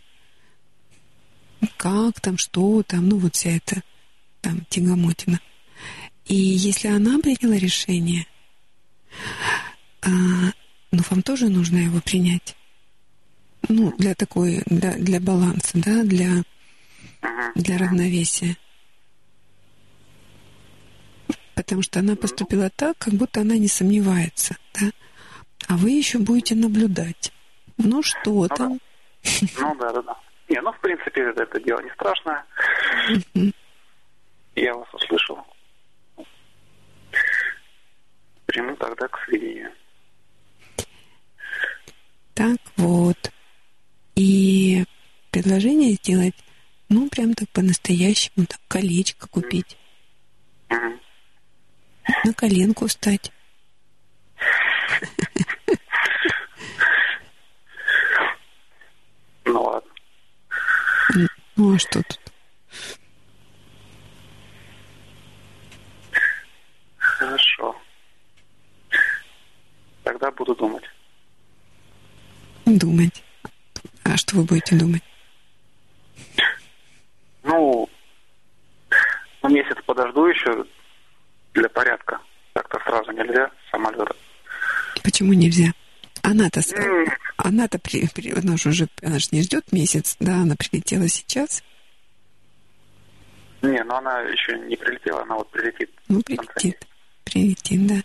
Как 1.77 2.21
там, 2.21 2.39
что 2.39 2.83
там, 2.83 3.09
ну 3.09 3.19
вот 3.19 3.35
вся 3.37 3.51
эта 3.51 3.83
там 4.41 4.65
тягомотина. 4.69 5.41
И 6.27 6.35
если 6.35 6.89
она 6.89 7.19
приняла 7.19 7.57
решение, 7.57 8.27
а, 10.03 10.09
ну 10.91 11.03
вам 11.11 11.23
тоже 11.23 11.49
нужно 11.49 11.79
его 11.79 12.01
принять. 12.01 12.57
Ну, 13.69 13.93
для 13.97 14.15
такой, 14.15 14.63
для, 14.67 14.93
для 14.93 15.21
баланса, 15.21 15.73
да, 15.75 16.03
для, 16.05 16.43
для 17.55 17.79
равновесия. 17.79 18.57
Потому 21.55 21.83
что 21.83 22.01
она 22.01 22.17
поступила 22.17 22.71
так, 22.71 22.99
как 22.99 23.15
будто 23.15 23.41
она 23.41 23.57
не 23.57 23.69
сомневается, 23.69 24.57
да. 24.75 24.91
А 25.69 25.77
вы 25.77 25.91
еще 25.91 26.19
будете 26.19 26.55
наблюдать. 26.55 27.33
Ну 27.79 28.03
что 28.03 28.47
да. 28.49 28.55
там? 28.55 28.81
Ну, 29.59 29.75
да, 29.77 29.93
да, 29.93 30.03
да. 30.03 30.17
Не, 30.49 30.61
ну, 30.61 30.73
в 30.73 30.81
принципе, 30.81 31.23
это, 31.23 31.61
дело 31.61 31.81
не 31.81 31.91
страшное. 31.91 32.45
Я 34.55 34.75
вас 34.75 34.89
услышал. 34.95 35.39
Приму 38.57 38.75
тогда 38.77 39.07
к 39.09 39.19
сведению. 39.27 39.71
Так 42.33 42.57
вот. 42.79 43.31
И 44.15 44.87
предложение 45.31 45.93
сделать, 45.93 46.35
ну, 46.89 47.07
прям 47.11 47.35
так 47.35 47.51
по-настоящему, 47.51 48.47
так, 48.47 48.59
колечко 48.67 49.29
купить. 49.29 49.77
Мгм. 50.71 50.99
На 52.25 52.33
коленку 52.33 52.87
встать. 52.87 53.31
Ну 59.45 59.63
ладно. 59.63 59.93
Ну, 61.57 61.75
а 61.75 61.79
что 61.79 62.03
тут? 62.03 62.21
Хорошо. 66.97 67.77
Тогда 70.27 70.37
буду 70.39 70.57
думать. 70.57 70.83
Думать. 72.65 73.23
А 74.03 74.17
что 74.17 74.37
вы 74.37 74.43
будете 74.45 74.77
думать? 74.77 75.03
Ну, 77.45 77.89
ну, 79.43 79.49
месяц 79.49 79.77
подожду 79.87 80.27
еще 80.27 80.65
для 81.55 81.69
порядка. 81.69 82.19
Так-то 82.55 82.81
сразу 82.81 83.13
нельзя 83.13 83.51
самолета. 83.71 84.17
Почему 85.05 85.33
нельзя? 85.33 85.73
Она-то, 86.23 86.61
она-то 87.37 87.79
при, 87.79 88.09
при- 88.09 88.33
она 88.33 88.57
же 88.57 88.71
уже, 88.71 88.89
она 89.03 89.21
же 89.21 89.29
не 89.31 89.43
ждет 89.43 89.71
месяц, 89.71 90.17
да, 90.19 90.39
она 90.39 90.57
прилетела 90.57 91.07
сейчас. 91.07 91.63
Не, 93.63 93.85
ну 93.85 93.95
она 93.95 94.23
еще 94.23 94.59
не 94.59 94.75
прилетела, 94.77 95.23
она 95.23 95.37
вот 95.37 95.49
прилетит. 95.53 95.91
Ну, 96.09 96.21
прилетит. 96.23 96.85
Прилетит, 97.23 97.87
да. 97.87 98.03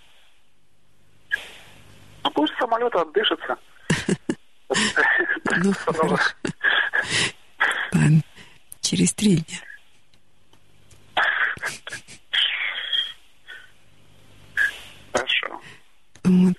Ну 2.24 2.32
пусть 2.32 2.54
с 2.54 2.58
самолета 2.58 3.02
отдышится. 3.02 3.58
Ну, 5.64 5.74
хорошо. 5.86 6.18
Ладно, 7.94 8.22
через 8.82 9.14
три 9.14 9.38
дня. 9.38 9.58
Хорошо. 15.12 15.62
Вот. 16.24 16.56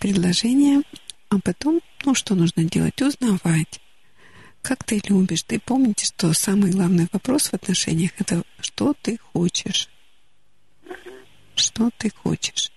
Предложение. 0.00 0.82
А 1.28 1.36
потом, 1.40 1.80
ну, 2.04 2.14
что 2.14 2.34
нужно 2.34 2.64
делать? 2.64 3.00
Узнавать. 3.02 3.80
Как 4.62 4.84
ты 4.84 5.00
любишь? 5.08 5.42
Ты 5.42 5.60
помните, 5.60 6.06
что 6.06 6.32
самый 6.32 6.70
главный 6.70 7.08
вопрос 7.12 7.48
в 7.48 7.54
отношениях– 7.54 8.12
это 8.18 8.42
что 8.60 8.94
ты 8.94 9.18
хочешь? 9.18 9.88
Что 11.54 11.90
ты 11.98 12.10
хочешь? 12.10 12.70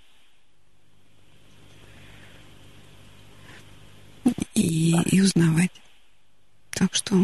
И, 4.53 4.95
и 5.05 5.21
узнавать. 5.21 5.71
Так 6.71 6.93
что, 6.93 7.15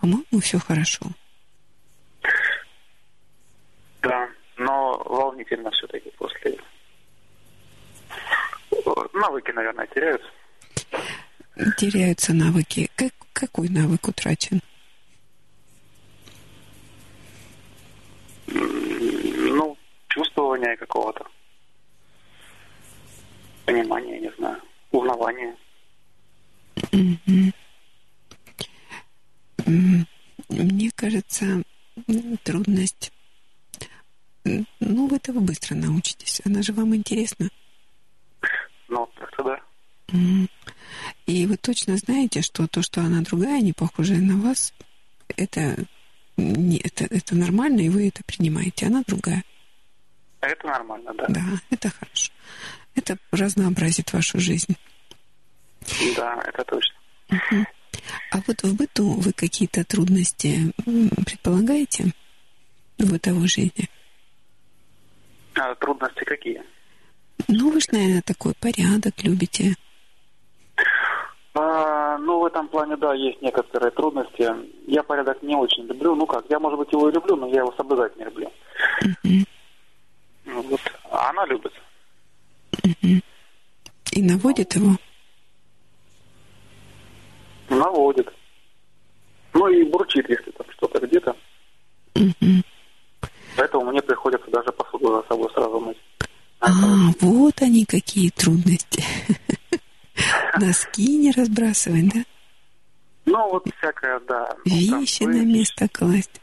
по-моему, 0.00 0.40
все 0.40 0.58
хорошо. 0.58 1.06
Да, 4.02 4.28
но 4.56 5.02
волнительно 5.04 5.70
все-таки 5.70 6.10
после... 6.18 6.58
Навыки, 9.12 9.50
наверное, 9.50 9.86
теряются. 9.86 10.28
Теряются 11.78 12.34
навыки. 12.34 12.90
Как, 12.94 13.12
какой 13.32 13.68
навык 13.68 14.08
утрачен? 14.08 14.60
Ну, 18.46 19.76
чувствования 20.08 20.76
какого-то. 20.76 21.26
Понимания, 23.64 24.20
не 24.20 24.30
знаю. 24.32 24.60
Узнавания. 24.90 25.56
Мне 30.48 30.90
кажется, 30.94 31.62
трудность. 32.44 33.12
Ну, 34.44 35.08
вы 35.08 35.16
этого 35.16 35.40
быстро 35.40 35.74
научитесь. 35.74 36.40
Она 36.44 36.62
же 36.62 36.72
вам 36.72 36.94
интересна. 36.94 37.48
Ну, 38.88 39.08
так-то 39.18 39.42
да. 39.42 39.60
И 41.26 41.46
вы 41.46 41.56
точно 41.56 41.96
знаете, 41.96 42.42
что 42.42 42.68
то, 42.68 42.82
что 42.82 43.00
она 43.00 43.22
другая, 43.22 43.60
не 43.60 43.72
похожая 43.72 44.20
на 44.20 44.36
вас, 44.36 44.72
это, 45.36 45.76
не, 46.36 46.78
это, 46.78 47.04
это 47.04 47.34
нормально, 47.34 47.80
и 47.80 47.88
вы 47.88 48.08
это 48.08 48.22
принимаете. 48.24 48.86
Она 48.86 49.02
другая. 49.06 49.42
Это 50.40 50.66
нормально, 50.66 51.12
да. 51.14 51.26
Да, 51.28 51.42
это 51.70 51.90
хорошо. 51.90 52.32
Это 52.94 53.18
разнообразит 53.32 54.12
вашу 54.12 54.38
жизнь. 54.38 54.76
Да, 56.16 56.42
это 56.46 56.64
точно. 56.64 56.94
А 58.30 58.38
вот 58.46 58.62
в 58.62 58.76
быту 58.76 59.14
вы 59.14 59.32
какие-то 59.32 59.84
трудности 59.84 60.72
предполагаете 61.24 62.12
в 62.98 63.10
бытовой 63.10 63.48
жизни? 63.48 63.88
А 65.54 65.74
трудности 65.74 66.24
какие? 66.24 66.62
Ну, 67.48 67.70
вы 67.70 67.80
же, 67.80 67.88
наверное, 67.92 68.22
такой 68.22 68.54
порядок 68.60 69.14
любите. 69.22 69.74
А, 71.54 72.18
ну, 72.18 72.40
в 72.40 72.44
этом 72.44 72.68
плане, 72.68 72.96
да, 72.96 73.14
есть 73.14 73.40
некоторые 73.40 73.90
трудности. 73.90 74.50
Я 74.86 75.02
порядок 75.02 75.42
не 75.42 75.56
очень 75.56 75.84
люблю. 75.84 76.14
Ну 76.14 76.26
как, 76.26 76.44
я, 76.50 76.58
может 76.58 76.78
быть, 76.78 76.92
его 76.92 77.08
и 77.08 77.12
люблю, 77.12 77.36
но 77.36 77.48
я 77.48 77.60
его 77.60 77.72
соблюдать 77.76 78.16
не 78.16 78.24
люблю. 78.24 78.52
Ну, 80.44 80.62
вот. 80.62 80.80
А 81.10 81.30
она 81.30 81.46
любит. 81.46 81.72
Мгм. 82.84 83.22
И 84.12 84.22
наводит 84.22 84.74
его. 84.74 84.96
Наводит. 87.68 88.32
Ну 89.54 89.68
и 89.68 89.84
бурчит, 89.84 90.28
если 90.28 90.50
там 90.50 90.66
что-то 90.70 91.06
где-то. 91.06 91.36
Поэтому 93.56 93.90
мне 93.90 94.02
приходится 94.02 94.50
даже 94.50 94.70
посуду 94.72 95.14
за 95.16 95.22
собой 95.28 95.50
сразу 95.54 95.80
мыть. 95.80 95.96
А, 96.60 96.68
вот 97.20 97.62
они 97.62 97.84
какие 97.84 98.30
трудности. 98.30 99.02
Носки 100.60 101.18
не 101.18 101.32
разбрасывать, 101.32 102.12
да? 102.12 102.20
Ну, 103.26 103.50
вот 103.50 103.66
всякое, 103.78 104.20
да. 104.20 104.54
Ну, 104.64 105.00
Вещи 105.00 105.24
на 105.24 105.44
место 105.44 105.88
класть. 105.88 106.40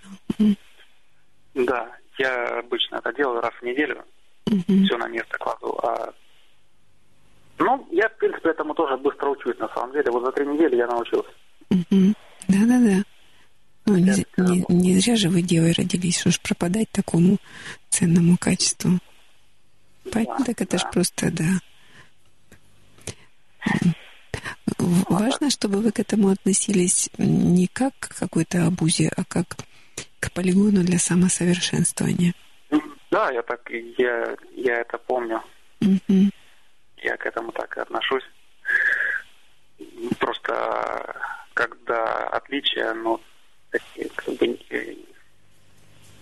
Да, 1.54 1.90
я 2.18 2.60
обычно 2.60 2.98
это 2.98 3.14
делаю 3.14 3.42
раз 3.42 3.54
в 3.60 3.66
неделю. 3.66 4.04
Все 4.46 4.98
на 4.98 5.08
место 5.08 5.38
кладу. 5.38 5.80
А... 5.84 6.14
Ну, 7.64 7.88
я, 7.92 8.10
в 8.10 8.18
принципе, 8.18 8.50
этому 8.50 8.74
тоже 8.74 8.98
быстро 8.98 9.30
учусь, 9.30 9.58
на 9.58 9.70
самом 9.70 9.94
деле. 9.94 10.12
Вот 10.12 10.26
за 10.26 10.32
три 10.32 10.46
недели 10.46 10.76
я 10.76 10.88
научился. 10.88 11.30
Да-да-да. 11.70 13.04
Ну, 13.86 13.98
не, 13.98 14.26
не- 14.38 14.66
не 14.70 15.00
зря 15.00 15.16
же 15.16 15.30
вы 15.30 15.42
девой 15.42 15.72
родились, 15.74 16.20
что 16.20 16.32
ж 16.32 16.40
пропадать 16.42 16.90
такому 16.92 17.38
ценному 17.90 18.38
качеству. 18.38 19.00
Порядок 20.12 20.62
это 20.62 20.78
ж 20.78 20.84
просто, 20.92 21.32
да. 21.32 21.50
Важно, 25.10 25.50
чтобы 25.50 25.80
вы 25.80 25.92
к 25.92 26.00
этому 26.00 26.30
относились 26.30 27.10
не 27.18 27.68
как 27.68 27.94
к 28.00 28.18
какой-то 28.20 28.68
обузе, 28.68 29.10
а 29.16 29.24
как 29.24 29.56
к 30.20 30.32
полигону 30.34 30.84
для 30.84 31.00
самосовершенствования. 31.00 32.34
Да, 33.12 33.32
я 33.32 33.42
так, 33.44 33.70
я, 33.98 34.36
я 34.56 34.76
это 34.82 34.98
помню. 34.98 35.42
Мгм. 35.80 36.32
Я 37.04 37.18
к 37.18 37.26
этому 37.26 37.52
так 37.52 37.76
и 37.78 37.82
отношусь. 37.82 38.24
Просто 40.20 41.16
когда 41.54 42.28
отличия, 42.30 42.94
ну, 42.94 43.20
как 44.16 44.36
бы, 44.36 44.60
э, 44.70 44.96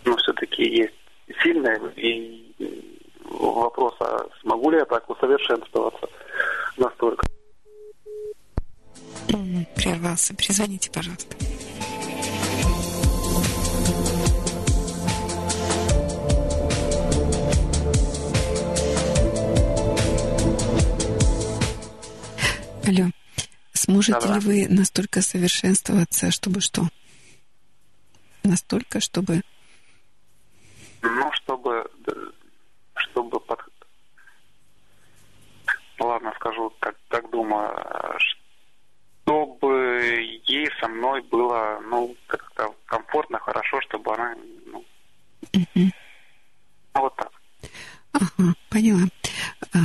ну, 0.05 0.17
все-таки 0.17 0.63
есть 0.63 0.95
сильные, 1.41 1.79
и 1.95 2.55
вопрос, 3.23 3.95
а 3.99 4.25
смогу 4.41 4.71
ли 4.71 4.77
я 4.77 4.85
так 4.85 5.09
усовершенствоваться 5.09 6.07
настолько? 6.77 7.25
Прервался. 9.75 10.35
Перезвоните, 10.35 10.91
пожалуйста. 10.91 11.35
Алло. 22.91 23.09
Сможете 23.73 24.19
Да-да. 24.19 24.34
ли 24.34 24.39
вы 24.39 24.68
настолько 24.68 25.22
совершенствоваться, 25.22 26.30
чтобы 26.30 26.59
что? 26.59 26.81
Настолько, 28.43 28.99
чтобы... 28.99 29.41
Ну, 31.01 31.31
чтобы, 31.31 31.89
чтобы 32.95 33.39
под... 33.39 33.59
Ладно, 35.99 36.34
скажу, 36.35 36.73
как, 36.80 36.97
как 37.07 37.30
думаю, 37.31 37.73
чтобы 39.23 40.41
ей 40.45 40.68
со 40.81 40.89
мной 40.89 41.22
было, 41.22 41.80
ну, 41.89 42.15
как-то 42.27 42.76
комфортно, 42.85 43.39
хорошо, 43.39 43.80
чтобы 43.81 44.13
она, 44.15 44.35
ну, 44.65 44.84
ну, 45.76 45.91
вот 46.95 47.15
так. 47.15 47.31
Ага, 48.13 48.55
поняла. 48.69 49.07
А, 49.73 49.79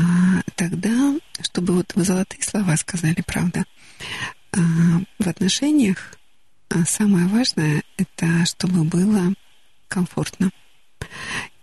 тогда, 0.57 1.15
чтобы 1.43 1.75
вот 1.75 1.93
вы 1.95 2.05
золотые 2.05 2.43
слова 2.43 2.77
сказали, 2.77 3.23
правда, 3.27 3.65
а, 4.53 4.59
в 5.19 5.29
отношениях 5.29 6.15
а, 6.69 6.85
самое 6.85 7.27
важное– 7.27 7.83
это 7.97 8.45
чтобы 8.47 8.85
было 8.85 9.35
комфортно. 9.89 10.51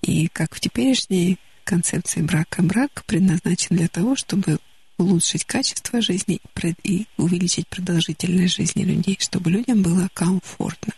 И 0.01 0.27
как 0.29 0.55
в 0.55 0.59
теперешней 0.59 1.37
концепции 1.63 2.21
брака, 2.21 2.61
брак 2.61 3.03
предназначен 3.05 3.75
для 3.75 3.87
того, 3.87 4.15
чтобы 4.15 4.59
улучшить 4.97 5.45
качество 5.45 6.01
жизни 6.01 6.39
и 6.83 7.07
увеличить 7.17 7.67
продолжительность 7.67 8.55
жизни 8.55 8.83
людей, 8.83 9.17
чтобы 9.19 9.49
людям 9.51 9.81
было 9.81 10.07
комфортно. 10.13 10.93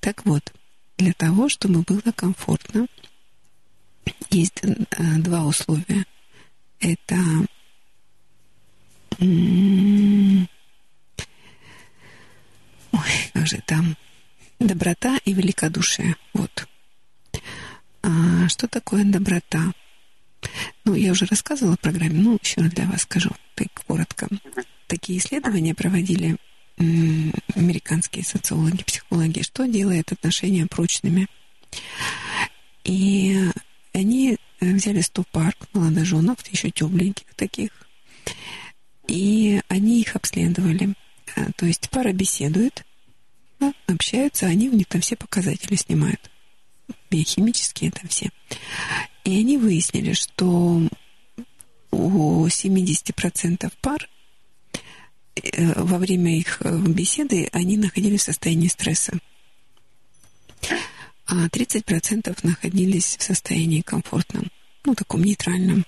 Так 0.00 0.24
вот, 0.24 0.52
для 0.98 1.12
того, 1.12 1.48
чтобы 1.48 1.82
было 1.82 2.12
комфортно, 2.14 2.86
есть 4.30 4.60
э, 4.62 4.74
два 5.18 5.44
условия. 5.44 6.04
Это 6.80 7.16
ой, 12.92 13.10
как 13.32 13.46
же 13.46 13.62
там 13.66 13.96
доброта 14.58 15.18
и 15.24 15.32
великодушие. 15.32 16.16
Вот. 16.32 16.66
А 18.02 18.48
что 18.48 18.66
такое 18.68 19.04
доброта? 19.04 19.72
Ну, 20.84 20.94
я 20.94 21.12
уже 21.12 21.26
рассказывала 21.26 21.76
в 21.76 21.80
программе, 21.80 22.14
ну, 22.14 22.38
еще 22.42 22.62
раз 22.62 22.72
для 22.72 22.86
вас 22.86 23.02
скажу, 23.02 23.30
так 23.54 23.68
коротко. 23.86 24.28
Такие 24.86 25.18
исследования 25.18 25.74
проводили 25.74 26.36
американские 27.54 28.24
социологи, 28.24 28.82
психологи, 28.84 29.42
что 29.42 29.66
делает 29.66 30.12
отношения 30.12 30.66
прочными. 30.66 31.26
И 32.84 33.50
они 33.92 34.38
взяли 34.60 35.00
100 35.00 35.24
пар 35.32 35.56
молодоженов, 35.72 36.46
еще 36.50 36.70
тепленьких 36.70 37.34
таких, 37.34 37.70
и 39.08 39.60
они 39.68 40.00
их 40.00 40.16
обследовали. 40.16 40.94
А, 41.36 41.50
то 41.56 41.66
есть 41.66 41.90
пара 41.90 42.12
беседует, 42.12 42.84
общаются, 43.86 44.46
они 44.46 44.68
у 44.68 44.74
них 44.74 44.86
там 44.86 45.00
все 45.00 45.16
показатели 45.16 45.74
снимают. 45.76 46.30
Биохимические 47.10 47.90
там 47.90 48.08
все. 48.08 48.30
И 49.24 49.38
они 49.38 49.58
выяснили, 49.58 50.12
что 50.12 50.82
у 51.90 52.46
70% 52.46 53.72
пар 53.80 54.08
э, 55.34 55.82
во 55.82 55.98
время 55.98 56.38
их 56.38 56.58
э, 56.62 56.78
беседы 56.78 57.48
они 57.52 57.76
находились 57.76 58.22
в 58.22 58.24
состоянии 58.24 58.68
стресса. 58.68 59.18
А 61.30 61.46
30% 61.46 62.36
находились 62.42 63.16
в 63.16 63.22
состоянии 63.22 63.82
комфортном, 63.82 64.50
ну, 64.84 64.96
таком 64.96 65.22
нейтральном. 65.22 65.86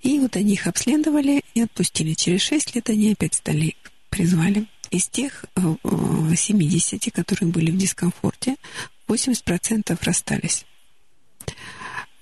И 0.00 0.18
вот 0.18 0.34
они 0.34 0.54
их 0.54 0.66
обследовали 0.66 1.44
и 1.54 1.60
отпустили. 1.60 2.14
Через 2.14 2.42
6 2.42 2.74
лет 2.74 2.90
они 2.90 3.12
опять 3.12 3.34
стали 3.34 3.76
призвали. 4.10 4.66
Из 4.90 5.06
тех 5.06 5.44
70, 5.54 7.06
э, 7.06 7.10
которые 7.12 7.52
были 7.52 7.70
в 7.70 7.78
дискомфорте, 7.78 8.56
80% 9.06 9.96
расстались. 10.02 10.66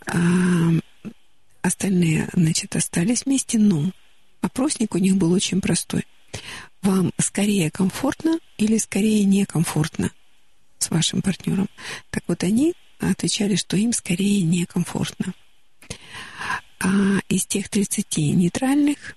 А 0.06 0.18
остальные, 1.62 2.28
значит, 2.34 2.76
остались 2.76 3.24
вместе, 3.24 3.58
но 3.58 3.90
опросник 4.42 4.94
у 4.94 4.98
них 4.98 5.16
был 5.16 5.32
очень 5.32 5.62
простой. 5.62 6.06
Вам 6.82 7.12
скорее 7.18 7.70
комфортно 7.70 8.38
или 8.58 8.76
скорее 8.76 9.24
некомфортно 9.24 10.12
с 10.82 10.90
вашим 10.90 11.22
партнером? 11.22 11.68
Так 12.10 12.24
вот, 12.26 12.42
они 12.42 12.74
отвечали, 12.98 13.56
что 13.56 13.76
им 13.76 13.92
скорее 13.92 14.42
некомфортно. 14.42 15.32
А 16.80 17.20
из 17.28 17.46
тех 17.46 17.68
30 17.68 18.16
нейтральных, 18.34 19.16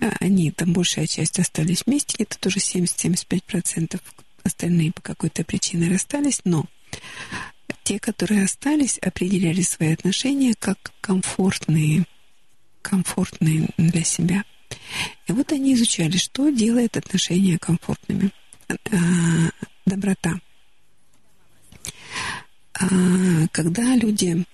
а, 0.00 0.10
они 0.20 0.50
там 0.50 0.72
большая 0.72 1.06
часть 1.06 1.38
остались 1.38 1.84
вместе, 1.86 2.14
где-то 2.16 2.38
тоже 2.38 2.58
70-75%, 2.58 4.00
остальные 4.42 4.92
по 4.92 5.00
какой-то 5.00 5.44
причине 5.44 5.90
расстались, 5.90 6.40
но 6.44 6.66
те, 7.84 7.98
которые 7.98 8.44
остались, 8.44 8.98
определяли 8.98 9.62
свои 9.62 9.92
отношения 9.92 10.54
как 10.58 10.92
комфортные, 11.00 12.06
комфортные 12.82 13.68
для 13.76 14.04
себя. 14.04 14.44
И 15.26 15.32
вот 15.32 15.52
они 15.52 15.74
изучали, 15.74 16.16
что 16.16 16.50
делает 16.50 16.96
отношения 16.96 17.58
комфортными. 17.58 18.30
А, 18.68 19.50
доброта. 19.86 20.40
А, 22.80 22.86
когда 23.52 23.94
люди 23.96 24.44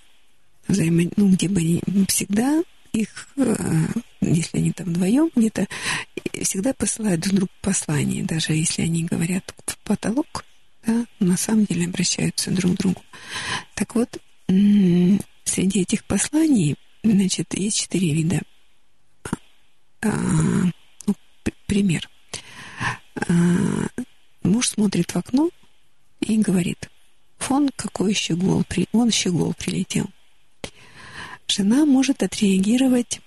взаимо... 0.69 1.11
ну, 1.17 1.31
где 1.31 1.49
бы 1.49 1.61
они 1.61 1.83
всегда 2.09 2.63
их, 2.93 3.29
а, 3.39 3.55
если 4.21 4.59
они 4.59 4.73
там 4.73 4.89
вдвоем 4.89 5.31
где-то, 5.35 5.67
всегда 6.43 6.75
посылают 6.75 7.21
друг 7.21 7.35
другу 7.35 7.53
послание, 7.63 8.25
даже 8.25 8.53
если 8.53 8.83
они 8.83 9.05
говорят 9.05 9.55
в 9.67 9.79
потолок, 9.79 10.45
да, 10.87 11.07
на 11.19 11.37
самом 11.37 11.65
деле 11.67 11.87
обращаются 11.87 12.51
друг 12.51 12.75
к 12.75 12.79
другу. 12.79 13.03
Так 13.75 13.95
вот, 13.95 14.19
среди 14.47 15.81
этих 15.81 16.05
посланий, 16.05 16.77
значит, 17.03 17.55
есть 17.55 17.81
четыре 17.81 18.15
вида. 18.15 18.41
А, 20.03 20.09
ну, 21.07 21.15
пример. 21.67 22.09
А, 23.15 23.33
муж 24.43 24.69
смотрит 24.69 25.11
в 25.11 25.17
окно 25.17 25.51
и 26.21 26.39
говорит, 26.39 26.91
фон, 27.41 27.71
какой 27.75 28.13
еще 28.13 28.35
гол, 28.35 28.65
при... 28.69 28.87
он 28.93 29.09
еще 29.09 29.31
гол 29.31 29.55
прилетел. 29.55 30.07
Жена 31.49 31.85
может 31.85 32.23
отреагировать 32.23 33.21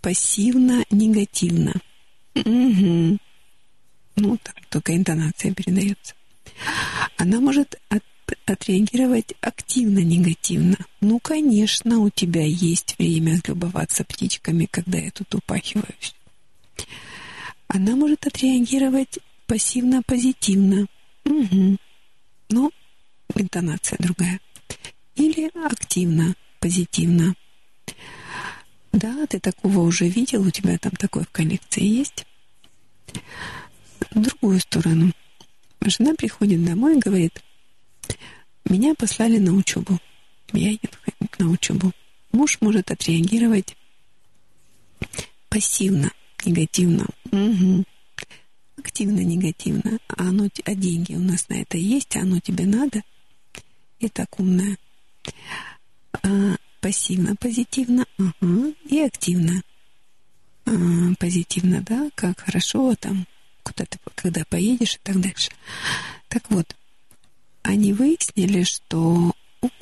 пассивно-негативно. 0.00 1.74
Угу. 2.34 3.18
Ну, 4.16 4.36
там 4.38 4.54
только 4.70 4.96
интонация 4.96 5.52
передается 5.52 6.14
она 7.16 7.40
может 7.40 7.78
от, 7.88 8.02
отреагировать 8.46 9.34
активно-негативно. 9.40 10.76
Ну, 11.00 11.18
конечно, 11.20 11.98
у 12.00 12.10
тебя 12.10 12.44
есть 12.44 12.96
время 12.98 13.40
любоваться 13.46 14.04
птичками, 14.04 14.66
когда 14.70 14.98
я 14.98 15.10
тут 15.10 15.34
упахиваюсь. 15.34 16.14
Она 17.68 17.94
может 17.94 18.26
отреагировать 18.26 19.18
пассивно-позитивно. 19.46 20.86
Угу. 21.24 21.76
Но 22.50 22.70
интонация 23.34 23.96
другая. 23.98 24.40
Или 25.14 25.50
активно, 25.66 26.34
позитивно. 26.60 27.34
Да, 28.92 29.26
ты 29.26 29.38
такого 29.38 29.80
уже 29.80 30.08
видел, 30.08 30.42
у 30.46 30.50
тебя 30.50 30.78
там 30.78 30.92
такое 30.92 31.24
в 31.24 31.30
коллекции 31.30 31.84
есть. 31.84 32.26
Другую 34.10 34.60
сторону. 34.60 35.12
Жена 35.82 36.14
приходит 36.14 36.64
домой 36.64 36.96
и 36.96 37.00
говорит, 37.00 37.42
меня 38.64 38.94
послали 38.94 39.38
на 39.38 39.52
учебу. 39.54 39.98
Я 40.52 40.70
еду 40.70 40.98
на 41.38 41.50
учебу. 41.50 41.92
Муж 42.32 42.58
может 42.60 42.90
отреагировать 42.90 43.76
пассивно, 45.48 46.10
негативно. 46.44 47.06
Угу. 47.30 47.84
Активно, 48.78 49.20
негативно. 49.20 49.98
А, 50.08 50.28
оно, 50.28 50.48
а 50.64 50.74
деньги 50.74 51.14
у 51.14 51.20
нас 51.20 51.48
на 51.48 51.60
это 51.60 51.76
есть, 51.76 52.16
а 52.16 52.20
оно 52.20 52.40
тебе 52.40 52.66
надо. 52.66 53.02
И 54.00 54.08
так 54.08 54.40
умная. 54.40 54.76
А, 56.22 56.56
пассивно, 56.80 57.36
позитивно. 57.36 58.06
Ага. 58.18 58.72
И 58.86 58.98
активно. 59.00 59.62
А, 60.66 60.70
позитивно, 61.18 61.82
да, 61.82 62.10
как 62.14 62.40
хорошо 62.40 62.94
там 62.96 63.26
куда 63.62 63.84
ты, 63.84 63.98
когда 64.14 64.44
поедешь 64.44 64.96
и 64.96 64.98
так 65.02 65.20
дальше. 65.20 65.50
Так 66.28 66.50
вот, 66.50 66.74
они 67.62 67.92
выяснили, 67.92 68.62
что 68.62 69.32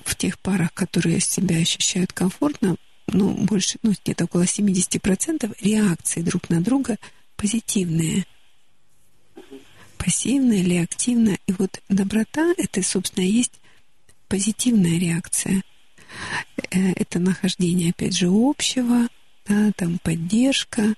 в 0.04 0.16
тех 0.16 0.38
парах, 0.38 0.72
которые 0.74 1.20
себя 1.20 1.56
ощущают 1.56 2.12
комфортно, 2.12 2.76
ну, 3.06 3.32
больше, 3.32 3.78
ну, 3.82 3.92
где-то 4.02 4.24
около 4.24 4.42
70% 4.42 5.56
реакции 5.60 6.22
друг 6.22 6.50
на 6.50 6.60
друга 6.60 6.96
позитивные. 7.36 8.26
Пассивная 9.96 10.58
или 10.58 10.76
активная. 10.76 11.38
И 11.46 11.52
вот 11.52 11.80
доброта— 11.88 12.52
это, 12.56 12.82
собственно, 12.82 13.24
есть 13.24 13.60
позитивная 14.28 14.98
реакция. 14.98 15.62
Э, 16.70 16.92
это 16.92 17.18
нахождение, 17.18 17.90
опять 17.90 18.16
же, 18.16 18.28
общего, 18.30 19.08
да, 19.46 19.72
там 19.76 19.98
поддержка, 19.98 20.94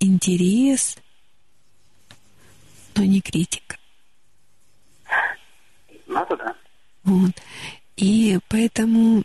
интерес— 0.00 0.96
но 2.98 3.04
не 3.04 3.20
критика. 3.20 3.76
Надо, 6.06 6.36
да. 6.36 6.54
Вот. 7.04 7.32
И 7.96 8.38
поэтому 8.48 9.22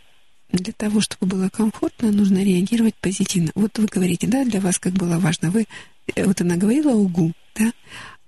для 0.50 0.72
того, 0.72 1.00
чтобы 1.00 1.26
было 1.26 1.48
комфортно, 1.48 2.12
нужно 2.12 2.44
реагировать 2.44 2.94
позитивно. 3.00 3.50
Вот 3.54 3.76
вы 3.78 3.86
говорите, 3.86 4.26
да, 4.28 4.44
для 4.44 4.60
вас 4.60 4.78
как 4.78 4.92
было 4.92 5.18
важно. 5.18 5.50
Вы, 5.50 5.66
э, 6.14 6.24
вот 6.24 6.40
она 6.40 6.56
говорила 6.56 6.92
угу, 6.94 7.32
да, 7.56 7.72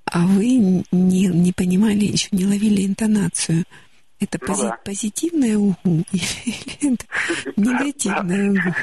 а 0.04 0.26
вы 0.26 0.84
не, 0.90 1.26
не 1.26 1.52
понимали, 1.52 2.04
еще 2.06 2.28
не 2.32 2.46
ловили 2.46 2.84
интонацию. 2.84 3.64
Это 4.18 4.38
ну, 4.40 4.46
пози- 4.46 4.68
да. 4.68 4.78
позитивное 4.84 5.58
угу 5.58 6.04
или 6.12 6.94
это 6.94 7.04
негативное 7.56 8.50
угу? 8.50 8.74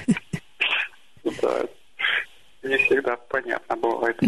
Да, 1.41 1.65
не 2.63 2.77
всегда 2.77 3.15
понятно 3.17 3.75
бывает. 3.75 4.19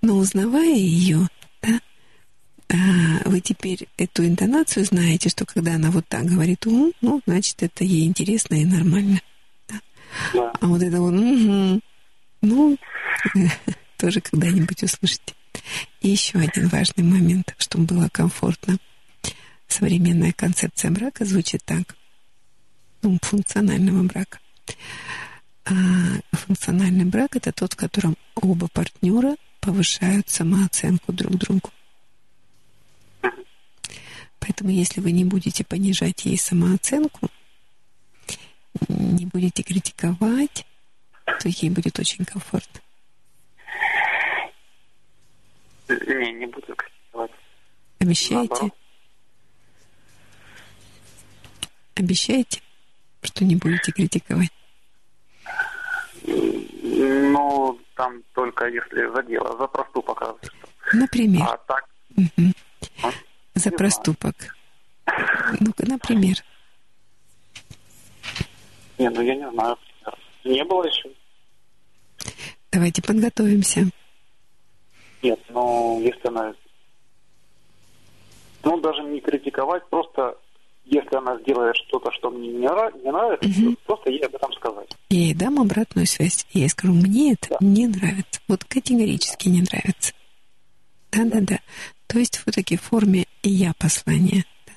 Но 0.00 0.16
узнавая 0.16 0.74
ее, 0.74 1.28
да, 1.62 1.78
вы 3.24 3.40
теперь 3.40 3.88
эту 3.98 4.26
интонацию 4.26 4.84
знаете, 4.84 5.28
что 5.28 5.44
когда 5.44 5.74
она 5.74 5.90
вот 5.90 6.06
так 6.08 6.24
говорит 6.24 6.66
«у», 6.66 6.92
ну, 7.00 7.20
значит, 7.26 7.62
это 7.62 7.84
ей 7.84 8.06
интересно 8.06 8.54
и 8.54 8.64
нормально. 8.64 9.20
Да. 9.68 9.80
Да. 10.32 10.52
А 10.60 10.66
вот 10.66 10.82
это 10.82 11.00
вот 11.00 11.14
«угу», 11.14 11.80
ну, 12.40 12.78
тоже 13.98 14.20
когда-нибудь 14.20 14.82
услышите. 14.82 15.34
И 16.00 16.08
еще 16.08 16.38
один 16.38 16.68
важный 16.68 17.04
момент, 17.04 17.54
чтобы 17.58 17.84
было 17.84 18.08
комфортно. 18.10 18.78
Современная 19.72 20.32
концепция 20.32 20.90
брака 20.90 21.24
звучит 21.24 21.64
так. 21.64 21.96
Ну, 23.00 23.18
функционального 23.22 24.02
брака. 24.02 24.38
А 25.64 25.72
функциональный 26.32 27.06
брак– 27.06 27.36
это 27.36 27.52
тот, 27.52 27.72
в 27.72 27.76
котором 27.76 28.18
оба 28.34 28.68
партнера 28.68 29.34
повышают 29.60 30.28
самооценку 30.28 31.14
друг 31.14 31.36
другу. 31.36 31.70
Поэтому 34.40 34.68
если 34.68 35.00
вы 35.00 35.10
не 35.10 35.24
будете 35.24 35.64
понижать 35.64 36.26
ей 36.26 36.36
самооценку, 36.36 37.30
не 38.88 39.24
будете 39.24 39.62
критиковать, 39.62 40.66
то 41.24 41.48
ей 41.48 41.70
будет 41.70 41.98
очень 41.98 42.26
комфортно. 42.26 42.82
Не, 45.88 46.32
не 46.32 46.46
буду 46.46 46.76
критиковать. 46.76 47.30
Обещаете? 48.00 48.52
Наоборот. 48.52 48.81
Обещаете, 51.94 52.60
что 53.22 53.44
не 53.44 53.56
будете 53.56 53.92
критиковать? 53.92 54.52
Ну, 56.24 57.78
там 57.96 58.22
только 58.34 58.66
если 58.66 59.12
за 59.14 59.22
дело, 59.24 59.56
за 59.58 59.66
проступок. 59.66 60.40
Например. 60.92 61.42
А 61.42 61.56
так, 61.58 61.88
ну, 62.16 62.52
За 63.54 63.70
не 63.70 63.76
проступок. 63.76 64.34
Ну-ка, 65.60 65.86
например. 65.86 66.36
не, 68.98 69.10
ну 69.10 69.20
я 69.20 69.34
не 69.34 69.50
знаю. 69.50 69.76
Не 70.44 70.64
было 70.64 70.84
еще. 70.86 71.10
Давайте 72.70 73.02
подготовимся. 73.02 73.90
Нет, 75.22 75.40
ну, 75.50 76.00
если 76.00 76.28
она... 76.28 76.54
Ну, 78.64 78.80
даже 78.80 79.02
не 79.02 79.20
критиковать, 79.20 79.86
просто 79.88 80.36
если 80.84 81.16
она 81.16 81.38
сделает 81.40 81.76
что-то, 81.76 82.10
что 82.12 82.30
мне 82.30 82.48
не, 82.48 82.66
нрав- 82.68 82.94
не 83.02 83.10
нравится, 83.10 83.48
Мгм. 83.48 83.76
просто 83.86 84.10
ей 84.10 84.20
об 84.24 84.34
этом 84.34 84.52
сказать. 84.52 84.88
Я 85.10 85.18
ей 85.20 85.34
дам 85.34 85.58
обратную 85.60 86.06
связь. 86.06 86.46
Я 86.52 86.62
ей 86.62 86.68
скажу, 86.68 86.92
мне 86.94 87.32
это 87.34 87.48
Да. 87.50 87.56
не 87.60 87.86
нравится. 87.86 88.40
Вот 88.48 88.64
категорически 88.64 89.48
не 89.48 89.62
нравится. 89.62 90.12
Да-да-да. 91.12 91.58
То 92.06 92.18
есть 92.18 92.38
в 92.38 92.50
таки 92.50 92.76
форме 92.76 93.26
я 93.42 93.72
послания. 93.78 94.44
Да. 94.66 94.72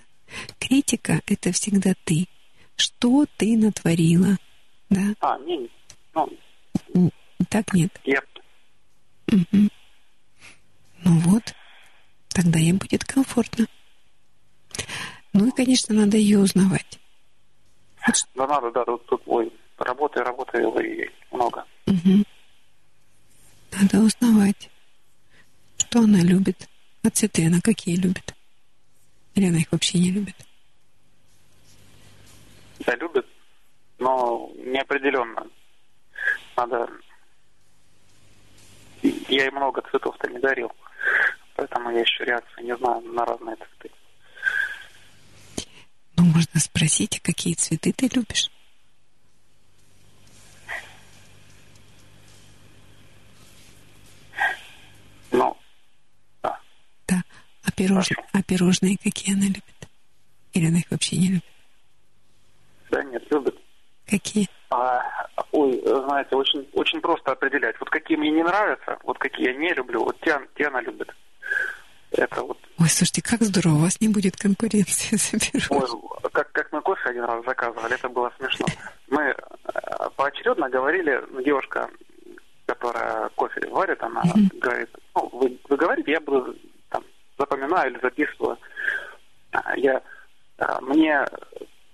Критика— 0.59 1.21
это 1.27 1.51
всегда 1.51 1.93
ты. 2.03 2.27
Что 2.75 3.25
ты 3.37 3.57
натворила? 3.57 4.37
Да? 4.89 5.01
А, 5.21 5.37
не, 5.39 5.57
не. 5.57 5.69
ну, 6.93 7.09
Так 7.49 7.73
нет. 7.73 7.91
я... 8.05 8.21
Мгм. 9.27 9.69
Ну 11.03 11.19
вот, 11.19 11.53
тогда 12.29 12.59
ей 12.59 12.73
будет 12.73 13.03
комфортно. 13.03 13.65
Ну 15.37 15.47
и, 15.47 15.51
конечно, 15.51 15.93
надо 15.93 16.15
ее 16.15 16.39
узнавать. 16.39 16.97
Да 18.35 18.47
надо, 18.47 18.71
да, 18.71 18.85
тут, 18.85 19.05
тут 19.05 19.21
ой, 19.25 19.51
работы, 19.77 20.23
работы 20.23 20.65
ой, 20.65 21.11
много. 21.29 21.65
Мгм. 21.87 22.23
Надо 23.73 23.99
узнавать, 23.99 24.69
что 25.77 25.99
она 25.99 26.19
любит. 26.21 26.69
А 27.03 27.09
цветы 27.09 27.47
она 27.47 27.59
какие 27.61 27.97
любит? 27.97 28.33
Или 29.33 29.49
она 29.49 29.57
их 29.57 29.69
вообще 29.73 29.99
не 29.99 30.11
любит? 30.11 30.35
Да, 32.85 32.95
любит, 32.95 33.25
но 33.99 34.49
неопределенно. 34.55 35.47
Надо... 36.55 36.89
Я 39.03 39.43
ей 39.43 39.51
много 39.51 39.81
цветов-то 39.91 40.29
не 40.31 40.39
дарил, 40.39 40.71
поэтому 41.57 41.91
я 41.91 41.99
еще 41.99 42.23
реакции 42.23 42.63
не 42.63 42.77
знаю 42.77 43.01
на 43.01 43.25
разные 43.25 43.57
цветы. 43.57 43.91
Можно 46.25 46.59
спросить, 46.59 47.19
а 47.19 47.25
какие 47.25 47.53
цветы 47.53 47.93
ты 47.93 48.09
любишь? 48.11 48.49
Ну, 55.31 55.55
да. 56.41 56.59
Да. 57.07 57.23
А, 57.63 57.71
пирож... 57.71 58.09
А 58.31 58.41
пирожные 58.41 58.97
какие 58.97 59.35
она 59.35 59.45
любит? 59.45 59.63
Или 60.53 60.67
она 60.67 60.79
их 60.79 60.89
вообще 60.89 61.17
не 61.17 61.27
любит? 61.27 61.43
Да, 62.89 63.03
нет, 63.03 63.23
любит. 63.29 63.55
Какие? 64.07 64.47
А, 64.71 65.01
ой, 65.51 65.79
знаете, 65.85 66.35
очень, 66.35 66.67
очень 66.73 67.01
просто 67.01 67.33
определять. 67.33 67.75
Вот 67.79 67.89
какие 67.89 68.17
мне 68.17 68.31
не 68.31 68.43
нравятся, 68.43 68.97
вот 69.03 69.19
какие 69.19 69.47
я 69.47 69.53
не 69.53 69.73
люблю, 69.73 70.03
вот 70.03 70.19
те, 70.21 70.39
те 70.57 70.67
она 70.67 70.81
любит. 70.81 71.09
Это 72.11 72.41
вот, 72.43 72.57
Ой, 72.79 72.89
слушайте, 72.89 73.21
как 73.21 73.41
здорово, 73.41 73.75
у 73.75 73.79
вас 73.79 73.99
не 73.99 74.07
будет 74.09 74.37
конкуренции 74.37 75.15
за 75.17 75.37
ой, 75.37 75.39
пирожные. 75.39 75.87
как, 75.87 76.14
кофе 77.05 77.09
один 77.09 77.25
раз 77.25 77.45
заказывали, 77.45 77.93
это 77.93 78.09
было 78.09 78.31
смешно. 78.37 78.65
Мы 79.09 79.21
э, 79.21 79.35
поочередно 80.15 80.69
говорили, 80.69 81.21
девушка, 81.43 81.89
которая 82.65 83.29
кофе 83.35 83.61
варит, 83.69 84.01
она 84.01 84.23
говорит, 84.53 84.89
ну, 85.15 85.29
вы, 85.33 85.59
вы 85.69 85.77
говорите, 85.77 86.11
я 86.11 86.19
буду 86.19 86.55
там, 86.89 87.03
запоминаю 87.37 87.91
или 87.91 87.99
записываю. 88.01 88.57
Я, 89.77 90.01
а, 90.57 90.81
мне 90.81 91.25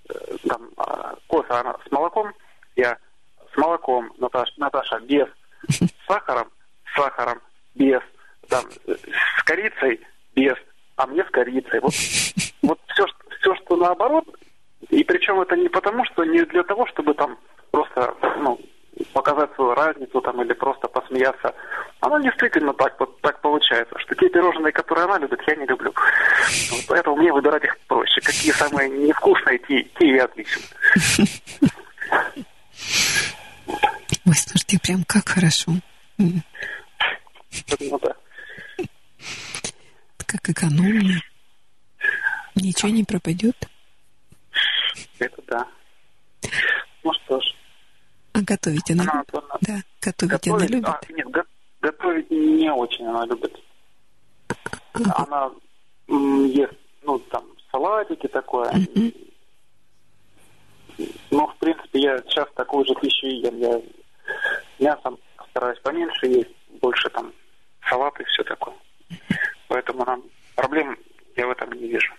э, 0.09 0.13
там, 0.47 0.69
кофе 1.27 1.53
она 1.53 1.75
с 1.85 1.91
молоком, 1.91 2.33
я 2.75 2.97
с 3.53 3.57
молоком, 3.57 4.11
Наташ, 4.17 4.49
Наташа, 4.57 4.99
без, 5.01 5.27
с 5.69 6.07
сахаром, 6.07 6.49
с 6.85 6.95
сахаром, 6.95 7.41
без, 7.75 8.01
там, 8.47 8.63
э, 8.87 8.95
с 9.39 9.43
корицей, 9.43 9.99
без, 10.35 10.55
а 10.95 11.05
мне 11.07 11.23
с 11.23 11.29
корицей. 11.29 11.79
Вот, 11.81 11.93
вот 12.61 12.79
все, 12.87 13.05
все, 13.39 13.55
что 13.55 13.75
наоборот, 13.75 14.25
и 14.91 15.03
причем 15.03 15.39
это 15.41 15.55
не 15.55 15.69
потому, 15.69 16.05
что 16.05 16.23
не 16.25 16.43
для 16.45 16.63
того, 16.63 16.85
чтобы 16.87 17.13
там 17.13 17.37
просто, 17.71 18.13
ну, 18.37 18.59
показать 19.13 19.49
свою 19.55 19.73
разницу 19.73 20.21
там 20.21 20.41
или 20.41 20.53
просто 20.53 20.87
посмеяться. 20.89 21.55
Оно 22.01 22.19
действительно 22.19 22.73
так 22.73 22.99
вот 22.99 23.19
так 23.21 23.39
получается, 23.41 23.97
что 23.99 24.15
те 24.15 24.29
пирожные, 24.29 24.73
которые 24.73 25.05
она 25.05 25.17
любит, 25.19 25.39
я 25.47 25.55
не 25.55 25.65
люблю. 25.65 25.93
Вот 26.71 26.85
поэтому 26.87 27.15
мне 27.15 27.31
выбирать 27.31 27.63
их 27.63 27.77
проще. 27.87 28.19
Какие 28.21 28.51
самые 28.51 28.89
невкусные, 28.89 29.59
те, 29.59 29.83
те 29.97 30.15
я 30.15 30.25
отлично. 30.25 30.61
Ой, 34.25 34.35
слушайте, 34.35 34.79
прям 34.83 35.03
как 35.05 35.29
хорошо. 35.29 35.71
Ну 36.17 37.99
да. 37.99 38.15
Как 40.25 40.49
экономно. 40.49 41.21
Ничего 42.55 42.89
не 42.91 43.03
пропадет. 43.03 43.55
Это 45.19 45.41
да. 45.47 45.67
Ну 47.03 47.13
что 47.13 47.39
ж. 47.39 47.45
А 48.33 48.41
готовить 48.41 48.89
она 48.91 49.03
Она, 49.03 49.13
любит? 49.13 49.33
она 49.35 49.57
Да, 49.61 49.81
готовить 50.01 50.47
она 50.47 50.57
готовит. 50.57 50.69
любит. 50.71 50.87
А, 50.87 50.99
нет, 51.09 51.27
го- 51.27 51.43
готовить 51.81 52.31
не 52.31 52.71
очень 52.71 53.05
она 53.07 53.25
любит. 53.25 53.59
Она 54.93 55.51
ест, 56.07 56.73
ну, 57.03 57.19
там, 57.19 57.45
салатики 57.71 58.27
такое. 58.27 58.71
Мгм. 58.71 59.13
Но, 61.31 61.47
в 61.47 61.55
принципе, 61.57 61.99
я 62.01 62.17
сейчас 62.19 62.47
такую 62.55 62.85
же 62.85 62.93
пищу 62.95 63.27
ем. 63.27 63.57
Я 63.59 63.81
мясом 64.79 65.17
стараюсь 65.49 65.79
поменьше 65.79 66.27
есть, 66.27 66.49
больше 66.81 67.09
там 67.09 67.33
салаты 67.89 68.23
и 68.23 68.25
все 68.27 68.43
такое. 68.43 68.75
Поэтому 69.67 70.05
нам 70.05 70.23
проблем 70.55 70.97
я 71.35 71.47
в 71.47 71.51
этом 71.51 71.71
не 71.73 71.87
вижу. 71.87 72.13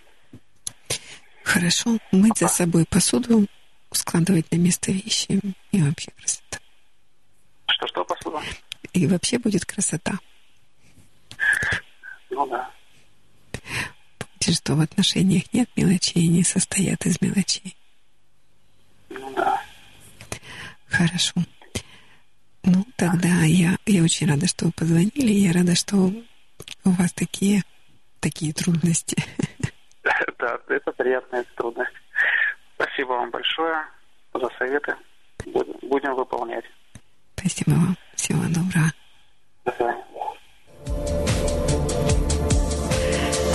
Хорошо. 1.43 1.97
Мыть 2.11 2.37
за 2.37 2.47
собой 2.47 2.85
посуду, 2.89 3.47
складывать 3.91 4.51
на 4.51 4.57
место 4.57 4.91
вещи 4.91 5.39
и 5.71 5.81
вообще 5.81 6.11
красота. 6.17 6.59
Что-что, 7.67 8.05
посуда? 8.05 8.41
И 8.93 9.07
вообще 9.07 9.37
будет 9.39 9.65
красота. 9.65 10.19
Ну 12.29 12.47
да. 12.47 12.69
Помните, 14.17 14.53
что 14.53 14.75
в 14.75 14.81
отношениях 14.81 15.43
нет 15.53 15.69
мелочей, 15.75 16.27
они 16.27 16.43
состоят 16.43 17.05
из 17.05 17.21
мелочей. 17.21 17.75
Ну 19.09 19.33
да. 19.35 19.61
Хорошо. 20.87 21.33
Ну, 22.63 22.85
тогда 22.95 23.43
я, 23.43 23.77
я 23.85 24.03
очень 24.03 24.27
рада, 24.27 24.47
что 24.47 24.65
вы 24.65 24.71
позвонили. 24.71 25.31
Я 25.31 25.53
рада, 25.53 25.75
что 25.75 26.13
у 26.85 26.89
вас 26.91 27.11
такие, 27.13 27.63
такие 28.19 28.53
трудности. 28.53 29.17
Да, 30.43 30.59
это 30.67 30.91
приятная 30.91 31.45
трудность. 31.55 31.93
Спасибо 32.75 33.11
вам 33.13 33.29
большое 33.29 33.77
за 34.33 34.49
советы. 34.57 34.93
Будем, 35.45 35.73
будем 35.83 36.15
выполнять. 36.15 36.65
Спасибо 37.37 37.69
вам. 37.69 37.97
Всего 38.15 38.41
доброго. 38.49 38.91
До 39.63 39.71
свидания. 39.71 40.03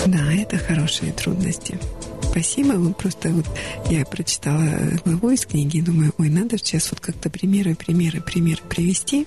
Да, 0.07 0.33
это 0.33 0.57
хорошие 0.57 1.13
трудности. 1.13 1.79
Спасибо. 2.23 2.73
Вы 2.73 2.95
просто 2.95 3.29
вот 3.29 3.45
я 3.91 4.07
прочитала 4.07 4.65
главу 5.05 5.29
из 5.29 5.45
книги 5.45 5.77
и 5.77 5.83
думаю, 5.83 6.15
ой, 6.17 6.31
надо 6.31 6.57
сейчас 6.57 6.91
вот 6.91 7.01
как-то 7.01 7.29
примеры, 7.29 7.75
примеры, 7.75 8.23
примеры 8.23 8.63
привести. 8.67 9.27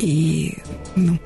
И, 0.00 0.56
ну, 0.96 1.18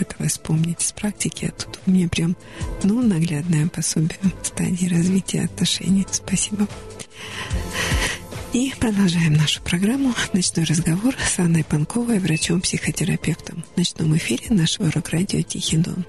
пыталась 0.00 0.32
вспомнить 0.32 0.82
из 0.82 0.92
практики, 0.92 1.44
а 1.44 1.52
тут 1.52 1.78
у 1.86 1.90
меня 1.90 2.08
прям, 2.08 2.34
ну, 2.82 3.02
наглядное 3.02 3.68
пособие 3.68 4.18
стадии 4.42 4.86
развития 4.88 5.42
отношений. 5.42 6.06
Спасибо. 6.10 6.66
И 8.54 8.72
продолжаем 8.80 9.34
нашу 9.34 9.62
программу 9.62 10.14
«Ночной 10.32 10.64
разговор» 10.64 11.14
с 11.24 11.38
Анной 11.38 11.62
Панковой, 11.62 12.18
врачом-психотерапевтом. 12.18 13.62
В 13.74 13.78
ночном 13.78 14.16
эфире 14.16 14.46
нашего 14.50 14.90
рок-радио 14.90 15.42
«Тихий 15.42 15.76
дон». 15.76 16.04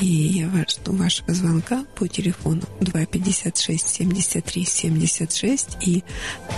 И 0.00 0.06
я 0.06 0.50
жду 0.68 0.92
вашего 0.92 1.32
звонка 1.32 1.84
по 1.94 2.06
телефону 2.08 2.62
256 2.80 3.88
73 3.88 4.64
76 4.64 5.68
и 5.86 6.02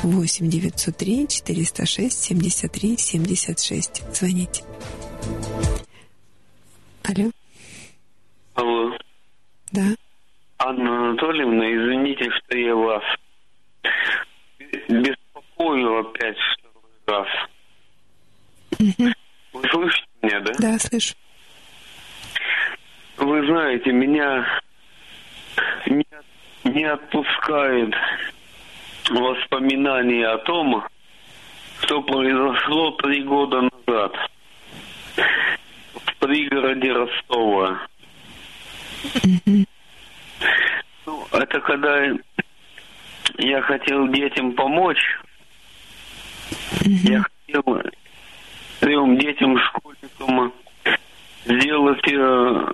8 0.03 0.49
903 0.49 1.29
406 1.29 2.19
73 2.19 2.97
76. 2.99 4.03
Звоните. 4.13 4.65
Алло. 7.09 7.31
Алло. 8.55 8.97
Да. 9.73 9.83
Анна 10.59 11.09
Анатольевна, 11.09 11.65
извините, 11.73 12.31
что 12.31 12.59
я 12.59 12.75
вас 12.75 13.03
беспокою 14.89 16.01
опять 16.01 16.37
второй 16.37 16.93
раз. 17.07 17.29
Угу. 18.79 19.13
Вы 19.55 19.69
слышите 19.71 20.07
меня, 20.23 20.41
да? 20.41 20.53
Да, 20.59 20.79
слышу. 20.79 21.15
Вы 23.17 23.47
знаете, 23.47 23.91
меня 23.91 24.47
не, 25.87 26.05
не 26.65 26.85
отпускает 26.85 27.95
воспоминания 29.09 30.27
о 30.27 30.39
том, 30.39 30.85
что 31.81 32.03
произошло 32.03 32.91
три 32.93 33.23
года 33.23 33.63
назад 33.63 34.15
в 36.11 36.17
пригороде 36.17 36.93
Ростова. 36.93 37.81
Угу. 39.25 39.65
Ну, 41.07 41.27
это 41.33 41.61
когда 41.61 42.05
я 43.39 43.63
хотел 43.63 44.09
детям 44.09 44.53
помочь. 44.53 45.19
Я 46.85 47.23
хотел 47.23 47.83
трем 48.81 49.19
детям, 49.19 49.59
школьникам 49.59 50.53
сделать 51.45 52.13
э, 52.13 52.73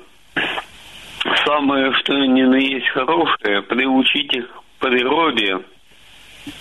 самое, 1.45 1.93
что 1.95 2.15
ни 2.15 2.43
на 2.43 2.57
есть 2.57 2.89
хорошее, 2.89 3.63
приучить 3.63 4.33
их 4.35 4.47
к 4.47 4.81
природе. 4.81 5.57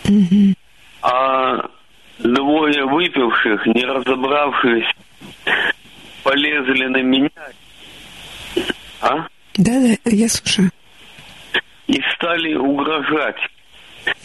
Угу. 0.06 0.54
А 1.02 1.70
двое 2.20 2.86
выпивших, 2.86 3.66
не 3.68 3.86
разобравшись, 3.86 4.90
полезли 6.24 6.86
на 6.86 7.02
меня. 7.02 7.30
А? 9.02 9.28
Да, 9.56 9.74
да, 9.80 9.96
я 10.06 10.30
слушаю. 10.30 10.72
И 11.88 12.02
стали 12.16 12.56
угрожать. 12.56 13.40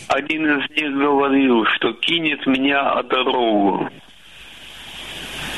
Один 0.08 0.46
из 0.46 0.70
них 0.70 0.96
говорил, 0.96 1.64
что 1.76 1.92
кинет 1.94 2.46
меня 2.46 2.80
о 2.92 3.02
дорогу. 3.02 3.88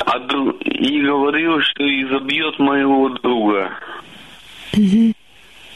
А 0.05 0.19
дру... 0.19 0.51
И 0.51 1.01
говорил, 1.01 1.61
что 1.61 1.83
изобьет 1.83 2.59
моего 2.59 3.09
друга. 3.09 3.71
Угу. 4.73 5.13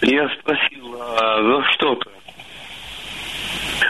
Я 0.02 0.30
спросил, 0.40 1.02
а 1.02 1.42
за 1.42 1.64
что-то? 1.72 2.12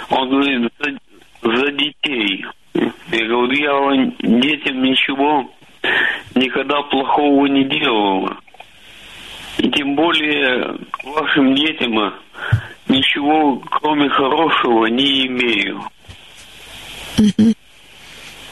Он 0.10 0.30
говорит, 0.30 0.72
за, 0.80 1.58
за 1.58 1.72
детей. 1.72 2.46
Я 2.74 3.28
говорю, 3.28 3.52
я 3.52 4.12
детям 4.20 4.84
ничего 4.84 5.50
никогда 6.36 6.82
плохого 6.84 7.46
не 7.48 7.64
делал. 7.66 8.30
И 9.58 9.70
тем 9.70 9.96
более 9.96 10.78
к 10.92 11.04
вашим 11.04 11.56
детям 11.56 12.14
ничего, 12.88 13.62
кроме 13.72 14.10
хорошего, 14.10 14.86
не 14.88 15.28
имею. 15.28 15.82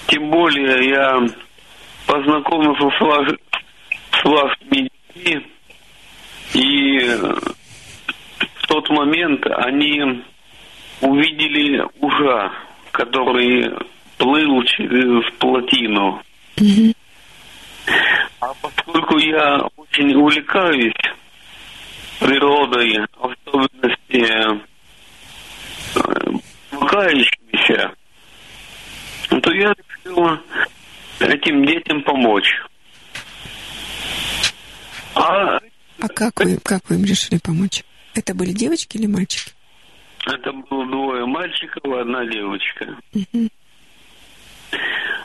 Тем 0.07 0.29
более 0.29 0.89
я 0.89 1.19
познакомился 2.05 2.89
с, 2.97 3.01
ваш, 3.01 3.29
с 4.11 4.23
вашими 4.23 4.89
детьми, 5.15 5.45
и 6.53 6.99
в 8.55 8.67
тот 8.67 8.89
момент 8.89 9.45
они 9.47 10.23
увидели 11.01 11.83
ужа, 11.99 12.51
который 12.91 13.71
плыл 14.17 14.63
через 14.63 15.31
плотину. 15.39 16.21
Угу. 16.59 16.93
А 18.39 18.53
поскольку 18.61 19.17
я 19.17 19.59
очень 19.77 20.13
увлекаюсь 20.15 20.93
природой, 22.19 22.99
в 23.17 23.25
особенности 23.25 24.61
помогающимися, 26.69 27.91
то 29.41 29.51
я 29.53 29.73
решил 29.73 30.39
этим 31.19 31.65
детям 31.65 32.03
помочь. 32.03 32.53
А, 35.15 35.57
а 35.99 36.07
как, 36.15 36.39
вы, 36.39 36.57
как 36.57 36.89
вы 36.89 36.95
им 36.95 37.05
решили 37.05 37.39
помочь? 37.39 37.83
Это 38.15 38.33
были 38.33 38.51
девочки 38.51 38.97
или 38.97 39.07
мальчики? 39.07 39.51
Это 40.25 40.51
было 40.51 40.85
двое 40.85 41.25
мальчиков 41.25 41.83
и 41.83 41.99
одна 41.99 42.25
девочка. 42.25 42.97
Угу. 43.13 43.49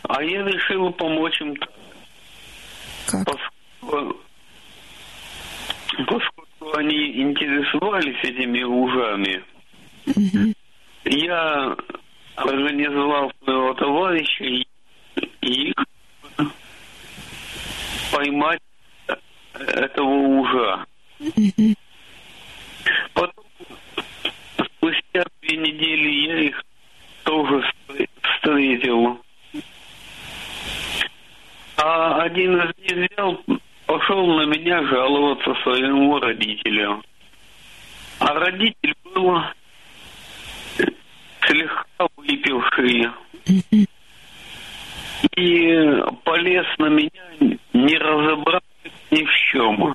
А 0.05 0.23
я 0.23 0.43
решил 0.45 0.91
помочь 0.93 1.41
им 1.41 1.55
так. 1.57 1.71
Как? 3.09 3.25
Поскольку, 3.25 4.17
поскольку 6.07 6.77
они 6.77 7.23
интересовались 7.23 8.23
этими 8.23 8.63
ужами, 8.63 9.43
угу. 10.07 10.53
я 11.05 11.75
организовал 12.37 13.33
своего 13.43 13.73
товарища 13.75 14.45
и 14.45 14.67
их 15.41 15.75
поймать 18.13 18.61
этого 19.55 20.11
ужа. 20.11 20.85
Угу. 21.19 21.75
Потом, 23.15 23.45
спустя 24.77 25.25
две 25.41 25.57
недели 25.57 26.27
я 26.27 26.41
их 26.41 26.63
тоже 27.25 27.65
встретил. 28.23 29.19
А 31.79 32.23
один 32.23 32.61
из 32.61 32.73
них 32.77 33.09
взял, 33.09 33.41
пошел 33.87 34.27
на 34.27 34.47
меня 34.47 34.83
жаловаться 34.89 35.55
своему 35.63 36.19
родителю. 36.19 37.01
А 38.19 38.35
родитель 38.35 38.95
был 39.05 39.41
слегка 41.47 42.09
выпивший. 42.17 43.09
И 45.37 46.03
полез 46.25 46.67
на 46.79 46.87
меня, 46.87 47.23
не 47.73 47.97
разобравшись 47.97 48.93
ни 49.13 49.25
в 49.25 49.33
чем. 49.53 49.95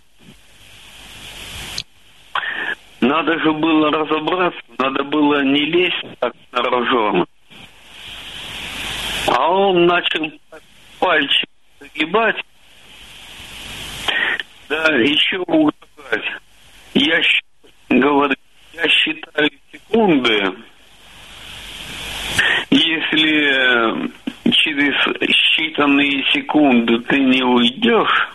Надо 3.02 3.38
же 3.40 3.52
было 3.52 3.92
разобраться, 3.92 4.62
надо 4.78 5.04
было 5.04 5.44
не 5.44 5.66
лезть 5.66 6.20
так 6.20 6.34
на 6.54 6.62
рожон. 6.62 7.26
А 9.28 9.52
он 9.52 9.86
начал 9.86 10.32
пальчик 11.00 11.50
загибать, 11.94 12.36
да, 14.70 14.86
еще 14.96 15.40
угрожать. 15.40 16.42
Я 16.94 17.22
говорю, 17.90 18.36
я 18.74 18.88
считаю 18.88 19.50
секунды, 19.72 20.42
если 22.70 24.12
через 24.52 24.96
считанные 25.58 26.24
секунды 26.34 27.00
ты 27.00 27.20
не 27.20 27.44
уйдешь, 27.44 28.30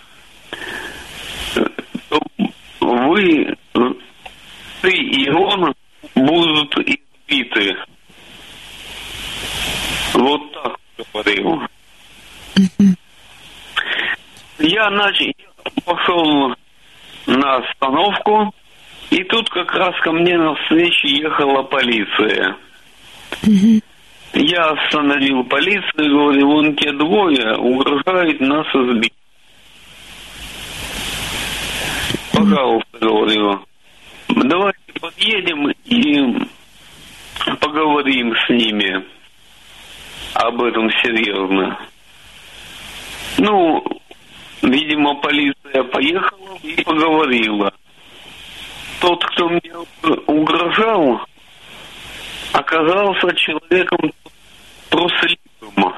то 2.09 2.20
вы, 2.80 3.55
ты 4.82 4.90
и 4.90 5.30
он 5.30 5.74
будут 6.14 6.78
избиты. 6.78 7.76
Вот 10.14 10.52
так 10.52 10.76
говорил. 11.12 11.62
Я 14.59 14.90
начал, 14.90 15.32
пошел 15.85 16.55
на 17.26 17.56
остановку, 17.56 18.52
и 19.10 19.22
тут 19.24 19.48
как 19.51 19.72
раз 19.72 19.94
ко 20.01 20.12
мне 20.12 20.36
на 20.36 20.55
встречу 20.56 21.06
ехала 21.06 21.62
полиция. 21.62 22.56
Я 24.35 24.70
остановил 24.70 25.44
полицию 25.44 26.05
и 26.05 26.09
говорю, 26.10 26.47
вон 26.47 26.76
те 26.76 26.93
двое 26.93 27.56
угрожают 27.56 28.40
нас 28.40 28.66
избить. 28.74 29.12
Пожалуйста, 32.32 32.98
говорю, 33.01 33.60
давайте 34.28 34.93
подъедем 35.01 35.70
и 35.85 36.47
поговорим 37.60 38.35
с 38.35 38.48
ними 38.51 39.05
об 40.35 40.62
этом 40.62 40.90
серьезно. 41.02 41.78
Ну, 43.39 43.85
видимо, 44.62 45.14
полиция 45.20 45.85
поехала 45.85 46.59
и 46.62 46.82
поговорила. 46.82 47.72
Тот, 49.01 49.24
кто 49.24 49.48
мне 49.48 49.72
угрожал, 50.26 51.20
оказался 52.52 53.35
человеком 53.36 54.12
трусливым. 54.89 55.94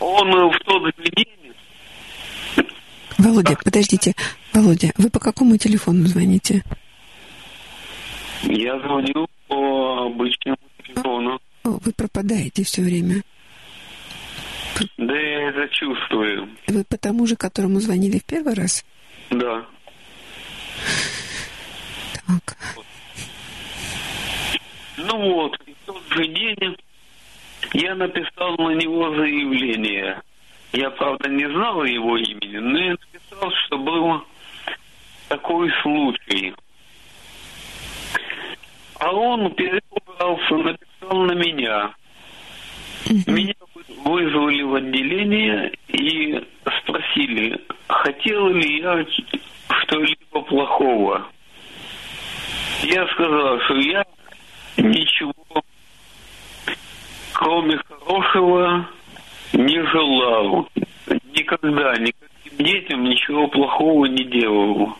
Он 0.00 0.50
в 0.50 0.58
тот 0.64 0.86
же 0.86 1.10
день... 1.14 1.54
Володя, 3.18 3.56
подождите. 3.64 4.14
Володя, 4.52 4.92
вы 4.98 5.08
по 5.08 5.20
какому 5.20 5.56
телефону 5.56 6.04
звоните? 6.06 6.62
Я 8.42 8.78
звоню 8.80 9.26
по 9.48 10.06
обычному 10.06 10.58
телефону. 10.82 11.38
Вы 11.62 11.92
пропадаете 11.92 12.64
все 12.64 12.82
время. 12.82 13.22
Да 14.96 15.14
я 15.14 15.48
это 15.50 15.68
чувствую. 15.68 16.48
Вы 16.66 16.84
по 16.84 16.96
тому 16.96 17.26
же, 17.26 17.36
которому 17.36 17.80
звонили 17.80 18.18
в 18.18 18.24
первый 18.24 18.54
раз? 18.54 18.84
Да. 19.30 19.64
Так. 22.26 22.56
Ну 24.96 25.34
вот, 25.34 25.58
в 25.58 25.86
тот 25.86 26.02
же 26.10 26.26
день 26.28 26.76
я 27.72 27.94
написал 27.94 28.56
на 28.56 28.74
него 28.74 29.14
заявление. 29.14 30.22
Я, 30.72 30.90
правда, 30.90 31.28
не 31.28 31.48
знал 31.48 31.84
его 31.84 32.16
имени, 32.16 32.58
но 32.58 32.78
я 32.78 32.90
написал, 32.92 33.52
что 33.66 33.78
был 33.78 34.24
такой 35.28 35.70
случай. 35.82 36.54
А 38.98 39.12
он 39.12 39.54
перепугался, 39.54 40.54
написал 40.56 41.22
на 41.22 41.32
меня. 41.32 41.94
Меня 43.26 43.54
вызвали 44.04 44.62
в 44.62 44.74
отделение 44.74 45.72
и 45.88 46.42
спросили, 46.80 47.60
хотел 47.86 48.48
ли 48.48 48.80
я 48.80 49.04
что-либо 49.82 50.40
плохого. 50.46 51.26
Я 52.82 53.06
сказал, 53.08 53.60
что 53.60 53.74
я 53.74 54.04
ничего, 54.78 55.34
кроме 57.32 57.78
хорошего, 57.88 58.88
не 59.52 59.82
желал. 59.86 60.68
Никогда, 61.34 61.94
никаким 61.96 62.58
детям 62.58 63.04
ничего 63.04 63.48
плохого 63.48 64.06
не 64.06 64.24
делал. 64.24 64.96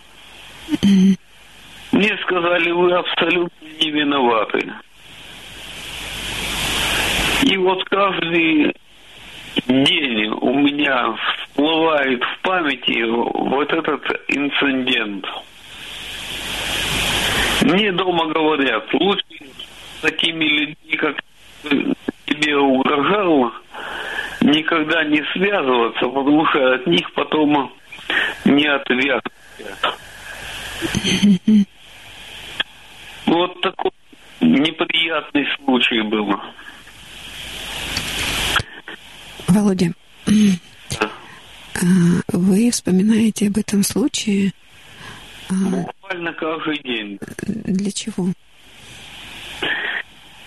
Мне 1.93 2.18
сказали, 2.22 2.70
вы 2.70 2.93
абсолютно 2.93 3.66
не 3.81 3.90
виноваты. 3.90 4.72
И 7.45 7.59
вот 7.59 7.85
каждый 7.91 8.75
день 9.66 10.29
у 10.41 10.55
меня 10.61 11.15
всплывает 11.15 12.23
в 12.23 12.41
памяти 12.41 13.05
вот 13.05 13.71
этот 13.71 14.03
инцидент. 14.29 15.27
Мне 17.61 17.93
дома 17.93 18.33
говорят, 18.33 18.85
лучше 18.95 19.25
с 19.99 20.01
такими 20.01 20.45
людьми, 20.45 20.97
как 20.97 21.23
тебе 22.25 22.57
угрожал, 22.57 23.53
никогда 24.41 25.05
не 25.05 25.23
связываться, 25.35 26.09
потому 26.09 26.47
что 26.47 26.75
от 26.77 26.87
них 26.87 27.12
потом 27.12 27.75
не 28.47 28.66
отвязываться. 28.66 29.95
Вот 33.27 33.61
такой 33.61 33.91
неприятный 34.41 35.47
случай 35.59 36.01
был. 36.01 36.41
Володя, 39.55 39.93
а, 40.26 41.86
вы 42.32 42.72
вспоминаете 42.72 43.47
об 43.47 43.56
этом 43.56 43.85
случае? 43.85 44.52
А, 45.48 45.55
Буквально 45.55 46.32
каждый 46.32 46.78
день. 46.82 47.18
Для 47.47 47.93
чего? 47.93 48.26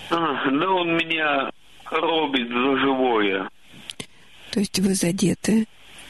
А, 0.10 0.50
да 0.52 0.70
он 0.70 0.98
меня 0.98 1.50
коробит 1.86 2.50
за 2.50 2.80
живое. 2.80 3.50
То 4.52 4.60
есть 4.60 4.78
вы 4.80 4.94
задеты, 4.94 5.68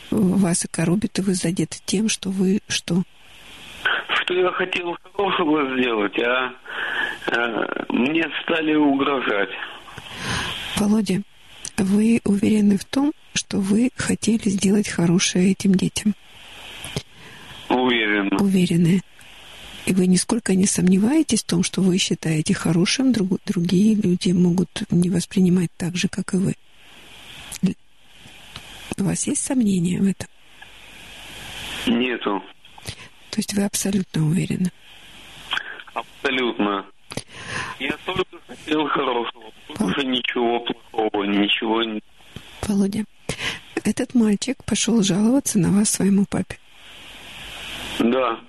вас 0.09 0.65
и 0.65 0.67
коробит, 0.67 1.19
и 1.19 1.21
вы 1.21 1.35
задеты 1.35 1.77
тем, 1.85 2.09
что 2.09 2.31
вы 2.31 2.61
что? 2.67 3.03
Что 4.23 4.33
я 4.33 4.51
хотел 4.53 4.97
хорошего 5.03 5.77
сделать, 5.77 6.17
а, 6.19 6.51
а 7.27 7.85
мне 7.89 8.25
стали 8.41 8.73
угрожать. 8.73 9.51
Володя, 10.77 11.21
вы 11.83 12.21
уверены 12.23 12.77
в 12.77 12.85
том, 12.85 13.13
что 13.33 13.59
вы 13.59 13.91
хотели 13.95 14.49
сделать 14.49 14.87
хорошее 14.87 15.51
этим 15.51 15.75
детям? 15.75 16.15
Уверен. 17.69 18.29
Уверены. 18.39 19.01
И 19.85 19.93
вы 19.93 20.07
нисколько 20.07 20.53
не 20.53 20.65
сомневаетесь 20.65 21.43
в 21.43 21.47
том, 21.47 21.63
что 21.63 21.81
вы 21.81 21.97
считаете 21.97 22.53
хорошим, 22.53 23.13
друг, 23.13 23.39
другие 23.45 23.95
люди 23.95 24.31
могут 24.31 24.83
не 24.91 25.09
воспринимать 25.09 25.69
так 25.77 25.95
же, 25.95 26.09
как 26.09 26.33
и 26.33 26.37
вы. 26.37 26.55
У 28.99 29.03
вас 29.03 29.27
есть 29.27 29.43
сомнения 29.43 29.99
в 29.99 30.07
этом? 30.07 30.27
Нету. 31.85 32.43
То 33.29 33.37
есть 33.37 33.53
вы 33.53 33.63
абсолютно 33.63 34.27
уверены? 34.27 34.71
Абсолютно. 35.93 36.85
Я 37.79 37.95
только 38.05 38.37
хотел 38.47 38.87
хорошего, 38.87 39.51
больше 39.77 40.05
ничего 40.05 40.59
плохого, 40.59 41.23
ничего 41.23 41.83
не... 41.83 42.01
Володя, 42.67 43.05
этот 43.83 44.13
мальчик 44.15 44.63
пошел 44.65 45.01
жаловаться 45.01 45.59
на 45.59 45.71
вас 45.71 45.89
своему 45.89 46.25
папе. 46.29 46.57
Да. 47.99 48.39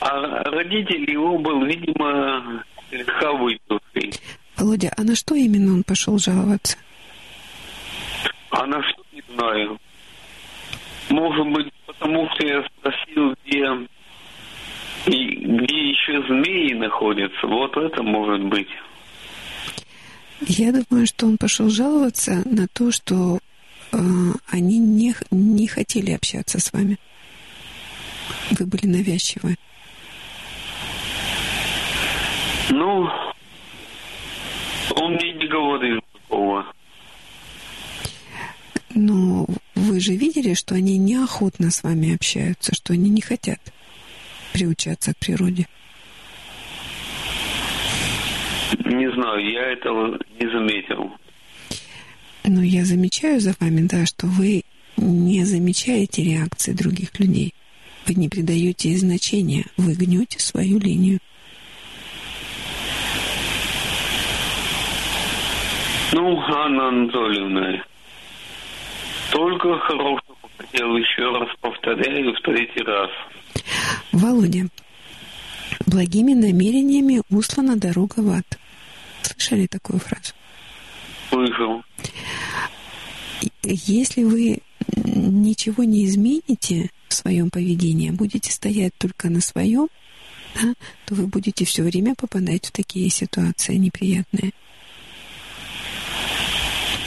А 0.00 0.44
родитель 0.50 1.10
его 1.10 1.38
был, 1.38 1.64
видимо, 1.64 2.64
слегка 2.88 3.32
выпивший. 3.32 4.14
Володя, 4.56 4.92
а 4.96 5.02
на 5.02 5.14
что 5.14 5.34
именно 5.34 5.74
он 5.74 5.82
пошел 5.82 6.18
жаловаться? 6.18 6.76
А 8.50 8.66
на 8.66 8.82
что 8.82 9.02
не 9.12 9.22
знаю. 9.34 9.78
Может 11.08 11.46
быть, 11.48 11.72
потому 11.86 12.28
что 12.30 12.46
я 12.46 12.64
спросил, 12.64 13.34
где 13.44 13.66
и 15.06 15.34
где 15.36 15.90
еще 15.90 16.22
змеи 16.26 16.74
находятся. 16.74 17.46
Вот 17.46 17.76
это 17.76 18.02
может 18.02 18.44
быть. 18.44 18.68
Я 20.40 20.72
думаю, 20.72 21.06
что 21.06 21.26
он 21.26 21.36
пошел 21.36 21.68
жаловаться 21.68 22.42
на 22.44 22.66
то, 22.68 22.90
что 22.90 23.38
э, 23.92 23.96
они 24.50 24.78
не, 24.78 25.14
не 25.30 25.66
хотели 25.66 26.12
общаться 26.12 26.60
с 26.60 26.72
вами. 26.72 26.98
Вы 28.52 28.66
были 28.66 28.86
навязчивы. 28.86 29.56
Ну, 32.70 33.08
он 34.96 35.12
мне 35.14 35.32
не 35.34 35.48
говорил 35.48 36.00
такого. 36.12 36.66
Но 38.94 39.46
вы 39.74 40.00
же 40.00 40.14
видели, 40.14 40.54
что 40.54 40.74
они 40.74 40.96
неохотно 40.98 41.70
с 41.70 41.82
вами 41.82 42.14
общаются, 42.14 42.74
что 42.74 42.92
они 42.92 43.10
не 43.10 43.20
хотят 43.20 43.60
приучаться 44.52 45.12
к 45.14 45.18
природе. 45.18 45.66
Не 48.84 49.10
знаю, 49.12 49.50
я 49.50 49.72
этого 49.72 50.18
не 50.38 50.50
заметил. 50.50 51.12
Но 52.44 52.62
я 52.62 52.84
замечаю 52.84 53.40
за 53.40 53.54
вами, 53.60 53.86
да, 53.86 54.06
что 54.06 54.26
вы 54.26 54.62
не 54.96 55.44
замечаете 55.44 56.22
реакции 56.22 56.72
других 56.72 57.18
людей. 57.18 57.54
Вы 58.06 58.14
не 58.14 58.28
придаете 58.28 58.90
ей 58.90 58.98
значения, 58.98 59.64
вы 59.76 59.94
гнете 59.94 60.38
свою 60.38 60.78
линию. 60.78 61.20
Ну, 66.12 66.40
Анна 66.40 66.88
Анатольевна, 66.88 67.84
только 69.30 69.78
хорошего 69.78 70.36
хотел 70.58 70.96
еще 70.96 71.30
раз 71.38 71.48
повторяю 71.60 72.34
в 72.34 72.40
третий 72.40 72.82
раз. 72.82 73.10
Володя, 74.12 74.68
благими 75.86 76.34
намерениями 76.34 77.22
услана 77.30 77.76
дорога 77.76 78.20
в 78.20 78.30
ад. 78.30 78.58
Слышали 79.22 79.66
такую 79.66 79.98
фразу? 80.00 80.32
Слышал. 81.28 81.82
Если 83.62 84.24
вы 84.24 84.60
ничего 85.04 85.84
не 85.84 86.04
измените 86.04 86.90
в 87.08 87.14
своем 87.14 87.50
поведении, 87.50 88.10
будете 88.10 88.50
стоять 88.52 88.92
только 88.98 89.30
на 89.30 89.40
своем, 89.40 89.88
да, 90.54 90.74
то 91.06 91.14
вы 91.14 91.26
будете 91.26 91.64
все 91.64 91.82
время 91.82 92.14
попадать 92.14 92.66
в 92.66 92.72
такие 92.72 93.08
ситуации 93.10 93.76
неприятные. 93.76 94.52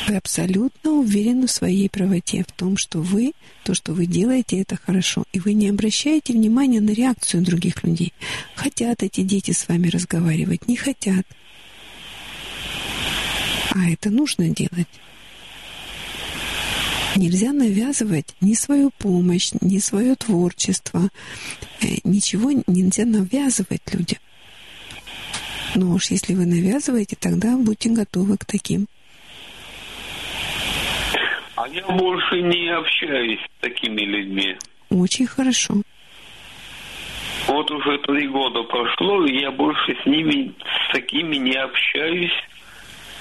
Вы 0.07 0.17
абсолютно 0.17 0.91
уверены 0.91 1.47
в 1.47 1.51
своей 1.51 1.89
правоте, 1.89 2.43
в 2.47 2.51
том, 2.51 2.75
что 2.75 2.99
вы, 2.99 3.34
то, 3.63 3.73
что 3.73 3.93
вы 3.93 4.05
делаете, 4.05 4.59
это 4.59 4.75
хорошо. 4.75 5.23
И 5.31 5.39
вы 5.39 5.53
не 5.53 5.69
обращаете 5.69 6.34
внимания 6.34 6.81
на 6.81 6.91
реакцию 6.91 7.43
других 7.43 7.84
людей. 7.84 8.13
Хотят 8.55 9.01
эти 9.01 9.21
дети 9.21 9.51
с 9.51 9.67
вами 9.67 9.88
разговаривать, 9.88 10.67
не 10.67 10.75
хотят. 10.75 11.25
А 13.71 13.89
это 13.89 14.09
нужно 14.09 14.49
делать. 14.49 14.88
Нельзя 17.15 17.53
навязывать 17.53 18.35
ни 18.41 18.55
свою 18.55 18.91
помощь, 18.97 19.51
ни 19.61 19.77
свое 19.77 20.15
творчество. 20.15 21.09
Э, 21.81 21.85
ничего 22.03 22.51
нельзя 22.67 23.05
навязывать 23.05 23.81
людям. 23.93 24.19
Но 25.75 25.93
уж 25.93 26.11
если 26.11 26.34
вы 26.34 26.45
навязываете, 26.45 27.15
тогда 27.19 27.55
будьте 27.57 27.89
готовы 27.89 28.38
к 28.38 28.45
таким. 28.45 28.88
А 31.64 31.68
я 31.69 31.88
больше 31.88 32.41
не 32.41 32.68
общаюсь 32.76 33.40
с 33.40 33.61
такими 33.61 34.02
людьми. 34.02 34.57
Очень 34.90 35.27
хорошо. 35.27 35.76
Вот 37.48 37.72
уже 37.72 37.99
три 37.99 38.27
года 38.27 38.64
прошло, 38.64 39.26
и 39.26 39.40
я 39.40 39.49
больше 39.49 39.95
с 40.03 40.06
ними, 40.06 40.53
с 40.60 40.91
такими 40.91 41.38
не 41.38 41.56
общаюсь 41.56 42.34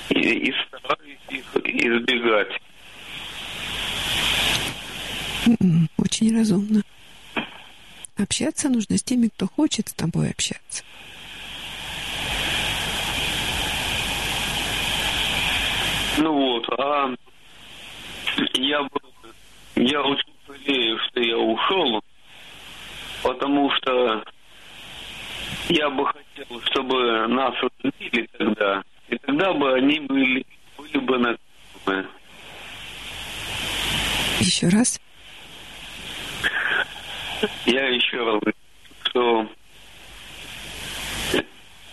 и, 0.08 0.48
и 0.48 0.54
стараюсь 0.66 1.20
их 1.28 1.44
избегать. 1.54 2.60
Очень 5.98 6.36
разумно. 6.36 6.82
Общаться 8.16 8.68
нужно 8.68 8.98
с 8.98 9.04
теми, 9.04 9.28
кто 9.28 9.46
хочет 9.46 9.88
с 9.88 9.92
тобой 9.92 10.30
общаться. 10.30 10.82
Ну 16.18 16.32
вот, 16.32 16.68
а 16.76 17.14
я, 18.54 18.88
я 19.76 20.02
очень 20.02 20.34
жалею, 20.46 20.98
что 20.98 21.20
я 21.20 21.38
ушел, 21.38 22.02
потому 23.22 23.70
что 23.72 24.22
я 25.68 25.90
бы 25.90 26.06
хотел, 26.06 26.60
чтобы 26.66 27.26
нас 27.28 27.54
разбили 27.60 28.28
тогда, 28.38 28.82
и 29.08 29.16
тогда 29.18 29.52
бы 29.52 29.74
они 29.74 30.00
были, 30.00 30.46
были 30.76 30.98
бы 30.98 31.18
наказаны. 31.18 32.08
Еще 34.40 34.68
раз. 34.68 35.00
Я 37.66 37.88
еще 37.88 38.18
раз 38.18 38.40
говорю, 38.40 38.56
что 39.04 39.48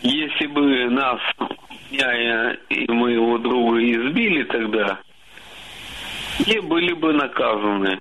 если 0.01 0.47
бы 0.47 0.89
нас, 0.89 1.19
я 1.91 2.53
и 2.69 2.91
моего 2.91 3.37
друга 3.37 3.79
избили 3.79 4.43
тогда, 4.43 4.99
все 6.39 6.61
были 6.61 6.93
бы 6.93 7.13
наказаны. 7.13 7.99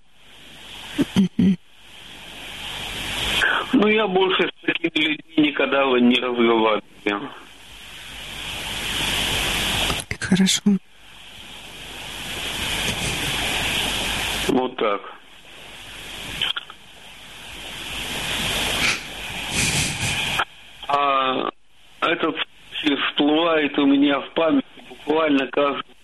Ну, 3.72 3.86
я 3.86 4.06
больше 4.06 4.48
с 4.48 4.66
такими 4.66 5.04
людьми 5.04 5.48
никогда 5.48 5.84
не 6.00 6.16
разговариваю. 6.16 7.30
Хорошо. 10.20 10.62
Вот 14.48 14.76
так. 14.76 15.00
А 20.88 21.50
этот 22.00 22.36
всплывает 22.80 23.78
у 23.78 23.86
меня 23.86 24.20
в 24.20 24.30
памяти 24.30 24.64
буквально 24.88 25.46
каждый 25.48 25.97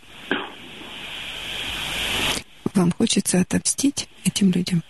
вам 2.75 2.93
хочется 2.93 3.41
отомстить 3.41 4.09
этим 4.25 4.51
людям? 4.51 4.83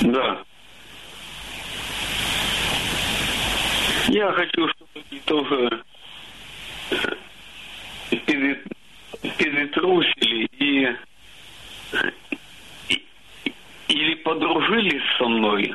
Да. 0.00 0.42
Я 4.08 4.32
хочу, 4.32 4.68
чтобы 4.68 5.02
тоже 5.24 5.82
перед, 8.26 8.66
перетрусили 9.38 10.48
и, 10.58 10.96
и 12.88 13.06
или 13.88 14.14
подружились 14.16 15.02
со 15.18 15.28
мной, 15.28 15.74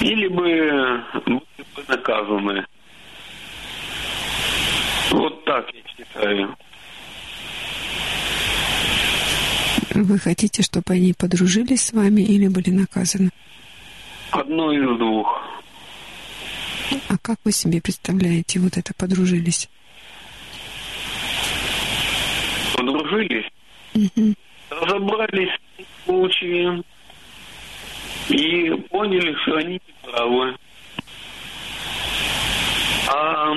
или 0.00 0.28
бы 0.28 1.04
были 1.14 1.40
бы 1.74 1.84
наказаны. 1.88 2.64
Вот 5.10 5.44
так 5.44 5.70
я 5.72 5.80
считаю. 5.96 6.56
Вы 9.94 10.18
хотите, 10.18 10.62
чтобы 10.62 10.94
они 10.94 11.12
подружились 11.12 11.86
с 11.86 11.92
вами 11.92 12.22
или 12.22 12.48
были 12.48 12.70
наказаны? 12.70 13.30
Одно 14.30 14.72
из 14.72 14.98
двух. 14.98 15.42
А 17.08 17.18
как 17.18 17.38
вы 17.44 17.52
себе 17.52 17.80
представляете 17.80 18.60
вот 18.60 18.76
это 18.76 18.92
подружились? 18.94 19.68
Подружились? 22.76 23.50
Угу. 23.94 24.34
Разобрались 24.70 25.50
случаем 26.04 26.84
и 28.28 28.70
поняли, 28.90 29.34
что 29.42 29.56
они 29.56 29.80
правы. 30.02 30.56
А 33.08 33.54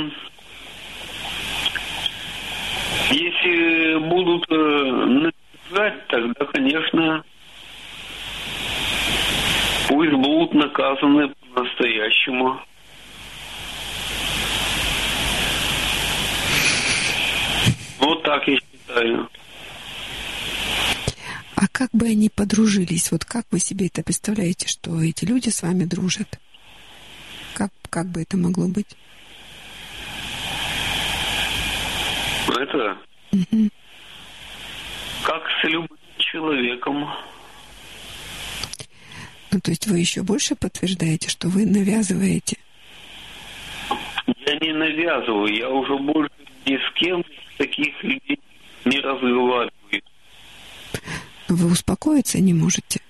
если 3.10 4.00
будут 4.08 4.46
э, 4.50 5.32
наказать, 5.72 6.08
тогда, 6.08 6.46
конечно, 6.46 7.24
пусть 9.88 10.14
будут 10.14 10.54
наказаны 10.54 11.34
по-настоящему. 11.54 12.60
Вот 18.00 18.24
так 18.24 18.48
я 18.48 18.58
считаю. 18.58 19.30
А 21.56 21.68
как 21.72 21.92
бы 21.94 22.08
они 22.08 22.30
подружились? 22.30 23.12
Вот 23.12 23.26
как 23.26 23.46
вы 23.52 23.60
себе 23.60 23.88
это 23.88 24.04
представляете, 24.04 24.68
что 24.68 25.02
эти 25.02 25.26
люди 25.26 25.50
с 25.50 25.62
вами 25.62 25.84
дружат? 25.86 26.40
Как, 27.54 27.72
как 27.90 28.08
бы 28.08 28.24
это 28.24 28.38
могло 28.38 28.68
быть? 28.68 28.98
Это? 32.48 32.98
Угу 33.32 33.70
как 35.24 35.44
с 35.62 35.64
любым 35.66 35.98
человеком. 36.18 37.10
Ну, 39.52 39.60
то 39.60 39.72
есть 39.72 39.88
вы 39.88 40.00
еще 40.00 40.24
больше 40.24 40.56
подтверждаете, 40.56 41.30
что 41.30 41.50
вы 41.50 41.66
навязываете? 41.66 42.58
Я 44.46 44.56
не 44.60 44.74
навязываю, 44.74 45.54
я 45.54 45.70
уже 45.70 45.98
больше 45.98 46.32
ни 46.66 46.78
с 46.78 46.94
кем 46.96 47.24
таких 47.58 48.04
людей 48.04 48.40
не 48.86 49.00
разговариваю. 49.00 49.72
Вы 51.50 51.72
успокоиться 51.72 52.40
не 52.40 52.54
можете? 52.54 53.02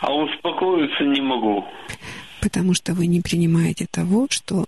А 0.00 0.12
успокоиться 0.12 1.04
не 1.04 1.20
могу. 1.20 1.64
Потому 2.40 2.74
что 2.74 2.94
вы 2.94 3.06
не 3.06 3.20
принимаете 3.20 3.86
того, 3.86 4.26
что 4.28 4.66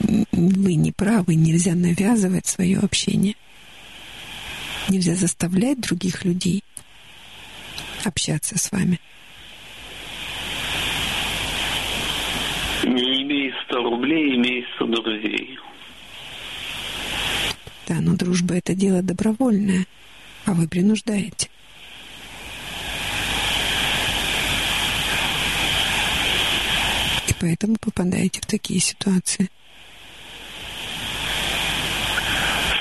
вы 0.00 0.74
не 0.74 0.92
правы, 0.92 1.36
нельзя 1.36 1.74
навязывать 1.74 2.46
свое 2.46 2.78
общение. 2.78 3.36
Нельзя 4.88 5.14
заставлять 5.14 5.80
других 5.80 6.24
людей 6.24 6.64
общаться 8.04 8.58
с 8.58 8.72
вами. 8.72 8.98
Не 12.84 13.22
имей 13.22 13.52
100 13.66 13.82
рублей, 13.82 14.36
имей 14.36 14.64
100 14.76 14.86
друзей. 14.86 15.58
Да, 17.86 17.96
но 18.00 18.14
дружба 18.14 18.54
это 18.54 18.74
дело 18.74 19.02
добровольное, 19.02 19.86
а 20.46 20.52
вы 20.52 20.68
принуждаете. 20.68 21.48
И 27.28 27.34
поэтому 27.40 27.76
попадаете 27.80 28.40
в 28.40 28.46
такие 28.46 28.80
ситуации. 28.80 29.50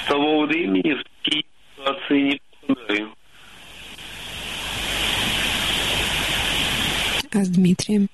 С 0.03 0.08
того 0.08 0.45
времени 0.45 0.94
в 0.94 1.03
такие 1.24 1.44
ситуации 1.80 2.22
не 2.22 2.41
попадаю. 2.67 3.14
А 7.32 7.43
с 7.43 7.49
Дмитрием? 7.49 8.09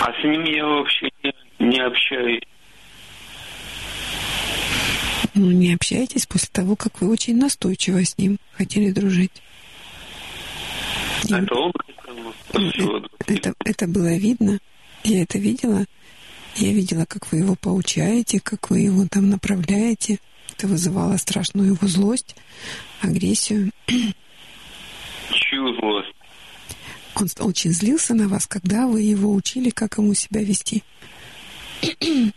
А 0.00 0.12
с 0.12 0.24
ним 0.24 0.44
я 0.44 0.66
вообще 0.66 1.08
не, 1.22 1.34
не 1.58 1.80
общаюсь. 1.80 2.42
Ну, 5.34 5.50
не 5.50 5.74
общаетесь 5.74 6.26
после 6.26 6.48
того, 6.52 6.76
как 6.76 7.00
вы 7.00 7.10
очень 7.10 7.36
настойчиво 7.36 8.04
с 8.04 8.16
ним 8.18 8.38
хотели 8.52 8.92
дружить. 8.92 9.42
И... 11.28 11.34
Это 11.34 11.54
он 11.54 11.72
хотел 12.52 13.04
это, 13.26 13.54
это 13.64 13.88
было 13.88 14.14
видно. 14.16 14.60
Я 15.02 15.22
это 15.22 15.38
видела. 15.38 15.86
Я 16.56 16.72
видела, 16.72 17.04
как 17.04 17.32
вы 17.32 17.38
его 17.38 17.56
поучаете, 17.56 18.38
как 18.38 18.70
вы 18.70 18.80
его 18.80 19.06
там 19.10 19.30
направляете. 19.30 20.20
Это 20.56 20.68
вызывало 20.68 21.16
страшную 21.16 21.74
его 21.74 21.88
злость, 21.88 22.36
агрессию. 23.00 23.72
Чью 23.86 25.74
злость? 25.80 26.14
Он 27.16 27.26
очень 27.40 27.72
злился 27.72 28.14
на 28.14 28.28
вас, 28.28 28.46
когда 28.46 28.86
вы 28.86 29.02
его 29.02 29.32
учили, 29.32 29.70
как 29.70 29.98
ему 29.98 30.14
себя 30.14 30.42
вести. 30.42 30.84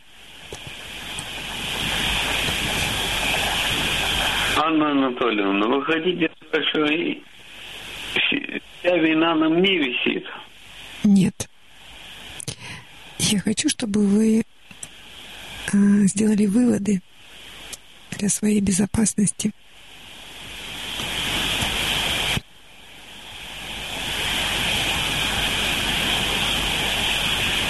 Анна 4.58 4.92
Анатольевна, 4.92 5.68
вы 5.68 5.86
хотите 5.86 6.32
сказать, 6.48 6.68
что 6.70 6.88
вся 8.80 8.98
вина 8.98 9.36
на 9.36 9.50
мне 9.50 9.78
висит? 9.78 10.26
Нет. 11.04 11.48
Я 13.20 13.40
хочу, 13.42 13.70
чтобы 13.70 14.06
вы 14.06 14.40
э, 14.42 14.44
сделали 16.08 16.48
выводы 16.48 17.02
для 18.18 18.30
своей 18.30 18.60
безопасности. 18.62 19.52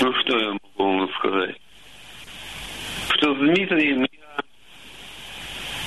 Ну, 0.01 0.13
что 0.13 0.37
я 0.39 0.51
могу 0.51 0.97
вам 0.97 1.09
сказать? 1.19 1.55
Что 3.09 3.35
с 3.35 3.37
Дмитрием 3.39 4.01
я 4.01 4.43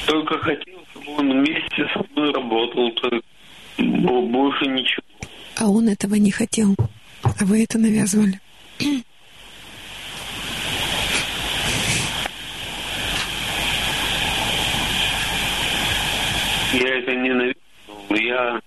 только 0.07 0.39
хотел, 0.39 0.79
чтобы 0.91 1.13
он 1.13 1.31
вместе 1.41 1.87
со 1.95 2.05
мной 2.13 2.33
работал, 2.33 2.91
только 2.93 3.21
больше 3.79 4.67
ничего. 4.67 5.05
А 5.57 5.69
он 5.69 5.89
этого 5.89 6.17
не 6.17 6.31
хотел, 6.31 6.75
а 7.23 7.45
вы 7.45 7.63
это 7.65 7.79
навязывали. 7.79 8.41
Я 16.73 16.99
это 16.99 17.15
ненавидел. 17.15 17.61
Я 18.11 18.61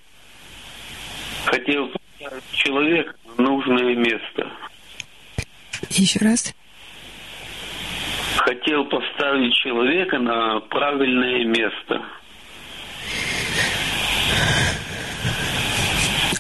хотел 1.46 1.88
поставить 1.88 2.52
человека 2.52 3.16
на 3.38 3.44
нужное 3.44 3.96
место. 3.96 4.52
Еще 5.90 6.20
раз. 6.20 6.54
Хотел 8.38 8.86
поставить 8.86 9.54
человека 9.54 10.20
на 10.20 10.60
правильное 10.62 11.46
место. 11.46 12.02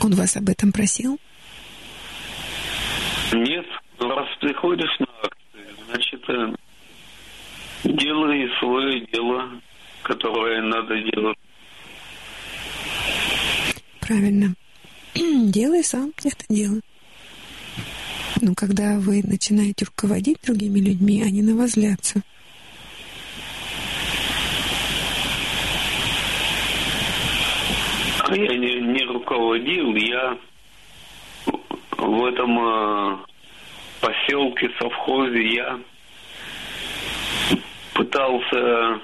Он 0.04 0.12
вас 0.16 0.36
об 0.36 0.50
этом 0.50 0.74
просил? 0.74 1.18
Нет, 3.32 3.66
раз 4.00 4.28
приходишь 4.42 5.00
на 5.00 5.08
акцию, 5.24 5.76
значит, 5.88 6.30
э, 6.30 6.54
делай 7.86 8.52
свое 8.60 9.06
дело, 9.08 9.50
которое 10.04 10.62
надо 10.62 11.00
делать. 11.02 11.38
Правильно. 14.06 14.54
Делай 15.16 15.84
сам 15.84 16.12
это 16.24 16.44
дело. 16.50 16.82
Но 18.42 18.54
когда 18.56 19.00
вы 19.00 19.22
начинаете 19.24 19.86
руководить 19.86 20.40
другими 20.44 20.80
людьми, 20.80 21.24
они 21.24 21.42
на 21.42 21.56
вас 21.56 21.72
злятся. 21.72 22.22
Я 28.30 28.58
не, 28.58 28.82
не 28.82 29.06
руководил, 29.06 29.96
я 29.96 30.38
в 31.98 32.26
этом 32.26 32.60
э, 32.60 33.18
поселке, 34.02 34.70
совхозе, 34.80 35.48
я 35.54 35.80
пытался 37.94 39.00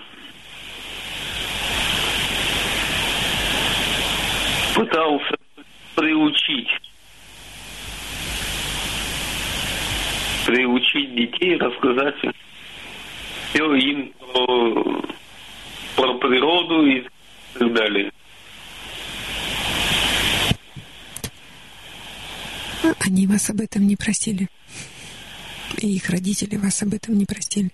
пытался 4.75 5.35
приучить 5.95 6.69
приучить 10.49 11.15
детей, 11.15 11.57
рассказать 11.57 12.15
все 13.49 13.75
им 13.75 14.11
про, 14.19 15.03
про 15.95 16.13
природу 16.17 16.85
и 16.87 17.05
так 17.53 17.73
далее. 17.73 18.11
Они 22.99 23.27
вас 23.27 23.49
об 23.49 23.61
этом 23.61 23.85
не 23.85 23.95
просили. 23.95 24.47
И 25.77 25.95
их 25.95 26.09
родители 26.09 26.57
вас 26.57 26.81
об 26.81 26.93
этом 26.93 27.17
не 27.17 27.25
просили. 27.25 27.69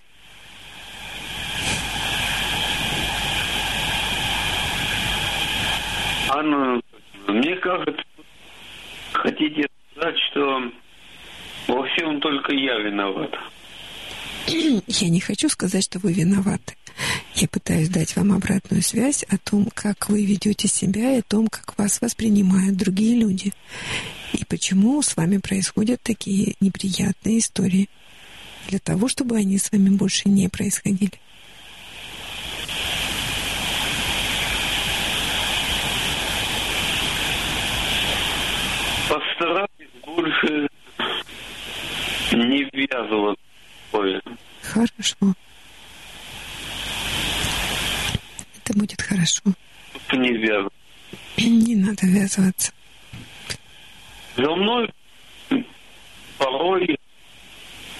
Анна, 6.28 6.80
мне 7.26 7.56
кажется, 7.56 8.02
хотите 9.12 9.68
сказать, 9.92 10.16
что 10.30 10.62
во 11.68 11.86
всем 11.88 12.20
только 12.20 12.52
я 12.54 12.78
виноват. 12.78 13.30
Я 14.46 15.08
не 15.08 15.20
хочу 15.20 15.48
сказать, 15.48 15.84
что 15.84 15.98
вы 15.98 16.12
виноваты. 16.12 16.76
Я 17.34 17.48
пытаюсь 17.48 17.88
дать 17.88 18.16
вам 18.16 18.32
обратную 18.32 18.82
связь 18.82 19.24
о 19.24 19.36
том, 19.38 19.68
как 19.74 20.08
вы 20.08 20.24
ведете 20.24 20.68
себя 20.68 21.16
и 21.16 21.18
о 21.18 21.22
том, 21.22 21.48
как 21.48 21.76
вас 21.76 22.00
воспринимают 22.00 22.76
другие 22.76 23.18
люди. 23.18 23.52
И 24.32 24.44
почему 24.44 25.02
с 25.02 25.16
вами 25.16 25.38
происходят 25.38 26.00
такие 26.02 26.54
неприятные 26.60 27.38
истории. 27.38 27.88
Для 28.68 28.78
того, 28.78 29.08
чтобы 29.08 29.36
они 29.36 29.58
с 29.58 29.70
вами 29.70 29.90
больше 29.90 30.28
не 30.28 30.48
происходили. 30.48 31.20
Больше 40.06 40.68
не 42.32 42.64
ввязываться. 42.72 43.42
Хорошо. 44.62 45.34
Это 48.56 48.78
будет 48.78 49.02
хорошо. 49.02 49.42
Не 50.12 50.32
ввязываться. 50.32 50.78
Не 51.38 51.76
надо 51.76 52.06
ввязываться. 52.06 52.72
За 54.36 54.54
мной 54.54 54.90
порой 56.38 56.98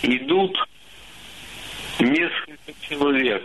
идут 0.03 0.57
несколько 1.99 2.73
человек. 2.81 3.43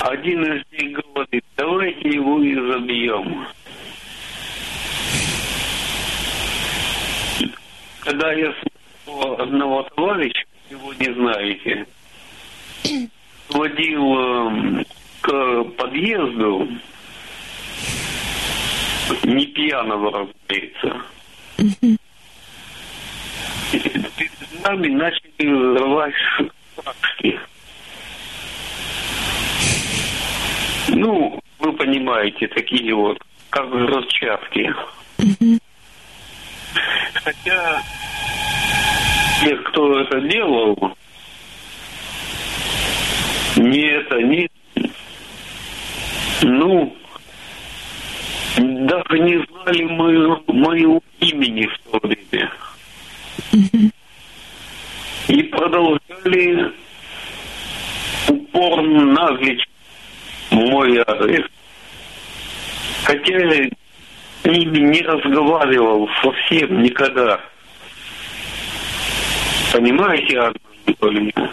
Один 0.00 0.44
из 0.44 0.62
них 0.72 0.98
говорит, 0.98 1.44
давайте 1.56 2.08
его 2.08 2.42
и 2.42 2.54
забьем. 2.54 3.46
Когда 8.04 8.32
я 8.32 8.54
слышал 9.04 9.40
одного 9.40 9.82
товарища, 9.96 10.44
его 10.68 10.92
не 10.94 11.12
знаете, 11.14 11.86
водил 13.48 14.18
э, 14.18 14.84
к 15.22 15.64
подъезду, 15.78 16.68
не 19.24 19.46
пьяного, 19.46 20.10
разумеется. 20.10 21.02
Перед 23.72 24.62
нами 24.62 24.88
начали 24.88 25.78
рвать 25.78 26.14
шашки. 26.76 27.40
Ну, 30.88 31.40
вы 31.58 31.72
понимаете, 31.72 32.48
такие 32.48 32.94
вот, 32.94 33.18
как 33.48 33.66
взрывчатки. 33.66 34.74
Хотя 37.14 37.82
те, 39.42 39.56
кто 39.56 40.00
это 40.00 40.20
делал, 40.22 40.96
не 43.56 43.86
это, 43.86 44.16
не... 44.22 44.50
Ну, 46.42 46.94
даже 48.56 49.18
не 49.18 49.44
знали 49.46 49.84
моего, 49.84 50.42
моего 50.48 51.02
имени 51.20 51.66
в 51.66 51.78
то 51.90 52.06
время. 52.06 52.52
И 55.28 55.42
продолжали 55.44 56.72
упорно 58.28 59.04
наглить 59.12 59.64
мой 60.50 60.98
адрес. 60.98 61.46
Хотя 63.04 63.38
ними 64.46 64.78
не 64.78 65.02
разговаривал 65.02 66.08
совсем 66.22 66.82
никогда. 66.82 67.40
Понимаете, 69.72 70.38
Анна? 70.38 71.52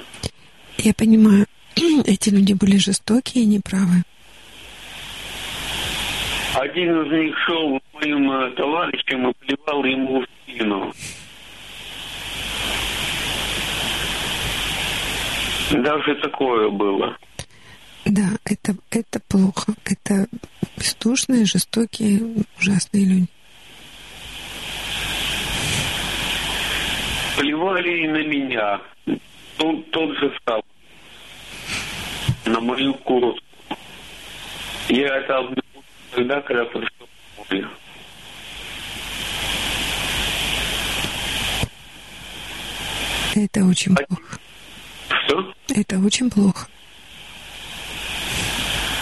Я 0.77 0.93
понимаю. 0.93 1.45
Эти 2.05 2.29
люди 2.29 2.53
были 2.53 2.77
жестокие 2.77 3.43
и 3.43 3.47
неправы. 3.47 4.03
Один 6.55 7.01
из 7.03 7.11
них 7.11 7.37
шел 7.45 7.79
моим 7.93 8.29
э, 8.31 8.51
товарищам 8.51 9.29
и 9.29 9.33
плевал 9.39 9.83
ему 9.85 10.21
в 10.21 10.25
спину. 10.43 10.93
Даже 15.71 16.15
такое 16.15 16.69
было. 16.69 17.17
Это, 18.43 18.75
это 18.89 19.19
плохо. 19.27 19.73
Это 19.85 20.27
бездушные, 20.77 21.45
жестокие, 21.45 22.43
ужасные 22.59 23.05
люди. 23.05 23.27
Плевали 27.37 28.03
и 28.03 28.07
на 28.07 28.23
меня. 28.27 28.81
Тот, 29.57 29.91
тот 29.91 30.17
же 30.17 30.37
сам. 30.45 30.61
На 32.45 32.59
мою 32.59 32.93
куртку. 32.95 33.43
Я 34.89 35.17
это 35.17 35.37
обнаружил 35.37 35.83
тогда, 36.11 36.41
когда 36.41 36.65
пришел 36.65 37.07
в 37.37 37.47
поле. 37.47 37.67
Это 43.35 43.63
очень 43.63 43.95
плохо. 43.95 44.39
Что? 45.25 45.53
Это 45.69 45.99
очень 45.99 46.29
плохо. 46.29 46.67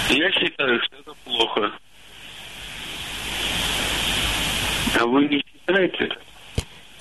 Я 0.10 0.32
считаю, 0.32 0.82
что 0.82 0.96
это 0.98 1.14
плохо. 1.24 1.72
А 5.00 5.06
вы 5.06 5.26
не 5.26 5.44
считаете? 5.46 6.10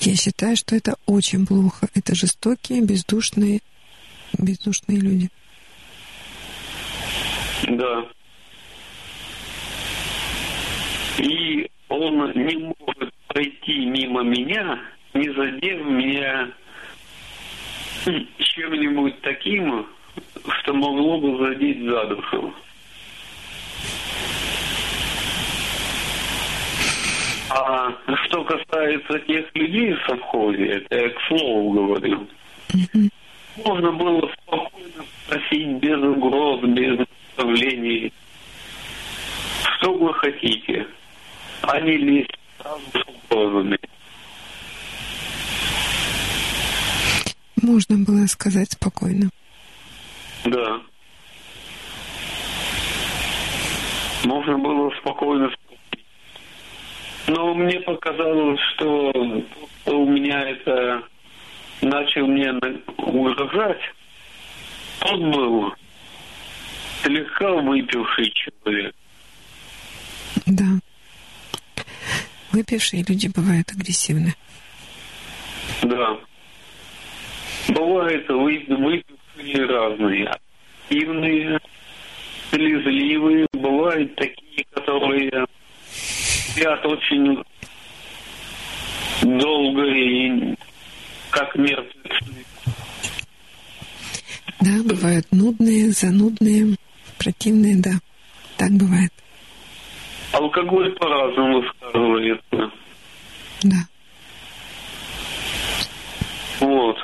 Я 0.01 0.15
считаю, 0.15 0.57
что 0.57 0.77
это 0.77 0.95
очень 1.07 1.47
плохо. 1.47 1.89
Это 1.95 2.15
жестокие, 2.15 2.83
бездушные, 2.83 3.61
бездушные 4.39 5.01
люди. 5.01 5.29
Да. 7.69 8.07
И 11.19 11.71
он 11.89 12.31
не 12.33 12.75
может 12.79 13.15
пройти 13.27 13.87
мимо 13.87 14.23
меня, 14.23 14.79
не 15.15 15.29
задев 15.33 15.85
меня 15.87 16.53
чем-нибудь 18.39 19.21
таким, 19.23 19.87
что 20.61 20.75
могло 20.75 21.21
бы 21.21 21.39
задеть 21.39 21.83
за 21.85 22.05
душу. 22.07 22.55
А 27.51 27.91
что 28.27 28.45
касается 28.45 29.19
тех 29.21 29.47
людей 29.55 29.95
в 29.95 30.07
совхозе, 30.07 30.67
это 30.67 30.97
я 30.97 31.09
к 31.09 31.21
слову 31.29 31.73
говорю, 31.73 32.27
можно 33.65 33.93
было 33.93 34.31
спокойно 34.43 35.05
спросить 35.25 35.69
без 35.81 35.99
угроз, 35.99 36.61
без 36.63 36.99
наставлений, 36.99 38.13
что 39.79 39.95
вы 39.95 40.13
хотите, 40.15 40.87
а 41.63 41.81
не 41.81 41.97
лезть 41.97 42.39
сразу 42.61 42.83
с 42.93 43.31
угрозами. 43.31 43.79
Можно 47.63 47.99
было 47.99 48.27
сказать 48.27 48.73
спокойно. 48.73 49.31
Да. 50.45 50.81
Можно 54.25 54.59
было 54.59 54.91
спокойно 55.01 55.49
спросить. 55.49 55.68
Но 57.29 57.55
мне 57.55 57.79
показалось, 57.81 58.61
что 58.75 59.13
у 59.85 60.07
меня 60.07 60.49
это 60.49 61.03
начал 61.83 62.27
мне 62.27 62.53
угрожать. 62.97 63.81
Тот 65.01 65.21
был 65.21 65.75
слегка 67.03 67.53
выпивший 67.53 68.33
человек. 68.33 68.95
Да. 70.47 70.65
Выпившие 72.53 73.05
люди 73.07 73.29
бывают 73.29 73.71
агрессивны. 73.73 74.35
Да. 75.83 76.17
Бывают 77.69 78.27
вы, 78.29 78.65
выпившие 78.69 79.67
разные. 79.67 80.31
Активные, 80.89 81.61
слезливые. 82.51 83.47
Бывают 83.53 84.15
такие, 84.17 84.65
которые 84.73 85.47
спят 86.59 86.85
очень 86.85 87.45
долго 89.23 89.85
и 89.85 90.55
как 91.31 91.55
мертвецы. 91.55 92.45
Да, 94.61 94.83
бывают 94.85 95.27
нудные, 95.31 95.91
занудные, 95.93 96.77
противные, 97.19 97.77
да. 97.77 97.93
Так 98.57 98.71
бывает. 98.73 99.13
Алкоголь 100.33 100.93
по-разному 100.97 101.63
сказывается. 101.77 102.73
Да. 103.63 103.77
Вот. 106.61 106.97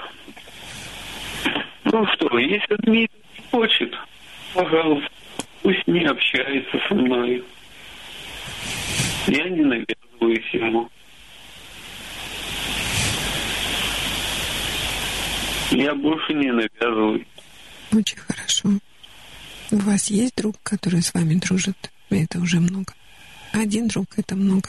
Ну 1.84 2.06
что, 2.14 2.38
если 2.38 2.74
Дмитрий 2.82 3.22
хочет, 3.50 3.94
пожалуйста, 4.52 5.08
пусть 5.62 5.86
не 5.86 6.04
общается 6.04 6.78
со 6.88 6.94
мной. 6.94 7.44
Я 9.26 9.48
не 9.48 9.62
навязываюсь 9.62 10.48
ему. 10.52 10.88
Я 15.70 15.94
больше 15.94 16.34
не 16.34 16.52
навязываюсь. 16.52 17.26
Очень 17.92 18.18
хорошо. 18.18 18.68
У 19.70 19.76
вас 19.76 20.10
есть 20.10 20.36
друг, 20.36 20.56
который 20.62 21.02
с 21.02 21.12
вами 21.14 21.34
дружит? 21.34 21.90
Это 22.10 22.38
уже 22.38 22.60
много. 22.60 22.92
Один 23.52 23.88
друг— 23.88 24.06
это 24.16 24.36
много. 24.36 24.68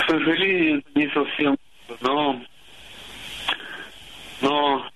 К 0.00 0.06
сожалению, 0.06 0.78
это 0.78 0.98
не 0.98 1.08
совсем 1.08 1.56
но, 2.00 2.40
но 4.40 4.90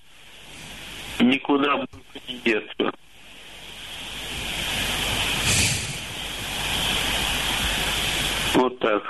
никуда 1.21 1.77
больше 1.77 2.23
не 2.29 2.39
деться. 2.39 2.93
Вот 8.55 8.79
так. 8.79 9.03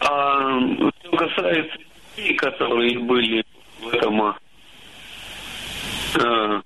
А 0.00 0.60
что 1.00 1.16
касается 1.16 1.78
детей, 2.16 2.34
которые 2.36 2.98
были 2.98 3.44
в 3.80 3.88
этом 3.88 4.36
э, 6.20 6.62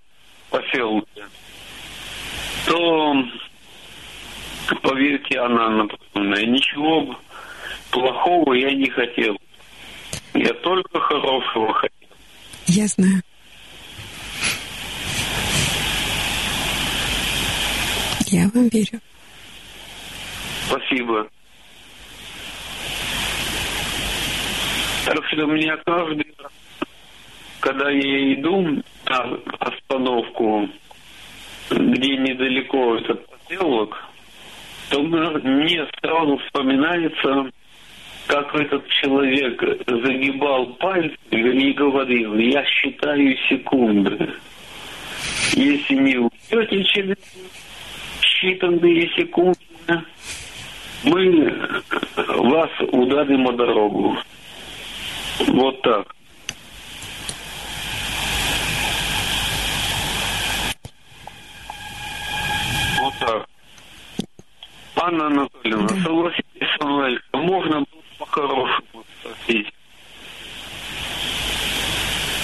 поселке, 0.51 1.27
то, 2.67 3.15
поверьте, 4.83 5.39
Анна 5.39 5.67
Анатольевна, 5.67 6.43
ничего 6.43 7.17
плохого 7.91 8.55
я 8.55 8.73
не 8.73 8.91
хотел. 8.91 9.37
Я 10.35 10.53
только 10.55 11.01
хорошего 11.01 11.73
хотел. 11.75 12.09
Я 12.67 12.87
знаю. 12.87 13.23
Я 18.27 18.51
вам 18.53 18.69
верю. 18.69 19.01
Спасибо. 20.67 21.29
Так 25.09 25.25
что 25.29 25.47
меня 25.47 25.75
каждый 25.87 26.35
раз, 26.39 26.53
когда 27.61 27.91
я 27.91 28.35
иду 28.35 28.61
на 29.07 29.39
остановку, 29.59 30.69
где 31.71 32.17
недалеко 32.19 32.97
этот 32.97 33.27
поселок, 33.27 33.97
то 34.91 35.01
мне 35.01 35.87
сразу 36.03 36.37
вспоминается, 36.37 37.51
как 38.27 38.55
этот 38.55 38.87
человек 38.89 39.63
загибал 39.87 40.67
пальцы 40.75 41.17
и 41.31 41.73
говорил, 41.73 42.37
я 42.37 42.63
считаю 42.67 43.35
секунды. 43.49 44.35
Если 45.55 45.95
не 45.95 46.19
уйдете 46.19 46.85
через 46.85 47.17
считанные 48.21 49.09
секунды, 49.17 49.59
мы 51.05 51.81
вас 52.27 52.71
ударим 52.93 53.49
о 53.49 53.53
дорогу. 53.53 54.19
Вот 55.47 55.83
так. 55.83 56.15
Вот 63.01 63.15
так. 63.21 63.49
Анна 64.97 65.27
Анатольевна, 65.27 65.87
да. 65.89 66.03
согласитесь 66.03 66.69
со 66.79 66.87
мной, 66.87 67.19
можно 67.33 67.81
было 67.81 68.03
по-хорошему 68.19 69.05
спросить. 69.21 69.73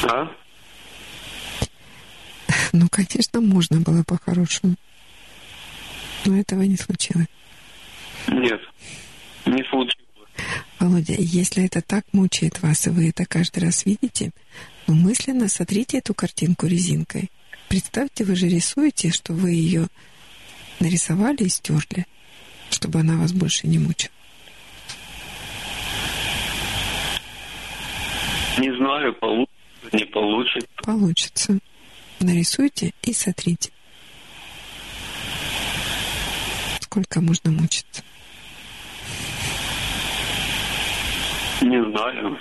А? 0.05 0.29
Ну, 2.73 2.89
конечно, 2.91 3.41
можно 3.41 3.81
было 3.81 4.05
по-хорошему. 4.05 4.77
Но 6.25 6.39
этого 6.39 6.63
не 6.63 6.77
случилось. 6.77 7.27
Нет, 8.29 8.61
не 9.47 9.63
случилось. 9.65 10.04
Володя, 10.79 11.15
если 11.17 11.65
это 11.65 11.83
так 11.83 12.05
мучает 12.13 12.61
вас, 12.63 12.87
и 12.87 12.91
вы 12.91 13.11
это 13.11 13.25
каждый 13.25 13.65
раз 13.65 13.85
видите, 13.87 14.33
ну, 14.87 14.95
мысленно 14.95 15.49
сотрите 15.49 15.99
эту 15.99 16.15
картинку 16.15 16.67
резинкой. 16.67 17.31
Представьте, 17.69 18.25
вы 18.25 18.37
же 18.37 18.49
рисуете, 18.49 19.11
что 19.11 19.33
вы 19.33 19.53
ее 19.53 19.89
нарисовали 20.81 21.45
и 21.45 21.49
стерли, 21.49 22.07
чтобы 22.71 23.01
она 23.01 23.17
вас 23.17 23.33
больше 23.33 23.67
не 23.67 23.79
мучила. 23.79 24.13
Не 28.59 28.77
знаю, 28.77 29.15
получится 29.15 29.55
не 29.93 30.05
получится. 30.05 30.69
Получится. 30.83 31.59
Нарисуйте 32.21 32.93
и 33.03 33.13
сотрите. 33.13 33.71
Сколько 36.81 37.21
можно 37.21 37.51
мучиться? 37.51 38.03
Не 41.63 41.91
знаю. 41.91 42.39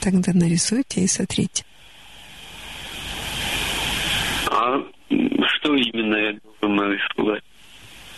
Тогда 0.00 0.32
нарисуйте 0.32 1.00
и 1.02 1.06
сотрите. 1.06 1.64
А 4.50 4.78
что 5.08 5.74
именно 5.74 6.16
я 6.16 6.32
должен 6.60 6.76
нарисовать? 6.76 7.42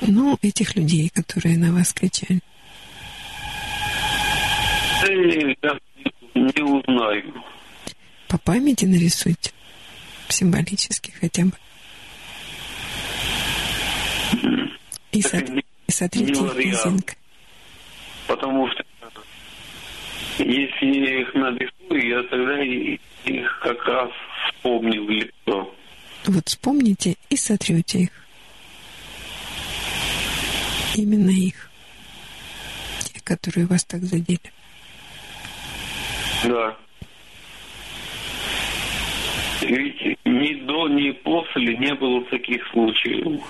Ну, 0.00 0.38
этих 0.42 0.76
людей, 0.76 1.08
которые 1.10 1.58
на 1.58 1.72
вас 1.72 1.92
кричали. 1.92 2.40
Я 5.02 5.78
не 6.34 6.62
узнаю. 6.62 7.34
По 8.28 8.38
памяти 8.38 8.86
нарисуйте. 8.86 9.52
Символически 10.28 11.12
хотя 11.20 11.44
бы. 11.44 11.52
И, 15.12 15.22
сот- 15.22 15.48
и 15.86 15.92
сотрите 15.92 16.32
их 16.32 16.56
резинкой. 16.56 17.16
Потому 18.26 18.66
что 18.72 18.82
если 20.38 20.86
я 20.86 21.20
их 21.20 21.34
нарисую, 21.34 22.08
я 22.08 22.22
тогда 22.24 22.62
их 22.62 23.60
как 23.62 23.84
раз 23.86 24.10
вспомню 24.48 25.04
в 25.04 25.10
лицо. 25.10 25.74
Вот 26.26 26.48
вспомните 26.48 27.16
и 27.30 27.36
сотрете 27.36 28.00
их. 28.00 28.10
Именно 30.96 31.30
их. 31.30 31.70
Те, 33.00 33.20
которые 33.22 33.66
вас 33.66 33.84
так 33.84 34.02
задели. 34.02 34.40
Да. 36.44 36.76
Ведь 39.62 40.18
ни 40.24 40.54
до, 40.66 40.88
ни 40.88 41.10
после 41.10 41.76
не 41.76 41.94
было 41.94 42.24
таких 42.26 42.66
случаев. 42.72 43.42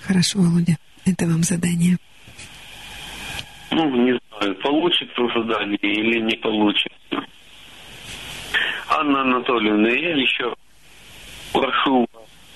Хорошо, 0.00 0.40
Володя. 0.40 0.76
Это 1.04 1.26
вам 1.26 1.42
задание. 1.42 1.96
Ну, 3.70 3.88
не 4.04 4.18
знаю, 4.38 4.54
получится 4.56 5.22
задание 5.34 5.78
или 5.82 6.20
не 6.20 6.36
получится. 6.36 6.90
Анна 8.88 9.22
Анатольевна, 9.22 9.88
я 9.88 10.14
еще 10.16 10.54
прошу 11.52 12.06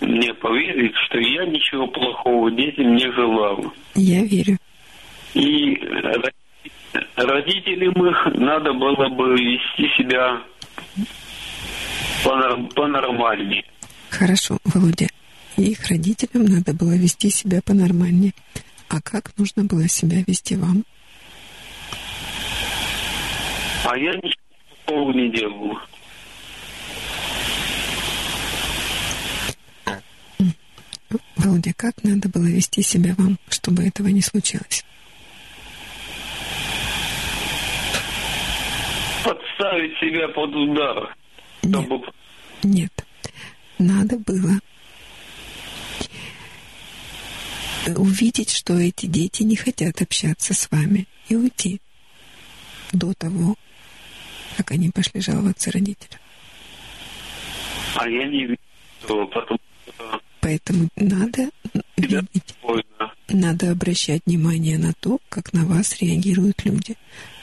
мне 0.00 0.32
поверить, 0.34 0.94
что 1.06 1.18
я 1.18 1.46
ничего 1.46 1.86
плохого 1.88 2.50
детям 2.50 2.94
не 2.94 3.10
желал. 3.12 3.72
Я 3.94 4.22
верю. 4.24 4.58
И 5.34 5.74
ро- 5.74 6.32
родителям 7.16 8.06
их 8.06 8.34
надо 8.38 8.72
было 8.74 9.08
бы 9.08 9.32
вести 9.34 9.88
себя 9.96 10.42
понор- 12.24 12.72
понормальнее. 12.74 13.64
Хорошо, 14.10 14.58
Володя. 14.64 15.08
И 15.56 15.70
их 15.70 15.86
родителям 15.88 16.44
надо 16.44 16.74
было 16.74 16.96
вести 16.96 17.30
себя 17.30 17.62
понормальнее. 17.62 18.34
А 18.88 19.00
как 19.00 19.36
нужно 19.38 19.64
было 19.64 19.88
себя 19.88 20.22
вести 20.26 20.54
вам? 20.54 20.84
А 23.84 23.96
я 23.96 24.12
ничего 24.14 25.12
не 25.12 25.30
делал. 25.30 25.78
Володя, 31.36 31.72
как 31.76 32.02
надо 32.02 32.28
было 32.28 32.46
вести 32.46 32.82
себя 32.82 33.14
вам, 33.16 33.38
чтобы 33.48 33.84
этого 33.84 34.08
не 34.08 34.20
случилось? 34.20 34.84
Подставить 39.24 39.98
себя 39.98 40.28
под 40.28 40.54
удар, 40.54 41.16
чтобы 41.62 42.02
Нет. 42.62 42.92
Надо 43.78 44.18
было 44.18 44.58
увидеть, 47.94 48.50
что 48.50 48.74
эти 48.74 49.06
дети 49.06 49.42
не 49.42 49.56
хотят 49.56 50.02
общаться 50.02 50.54
с 50.54 50.70
вами 50.70 51.06
и 51.28 51.36
уйти 51.36 51.80
до 52.92 53.12
того, 53.14 53.56
как 54.56 54.72
они 54.72 54.90
пошли 54.90 55.20
жаловаться 55.20 55.70
родителям. 55.70 56.20
А 57.94 58.08
я 58.08 58.26
не 58.26 58.56
потому 59.00 59.28
что 59.28 59.58
Поэтому 60.40 60.88
надо 60.96 61.50
видеть, 61.96 62.54
надо 63.28 63.72
обращать 63.72 64.22
внимание 64.26 64.78
на 64.78 64.92
то, 64.92 65.18
как 65.28 65.52
на 65.52 65.64
вас 65.64 66.00
реагируют 66.00 66.64
люди. 66.64 66.94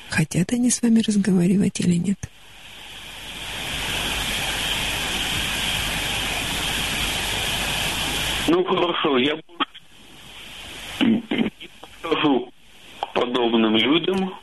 Хотят 0.09 0.53
они 0.53 0.69
с 0.69 0.81
вами 0.81 1.01
разговаривать 1.01 1.79
или 1.81 1.95
нет. 1.95 2.17
Ну 8.47 8.63
хорошо, 8.63 9.17
я 9.17 9.35
больше 9.35 9.52
не 10.99 11.21
подхожу 11.81 12.51
к 12.99 13.13
подобным 13.13 13.75
людям. 13.75 14.33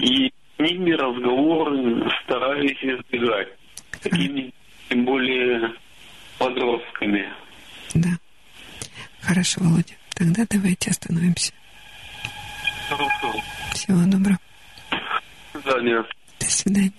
И 0.00 0.32
с 0.56 0.58
ними 0.58 0.92
разговоры 0.92 2.10
стараюсь 2.24 2.78
избегать. 2.82 3.48
Такими, 4.02 4.52
тем 4.88 5.04
более, 5.04 5.72
подростками. 6.38 7.32
Да. 7.94 8.10
Хорошо, 9.20 9.60
Володя. 9.62 9.94
Тогда 10.14 10.44
давайте 10.50 10.90
остановимся. 10.90 11.52
Хорошо. 12.88 13.40
Всего 13.72 13.98
доброго. 14.06 14.38
До 15.54 15.60
свидания. 15.60 16.04
До 16.40 16.46
свидания. 16.46 16.92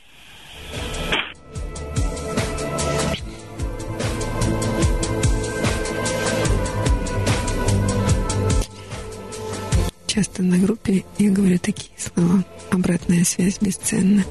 Часто 10.14 10.44
на 10.44 10.60
группе 10.60 11.04
я 11.18 11.32
говорю 11.32 11.58
такие 11.58 11.90
слова. 11.98 12.46
Обратная 12.70 13.24
связь 13.24 13.58
бесценна. 13.60 14.24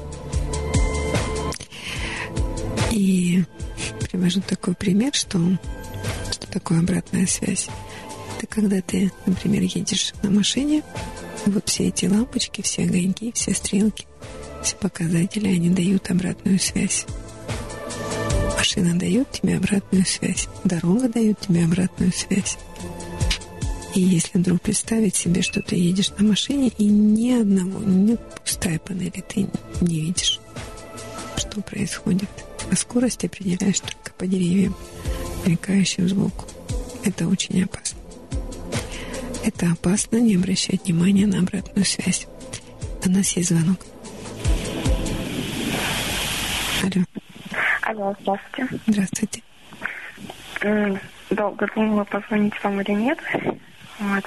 И 2.89 3.43
привожу 3.99 4.39
такой 4.39 4.75
пример, 4.75 5.13
что, 5.13 5.39
что 6.31 6.47
такое 6.47 6.79
обратная 6.79 7.27
связь. 7.27 7.67
Это 8.37 8.47
когда 8.47 8.79
ты, 8.79 9.11
например, 9.25 9.63
едешь 9.63 10.13
на 10.23 10.29
машине, 10.29 10.83
вот 11.47 11.67
все 11.67 11.89
эти 11.89 12.05
лампочки, 12.05 12.61
все 12.61 12.83
огоньки, 12.83 13.33
все 13.33 13.53
стрелки, 13.53 14.07
все 14.63 14.77
показатели, 14.77 15.49
они 15.49 15.69
дают 15.69 16.09
обратную 16.09 16.59
связь. 16.59 17.05
Машина 18.57 18.97
дает 18.97 19.29
тебе 19.31 19.57
обратную 19.57 20.05
связь, 20.05 20.47
дорога 20.63 21.09
дает 21.09 21.41
тебе 21.41 21.65
обратную 21.65 22.13
связь. 22.13 22.57
И 23.95 24.01
если 24.01 24.39
вдруг 24.39 24.61
представить 24.61 25.15
себе, 25.15 25.41
что 25.43 25.61
ты 25.61 25.75
едешь 25.75 26.11
на 26.17 26.29
машине, 26.29 26.71
и 26.77 26.85
ни 26.85 27.31
одного, 27.39 27.79
ни 27.79 28.17
пустая 28.43 28.79
панели 28.79 29.23
ты 29.27 29.47
не 29.81 30.01
видишь, 30.01 30.39
что 31.37 31.61
происходит. 31.61 32.29
А 32.71 32.75
скорость 32.75 33.23
определяешь 33.23 33.79
только 33.81 34.11
по 34.17 34.25
деревьям, 34.25 34.75
мелькающим 35.45 36.09
сбоку. 36.09 36.45
Это 37.05 37.27
очень 37.27 37.63
опасно. 37.63 37.99
Это 39.45 39.71
опасно 39.71 40.17
не 40.17 40.35
обращать 40.37 40.85
внимания 40.85 41.27
на 41.27 41.39
обратную 41.39 41.85
связь. 41.85 42.27
У 43.05 43.09
нас 43.09 43.35
есть 43.37 43.49
звонок. 43.49 43.79
Алло. 46.81 47.05
Алло, 47.81 48.15
здравствуйте. 48.21 48.79
Здравствуйте. 48.87 49.41
Долго 51.29 51.67
думала, 51.75 52.05
позвонить 52.05 52.53
вам 52.63 52.81
или 52.81 52.91
нет. 52.91 53.19
Вот. 54.03 54.25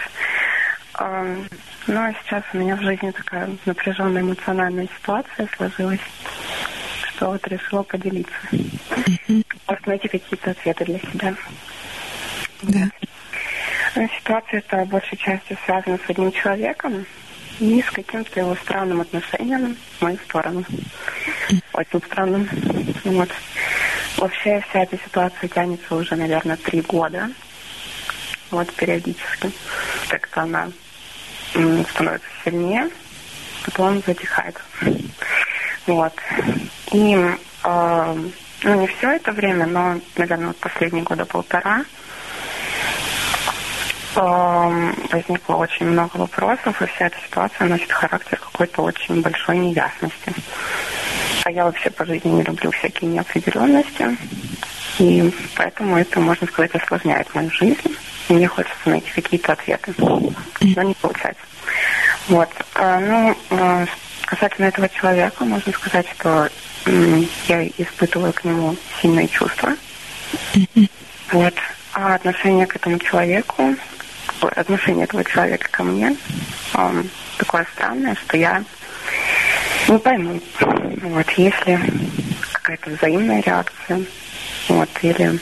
Ам, 0.94 1.46
Но 1.86 2.12
сейчас 2.22 2.42
у 2.54 2.56
меня 2.56 2.76
в 2.76 2.80
жизни 2.80 3.10
такая 3.10 3.50
напряженная 3.66 4.22
эмоциональная 4.22 4.88
ситуация 4.98 5.48
сложилась, 5.56 6.00
что 7.08 7.32
вот 7.32 7.46
решила 7.46 7.82
поделиться. 7.82 8.32
Может, 9.68 9.86
найти 9.86 10.08
какие-то 10.08 10.52
ответы 10.52 10.84
для 10.86 10.98
себя. 10.98 11.34
Да. 12.62 12.90
Ну, 13.94 14.08
Ситуация 14.18 14.58
эта 14.58 14.84
большей 14.86 15.18
частью 15.18 15.58
связана 15.64 15.98
с 15.98 16.10
одним 16.10 16.32
человеком 16.32 17.06
и 17.60 17.82
с 17.82 17.90
каким-то 17.90 18.40
его 18.40 18.54
странным 18.56 19.02
отношением 19.02 19.76
в 19.98 20.02
мою 20.02 20.18
сторону. 20.26 20.64
Очень 21.74 22.02
странным. 22.06 22.48
Вот. 23.04 23.28
Вообще 24.16 24.62
вся 24.68 24.82
эта 24.82 24.96
ситуация 24.98 25.48
тянется 25.48 25.94
уже, 25.94 26.16
наверное, 26.16 26.56
три 26.56 26.80
года. 26.80 27.30
Вот 28.50 28.72
периодически. 28.74 29.50
Как-то 30.08 30.42
она 30.42 30.70
м, 31.54 31.84
становится 31.86 32.28
сильнее, 32.44 32.88
потом 33.64 34.02
затихает. 34.06 34.60
Вот. 35.86 36.12
И 36.92 37.14
э, 37.64 38.16
ну, 38.62 38.80
не 38.80 38.86
все 38.86 39.10
это 39.12 39.32
время, 39.32 39.66
но, 39.66 40.00
наверное, 40.16 40.48
вот 40.48 40.56
последние 40.56 41.04
года 41.04 41.24
полтора 41.24 41.84
эм, 44.16 44.94
возникло 45.12 45.56
очень 45.56 45.86
много 45.86 46.16
вопросов, 46.16 46.80
и 46.82 46.86
вся 46.86 47.06
эта 47.06 47.16
ситуация 47.28 47.68
носит 47.68 47.92
характер 47.92 48.38
какой-то 48.38 48.82
очень 48.82 49.20
большой 49.20 49.58
неясности. 49.58 50.32
А 51.44 51.50
я 51.50 51.64
вообще 51.64 51.90
по 51.90 52.04
жизни 52.04 52.30
не 52.30 52.42
люблю 52.42 52.70
всякие 52.70 53.10
неопределенности, 53.10 54.16
и 54.98 55.32
поэтому 55.54 55.96
это, 55.96 56.20
можно 56.20 56.46
сказать, 56.46 56.74
осложняет 56.74 57.34
мою 57.34 57.50
жизнь. 57.50 57.96
Мне 58.28 58.48
хочется 58.48 58.88
найти 58.88 59.10
какие-то 59.12 59.52
ответы, 59.52 59.94
но 59.98 60.82
не 60.82 60.94
получается. 60.94 61.42
Вот. 62.28 62.48
А, 62.74 62.98
ну, 63.00 63.36
а, 63.50 63.86
касательно 64.24 64.66
этого 64.66 64.88
человека, 64.88 65.44
можно 65.44 65.72
сказать, 65.72 66.06
что 66.16 66.48
я 67.46 67.66
испытываю 67.78 68.32
к 68.32 68.44
нему 68.44 68.76
сильные 69.00 69.28
чувства. 69.28 69.74
Вот. 71.32 71.54
А 71.92 72.14
отношение 72.14 72.66
к 72.66 72.76
этому 72.76 72.98
человеку, 72.98 73.74
отношение 74.40 75.04
этого 75.04 75.24
человека 75.24 75.68
ко 75.70 75.82
мне 75.82 76.16
такое 77.38 77.66
странное, 77.74 78.14
что 78.14 78.36
я 78.36 78.62
не 79.88 79.98
пойму, 79.98 80.40
вот, 80.60 81.30
если 81.36 81.80
какая-то 82.52 82.90
взаимная 82.90 83.42
реакция, 83.42 84.02
вот, 84.68 84.88
или 85.02 85.38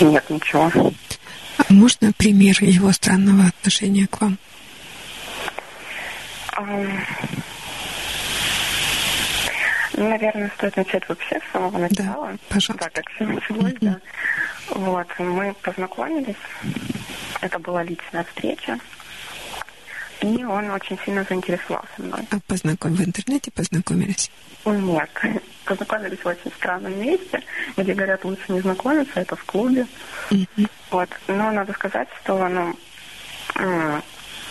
нет 0.00 0.30
ничего. 0.30 0.70
А 1.58 1.72
можно 1.72 2.12
пример 2.12 2.56
его 2.60 2.92
странного 2.92 3.46
отношения 3.46 4.06
к 4.06 4.20
вам? 4.20 4.38
Наверное, 9.94 10.50
стоит 10.56 10.76
начать 10.76 11.08
вообще 11.08 11.38
с 11.40 11.52
самого 11.52 11.78
начала. 11.78 12.32
Да, 12.32 12.38
пожалуйста. 12.48 12.84
Так, 12.84 12.92
как 12.92 13.14
все 13.14 13.24
началось, 13.24 13.72
mm-hmm. 13.72 13.78
да. 13.80 14.00
Вот, 14.70 15.06
мы 15.18 15.54
познакомились. 15.62 16.36
Это 17.40 17.58
была 17.58 17.82
личная 17.82 18.24
встреча. 18.24 18.78
И 20.20 20.44
он 20.44 20.70
очень 20.70 20.98
сильно 21.04 21.24
заинтересовался 21.24 21.92
мной. 21.98 22.20
А 22.30 22.36
познаком 22.46 22.94
в 22.94 23.02
интернете 23.02 23.50
познакомились? 23.50 24.30
Нет, 24.64 25.10
познакомились 25.64 26.18
в 26.18 26.26
очень 26.26 26.50
странном 26.56 26.98
месте, 26.98 27.42
где 27.76 27.94
говорят, 27.94 28.24
лучше 28.24 28.52
не 28.52 28.60
знакомиться, 28.60 29.20
это 29.20 29.36
в 29.36 29.44
клубе. 29.44 29.86
Mm-hmm. 30.30 30.68
Вот, 30.90 31.08
но 31.28 31.50
надо 31.52 31.72
сказать, 31.74 32.08
что 32.22 32.48
ну, 32.48 32.76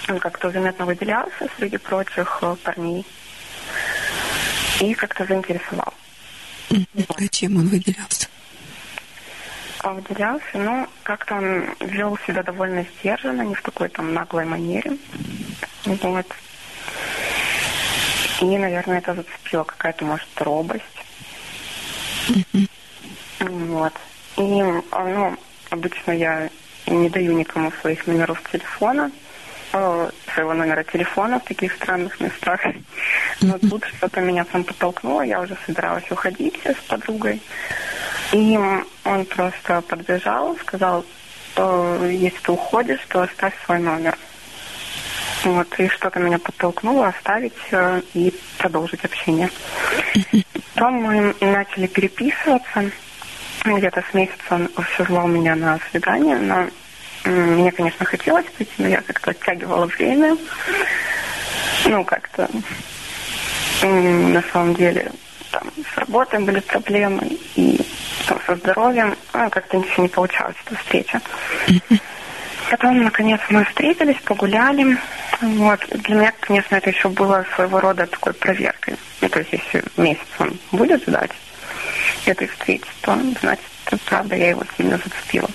он 0.07 0.19
как-то 0.19 0.51
заметно 0.51 0.85
выделялся 0.85 1.47
среди 1.57 1.77
прочих 1.77 2.39
э, 2.41 2.55
парней 2.63 3.05
и 4.79 4.93
как-то 4.93 5.25
заинтересовал. 5.25 5.93
Mm-hmm. 6.69 7.15
А 7.17 7.27
чем 7.27 7.57
он 7.57 7.67
выделялся? 7.67 8.27
Выделялся, 9.83 10.57
но 10.57 10.87
как-то 11.03 11.35
он 11.35 11.65
вел 11.79 12.17
себя 12.25 12.43
довольно 12.43 12.85
сдержанно, 12.99 13.43
не 13.43 13.55
в 13.55 13.61
такой 13.61 13.89
там 13.89 14.13
наглой 14.13 14.45
манере. 14.45 14.97
Вот. 15.85 16.25
И, 18.41 18.57
наверное, 18.57 18.97
это 18.97 19.13
зацепило 19.13 19.63
какая-то, 19.63 20.05
может, 20.05 20.27
робость. 20.41 20.83
Вот. 23.39 23.93
И, 24.37 24.41
ну, 24.41 25.37
обычно 25.69 26.11
я 26.11 26.49
не 26.87 27.09
даю 27.09 27.33
никому 27.33 27.71
своих 27.81 28.05
номеров 28.07 28.41
телефона, 28.51 29.11
э, 29.73 30.09
своего 30.33 30.53
номера 30.53 30.83
телефона 30.83 31.39
в 31.39 31.45
таких 31.45 31.73
странных 31.73 32.19
местах. 32.19 32.61
Но 33.41 33.57
тут 33.57 33.85
что-то 33.85 34.21
меня 34.21 34.43
там 34.43 34.63
подтолкнуло, 34.63 35.21
я 35.21 35.41
уже 35.41 35.57
собиралась 35.65 36.09
уходить 36.11 36.59
с 36.65 36.89
подругой. 36.89 37.41
И 38.35 38.59
он 39.05 39.25
просто 39.27 39.79
подбежал, 39.79 40.57
сказал, 40.57 41.05
что 41.53 42.05
если 42.05 42.37
ты 42.39 42.51
уходишь, 42.51 42.99
то 43.07 43.21
оставь 43.21 43.53
свой 43.63 43.79
номер. 43.79 44.17
Вот, 45.45 45.79
и 45.79 45.87
что-то 45.87 46.19
меня 46.19 46.37
подтолкнуло 46.37 47.07
оставить 47.07 47.53
э, 47.71 48.01
и 48.13 48.33
продолжить 48.57 49.05
общение. 49.05 49.49
Потом 50.73 50.95
мы 50.95 51.35
начали 51.39 51.87
переписываться. 51.87 52.91
Где-то 53.63 54.03
с 54.11 54.13
месяца 54.13 54.43
он 54.49 54.69
все 54.93 55.05
звал 55.05 55.27
меня 55.27 55.55
на 55.55 55.79
свидание, 55.89 56.35
но 56.35 56.67
мне, 57.23 57.71
конечно, 57.71 58.05
хотелось 58.05 58.47
пойти, 58.57 58.73
но 58.79 58.89
я 58.89 59.01
как-то 59.01 59.31
оттягивала 59.31 59.85
время. 59.85 60.35
Ну, 61.85 62.03
как-то 62.03 62.49
на 63.81 64.43
самом 64.51 64.75
деле 64.75 65.13
там 65.59 65.71
с 65.93 65.97
работой 65.97 66.39
были 66.39 66.59
проблемы, 66.59 67.37
и 67.55 67.79
там, 68.27 68.39
со 68.45 68.55
здоровьем, 68.55 69.15
ну, 69.33 69.49
как-то 69.49 69.77
ничего 69.77 70.03
не 70.03 70.09
получалось, 70.09 70.55
эта 70.65 70.75
встреча. 70.75 71.21
Потом, 72.69 73.03
наконец, 73.03 73.39
мы 73.49 73.63
встретились, 73.63 74.17
погуляли. 74.25 74.97
Вот. 75.41 75.79
Для 75.89 76.15
меня, 76.15 76.33
конечно, 76.39 76.75
это 76.75 76.89
еще 76.89 77.09
было 77.09 77.45
своего 77.55 77.79
рода 77.79 78.05
такой 78.07 78.33
проверкой. 78.33 78.95
Ну, 79.21 79.29
то 79.29 79.39
есть, 79.39 79.53
если 79.53 79.83
месяц 79.97 80.27
он 80.39 80.57
будет 80.71 81.01
ждать 81.03 81.31
этой 82.25 82.47
встречи, 82.47 82.87
то, 83.01 83.17
значит, 83.41 83.63
правда, 84.05 84.35
я 84.35 84.49
его 84.49 84.63
сильно 84.75 84.97
зацепила. 84.97 85.49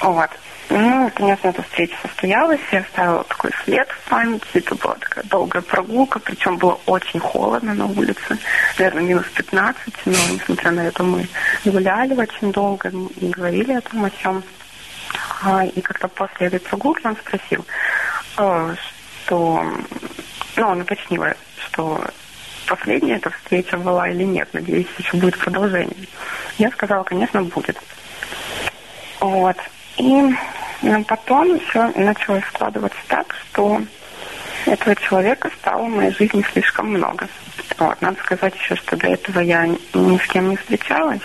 Вот. 0.00 0.30
Ну, 0.70 1.10
конечно, 1.14 1.48
эта 1.48 1.62
встреча 1.62 1.96
состоялась, 2.02 2.60
я 2.70 2.80
оставила 2.80 3.24
такой 3.24 3.50
след 3.64 3.88
в 3.88 4.10
памяти. 4.10 4.44
Это 4.52 4.74
была 4.74 4.94
такая 4.94 5.24
долгая 5.24 5.62
прогулка, 5.62 6.18
причем 6.18 6.58
было 6.58 6.78
очень 6.84 7.20
холодно 7.20 7.72
на 7.72 7.86
улице, 7.86 8.38
наверное, 8.78 9.02
минус 9.02 9.24
15, 9.34 9.94
но, 10.04 10.12
несмотря 10.30 10.70
на 10.72 10.80
это, 10.86 11.02
мы 11.02 11.26
гуляли 11.64 12.14
очень 12.14 12.52
долго 12.52 12.92
и 13.16 13.28
говорили 13.28 13.72
о 13.72 13.80
том, 13.80 14.04
о 14.04 14.10
чем. 14.10 14.42
А, 15.42 15.64
и 15.64 15.80
как-то 15.80 16.08
после 16.08 16.48
этой 16.48 16.60
прогулки 16.60 17.06
он 17.06 17.16
спросил, 17.16 17.64
а, 18.36 18.74
что, 19.24 19.64
ну, 20.56 20.68
он 20.68 20.82
уточнил, 20.82 21.24
что 21.66 22.04
последняя 22.66 23.16
эта 23.16 23.30
встреча 23.30 23.78
была 23.78 24.10
или 24.10 24.24
нет, 24.24 24.52
надеюсь, 24.52 24.86
еще 24.98 25.16
будет 25.16 25.38
продолжение. 25.38 25.96
Я 26.58 26.70
сказала, 26.72 27.04
конечно, 27.04 27.42
будет. 27.42 27.78
Вот. 29.20 29.56
И 29.98 30.34
но 30.82 31.02
потом 31.04 31.58
все 31.60 31.90
началось 31.96 32.44
складываться 32.44 32.98
так, 33.08 33.34
что 33.34 33.82
этого 34.66 34.94
человека 34.94 35.50
стало 35.60 35.84
в 35.84 35.88
моей 35.88 36.12
жизни 36.12 36.44
слишком 36.52 36.90
много. 36.90 37.26
Вот, 37.78 38.00
надо 38.00 38.20
сказать 38.20 38.54
еще, 38.54 38.76
что 38.76 38.96
до 38.96 39.08
этого 39.08 39.40
я 39.40 39.66
ни 39.66 40.18
с 40.18 40.26
кем 40.28 40.50
не 40.50 40.56
встречалась. 40.56 41.22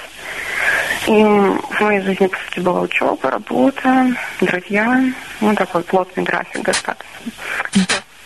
И 1.08 1.24
в 1.24 1.82
моей 1.82 2.02
жизни, 2.02 2.28
по 2.28 2.38
сути, 2.38 2.60
была 2.60 2.82
учеба, 2.82 3.30
работа, 3.30 4.16
друзья. 4.42 5.04
Ну, 5.42 5.56
такой 5.56 5.84
плотный 5.84 6.24
график 6.24 6.64
достаточно. 6.64 7.32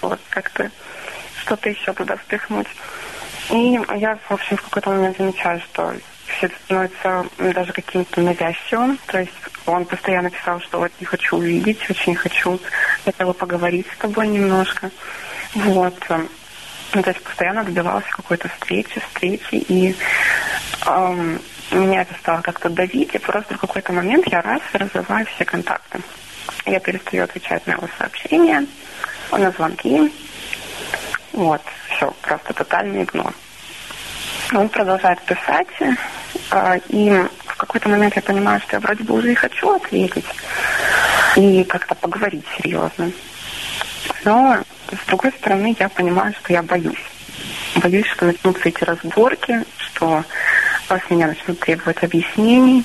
Вот 0.01 0.19
как-то 0.29 0.69
что-то 1.41 1.69
еще 1.69 1.93
туда 1.93 2.15
впихнуть. 2.15 2.67
И 3.49 3.79
я, 3.95 4.17
в 4.29 4.31
общем, 4.31 4.57
в 4.57 4.61
какой-то 4.63 4.91
момент 4.91 5.17
замечаю, 5.17 5.59
что 5.61 5.93
все 6.27 6.47
это 6.47 6.55
становится 6.65 7.25
даже 7.37 7.73
каким-то 7.73 8.21
навязчивым. 8.21 8.99
То 9.07 9.19
есть 9.19 9.33
он 9.65 9.85
постоянно 9.85 10.29
писал, 10.29 10.59
что 10.61 10.79
вот 10.79 10.91
не 10.99 11.05
хочу 11.05 11.37
увидеть, 11.37 11.89
очень 11.89 12.15
хочу 12.15 12.59
бы 13.05 13.33
поговорить 13.33 13.87
с 13.93 13.97
тобой 13.97 14.27
немножко. 14.27 14.91
Вот. 15.53 15.95
Ну, 16.93 17.03
то 17.03 17.09
есть 17.09 17.21
постоянно 17.23 17.63
добивался 17.63 18.09
какой-то 18.09 18.47
встречи, 18.49 18.99
встречи, 18.99 19.55
и 19.55 19.95
эм, 20.85 21.41
меня 21.71 22.03
это 22.03 22.13
стало 22.15 22.41
как-то 22.41 22.69
давить, 22.69 23.13
и 23.13 23.17
просто 23.17 23.55
в 23.55 23.59
какой-то 23.59 23.91
момент 23.91 24.25
я 24.27 24.41
раз 24.41 24.61
разрываю 24.71 25.25
все 25.25 25.43
контакты. 25.43 25.99
Я 26.65 26.79
перестаю 26.79 27.25
отвечать 27.25 27.67
на 27.67 27.73
его 27.73 27.89
сообщения, 27.97 28.65
на 29.31 29.51
звонки. 29.51 30.11
Вот, 31.33 31.61
все, 31.89 32.11
просто 32.21 32.53
тотальный 32.53 33.03
игнор. 33.03 33.33
Он 34.53 34.69
продолжает 34.69 35.21
писать, 35.23 35.67
э, 36.51 36.79
и 36.89 37.09
в 37.45 37.55
какой-то 37.57 37.89
момент 37.89 38.15
я 38.15 38.21
понимаю, 38.21 38.61
что 38.61 38.77
я 38.77 38.79
вроде 38.79 39.03
бы 39.03 39.15
уже 39.15 39.31
и 39.31 39.35
хочу 39.35 39.75
ответить 39.75 40.25
и 41.35 41.63
как-то 41.63 41.95
поговорить 41.95 42.45
серьезно. 42.57 43.11
Но, 44.23 44.59
с 44.91 45.07
другой 45.07 45.31
стороны, 45.31 45.75
я 45.79 45.89
понимаю, 45.89 46.33
что 46.39 46.53
я 46.53 46.63
боюсь. 46.63 47.03
Боюсь, 47.75 48.07
что 48.07 48.25
начнутся 48.25 48.69
эти 48.69 48.83
разборки, 48.83 49.63
что 49.77 50.23
с 50.89 51.09
меня 51.09 51.27
начнут 51.27 51.59
требовать 51.59 52.01
объяснений, 52.03 52.83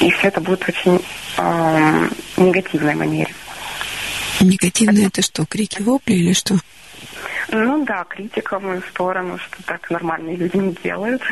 и 0.00 0.10
все 0.10 0.28
это 0.28 0.40
будет 0.40 0.64
в 0.64 0.68
очень 0.68 1.04
э, 1.38 2.08
негативной 2.36 2.94
манере. 2.94 3.32
Негативно 4.40 5.06
это 5.06 5.22
что, 5.22 5.46
крики, 5.46 5.80
вопли 5.80 6.14
или 6.14 6.32
что? 6.32 6.56
Ну 7.48 7.84
да, 7.84 8.04
критика 8.04 8.58
в 8.58 8.64
мою 8.64 8.82
сторону, 8.82 9.38
что 9.38 9.62
так 9.64 9.90
нормальные 9.90 10.36
люди 10.36 10.56
не 10.56 10.72
делают. 10.82 11.22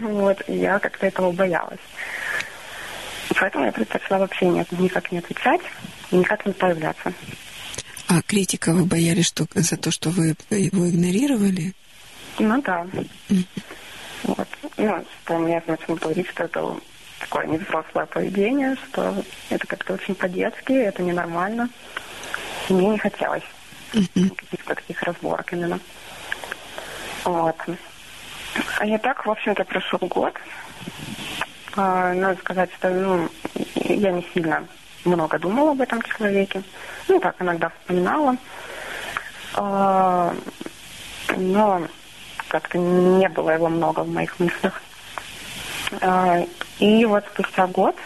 Вот, 0.00 0.42
и 0.48 0.54
я 0.54 0.78
как-то 0.78 1.06
этого 1.06 1.32
боялась. 1.32 1.80
Поэтому 3.40 3.64
я 3.64 3.72
предпочла 3.72 4.18
вообще 4.18 4.46
нет, 4.46 4.70
никак 4.72 5.10
не 5.10 5.18
отвечать 5.18 5.62
никак 6.12 6.46
не 6.46 6.52
появляться. 6.52 7.12
А 8.08 8.20
критика 8.22 8.72
вы 8.72 8.84
боялись 8.84 9.26
что, 9.26 9.46
за 9.54 9.76
то, 9.76 9.90
что 9.90 10.10
вы 10.10 10.36
его 10.50 10.88
игнорировали? 10.88 11.72
Ну 12.38 12.60
да. 12.62 12.86
Вот. 14.24 14.48
Ну, 14.76 15.04
что 15.24 15.38
мне 15.38 15.62
начнут 15.66 16.00
говорить, 16.00 16.28
что 16.28 16.44
это 16.44 16.76
такое 17.18 17.46
невзрослое 17.46 18.06
поведение, 18.06 18.76
что 18.88 19.24
это 19.50 19.66
как-то 19.66 19.94
очень 19.94 20.14
по-детски, 20.14 20.72
это 20.72 21.02
ненормально. 21.02 21.68
И 22.68 22.72
мне 22.72 22.90
не 22.90 22.98
хотелось 22.98 23.42
каких-то 23.92 24.74
таких 24.74 25.02
разборок 25.02 25.52
именно. 25.52 25.78
Вот. 27.24 27.56
А 28.78 28.86
я 28.86 28.98
так, 28.98 29.24
в 29.24 29.30
общем-то, 29.30 29.64
прошел 29.64 29.98
год. 30.00 30.34
А, 31.76 32.12
надо 32.12 32.38
сказать, 32.40 32.70
что 32.74 32.90
ну, 32.90 33.28
я 33.74 34.12
не 34.12 34.26
сильно 34.34 34.66
много 35.04 35.38
думала 35.38 35.72
об 35.72 35.80
этом 35.80 36.02
человеке. 36.02 36.62
Ну, 37.08 37.18
так, 37.20 37.36
иногда 37.40 37.70
вспоминала. 37.70 38.36
А, 39.54 40.34
но 41.36 41.82
как-то 42.48 42.78
не 42.78 43.28
было 43.28 43.50
его 43.50 43.68
много 43.68 44.00
в 44.00 44.08
моих 44.08 44.38
мыслях. 44.38 44.82
А, 46.00 46.44
и 46.78 47.04
вот 47.04 47.24
спустя 47.32 47.66
год 47.66 47.96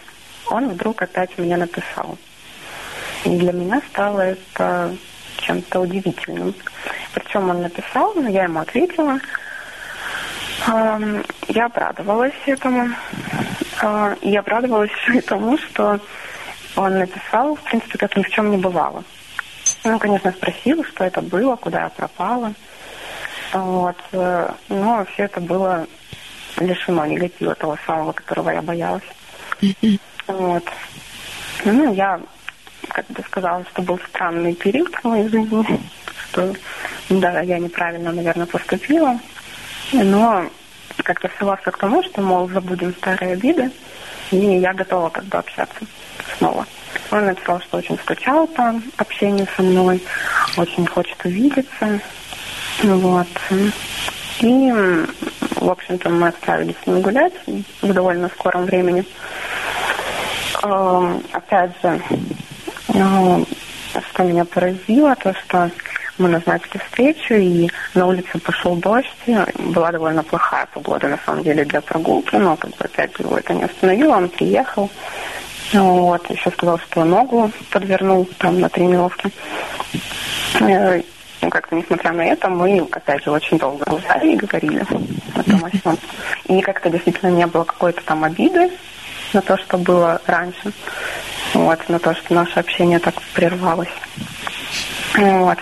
он 0.49 0.69
вдруг 0.69 1.01
опять 1.01 1.37
меня 1.37 1.57
написал. 1.57 2.17
И 3.25 3.37
для 3.37 3.51
меня 3.51 3.81
стало 3.89 4.21
это 4.21 4.95
чем-то 5.47 5.79
удивительным. 5.79 6.53
Причем 7.13 7.49
он 7.49 7.61
написал, 7.61 8.13
но 8.15 8.29
я 8.29 8.43
ему 8.43 8.59
ответила. 8.59 9.19
Я 11.47 11.65
обрадовалась 11.65 12.33
этому. 12.45 12.89
А, 13.81 14.15
и 14.21 14.35
обрадовалась 14.35 14.91
и 15.13 15.21
тому, 15.21 15.57
что 15.57 15.99
он 16.75 16.99
написал, 16.99 17.55
в 17.55 17.61
принципе, 17.61 17.97
как 17.97 18.17
ни 18.17 18.23
в 18.23 18.29
чем 18.29 18.51
не 18.51 18.57
бывало. 18.57 19.03
Ну, 19.83 19.99
конечно, 19.99 20.31
спросил, 20.31 20.83
что 20.83 21.03
это 21.03 21.21
было, 21.21 21.55
куда 21.55 21.83
я 21.83 21.89
пропала. 21.89 22.53
Вот. 23.53 23.95
Э, 24.11 24.51
но 24.69 25.05
все 25.13 25.23
это 25.23 25.39
было 25.39 25.87
лишено 26.57 27.05
негатива 27.05 27.55
того 27.55 27.77
самого, 27.85 28.11
которого 28.11 28.49
я 28.49 28.61
боялась. 28.61 29.03
Вот. 30.27 30.63
Ну, 31.63 31.93
я 31.93 32.19
как 32.89 33.05
бы 33.07 33.21
сказала, 33.23 33.63
что 33.71 33.81
был 33.81 33.99
странный 34.09 34.53
период 34.53 34.93
в 34.95 35.03
моей 35.05 35.27
жизни, 35.29 35.79
что 36.29 36.53
да, 37.09 37.41
я 37.41 37.59
неправильно, 37.59 38.11
наверное, 38.11 38.45
поступила, 38.45 39.19
но 39.93 40.45
как-то 41.03 41.29
свелась 41.37 41.61
к 41.61 41.77
тому, 41.77 42.03
что, 42.03 42.21
мол, 42.21 42.49
забудем 42.49 42.93
старые 42.95 43.33
обиды, 43.33 43.71
и 44.31 44.37
я 44.37 44.73
готова 44.73 45.09
как 45.09 45.25
бы 45.25 45.37
общаться 45.37 45.85
снова. 46.37 46.65
Он 47.11 47.25
написал, 47.25 47.61
что 47.61 47.77
очень 47.77 47.97
скучал 47.99 48.47
по 48.47 48.75
общению 48.97 49.47
со 49.55 49.61
мной, 49.61 50.01
очень 50.57 50.85
хочет 50.85 51.23
увидеться. 51.23 51.99
Вот. 52.83 53.27
И, 54.41 54.71
в 55.55 55.69
общем-то, 55.69 56.09
мы 56.09 56.27
отправились 56.27 56.75
с 56.83 56.87
ним 56.87 57.01
гулять 57.01 57.33
в 57.81 57.93
довольно 57.93 58.29
скором 58.29 58.65
времени. 58.65 59.05
Эм, 60.63 61.23
опять 61.31 61.71
же, 61.81 62.01
э, 62.89 63.43
что 64.11 64.23
меня 64.23 64.45
поразило, 64.45 65.15
то, 65.15 65.33
что 65.33 65.71
мы 66.17 66.29
назначили 66.29 66.77
встречу, 66.77 67.35
и 67.35 67.69
на 67.93 68.07
улице 68.07 68.39
пошел 68.39 68.75
дождь. 68.75 69.07
Была 69.57 69.91
довольно 69.91 70.23
плохая 70.23 70.67
погода, 70.73 71.07
на 71.07 71.19
самом 71.25 71.43
деле, 71.43 71.63
для 71.65 71.81
прогулки, 71.81 72.35
но, 72.35 72.55
как 72.55 72.71
бы, 72.71 72.85
опять 72.85 73.17
его 73.19 73.37
это 73.37 73.53
не 73.53 73.63
остановило. 73.63 74.17
Он 74.17 74.29
приехал, 74.29 74.89
вот, 75.73 76.29
еще 76.29 76.49
сказал, 76.51 76.79
что 76.79 77.03
ногу 77.03 77.51
подвернул 77.71 78.27
там 78.37 78.59
на 78.59 78.69
тренировке. 78.69 79.29
Э, 80.59 81.01
ну, 81.41 81.49
как-то, 81.49 81.75
несмотря 81.75 82.13
на 82.13 82.25
это, 82.25 82.49
мы, 82.49 82.87
опять 82.91 83.23
же, 83.23 83.31
очень 83.31 83.59
долго 83.59 83.85
гуляли 83.85 84.33
и 84.33 84.37
говорили 84.37 84.79
о 84.79 84.85
том, 85.43 85.63
о 85.63 85.77
сём. 85.77 85.97
И 86.47 86.61
как-то 86.61 86.89
действительно 86.89 87.29
не 87.29 87.45
было 87.45 87.63
какой-то 87.63 88.01
там 88.03 88.23
обиды 88.23 88.71
на 89.33 89.41
то, 89.41 89.57
что 89.57 89.77
было 89.77 90.21
раньше. 90.25 90.71
Вот, 91.53 91.89
на 91.89 91.99
то, 91.99 92.13
что 92.13 92.33
наше 92.33 92.59
общение 92.59 92.99
так 92.99 93.15
прервалось. 93.33 93.89
Вот. 95.15 95.57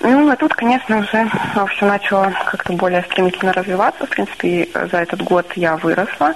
Ну, 0.00 0.30
а 0.30 0.36
тут, 0.36 0.54
конечно, 0.54 0.98
уже 0.98 1.28
все 1.74 1.86
начало 1.86 2.32
как-то 2.46 2.72
более 2.72 3.02
стремительно 3.02 3.52
развиваться. 3.52 4.06
В 4.06 4.10
принципе, 4.10 4.68
за 4.72 4.98
этот 4.98 5.22
год 5.22 5.46
я 5.56 5.76
выросла, 5.76 6.34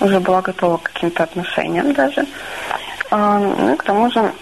уже 0.00 0.20
была 0.20 0.42
готова 0.42 0.78
к 0.78 0.92
каким-то 0.92 1.22
отношениям 1.22 1.92
даже. 1.92 2.26
А, 3.10 3.38
ну 3.38 3.74
и 3.74 3.76
к 3.76 3.82
тому 3.84 4.10
же 4.10 4.32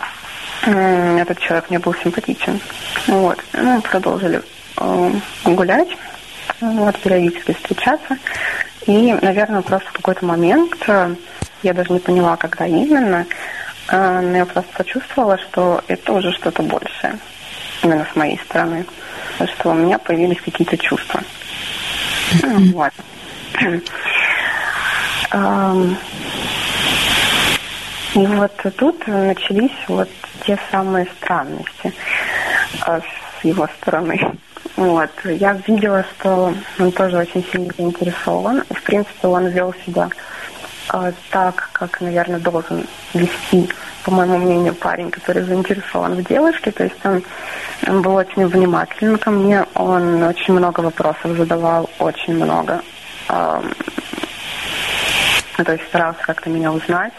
этот 0.65 1.39
человек 1.41 1.69
мне 1.69 1.79
был 1.79 1.95
симпатичен. 1.95 2.61
Вот. 3.09 3.39
Ну, 3.53 3.81
продолжили 3.83 4.43
э, 4.79 5.11
гулять, 5.45 5.97
вот, 6.61 6.99
периодически 7.01 7.53
встречаться. 7.53 8.17
И, 8.87 9.13
наверное, 9.23 9.63
просто 9.63 9.89
в 9.89 9.93
какой-то 9.93 10.25
момент, 10.25 10.75
э, 10.87 11.15
я 11.63 11.75
даже 11.75 11.93
не 11.93 12.01
поняла, 12.01 12.37
когда 12.37 12.67
именно, 12.67 13.27
э, 13.89 14.21
но 14.21 14.37
я 14.37 14.47
просто 14.47 14.71
почувствовала, 14.77 15.39
что 15.39 15.83
это 15.89 16.13
уже 16.13 16.33
что-то 16.33 16.63
большее 16.63 17.19
именно 17.83 18.07
с 18.11 18.17
моей 18.17 18.39
стороны, 18.39 18.87
что 19.57 19.71
у 19.71 19.75
меня 19.75 19.99
появились 19.99 20.41
какие-то 20.41 20.79
чувства. 20.79 21.21
Вот. 22.73 22.93
И 28.15 28.27
вот 28.27 28.53
тут 28.77 29.07
начались 29.07 29.73
вот 29.89 30.09
те 30.47 30.59
самые 30.71 31.07
странности 31.19 31.93
а, 32.83 33.01
с 33.01 33.45
его 33.45 33.67
стороны. 33.81 34.21
Вот. 34.77 35.11
Я 35.25 35.53
видела, 35.67 36.05
что 36.05 36.55
он 36.79 36.93
тоже 36.93 37.19
очень 37.19 37.45
сильно 37.45 37.73
заинтересован. 37.77 38.65
В 38.71 38.83
принципе, 38.83 39.29
он 39.29 39.49
вел 39.49 39.75
себя 39.85 40.09
э, 40.93 41.13
так, 41.31 41.69
как, 41.73 42.01
наверное, 42.01 42.41
должен 42.41 42.87
вести, 43.13 43.69
по 44.05 44.11
моему 44.11 44.39
мнению, 44.39 44.75
парень, 44.75 45.11
который 45.11 45.43
заинтересован 45.43 46.15
в 46.15 46.25
девушке. 46.25 46.71
То 46.71 46.85
есть 46.85 47.05
он, 47.05 47.23
он 47.87 48.03
был 48.03 48.15
очень 48.15 48.47
внимательным 48.47 49.19
ко 49.19 49.31
мне, 49.31 49.65
он 49.75 50.23
очень 50.23 50.55
много 50.55 50.81
вопросов 50.81 51.37
задавал, 51.37 51.91
очень 51.99 52.35
много. 52.35 52.83
Э, 53.29 53.61
то 55.57 55.73
есть 55.73 55.87
старался 55.89 56.21
как-то 56.23 56.49
меня 56.49 56.73
узнать. 56.73 57.13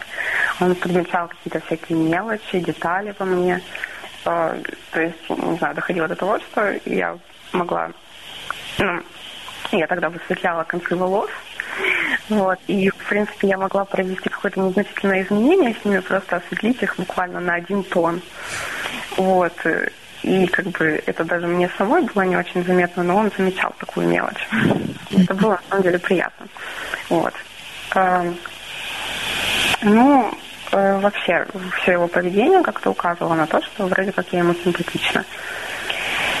Он 0.60 0.74
подмечал 0.74 1.28
какие-то 1.28 1.64
всякие 1.66 1.98
мелочи, 1.98 2.58
детали 2.58 3.14
во 3.16 3.24
мне. 3.24 3.60
Э, 4.24 4.60
то 4.90 5.00
есть, 5.00 5.30
не 5.30 5.56
знаю, 5.58 5.76
доходило 5.76 6.08
до 6.08 6.16
того, 6.16 6.40
что 6.40 6.74
я 6.84 7.16
могла... 7.54 7.90
Ну, 8.78 9.02
я 9.72 9.86
тогда 9.86 10.10
высветляла 10.10 10.64
концы 10.64 10.94
волос, 10.94 11.30
вот. 12.28 12.58
И, 12.66 12.90
в 12.90 12.96
принципе, 13.08 13.48
я 13.48 13.58
могла 13.58 13.84
провести 13.84 14.28
какое-то 14.28 14.60
незначительное 14.60 15.22
изменение 15.22 15.74
с 15.80 15.84
ними, 15.84 16.00
просто 16.00 16.36
осветлить 16.36 16.82
их 16.82 16.96
буквально 16.96 17.40
на 17.40 17.54
один 17.54 17.82
тон. 17.84 18.20
Вот. 19.16 19.52
И 20.22 20.46
как 20.46 20.66
бы 20.66 21.02
это 21.04 21.24
даже 21.24 21.46
мне 21.46 21.70
самой 21.76 22.02
было 22.02 22.22
не 22.22 22.36
очень 22.36 22.64
заметно, 22.64 23.02
но 23.02 23.16
он 23.16 23.30
замечал 23.36 23.74
такую 23.78 24.08
мелочь. 24.08 24.48
Это 25.10 25.34
было 25.34 25.50
на 25.50 25.60
самом 25.68 25.82
деле 25.82 25.98
приятно. 25.98 26.46
Вот. 27.10 27.34
Эм, 27.94 28.38
ну, 29.82 30.32
э, 30.72 30.98
вообще, 30.98 31.46
все 31.76 31.92
его 31.92 32.08
поведение 32.08 32.62
как-то 32.62 32.90
указывало 32.90 33.34
на 33.34 33.46
то, 33.46 33.60
что 33.60 33.86
вроде 33.86 34.12
как 34.12 34.26
я 34.32 34.38
ему 34.38 34.54
симпатична. 34.54 35.26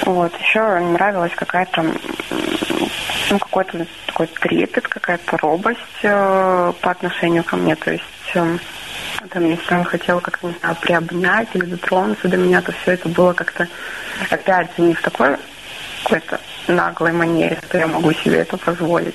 Вот. 0.04 0.32
Еще 0.38 0.60
нравилась 0.60 1.32
какая-то, 1.34 1.82
ну, 3.30 3.38
какой-то 3.38 3.86
такой 4.06 4.26
трепет, 4.26 4.86
какая-то 4.86 5.36
робость 5.38 5.80
э, 6.02 6.72
по 6.80 6.90
отношению 6.90 7.42
ко 7.42 7.56
мне. 7.56 7.74
То 7.74 7.92
есть, 7.92 8.04
э, 8.34 8.58
там, 9.30 9.44
если 9.44 9.74
он 9.74 9.84
хотел 9.84 10.20
как-то, 10.20 10.48
не 10.48 10.54
знаю, 10.60 10.76
приобнять 10.80 11.48
или 11.54 11.64
дотронуться 11.64 12.28
до 12.28 12.36
меня, 12.36 12.60
то 12.60 12.72
все 12.72 12.92
это 12.92 13.08
было 13.08 13.32
как-то, 13.32 13.66
опять 14.30 14.78
не 14.78 14.94
в 14.94 15.02
такой 15.02 15.36
какой-то 16.02 16.38
наглой 16.68 17.12
манере, 17.12 17.58
что 17.66 17.78
я 17.78 17.86
могу 17.86 18.12
себе 18.12 18.40
это 18.40 18.58
позволить. 18.58 19.14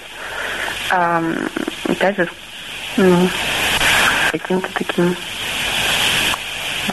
А, 0.89 1.23
опять 1.87 2.17
же, 2.17 2.27
ну, 2.97 3.29
каким-то 4.31 4.67
таким 4.73 5.15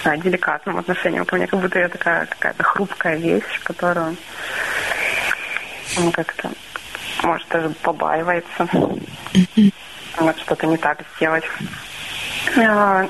знаю, 0.07 0.20
деликатным 0.20 0.78
отношением 0.78 1.25
ко 1.25 1.35
мне, 1.35 1.49
как 1.49 1.59
будто 1.59 1.81
я 1.81 1.89
такая 1.89 2.26
какая-то 2.26 2.62
хрупкая 2.62 3.17
вещь, 3.17 3.60
которую 3.65 4.17
он 5.99 6.12
как-то, 6.12 6.51
может, 7.25 7.49
даже 7.49 7.70
побаивается. 7.70 8.68
Вот 10.18 10.39
что-то 10.39 10.67
не 10.67 10.76
так 10.76 11.01
сделать. 11.17 11.44
А, 12.57 13.09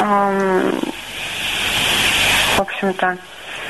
а, 0.00 0.30
в 2.56 2.60
общем-то, 2.60 3.16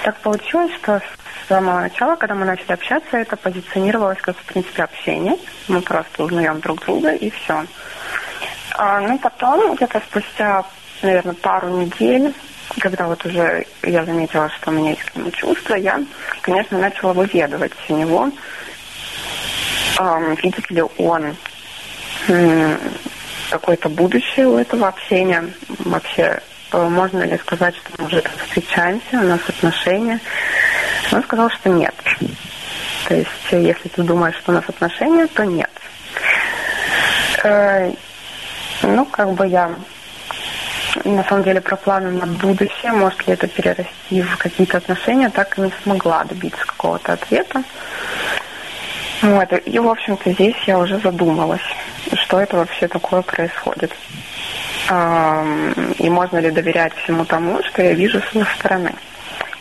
так 0.03 0.17
получилось, 0.21 0.73
что 0.83 1.01
с 1.01 1.49
самого 1.49 1.81
начала, 1.81 2.17
когда 2.17 2.35
мы 2.35 2.47
начали 2.47 2.73
общаться, 2.73 3.19
это 3.19 3.37
позиционировалось 3.37 4.21
как, 4.23 4.37
в 4.39 4.45
принципе, 4.45 4.85
общение. 4.85 5.37
Мы 5.69 5.83
просто 5.83 6.25
узнаем 6.25 6.59
друг 6.61 6.81
друга, 6.87 7.13
и 7.13 7.29
все. 7.29 7.67
А, 8.79 9.01
ну, 9.01 9.19
потом, 9.19 9.77
где-то 9.77 10.01
спустя, 10.09 10.65
наверное, 11.03 11.35
пару 11.35 11.69
недель, 11.69 12.33
когда 12.81 13.07
вот 13.07 13.25
уже 13.25 13.67
я 13.83 14.05
заметила, 14.05 14.49
что 14.51 14.71
у 14.71 14.75
меня 14.75 14.91
есть 14.91 15.03
к 15.03 15.17
нему 15.17 15.31
чувства, 15.31 15.75
я, 15.75 16.01
конечно, 16.43 16.79
начала 16.79 17.13
выведывать 17.13 17.73
у 17.89 17.97
него, 17.97 18.31
эм, 19.99 20.35
видит 20.35 20.71
ли 20.71 20.83
он 20.99 21.37
какое-то 23.51 23.89
будущее 23.89 24.49
у 24.49 24.59
этого 24.59 24.89
общения? 24.89 25.45
Вообще, 25.79 26.41
э, 26.73 26.89
можно 26.89 27.23
ли 27.23 27.39
сказать, 27.39 27.77
что 27.77 27.91
мы 27.99 28.07
уже 28.07 28.23
встречаемся, 28.47 29.19
у 29.19 29.23
нас 29.23 29.41
отношения? 29.49 30.21
Он 31.13 31.23
сказал, 31.23 31.51
что 31.51 31.71
нет. 31.71 31.95
То 33.09 33.15
есть, 33.15 33.31
если 33.51 33.89
ты 33.89 34.03
думаешь, 34.03 34.37
что 34.37 34.53
у 34.53 34.55
нас 34.55 34.65
отношения, 34.69 35.27
то 35.29 35.45
нет. 35.45 35.71
Э, 37.45 37.93
ну, 38.83 39.05
как 39.07 39.33
бы 39.33 39.47
я 39.47 39.71
на 41.05 41.25
самом 41.25 41.45
деле 41.45 41.61
про 41.61 41.77
планы 41.77 42.11
на 42.11 42.27
будущее, 42.27 42.93
может 42.93 43.27
ли 43.27 43.35
это 43.35 43.47
перерасти 43.47 44.23
в 44.23 44.37
какие-то 44.37 44.79
отношения, 44.79 45.31
так 45.31 45.59
и 45.59 45.63
не 45.63 45.73
смогла 45.83 46.25
добиться 46.25 46.65
какого-то 46.67 47.13
ответа. 47.15 47.63
Вот. 49.23 49.53
И, 49.65 49.79
в 49.79 49.89
общем-то, 49.89 50.33
здесь 50.33 50.57
я 50.67 50.79
уже 50.79 50.99
задумалась, 50.99 51.63
что 52.13 52.41
это 52.41 52.57
вообще 52.57 52.87
такое 52.89 53.23
происходит. 53.23 53.93
И 54.89 56.11
можно 56.11 56.39
ли 56.39 56.51
доверять 56.51 56.95
всему 57.03 57.25
тому, 57.25 57.63
что 57.65 57.83
я 57.83 57.93
вижу 57.95 58.21
с 58.21 58.35
его 58.35 58.45
стороны. 58.59 58.93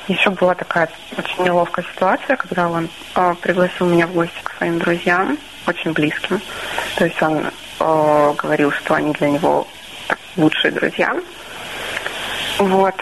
Еще 0.07 0.29
была 0.29 0.53
такая 0.53 0.87
очень 1.17 1.43
неловкая 1.43 1.83
ситуация, 1.91 2.35
когда 2.35 2.69
он 2.69 2.89
э, 3.15 3.35
пригласил 3.41 3.87
меня 3.87 4.05
в 4.05 4.13
гости 4.13 4.39
к 4.43 4.51
своим 4.55 4.77
друзьям, 4.77 5.39
очень 5.65 5.93
близким. 5.93 6.39
То 6.95 7.05
есть 7.05 7.19
он 7.23 7.47
э, 7.79 8.33
говорил, 8.37 8.71
что 8.71 8.93
они 8.93 9.13
для 9.13 9.31
него 9.31 9.67
лучшие 10.37 10.71
друзья. 10.71 11.15
Вот. 12.59 12.95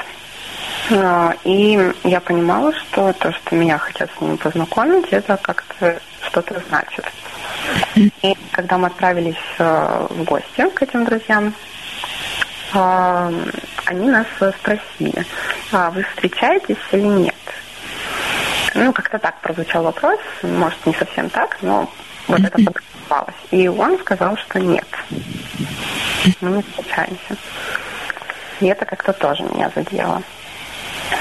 Э, 0.89 1.33
и 1.43 1.93
я 2.03 2.19
понимала, 2.19 2.73
что 2.73 3.13
то, 3.13 3.31
что 3.31 3.55
меня 3.55 3.77
хотят 3.77 4.09
с 4.17 4.21
ним 4.21 4.37
познакомить, 4.37 5.07
это 5.11 5.37
как-то 5.37 5.99
что-то 6.21 6.61
значит. 6.67 7.05
И 7.95 8.37
когда 8.51 8.77
мы 8.77 8.87
отправились 8.87 9.35
э, 9.59 10.07
в 10.09 10.23
гости 10.23 10.69
к 10.73 10.81
этим 10.81 11.05
друзьям, 11.05 11.53
э, 12.73 13.31
они 13.85 14.09
нас 14.09 14.27
спросили, 14.59 15.25
а 15.71 15.91
вы 15.91 16.03
встречаетесь 16.03 16.77
или 16.91 17.01
нет? 17.01 17.35
Ну, 18.75 18.91
как-то 18.91 19.19
так 19.19 19.39
прозвучал 19.41 19.83
вопрос, 19.83 20.19
может, 20.41 20.85
не 20.85 20.93
совсем 20.93 21.29
так, 21.29 21.57
но 21.61 21.89
вот 22.27 22.39
это 22.39 22.57
подразумевалось. 23.13 23.35
И 23.51 23.67
он 23.67 23.99
сказал, 23.99 24.37
что 24.37 24.59
нет, 24.59 24.87
мы 26.41 26.51
не 26.51 26.61
встречаемся. 26.63 27.37
И 28.59 28.67
это 28.67 28.85
как-то 28.85 29.13
тоже 29.13 29.43
меня 29.43 29.71
задело. 29.75 30.21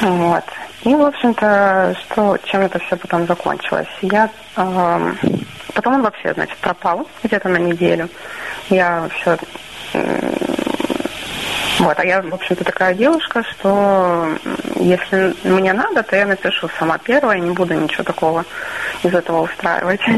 Вот. 0.00 0.44
И, 0.84 0.94
в 0.94 1.02
общем-то, 1.02 1.94
что, 2.00 2.36
чем 2.44 2.62
это 2.62 2.78
все 2.80 2.96
потом 2.96 3.26
закончилось? 3.26 3.88
Я 4.00 4.28
э, 4.56 5.14
потом 5.74 5.94
он 5.94 6.02
вообще, 6.02 6.34
значит, 6.34 6.56
пропал 6.58 7.06
где-то 7.22 7.48
на 7.48 7.58
неделю. 7.58 8.08
Я 8.68 9.08
все 9.14 9.38
вот, 11.78 11.98
а 11.98 12.04
я, 12.04 12.22
в 12.22 12.34
общем-то, 12.34 12.64
такая 12.64 12.94
девушка, 12.94 13.42
что 13.42 14.28
если 14.76 15.34
мне 15.44 15.72
надо, 15.72 16.02
то 16.02 16.16
я 16.16 16.26
напишу 16.26 16.68
сама 16.78 16.98
первая, 16.98 17.38
не 17.38 17.50
буду 17.50 17.74
ничего 17.74 18.04
такого 18.04 18.44
из 19.02 19.14
этого 19.14 19.42
устраивать. 19.42 20.00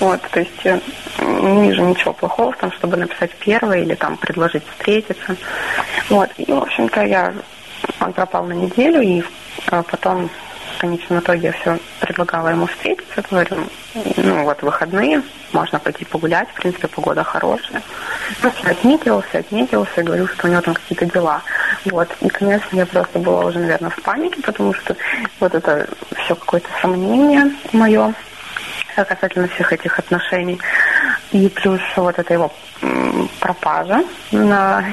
Вот, 0.00 0.20
то 0.30 0.40
есть 0.40 0.64
э, 0.64 0.78
не 1.20 1.68
вижу 1.68 1.82
ничего 1.82 2.12
плохого 2.12 2.52
в 2.52 2.56
том, 2.56 2.72
чтобы 2.72 2.96
написать 2.96 3.30
первое 3.38 3.78
или 3.82 3.94
там 3.94 4.16
предложить 4.16 4.64
встретиться. 4.66 5.36
Вот, 6.10 6.28
и, 6.36 6.52
в 6.52 6.58
общем-то, 6.58 7.02
я 7.04 7.32
он 8.00 8.12
пропал 8.12 8.44
на 8.44 8.52
неделю, 8.52 9.00
и 9.00 9.22
а 9.68 9.82
потом 9.82 10.28
в 10.76 10.78
конечном 10.78 11.20
итоге 11.20 11.48
я 11.48 11.52
все 11.52 11.78
предлагала 12.00 12.48
ему 12.48 12.66
встретиться, 12.66 13.22
говорю, 13.30 13.56
ну 14.16 14.44
вот 14.44 14.62
выходные, 14.62 15.22
можно 15.52 15.78
пойти 15.78 16.04
погулять, 16.04 16.48
в 16.50 16.54
принципе, 16.54 16.86
погода 16.88 17.24
хорошая. 17.24 17.82
Ну, 18.42 18.50
все 18.50 18.68
отметился, 18.68 19.38
отметился, 19.38 20.02
говорил, 20.02 20.28
что 20.28 20.46
у 20.46 20.50
него 20.50 20.60
там 20.60 20.74
какие-то 20.74 21.06
дела. 21.06 21.42
Вот. 21.86 22.08
И, 22.20 22.28
конечно, 22.28 22.76
я 22.76 22.84
просто 22.86 23.18
была 23.18 23.46
уже, 23.46 23.58
наверное, 23.58 23.90
в 23.90 24.02
панике, 24.02 24.42
потому 24.42 24.74
что 24.74 24.96
вот 25.40 25.54
это 25.54 25.88
все 26.16 26.34
какое-то 26.34 26.68
сомнение 26.80 27.52
мое 27.72 28.12
касательно 28.94 29.48
всех 29.48 29.72
этих 29.72 29.98
отношений. 29.98 30.60
И 31.32 31.48
плюс 31.48 31.80
вот 31.96 32.18
эта 32.18 32.32
его 32.32 32.52
пропажа 33.40 34.04
на 34.32 34.84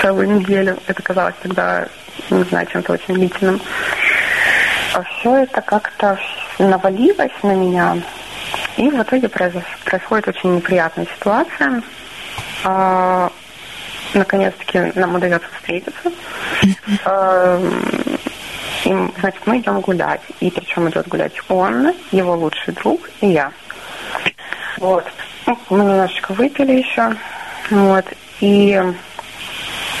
целую 0.00 0.38
неделю. 0.38 0.78
Это 0.86 1.02
казалось 1.02 1.34
тогда, 1.42 1.86
не 2.30 2.42
знаю, 2.44 2.66
чем-то 2.66 2.92
очень 2.92 3.14
длительным. 3.14 3.60
А 4.94 5.02
все 5.02 5.36
это 5.36 5.60
как-то 5.60 6.18
навалилось 6.58 7.32
на 7.42 7.52
меня. 7.52 7.96
И 8.76 8.88
в 8.88 9.00
итоге 9.02 9.28
происходит 9.28 10.28
очень 10.28 10.56
неприятная 10.56 11.06
ситуация. 11.16 11.82
А, 12.64 13.30
наконец-таки 14.14 14.92
нам 14.94 15.14
удается 15.14 15.48
встретиться. 15.56 16.12
А, 17.04 17.60
и, 18.84 18.96
значит, 19.20 19.46
мы 19.46 19.58
идем 19.58 19.80
гулять. 19.80 20.22
И 20.40 20.50
причем 20.50 20.88
идет 20.88 21.08
гулять 21.08 21.34
он, 21.48 21.92
его 22.10 22.34
лучший 22.34 22.74
друг 22.74 23.10
и 23.20 23.28
я. 23.28 23.52
Вот. 24.78 25.04
Ну, 25.46 25.58
мы 25.70 25.78
немножечко 25.80 26.32
выпили 26.32 26.72
еще. 26.72 27.14
Вот. 27.70 28.04
И 28.40 28.80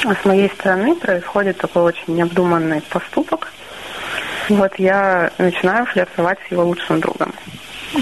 с 0.02 0.24
моей 0.24 0.48
стороны 0.50 0.94
происходит 0.96 1.58
такой 1.58 1.82
очень 1.82 2.14
необдуманный 2.16 2.80
поступок. 2.82 3.52
Вот 4.50 4.74
я 4.80 5.30
начинаю 5.38 5.86
флиртовать 5.86 6.38
с 6.46 6.50
его 6.50 6.64
лучшим 6.64 6.98
другом. 7.00 7.32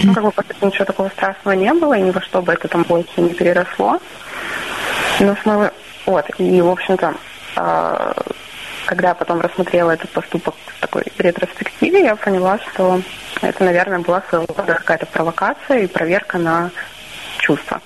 Ну, 0.02 0.14
как 0.14 0.24
бы 0.24 0.66
ничего 0.66 0.86
такого 0.86 1.08
страшного 1.10 1.54
не 1.54 1.72
было, 1.74 1.92
и 1.94 2.00
ни 2.00 2.10
во 2.10 2.22
что 2.22 2.40
бы 2.40 2.54
это 2.54 2.68
там 2.68 2.84
больше 2.84 3.20
не 3.20 3.34
переросло. 3.34 4.00
Но 5.20 5.36
с 5.36 5.44
моего... 5.44 5.70
Вот, 6.06 6.24
и, 6.38 6.60
в 6.62 6.68
общем-то, 6.70 7.14
а, 7.56 8.14
когда 8.86 9.08
я 9.08 9.14
потом 9.14 9.42
рассмотрела 9.42 9.90
этот 9.90 10.08
поступок 10.10 10.54
в 10.66 10.80
такой 10.80 11.04
ретроспективе, 11.18 12.04
я 12.04 12.16
поняла, 12.16 12.58
что 12.58 13.02
это, 13.42 13.64
наверное, 13.64 13.98
была 13.98 14.22
своего 14.30 14.46
рода 14.48 14.74
какая-то 14.74 15.04
провокация 15.04 15.80
и 15.80 15.86
проверка 15.86 16.38
на 16.38 16.70
чувства. 17.38 17.82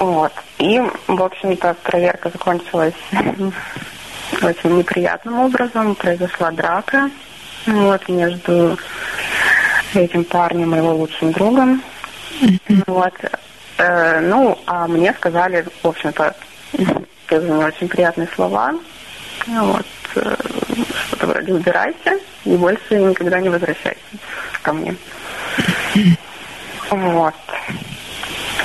Вот. 0.00 0.32
И, 0.58 0.82
в 1.06 1.22
общем-то, 1.22 1.74
проверка 1.84 2.30
закончилась 2.30 2.94
очень 4.42 4.78
неприятным 4.78 5.38
образом. 5.40 5.94
Произошла 5.94 6.50
драка 6.50 7.10
вот, 7.66 8.08
между 8.08 8.78
этим 9.94 10.24
парнем 10.24 10.74
и 10.74 10.78
его 10.78 10.94
лучшим 10.94 11.32
другом. 11.32 11.82
Вот. 12.86 13.14
Э, 13.78 14.20
ну, 14.20 14.58
а 14.66 14.86
мне 14.86 15.12
сказали, 15.14 15.64
в 15.82 15.88
общем-то, 15.88 16.34
тоже 17.26 17.48
не 17.48 17.64
очень 17.64 17.88
приятные 17.88 18.28
слова. 18.34 18.74
Вот. 19.46 19.86
Э, 20.16 20.36
что-то 21.06 21.26
вроде 21.26 21.54
убирайся 21.54 22.18
и 22.44 22.56
больше 22.56 22.96
никогда 22.96 23.40
не 23.40 23.48
возвращайся 23.48 24.00
ко 24.62 24.72
мне. 24.72 24.96
Вот. 26.90 27.34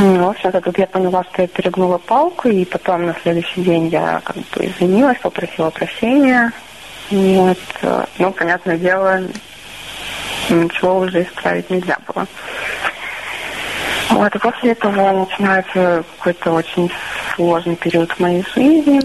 Ну, 0.01 0.23
в 0.23 0.29
общем-то, 0.29 0.61
тут 0.61 0.77
я 0.77 0.87
поняла, 0.87 1.25
что 1.25 1.41
я 1.41 1.47
перегнула 1.49 1.97
палку, 1.97 2.47
и 2.47 2.63
потом 2.63 3.05
на 3.05 3.15
следующий 3.21 3.61
день 3.61 3.87
я 3.89 4.21
как 4.23 4.37
бы 4.37 4.65
извинилась, 4.65 5.17
попросила 5.17 5.69
прощения. 5.71 6.53
Вот. 7.11 7.57
Ну, 8.17 8.31
понятное 8.31 8.77
дело, 8.77 9.19
ничего 10.49 10.99
уже 10.99 11.23
исправить 11.23 11.69
нельзя 11.69 11.97
было. 12.07 12.25
Вот, 14.11 14.33
и 14.33 14.39
после 14.39 14.71
этого 14.71 15.11
начинается 15.11 16.05
какой-то 16.17 16.53
очень 16.53 16.89
сложный 17.35 17.75
период 17.75 18.09
в 18.11 18.19
моей 18.19 18.45
жизни. 18.55 19.01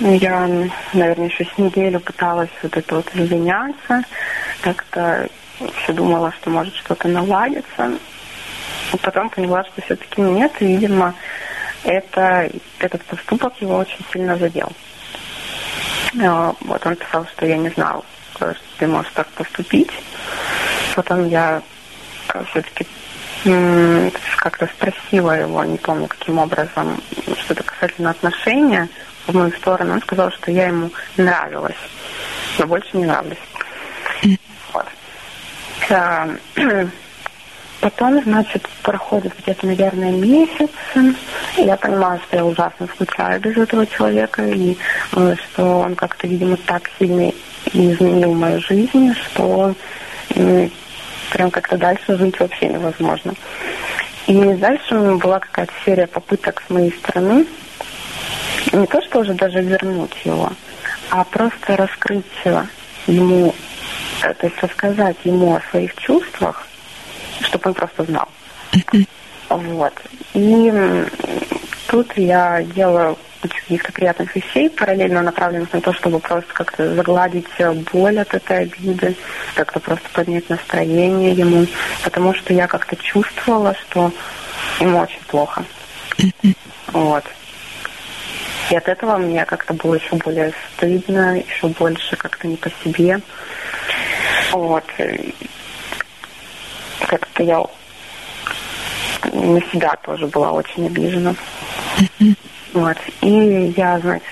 Я, 0.00 0.48
наверное, 0.92 1.28
еще 1.28 1.44
с 1.44 1.56
неделю 1.56 2.00
пыталась 2.00 2.50
вот 2.64 2.76
это 2.76 2.96
вот 2.96 3.06
извиняться, 3.14 4.02
как-то 4.60 5.28
все 5.76 5.92
думала, 5.92 6.32
что 6.32 6.50
может 6.50 6.74
что-то 6.74 7.06
наладится. 7.06 7.92
А 8.92 8.96
потом 8.98 9.30
поняла, 9.30 9.64
что 9.64 9.80
все-таки 9.82 10.20
нет, 10.20 10.52
и, 10.60 10.66
видимо, 10.66 11.14
это, 11.84 12.50
этот 12.78 13.02
поступок 13.04 13.54
его 13.60 13.76
очень 13.76 14.04
сильно 14.12 14.36
задел. 14.36 14.70
А, 16.22 16.54
вот 16.60 16.86
он 16.86 16.96
писал, 16.96 17.26
что 17.26 17.46
я 17.46 17.56
не 17.56 17.70
знал, 17.70 18.04
что 18.34 18.54
ты 18.78 18.86
можешь 18.86 19.12
так 19.12 19.28
поступить. 19.28 19.90
Потом 20.94 21.26
я 21.28 21.62
э, 22.34 22.44
все-таки 22.50 22.86
как-то 24.36 24.66
спросила 24.66 25.32
его, 25.32 25.64
не 25.64 25.78
помню 25.78 26.06
каким 26.06 26.38
образом, 26.38 27.02
что-то 27.40 27.62
касательно 27.64 28.10
отношения 28.10 28.88
в 29.26 29.34
мою 29.34 29.50
сторону. 29.52 29.94
Он 29.94 30.02
сказал, 30.02 30.30
что 30.30 30.50
я 30.50 30.66
ему 30.66 30.90
нравилась, 31.16 31.74
но 32.58 32.66
больше 32.66 32.96
не 32.96 33.06
нравлюсь. 33.06 33.38
Вот. 34.72 34.86
Потом, 37.82 38.22
значит, 38.22 38.68
проходит 38.84 39.32
где-то, 39.42 39.66
наверное, 39.66 40.12
месяц. 40.12 40.70
Я 41.56 41.76
понимаю, 41.76 42.20
что 42.20 42.36
я 42.36 42.44
ужасно 42.44 42.86
скучаю 42.86 43.40
без 43.40 43.56
этого 43.56 43.84
человека, 43.88 44.46
и 44.46 44.76
э, 45.16 45.34
что 45.34 45.80
он 45.80 45.96
как-то, 45.96 46.28
видимо, 46.28 46.56
так 46.58 46.88
сильно 46.96 47.32
изменил 47.72 48.34
мою 48.34 48.60
жизнь, 48.60 49.12
что 49.14 49.74
прям 50.28 51.50
как-то 51.50 51.76
дальше 51.76 52.16
жить 52.16 52.38
вообще 52.38 52.68
невозможно. 52.68 53.34
И 54.28 54.40
дальше 54.54 54.94
у 54.94 55.00
меня 55.00 55.16
была 55.16 55.40
какая-то 55.40 55.72
серия 55.84 56.06
попыток 56.06 56.62
с 56.64 56.70
моей 56.70 56.92
стороны, 56.92 57.46
не 58.72 58.86
то 58.86 59.02
что 59.02 59.18
уже 59.18 59.34
даже 59.34 59.60
вернуть 59.60 60.24
его, 60.24 60.52
а 61.10 61.24
просто 61.24 61.76
раскрыть 61.76 62.26
ему, 63.08 63.52
э, 64.22 64.34
то 64.34 64.46
есть 64.46 64.62
рассказать 64.62 65.16
ему 65.24 65.56
о 65.56 65.60
своих 65.72 65.96
чувствах, 65.96 66.68
чтобы 67.42 67.70
он 67.70 67.74
просто 67.74 68.04
знал. 68.04 68.28
Вот. 69.48 69.92
И 70.34 70.72
тут 71.88 72.16
я 72.16 72.62
делаю 72.62 73.18
каких-то 73.42 73.92
приятных 73.92 74.34
вещей, 74.36 74.70
параллельно 74.70 75.20
направленных 75.22 75.72
на 75.72 75.80
то, 75.80 75.92
чтобы 75.92 76.20
просто 76.20 76.52
как-то 76.52 76.94
загладить 76.94 77.48
боль 77.92 78.18
от 78.18 78.32
этой 78.34 78.60
обиды, 78.60 79.16
как-то 79.54 79.80
просто 79.80 80.08
поднять 80.12 80.48
настроение 80.48 81.32
ему, 81.32 81.66
потому 82.04 82.34
что 82.34 82.54
я 82.54 82.66
как-то 82.68 82.96
чувствовала, 82.96 83.74
что 83.74 84.12
ему 84.80 84.98
очень 84.98 85.20
плохо. 85.26 85.64
Вот. 86.92 87.24
И 88.70 88.76
от 88.76 88.88
этого 88.88 89.18
мне 89.18 89.44
как-то 89.44 89.74
было 89.74 89.94
еще 89.96 90.14
более 90.16 90.52
стыдно, 90.74 91.38
еще 91.38 91.66
больше 91.66 92.16
как-то 92.16 92.46
не 92.46 92.56
по 92.56 92.70
себе. 92.82 93.20
Вот. 94.52 94.84
Как-то 97.06 97.42
я 97.42 97.62
на 99.32 99.60
себя 99.70 99.96
тоже 100.02 100.26
была 100.26 100.52
очень 100.52 100.86
обижена. 100.86 101.34
Вот. 102.72 102.96
И 103.20 103.74
я, 103.76 103.98
значит, 103.98 104.24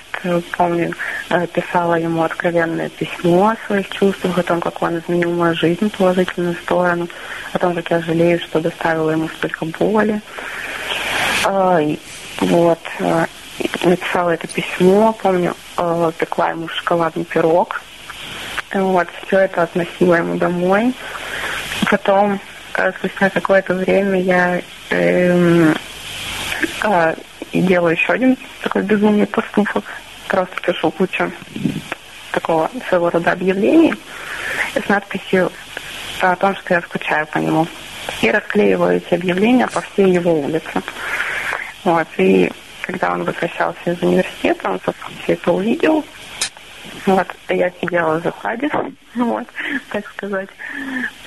помню, 0.57 0.93
э, 1.29 1.45
писала 1.47 1.95
ему 1.95 2.23
откровенное 2.23 2.89
письмо 2.89 3.49
о 3.49 3.67
своих 3.67 3.89
чувствах, 3.89 4.37
о 4.39 4.43
том, 4.43 4.59
как 4.59 4.81
он 4.81 4.97
изменил 4.97 5.31
мою 5.31 5.53
жизнь 5.53 5.89
в 5.89 5.97
положительную 5.97 6.55
сторону, 6.55 7.07
о 7.53 7.59
том, 7.59 7.75
как 7.75 7.91
я 7.91 8.01
жалею, 8.01 8.39
что 8.39 8.59
доставила 8.59 9.11
ему 9.11 9.29
столько 9.29 9.65
боли. 9.65 10.21
А, 11.45 11.79
вот. 12.39 12.79
Э, 12.99 13.25
написала 13.83 14.31
это 14.31 14.47
письмо, 14.47 15.13
помню, 15.13 15.55
э, 15.77 16.11
пекла 16.17 16.49
ему 16.49 16.67
шоколадный 16.67 17.25
пирог. 17.25 17.81
Вот, 18.73 19.07
все 19.25 19.39
это 19.39 19.63
относила 19.63 20.15
ему 20.15 20.37
домой. 20.37 20.93
Потом, 21.89 22.39
спустя 22.97 23.29
какое-то 23.29 23.73
время, 23.73 24.19
я 24.19 24.61
э, 24.89 25.73
и 27.51 27.61
делаю 27.61 27.95
еще 27.95 28.13
один 28.13 28.37
такой 28.61 28.83
безумный 28.83 29.27
поступок. 29.27 29.83
Просто 30.27 30.55
пишу 30.61 30.91
кучу 30.91 31.31
такого 32.31 32.71
своего 32.87 33.09
рода 33.09 33.33
объявлений 33.33 33.93
с 34.73 34.87
надписью 34.87 35.51
о 36.21 36.35
том, 36.35 36.55
что 36.55 36.75
я 36.75 36.81
скучаю 36.81 37.27
по 37.27 37.37
нему. 37.39 37.67
И 38.21 38.31
расклеиваю 38.31 38.97
эти 38.97 39.13
объявления 39.13 39.67
по 39.67 39.81
всей 39.81 40.13
его 40.13 40.39
улице. 40.39 40.81
Вот. 41.83 42.07
И 42.17 42.51
когда 42.81 43.13
он 43.13 43.23
возвращался 43.23 43.91
из 43.91 44.01
университета, 44.01 44.69
он 44.69 44.79
все 45.23 45.33
это 45.33 45.51
увидел. 45.51 46.05
Вот, 47.05 47.27
я 47.49 47.71
сидела 47.81 48.19
в 48.19 48.23
засаде, 48.23 48.69
вот, 49.15 49.47
так 49.91 50.07
сказать, 50.07 50.49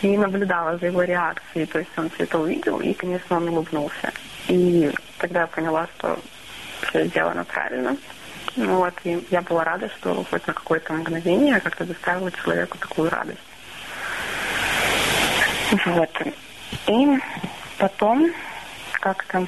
и 0.02 0.16
наблюдала 0.16 0.76
за 0.78 0.86
его 0.86 1.02
реакцией. 1.02 1.66
То 1.66 1.78
есть 1.78 1.90
он 1.96 2.10
все 2.10 2.24
это 2.24 2.38
увидел, 2.38 2.80
и, 2.80 2.92
конечно, 2.92 3.36
он 3.36 3.48
улыбнулся. 3.48 4.12
И 4.48 4.90
тогда 5.18 5.42
я 5.42 5.46
поняла, 5.46 5.86
что 5.96 6.18
все 6.82 7.06
сделано 7.06 7.44
правильно. 7.44 7.96
Ну 8.56 8.76
вот, 8.76 8.94
и 9.04 9.26
я 9.30 9.42
была 9.42 9.64
рада, 9.64 9.88
что 9.88 10.24
хоть 10.30 10.46
на 10.46 10.52
какое-то 10.52 10.92
мгновение 10.92 11.60
как-то 11.60 11.84
доставила 11.84 12.30
человеку 12.30 12.78
такую 12.78 13.10
радость. 13.10 13.38
Вот. 15.86 16.10
И 16.86 17.18
потом 17.78 18.30
как-то 18.92 19.46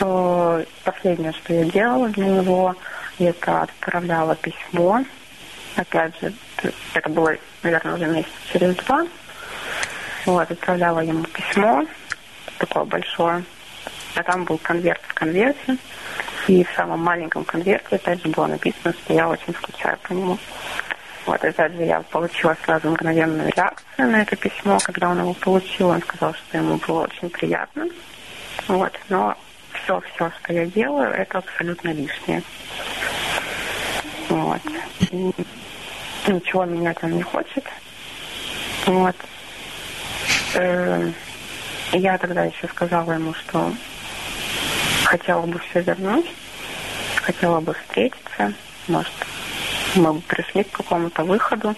э, 0.00 0.64
последнее, 0.84 1.32
что 1.32 1.52
я 1.52 1.64
делала 1.64 2.08
для 2.08 2.26
него, 2.26 2.74
это 3.18 3.62
отправляла 3.62 4.34
письмо. 4.36 5.04
Опять 5.76 6.18
же, 6.20 6.32
это 6.94 7.08
было, 7.08 7.36
наверное, 7.62 7.94
уже 7.94 8.06
месяц 8.06 8.30
через 8.52 8.74
два. 8.76 9.06
Вот, 10.26 10.50
отправляла 10.50 11.00
ему 11.00 11.24
письмо, 11.24 11.84
такое 12.58 12.84
большое. 12.84 13.44
А 14.14 14.22
там 14.22 14.44
был 14.44 14.58
конверт 14.58 15.00
в 15.08 15.14
конверте. 15.14 15.76
И 16.46 16.62
в 16.62 16.70
самом 16.76 17.00
маленьком 17.00 17.44
конверте, 17.44 17.96
опять 17.96 18.22
же, 18.22 18.28
было 18.28 18.46
написано, 18.46 18.92
что 18.92 19.12
я 19.12 19.28
очень 19.28 19.54
скучаю 19.54 19.98
по 20.02 20.12
нему. 20.12 20.38
Вот, 21.26 21.42
опять 21.42 21.72
же, 21.72 21.82
я 21.82 22.00
получила 22.02 22.56
сразу 22.64 22.90
мгновенную 22.90 23.50
реакцию 23.56 24.10
на 24.10 24.22
это 24.22 24.36
письмо. 24.36 24.78
Когда 24.84 25.08
он 25.08 25.20
его 25.20 25.32
получил, 25.34 25.88
он 25.88 26.02
сказал, 26.02 26.34
что 26.34 26.58
ему 26.58 26.76
было 26.86 27.04
очень 27.04 27.30
приятно. 27.30 27.86
Вот, 28.68 28.92
но 29.08 29.36
все, 29.84 30.00
все, 30.14 30.30
что 30.30 30.52
я 30.52 30.66
делаю, 30.66 31.12
это 31.12 31.38
абсолютно 31.38 31.90
лишнее. 31.90 32.42
Вот. 34.28 34.60
И 35.10 35.32
ничего 36.26 36.64
менять 36.64 36.98
он 37.02 37.12
не 37.12 37.22
хочет. 37.22 37.64
Вот. 38.86 39.16
Э, 40.54 41.10
я 41.92 42.18
тогда 42.18 42.44
еще 42.44 42.66
сказала 42.68 43.12
ему, 43.12 43.34
что 43.34 43.72
хотела 45.04 45.42
бы 45.42 45.58
все 45.58 45.80
вернуть, 45.82 46.26
хотела 47.22 47.60
бы 47.60 47.74
встретиться, 47.74 48.52
может, 48.88 49.12
мы 49.94 50.14
бы 50.14 50.20
пришли 50.22 50.64
к 50.64 50.72
какому-то 50.72 51.24
выходу 51.24 51.74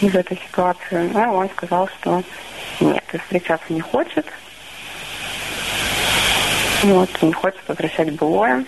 из 0.00 0.14
этой 0.14 0.36
ситуации. 0.38 1.10
Но 1.12 1.34
он 1.34 1.50
сказал, 1.50 1.88
что 2.00 2.22
нет, 2.80 3.04
встречаться 3.22 3.72
не 3.72 3.80
хочет, 3.80 4.26
вот, 6.82 7.22
не 7.22 7.32
хочет 7.32 7.60
возвращать 7.66 8.12
былое. 8.14 8.64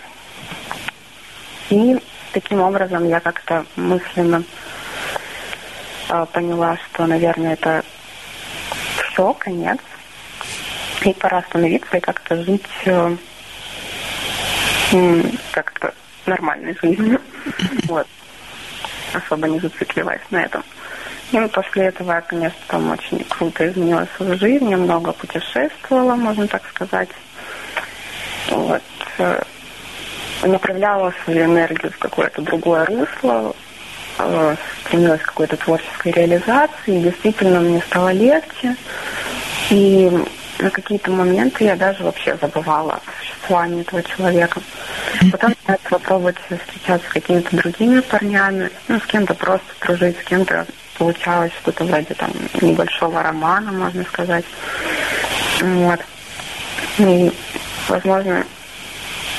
И 1.69 1.97
таким 2.33 2.61
образом 2.61 3.07
я 3.07 3.19
как-то 3.19 3.65
мысленно 3.75 4.43
э, 6.09 6.25
поняла, 6.33 6.77
что, 6.77 7.05
наверное, 7.05 7.53
это 7.53 7.83
все, 8.97 9.33
конец. 9.33 9.79
И 11.03 11.13
пора 11.13 11.37
остановиться 11.39 11.97
и 11.97 12.01
как-то 12.01 12.43
жить 12.43 12.65
э, 12.85 13.15
как-то 15.51 15.93
нормальной 16.25 16.75
жизнью. 16.81 17.21
Вот. 17.87 18.07
Особо 19.13 19.47
не 19.47 19.59
зацикливаясь 19.59 20.21
на 20.29 20.43
этом. 20.43 20.63
И 21.31 21.39
после 21.53 21.85
этого 21.85 22.11
я, 22.13 22.21
конечно, 22.21 22.59
там 22.67 22.91
очень 22.91 23.23
круто 23.23 23.67
изменила 23.67 24.07
свою 24.15 24.37
жизнь. 24.37 24.69
Я 24.69 24.77
много 24.77 25.11
путешествовала, 25.13 26.15
можно 26.15 26.47
так 26.47 26.63
сказать. 26.67 27.09
Вот. 28.49 28.81
Э, 29.17 29.41
направляла 30.43 31.13
свою 31.23 31.45
энергию 31.45 31.91
в 31.91 31.97
какое-то 31.97 32.41
другое 32.41 32.85
русло, 32.85 33.55
э, 34.17 34.55
стремилась 34.85 35.21
к 35.21 35.25
какой-то 35.25 35.57
творческой 35.57 36.11
реализации. 36.13 36.97
И 36.99 37.03
действительно, 37.03 37.59
мне 37.59 37.81
стало 37.81 38.11
легче. 38.11 38.75
И 39.69 40.11
на 40.59 40.69
какие-то 40.69 41.11
моменты 41.11 41.63
я 41.65 41.75
даже 41.75 42.03
вообще 42.03 42.37
забывала 42.39 42.93
о 42.93 43.01
существовании 43.19 43.81
этого 43.81 44.03
человека. 44.03 44.61
Потом 45.31 45.55
я 45.67 45.73
начала 45.73 45.99
пробовать 45.99 46.37
встречаться 46.37 47.07
с 47.09 47.13
какими-то 47.13 47.55
другими 47.55 47.99
парнями, 48.01 48.69
ну, 48.87 48.99
с 48.99 49.05
кем-то 49.05 49.33
просто 49.33 49.67
дружить, 49.81 50.17
с 50.19 50.23
кем-то 50.23 50.65
получалось 50.97 51.51
что-то 51.61 51.85
вроде 51.85 52.13
там 52.13 52.31
небольшого 52.61 53.23
романа, 53.23 53.71
можно 53.71 54.03
сказать. 54.03 54.45
Вот. 55.61 55.99
И, 56.97 57.31
возможно, 57.87 58.45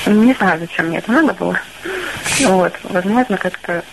не 0.05 0.33
знаю, 0.33 0.59
зачем 0.59 0.87
мне 0.87 0.97
это 0.97 1.11
надо 1.11 1.33
было. 1.33 1.59
Вот, 2.41 2.73
возможно, 2.83 3.37
как-то 3.37 3.83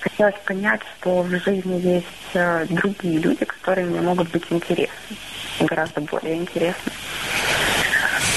хотелось 0.00 0.34
понять, 0.44 0.80
что 0.98 1.22
в 1.22 1.30
жизни 1.30 1.80
есть 1.80 2.06
э, 2.34 2.66
другие 2.68 3.18
люди, 3.18 3.44
которые 3.44 3.86
мне 3.86 4.00
могут 4.00 4.30
быть 4.30 4.44
интересны 4.50 5.16
гораздо 5.60 6.00
более 6.00 6.36
интересно. 6.36 6.92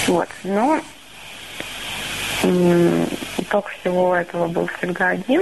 Вот. 0.07 0.29
Но 0.43 0.81
итог 3.37 3.67
всего 3.69 4.15
этого 4.15 4.47
был 4.47 4.67
всегда 4.77 5.09
один. 5.09 5.41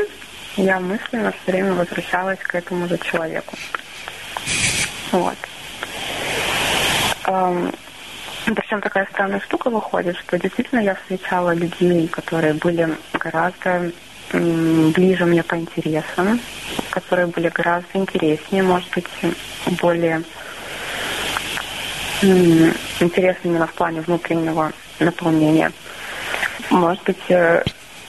Я 0.58 0.80
мысленно 0.80 1.32
все 1.32 1.52
время 1.52 1.74
возвращалась 1.74 2.40
к 2.40 2.56
этому 2.56 2.88
же 2.88 2.98
человеку. 2.98 3.56
Вот. 5.12 5.38
Причем 8.46 8.80
такая 8.80 9.08
странная 9.12 9.40
штука 9.40 9.70
выходит, 9.70 10.18
что 10.18 10.38
действительно 10.38 10.80
я 10.80 10.96
встречала 10.96 11.54
людей, 11.54 12.08
которые 12.08 12.54
были 12.54 12.96
гораздо 13.14 13.92
ближе 14.32 15.26
мне 15.26 15.44
по 15.44 15.56
интересам, 15.56 16.40
которые 16.92 17.28
были 17.28 17.50
гораздо 17.50 17.90
интереснее, 17.94 18.64
может 18.64 18.90
быть, 18.94 19.08
более 19.82 20.24
интересно 22.22 23.48
именно 23.48 23.68
в 23.68 23.74
плане 23.74 24.02
внутреннего 24.02 24.72
наполнения. 25.00 25.72
Может 26.70 27.04
быть, 27.04 27.30
э, 27.30 27.64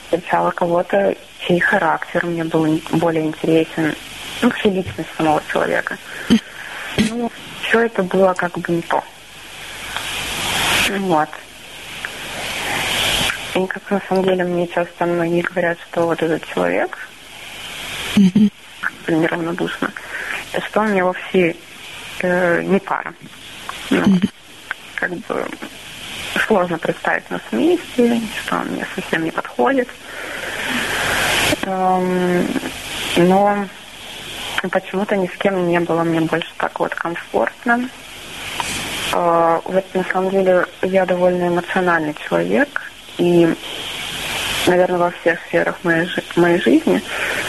встречала 0.05 0.51
кого-то, 0.51 1.15
чей 1.39 1.59
характер 1.59 2.25
мне 2.25 2.43
был 2.43 2.79
более 2.91 3.25
интересен, 3.25 3.93
ну, 4.41 4.49
вообще 4.49 4.69
личность 4.69 5.09
самого 5.17 5.41
человека. 5.51 5.97
Ну, 7.09 7.31
все 7.61 7.81
это 7.81 8.03
было 8.03 8.33
как 8.33 8.57
бы 8.57 8.73
не 8.73 8.81
то. 8.81 9.03
Вот. 10.89 11.29
И 13.55 13.65
как 13.65 13.89
на 13.89 14.01
самом 14.07 14.23
деле 14.23 14.43
мне 14.43 14.67
часто 14.67 15.05
многие 15.05 15.41
говорят, 15.41 15.77
что 15.89 16.05
вот 16.05 16.21
этот 16.21 16.45
человек, 16.47 16.97
mm-hmm. 18.15 18.51
неравнодушно, 19.07 19.91
что 20.67 20.81
он 20.81 20.89
мне 20.89 21.03
вовсе 21.03 21.55
э, 22.19 22.61
не 22.63 22.79
пара. 22.79 23.13
Ну, 23.89 24.01
mm-hmm. 24.01 24.29
как 24.95 25.11
бы 25.11 25.47
сложно 26.45 26.77
представить 26.77 27.29
нас 27.31 27.41
вместе, 27.51 28.21
что 28.43 28.57
он 28.57 28.67
мне 28.67 28.85
совсем 28.95 29.23
не 29.23 29.31
подходит. 29.31 29.89
Эм, 31.63 32.47
но 33.17 33.67
почему-то 34.71 35.15
ни 35.15 35.27
с 35.27 35.37
кем 35.37 35.67
не 35.67 35.79
было 35.79 36.03
мне 36.03 36.21
больше 36.21 36.51
так 36.57 36.79
вот 36.79 36.93
комфортно. 36.95 37.89
Э, 39.13 39.59
вот 39.63 39.85
на 39.93 40.03
самом 40.05 40.29
деле 40.29 40.65
я 40.81 41.05
довольно 41.05 41.47
эмоциональный 41.47 42.13
человек, 42.13 42.81
и, 43.17 43.53
наверное, 44.67 44.99
во 44.99 45.11
всех 45.11 45.39
сферах 45.47 45.77
моей, 45.83 46.07
моей 46.35 46.59
жизни 46.59 47.01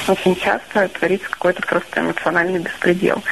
очень 0.06 0.36
часто 0.36 0.88
творится 0.88 1.28
какой-то 1.28 1.62
просто 1.62 2.00
эмоциональный 2.00 2.58
беспредел. 2.58 3.22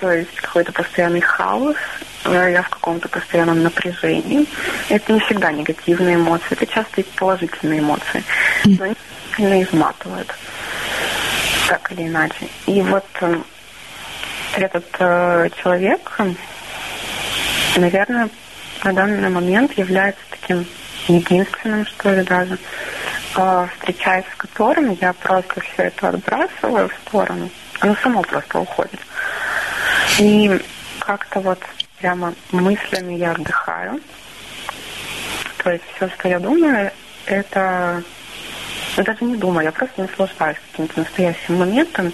То 0.00 0.12
есть 0.12 0.34
какой-то 0.36 0.72
постоянный 0.72 1.20
хаос, 1.20 1.76
я 2.24 2.62
в 2.62 2.68
каком-то 2.68 3.08
постоянном 3.08 3.62
напряжении. 3.62 4.46
Это 4.88 5.12
не 5.12 5.20
всегда 5.20 5.52
негативные 5.52 6.16
эмоции, 6.16 6.46
это 6.50 6.66
часто 6.66 7.00
и 7.00 7.04
положительные 7.16 7.80
эмоции. 7.80 8.22
Но 8.64 8.84
они 8.84 8.94
сильно 9.36 9.62
изматывают, 9.62 10.32
так 11.68 11.92
или 11.92 12.06
иначе. 12.06 12.48
И 12.66 12.80
вот 12.82 13.06
э, 13.20 13.36
этот 14.56 14.86
э, 14.98 15.48
человек, 15.62 16.18
наверное, 17.80 18.28
на 18.84 18.92
данный 18.92 19.28
момент 19.28 19.72
является 19.78 20.22
таким 20.30 20.66
единственным, 21.08 21.86
что 21.86 22.14
ли, 22.14 22.22
даже, 22.22 22.58
э, 23.36 23.66
встречаясь 23.74 24.24
с 24.32 24.36
которым, 24.36 24.92
я 25.00 25.12
просто 25.12 25.60
все 25.60 25.84
это 25.84 26.08
отбрасываю 26.08 26.88
в 26.88 26.94
сторону. 27.06 27.50
Оно 27.80 27.96
само 28.02 28.22
просто 28.22 28.60
уходит. 28.60 29.00
И 30.18 30.60
как-то 31.00 31.40
вот 31.40 31.58
прямо 31.98 32.34
мыслями 32.50 33.14
я 33.14 33.32
отдыхаю. 33.32 34.00
То 35.58 35.70
есть 35.70 35.84
все, 35.96 36.08
что 36.08 36.28
я 36.28 36.38
думаю, 36.38 36.90
это... 37.26 38.02
Я 38.96 39.04
даже 39.04 39.24
не 39.24 39.36
думаю, 39.36 39.64
я 39.64 39.72
просто 39.72 40.02
наслаждаюсь 40.02 40.58
каким-то 40.70 41.00
настоящим 41.00 41.56
моментом. 41.56 42.12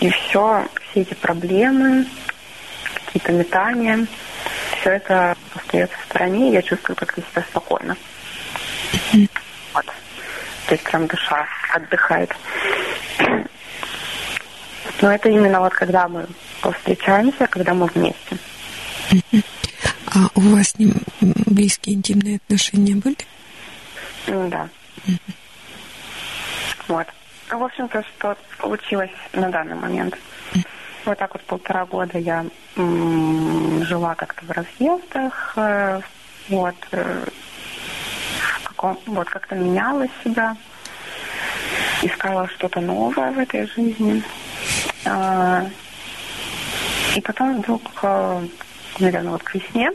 И 0.00 0.08
все, 0.08 0.66
все 0.90 1.00
эти 1.00 1.14
проблемы, 1.14 2.06
какие-то 3.14 3.32
метания, 3.32 4.06
все 4.80 4.90
это 4.90 5.36
остается 5.54 5.96
в 5.98 6.04
стороне, 6.10 6.50
и 6.50 6.52
я 6.54 6.62
чувствую 6.62 6.96
как-то 6.96 7.22
себя 7.22 7.42
спокойно. 7.48 7.96
Вот. 9.72 9.86
То 10.66 10.74
есть 10.74 10.82
прям 10.84 11.06
душа 11.06 11.46
отдыхает. 11.72 12.34
Но 15.00 15.12
это 15.12 15.28
именно 15.28 15.60
вот 15.60 15.72
когда 15.74 16.08
мы 16.08 16.26
встречаемся, 16.60 17.46
когда 17.46 17.72
мы 17.74 17.86
вместе. 17.86 18.36
А 20.06 20.28
у 20.34 20.40
вас 20.40 20.70
с 20.70 20.78
ним 20.78 20.94
близкие 21.20 21.96
интимные 21.96 22.36
отношения 22.36 22.96
были? 22.96 23.16
Да. 24.26 24.68
Вот. 26.88 27.06
Ну, 27.50 27.58
в 27.58 27.64
общем-то, 27.64 28.02
что 28.02 28.36
получилось 28.58 29.10
на 29.32 29.50
данный 29.50 29.76
момент. 29.76 30.16
Вот 31.04 31.18
так 31.18 31.34
вот 31.34 31.42
полтора 31.44 31.84
года 31.86 32.18
я 32.18 32.46
жила 32.76 34.14
как-то 34.14 34.44
в 34.46 34.50
разъездах, 34.50 35.52
э, 35.56 36.00
вот, 36.48 36.74
э, 36.92 37.26
каком, 38.64 38.98
вот 39.06 39.28
как-то 39.28 39.54
меняла 39.54 40.06
себя, 40.22 40.56
искала 42.02 42.48
что-то 42.48 42.80
новое 42.80 43.32
в 43.32 43.38
этой 43.38 43.66
жизни. 43.66 44.22
Э, 45.04 45.68
и 47.14 47.20
потом 47.20 47.58
вдруг 47.60 47.82
э, 48.02 48.46
наверное, 48.98 49.32
вот 49.32 49.42
к 49.42 49.54
весне, 49.54 49.90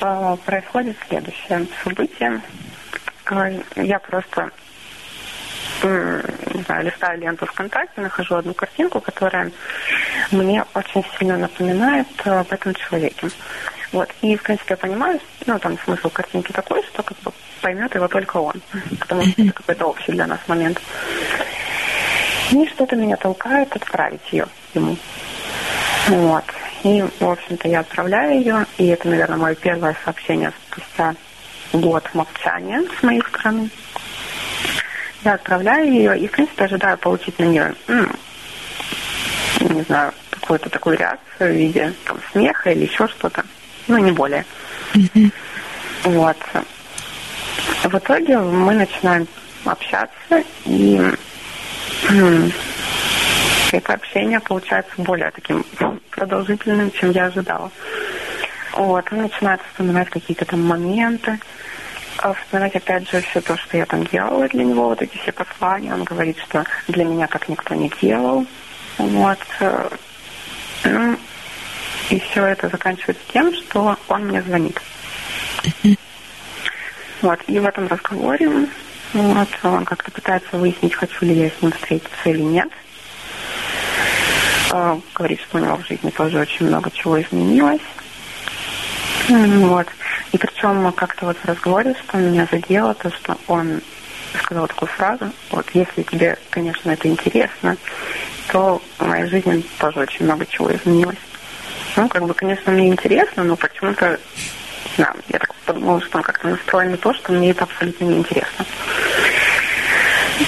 а, 0.00 0.36
происходит 0.36 0.96
следующее 1.08 1.66
событие. 1.84 2.40
А, 3.26 3.50
я 3.76 3.98
просто 3.98 4.50
не 5.82 6.62
знаю, 6.62 6.84
листаю 6.84 7.20
ленту 7.20 7.46
ВКонтакте, 7.46 8.00
нахожу 8.00 8.36
одну 8.36 8.54
картинку, 8.54 9.00
которая 9.00 9.50
мне 10.30 10.64
очень 10.74 11.04
сильно 11.18 11.36
напоминает 11.36 12.06
об 12.24 12.52
этом 12.52 12.74
человеке. 12.74 13.28
Вот. 13.92 14.08
И, 14.22 14.36
в 14.36 14.42
принципе, 14.42 14.74
я 14.74 14.76
понимаю, 14.76 15.20
ну, 15.46 15.58
там 15.58 15.78
смысл 15.84 16.10
картинки 16.10 16.52
такой, 16.52 16.82
что 16.84 17.02
как 17.02 17.18
бы 17.20 17.32
поймет 17.60 17.94
его 17.94 18.08
только 18.08 18.36
он, 18.36 18.60
потому 18.98 19.22
что 19.22 19.42
это 19.42 19.52
какой-то 19.52 19.86
общий 19.86 20.12
для 20.12 20.26
нас 20.26 20.38
момент. 20.46 20.80
И 22.50 22.66
что-то 22.66 22.96
меня 22.96 23.16
толкает 23.16 23.74
отправить 23.74 24.32
ее 24.32 24.46
ему. 24.74 24.96
Вот. 26.08 26.44
И, 26.82 27.04
в 27.20 27.28
общем-то, 27.28 27.68
я 27.68 27.80
отправляю 27.80 28.38
ее, 28.38 28.66
и 28.78 28.86
это, 28.88 29.08
наверное, 29.08 29.36
мое 29.36 29.54
первое 29.54 29.96
сообщение 30.04 30.52
спустя 30.66 31.14
год 31.72 32.08
молчания 32.14 32.82
с 32.98 33.02
моей 33.02 33.22
стороны. 33.22 33.70
Я 35.24 35.34
отправляю 35.34 35.92
ее 35.92 36.18
и, 36.18 36.26
в 36.26 36.30
принципе, 36.30 36.64
ожидаю 36.64 36.96
получить 36.98 37.38
на 37.38 37.44
нее, 37.44 37.74
ну, 37.86 38.08
не 39.60 39.82
знаю, 39.82 40.12
какую-то 40.30 40.70
такую 40.70 40.96
реакцию 40.96 41.52
в 41.52 41.56
виде 41.56 41.92
там, 42.04 42.18
смеха 42.32 42.70
или 42.70 42.84
еще 42.84 43.06
что-то. 43.08 43.44
Ну, 43.88 43.98
не 43.98 44.12
более. 44.12 44.44
Mm-hmm. 44.94 45.32
Вот. 46.04 46.36
В 47.84 47.94
итоге 47.94 48.38
мы 48.38 48.74
начинаем 48.74 49.26
общаться, 49.64 50.42
и 50.64 51.00
это 53.72 53.92
общение 53.92 54.40
получается 54.40 54.92
более 54.96 55.30
таким 55.30 55.64
продолжительным, 56.10 56.90
чем 56.92 57.10
я 57.10 57.26
ожидала. 57.26 57.70
Вот, 58.72 59.04
он 59.12 59.22
начинает 59.22 59.60
вспоминать 59.70 60.08
какие-то 60.08 60.44
там 60.44 60.62
моменты, 60.64 61.38
а 62.22 62.34
вспоминать 62.34 62.76
опять 62.76 63.08
же 63.08 63.20
все 63.22 63.40
то, 63.40 63.56
что 63.56 63.76
я 63.76 63.86
там 63.86 64.04
делала 64.04 64.46
для 64.48 64.64
него, 64.64 64.88
вот 64.88 65.00
эти 65.00 65.16
все 65.16 65.32
послания. 65.32 65.94
Он 65.94 66.04
говорит, 66.04 66.38
что 66.38 66.64
для 66.88 67.04
меня 67.04 67.26
так 67.26 67.48
никто 67.48 67.74
не 67.74 67.90
делал. 68.00 68.46
Вот. 68.98 69.38
Э, 69.60 69.88
ну, 70.84 71.16
и 72.10 72.20
все 72.20 72.44
это 72.44 72.68
заканчивается 72.68 73.22
тем, 73.32 73.54
что 73.54 73.96
он 74.08 74.26
мне 74.26 74.42
звонит. 74.42 74.80
Вот, 77.22 77.38
и 77.46 77.58
в 77.58 77.66
этом 77.66 77.86
разговоре 77.86 78.68
вот, 79.12 79.48
он 79.62 79.84
как-то 79.84 80.10
пытается 80.10 80.56
выяснить, 80.56 80.94
хочу 80.94 81.26
ли 81.26 81.34
я 81.34 81.50
с 81.50 81.62
ним 81.62 81.72
встретиться 81.72 82.30
или 82.30 82.42
нет. 82.42 82.68
А, 84.70 85.00
говорит, 85.14 85.40
что 85.40 85.58
у 85.58 85.60
него 85.60 85.76
в 85.76 85.86
жизни 85.86 86.10
тоже 86.10 86.38
очень 86.38 86.66
много 86.66 86.90
чего 86.90 87.20
изменилось. 87.20 87.82
Вот. 89.28 89.88
И 90.32 90.38
причем 90.38 90.92
как-то 90.92 91.26
вот 91.26 91.36
в 91.36 91.44
разговоре, 91.44 91.94
что 91.94 92.18
меня 92.18 92.46
задело, 92.50 92.94
то, 92.94 93.10
что 93.10 93.36
он 93.48 93.80
сказал 94.42 94.68
такую 94.68 94.88
фразу, 94.88 95.30
вот, 95.50 95.66
если 95.74 96.02
тебе, 96.02 96.38
конечно, 96.50 96.90
это 96.90 97.08
интересно, 97.08 97.76
то 98.52 98.80
в 98.98 99.06
моей 99.06 99.26
жизни 99.26 99.64
тоже 99.78 100.00
очень 100.00 100.24
много 100.24 100.46
чего 100.46 100.74
изменилось. 100.74 101.18
Ну, 101.96 102.08
как 102.08 102.24
бы, 102.24 102.34
конечно, 102.34 102.70
мне 102.72 102.88
интересно, 102.88 103.42
но 103.42 103.56
почему-то, 103.56 104.20
не 104.96 104.96
знаю, 104.96 105.14
я 105.28 105.38
так 105.38 105.54
подумала, 105.66 106.00
что 106.00 106.18
он 106.18 106.22
как-то 106.22 106.48
настроен 106.48 106.92
на 106.92 106.96
то, 106.96 107.12
что 107.14 107.32
мне 107.32 107.50
это 107.50 107.64
абсолютно 107.64 108.04
неинтересно. 108.04 108.64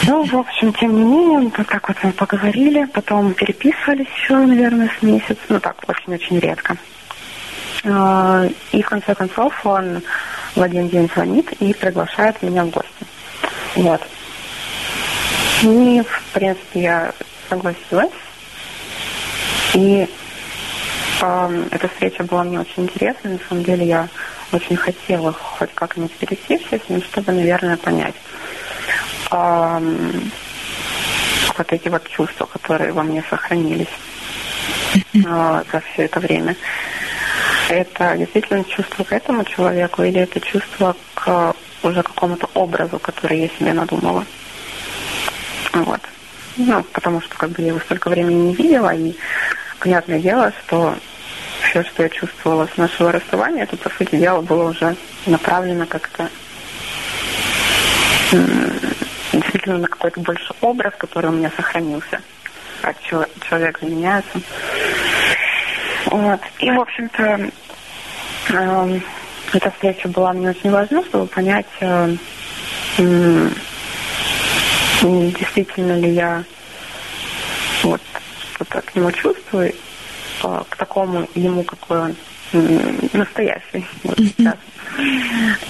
Ну, 0.07 0.25
в 0.25 0.37
общем, 0.37 0.73
тем 0.73 0.95
не 0.95 1.05
менее, 1.05 1.51
вот 1.57 1.67
так 1.67 1.87
вот 1.89 1.97
мы 2.03 2.13
поговорили, 2.13 2.85
потом 2.87 3.35
переписывались 3.35 4.07
еще, 4.17 4.37
наверное, 4.37 4.91
с 4.99 5.03
месяц, 5.03 5.37
ну 5.49 5.61
так, 5.61 5.77
очень-очень 5.87 6.39
редко. 6.39 6.77
А, 7.85 8.47
и 8.71 8.83
в 8.83 8.89
конце 8.89 9.15
концов 9.15 9.55
он 9.65 10.03
в 10.55 10.63
один 10.63 10.89
день 10.89 11.11
звонит 11.15 11.53
и 11.61 11.73
приглашает 11.73 12.41
меня 12.43 12.65
в 12.65 12.71
гости. 12.71 13.07
Вот. 13.75 14.01
И, 15.63 16.03
в 16.03 16.23
принципе, 16.33 16.83
я 16.83 17.13
согласилась. 17.49 18.13
И 19.75 20.07
э, 21.23 21.65
эта 21.71 21.89
встреча 21.89 22.25
была 22.25 22.45
мне 22.45 22.61
очень 22.61 22.85
интересной. 22.85 23.33
На 23.33 23.39
самом 23.49 23.65
деле 23.65 23.87
я 23.87 24.09
очень 24.53 24.77
хотела 24.77 25.33
хоть 25.33 25.73
как-нибудь 25.75 26.13
пересечься 26.13 26.79
с 26.79 26.89
ним, 26.89 27.03
чтобы, 27.03 27.33
наверное, 27.33 27.77
понять, 27.77 28.15
вот 31.59 31.73
эти 31.73 31.89
вот 31.89 32.07
чувства, 32.09 32.47
которые 32.47 32.93
во 32.93 33.03
мне 33.03 33.25
сохранились 33.31 33.89
э, 35.15 35.63
за 35.73 35.81
все 35.81 36.03
это 36.05 36.21
время. 36.21 36.55
Это 37.69 38.17
действительно 38.17 38.65
чувство 38.65 39.05
к 39.05 39.13
этому 39.13 39.45
человеку 39.45 40.03
или 40.03 40.21
это 40.21 40.41
чувство 40.41 40.97
к 41.15 41.55
уже 41.83 42.03
какому-то 42.03 42.49
образу, 42.55 42.99
который 42.99 43.41
я 43.41 43.49
себе 43.49 43.73
надумала. 43.73 44.25
Вот. 45.73 46.01
Ну, 46.57 46.83
потому 46.93 47.21
что 47.21 47.35
как 47.37 47.51
бы 47.51 47.63
я 47.63 47.69
его 47.69 47.81
столько 47.81 48.09
времени 48.09 48.49
не 48.49 48.55
видела, 48.55 48.95
и 48.95 49.15
понятное 49.81 50.21
дело, 50.21 50.53
что 50.65 50.95
все, 51.63 51.83
что 51.83 52.03
я 52.03 52.09
чувствовала 52.09 52.69
с 52.73 52.77
нашего 52.77 53.11
расставания, 53.11 53.63
это, 53.63 53.77
по 53.77 53.89
сути 53.91 54.17
дела, 54.17 54.43
было 54.43 54.71
уже 54.71 54.95
направлено 55.27 55.87
как-то 55.87 56.29
действительно 59.33 59.79
на 59.79 59.89
какой-то 59.89 60.21
больше 60.21 60.53
образ, 60.61 60.93
который 60.99 61.31
у 61.31 61.33
меня 61.33 61.51
сохранился. 61.57 62.21
Как 62.83 62.97
человек 63.01 63.79
заменяется. 63.81 64.41
Вот. 66.07 66.41
И, 66.59 66.71
в 66.71 66.81
общем-то, 66.81 67.51
э, 68.51 69.01
эта 69.53 69.71
встреча 69.71 70.09
была 70.09 70.33
мне 70.33 70.51
очень 70.51 70.71
важна, 70.71 71.03
чтобы 71.05 71.27
понять, 71.27 71.67
э, 71.81 72.17
э, 72.99 73.49
действительно 75.03 75.99
ли 75.99 76.11
я 76.11 76.45
вот 77.83 78.01
что-то 78.55 78.81
к 78.83 78.95
нему 78.95 79.13
чувствую, 79.13 79.75
э, 80.43 80.63
к 80.69 80.77
такому 80.77 81.29
ему, 81.35 81.65
какой 81.65 81.99
он 81.99 82.17
настоящий 83.13 83.87
вот 84.03 84.19
сейчас. 84.19 84.57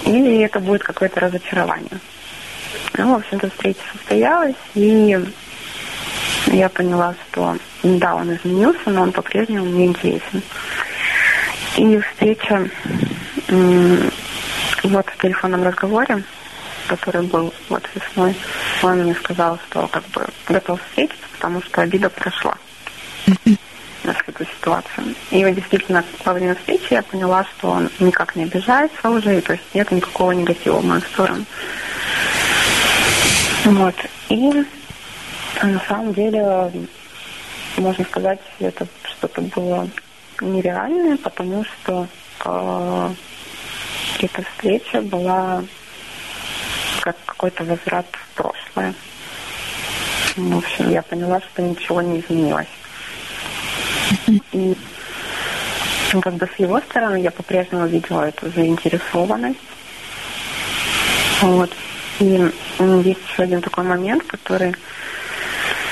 Или 0.05 0.43
это 0.43 0.59
будет 0.59 0.83
какое-то 0.83 1.21
разочарование. 1.21 1.99
Ну, 2.97 3.13
в 3.13 3.17
общем-то, 3.17 3.49
встреча 3.49 3.79
состоялась, 3.93 4.55
и 4.75 5.17
я 6.47 6.69
поняла, 6.69 7.15
что 7.29 7.57
да, 7.83 8.15
он 8.15 8.33
изменился, 8.33 8.89
но 8.89 9.01
он 9.01 9.11
по-прежнему 9.11 9.65
мне 9.65 9.87
интересен. 9.87 10.41
И 11.77 11.99
встреча 11.99 12.69
вот 14.83 15.05
в 15.09 15.21
телефонном 15.21 15.63
разговоре, 15.63 16.23
который 16.87 17.23
был 17.23 17.53
вот 17.69 17.83
весной, 17.93 18.35
он 18.81 19.03
мне 19.03 19.15
сказал, 19.15 19.59
что 19.69 19.87
как 19.87 20.03
бы 20.09 20.25
готов 20.47 20.79
встретиться, 20.89 21.25
потому 21.33 21.61
что 21.61 21.81
обида 21.81 22.09
прошла 22.09 22.57
на 24.03 24.11
эту 24.11 24.45
ситуацию. 24.45 25.15
И 25.31 25.43
вот 25.43 25.55
действительно 25.55 26.03
во 26.25 26.33
время 26.33 26.55
встречи 26.55 26.93
я 26.93 27.01
поняла, 27.01 27.45
что 27.45 27.69
он 27.69 27.89
никак 27.99 28.35
не 28.35 28.43
обижается 28.43 29.09
уже, 29.09 29.37
и 29.37 29.41
то 29.41 29.53
есть 29.53 29.63
нет 29.73 29.91
никакого 29.91 30.31
негатива 30.31 30.79
в 30.79 30.85
мою 30.85 31.01
сторону. 31.01 31.45
Вот. 33.65 33.95
И 34.29 34.65
на 35.61 35.79
самом 35.87 36.13
деле, 36.13 36.71
можно 37.77 38.05
сказать, 38.05 38.39
это 38.59 38.87
что-то 39.03 39.41
было 39.41 39.89
нереальное, 40.41 41.17
потому 41.17 41.63
что 41.63 42.07
э, 42.45 43.09
эта 44.19 44.43
встреча 44.43 45.01
была 45.01 45.63
как 47.01 47.17
какой-то 47.25 47.63
возврат 47.63 48.05
в 48.11 48.35
прошлое. 48.35 48.93
В 50.35 50.57
общем, 50.57 50.89
я 50.89 51.01
поняла, 51.01 51.41
что 51.41 51.61
ничего 51.61 52.01
не 52.01 52.19
изменилось. 52.19 52.67
И 54.51 54.75
ну, 56.13 56.21
как 56.21 56.35
бы 56.35 56.47
с 56.55 56.59
его 56.59 56.79
стороны 56.81 57.21
я 57.21 57.31
по-прежнему 57.31 57.87
видела 57.87 58.27
эту 58.27 58.49
заинтересованность. 58.51 59.59
Вот. 61.41 61.71
И 62.19 62.51
есть 63.03 63.19
еще 63.27 63.43
один 63.43 63.61
такой 63.61 63.83
момент, 63.83 64.23
который 64.23 64.75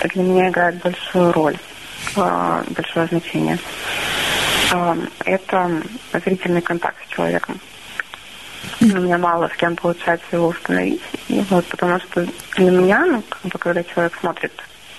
для 0.04 0.24
меня 0.24 0.50
играет 0.50 0.76
большую 0.78 1.32
роль, 1.34 1.58
большое 2.16 3.08
значение. 3.08 3.58
А, 4.74 4.98
это 5.26 5.84
зрительный 6.14 6.62
контакт 6.62 6.98
с 7.06 7.14
человеком. 7.14 7.60
У 8.80 8.86
меня 8.86 9.18
мало 9.18 9.50
с 9.50 9.58
кем 9.58 9.76
получается 9.76 10.28
его 10.32 10.48
установить. 10.48 11.02
Вот, 11.28 11.66
потому 11.68 12.00
что 12.00 12.26
для 12.56 12.72
меня, 12.72 13.06
ну, 13.06 13.22
как 13.28 13.42
бы, 13.44 13.60
когда 13.60 13.84
человек 13.84 14.16
смотрит 14.20 14.54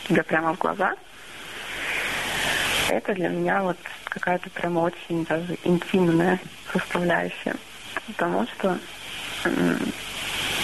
тебе 0.08 0.22
прямо 0.22 0.54
в 0.54 0.58
глаза, 0.58 0.94
это 2.88 3.14
для 3.14 3.28
меня 3.28 3.62
вот 3.62 3.78
какая-то 4.04 4.50
прямо 4.50 4.80
очень 4.80 5.24
даже 5.24 5.56
интимная 5.64 6.38
составляющая. 6.72 7.56
Потому 8.08 8.46
что 8.46 8.78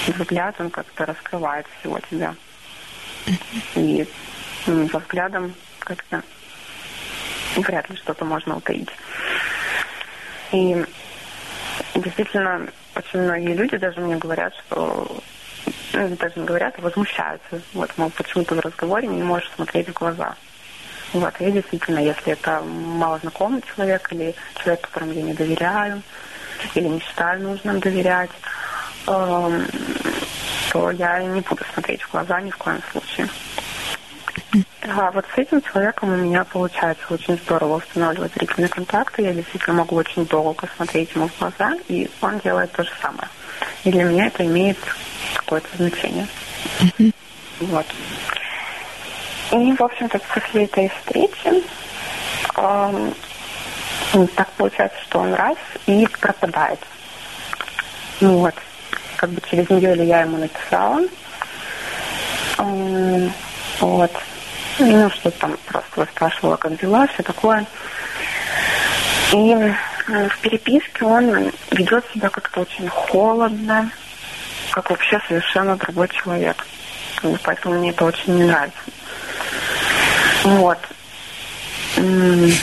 взгляд, 0.07 0.55
он 0.60 0.70
как-то 0.70 1.07
раскрывает 1.07 1.67
всего 1.78 1.99
тебя. 2.10 2.35
И 3.75 4.07
за 4.67 4.99
взглядом 4.99 5.55
как-то 5.78 6.23
вряд 7.57 7.89
ли 7.91 7.97
что-то 7.97 8.25
можно 8.25 8.57
утаить. 8.57 8.91
И 10.52 10.85
действительно, 11.94 12.68
очень 12.94 13.20
многие 13.20 13.55
люди 13.55 13.77
даже 13.77 14.01
мне 14.01 14.17
говорят, 14.17 14.55
что 14.55 15.20
ну, 15.93 16.09
даже 16.17 16.39
не 16.39 16.47
говорят, 16.47 16.75
а 16.78 16.83
возмущаются. 16.83 17.60
Вот, 17.75 17.91
мол, 17.97 18.10
почему 18.10 18.44
ты 18.44 18.55
в 18.55 18.60
разговоре 18.60 19.09
не 19.09 19.23
можешь 19.23 19.51
смотреть 19.55 19.89
в 19.89 19.93
глаза. 19.93 20.35
Вот, 21.12 21.35
я 21.41 21.51
действительно, 21.51 22.01
если 22.01 22.33
это 22.33 22.60
малознакомый 22.60 23.62
человек 23.75 24.12
или 24.12 24.35
человек, 24.57 24.83
которому 24.83 25.12
я 25.12 25.23
не 25.23 25.33
доверяю, 25.33 26.02
или 26.75 26.86
не 26.89 27.01
считаю 27.01 27.41
нужным 27.43 27.81
доверять, 27.81 28.31
э, 29.07 29.60
то 30.70 30.91
я 30.91 31.23
не 31.23 31.41
буду 31.41 31.65
смотреть 31.73 32.02
в 32.02 32.10
глаза 32.10 32.41
ни 32.41 32.51
в 32.51 32.57
коем 32.57 32.83
случае. 32.93 33.28
А 34.83 35.10
вот 35.10 35.27
с 35.35 35.39
этим 35.39 35.60
человеком 35.60 36.12
у 36.12 36.17
меня 36.17 36.44
получается 36.44 37.05
очень 37.10 37.39
здорово 37.44 37.77
устанавливать 37.77 38.33
зрительный 38.35 38.68
контакт, 38.68 39.18
и 39.18 39.23
я 39.23 39.35
действительно 39.35 39.77
могу 39.77 39.97
очень 39.97 40.25
долго 40.27 40.68
смотреть 40.77 41.15
ему 41.15 41.28
в 41.28 41.39
глаза, 41.39 41.75
и 41.89 42.10
он 42.23 42.39
делает 42.39 42.73
то 42.73 42.83
же 42.83 42.91
самое. 43.02 43.28
И 43.85 43.91
для 43.91 44.05
меня 44.05 44.27
это 44.27 44.47
имеет 44.47 44.78
какое-то 45.36 45.68
значение. 45.77 46.27
Вот. 47.60 47.86
И, 49.52 49.73
в 49.73 49.83
общем-то, 49.83 50.18
после 50.33 50.65
этой 50.65 50.89
встречи 50.89 51.62
э, 52.57 53.12
так 54.35 54.51
получается, 54.52 54.99
что 55.02 55.20
он 55.20 55.35
раз 55.35 55.57
и 55.86 56.07
пропадает. 56.20 56.81
Ну 58.20 58.39
вот, 58.39 58.55
как 59.17 59.31
бы 59.31 59.41
через 59.51 59.68
неделю 59.68 60.05
я 60.05 60.23
ему 60.23 60.39
написала. 60.39 61.02
Э, 62.59 63.28
вот. 63.81 64.12
Ну, 64.81 65.10
что 65.10 65.31
там 65.32 65.57
просто 65.66 66.07
спрашивала, 66.07 66.57
как 66.57 66.78
дела, 66.81 67.08
такое. 67.24 67.66
И 69.32 69.74
в 70.07 70.39
переписке 70.40 71.05
он 71.05 71.52
ведет 71.70 72.05
себя 72.15 72.28
как-то 72.28 72.60
очень 72.60 72.89
холодно, 72.89 73.90
как 74.70 74.90
вообще 74.90 75.20
совершенно 75.26 75.76
другой 75.76 76.08
человек. 76.08 76.65
Поэтому 77.42 77.74
мне 77.78 77.90
это 77.90 78.05
очень 78.05 78.36
не 78.36 78.44
нравится. 78.44 78.78
Вот. 80.44 80.78
И, 81.97 82.55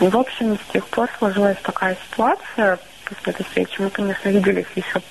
в 0.00 0.16
общем, 0.16 0.58
с 0.58 0.72
тех 0.72 0.86
пор 0.86 1.10
сложилась 1.18 1.58
такая 1.62 1.96
ситуация 2.10 2.78
после 3.04 3.32
этой 3.32 3.44
встречи. 3.44 3.80
Мы, 3.80 3.90
конечно, 3.90 4.28
виделись 4.30 4.66
еще, 4.74 5.02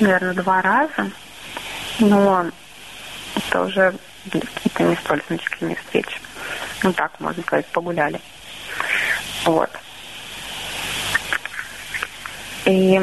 наверное, 0.00 0.34
два 0.34 0.60
раза, 0.60 1.10
но 2.00 2.46
это 3.36 3.62
уже 3.62 3.94
какие-то 4.30 4.82
не 4.82 4.96
столь 4.96 5.22
значительные 5.28 5.76
встречи. 5.76 6.18
Ну 6.82 6.92
так, 6.92 7.18
можно 7.20 7.42
сказать, 7.42 7.66
погуляли. 7.66 8.20
Вот. 9.44 9.70
И 12.64 13.00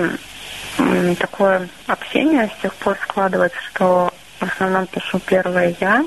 такое 1.20 1.70
общение 1.88 2.50
с 2.58 2.62
тех 2.62 2.74
пор 2.76 2.98
складывается, 3.04 3.60
что 3.72 4.14
в 4.40 4.44
основном 4.44 4.88
пишу 4.88 5.20
первое 5.20 5.76
я. 5.80 6.06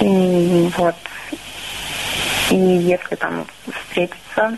И 0.00 0.70
вот. 0.76 0.96
И 2.50 2.56
если 2.56 3.14
там 3.14 3.46
встретиться 3.72 4.56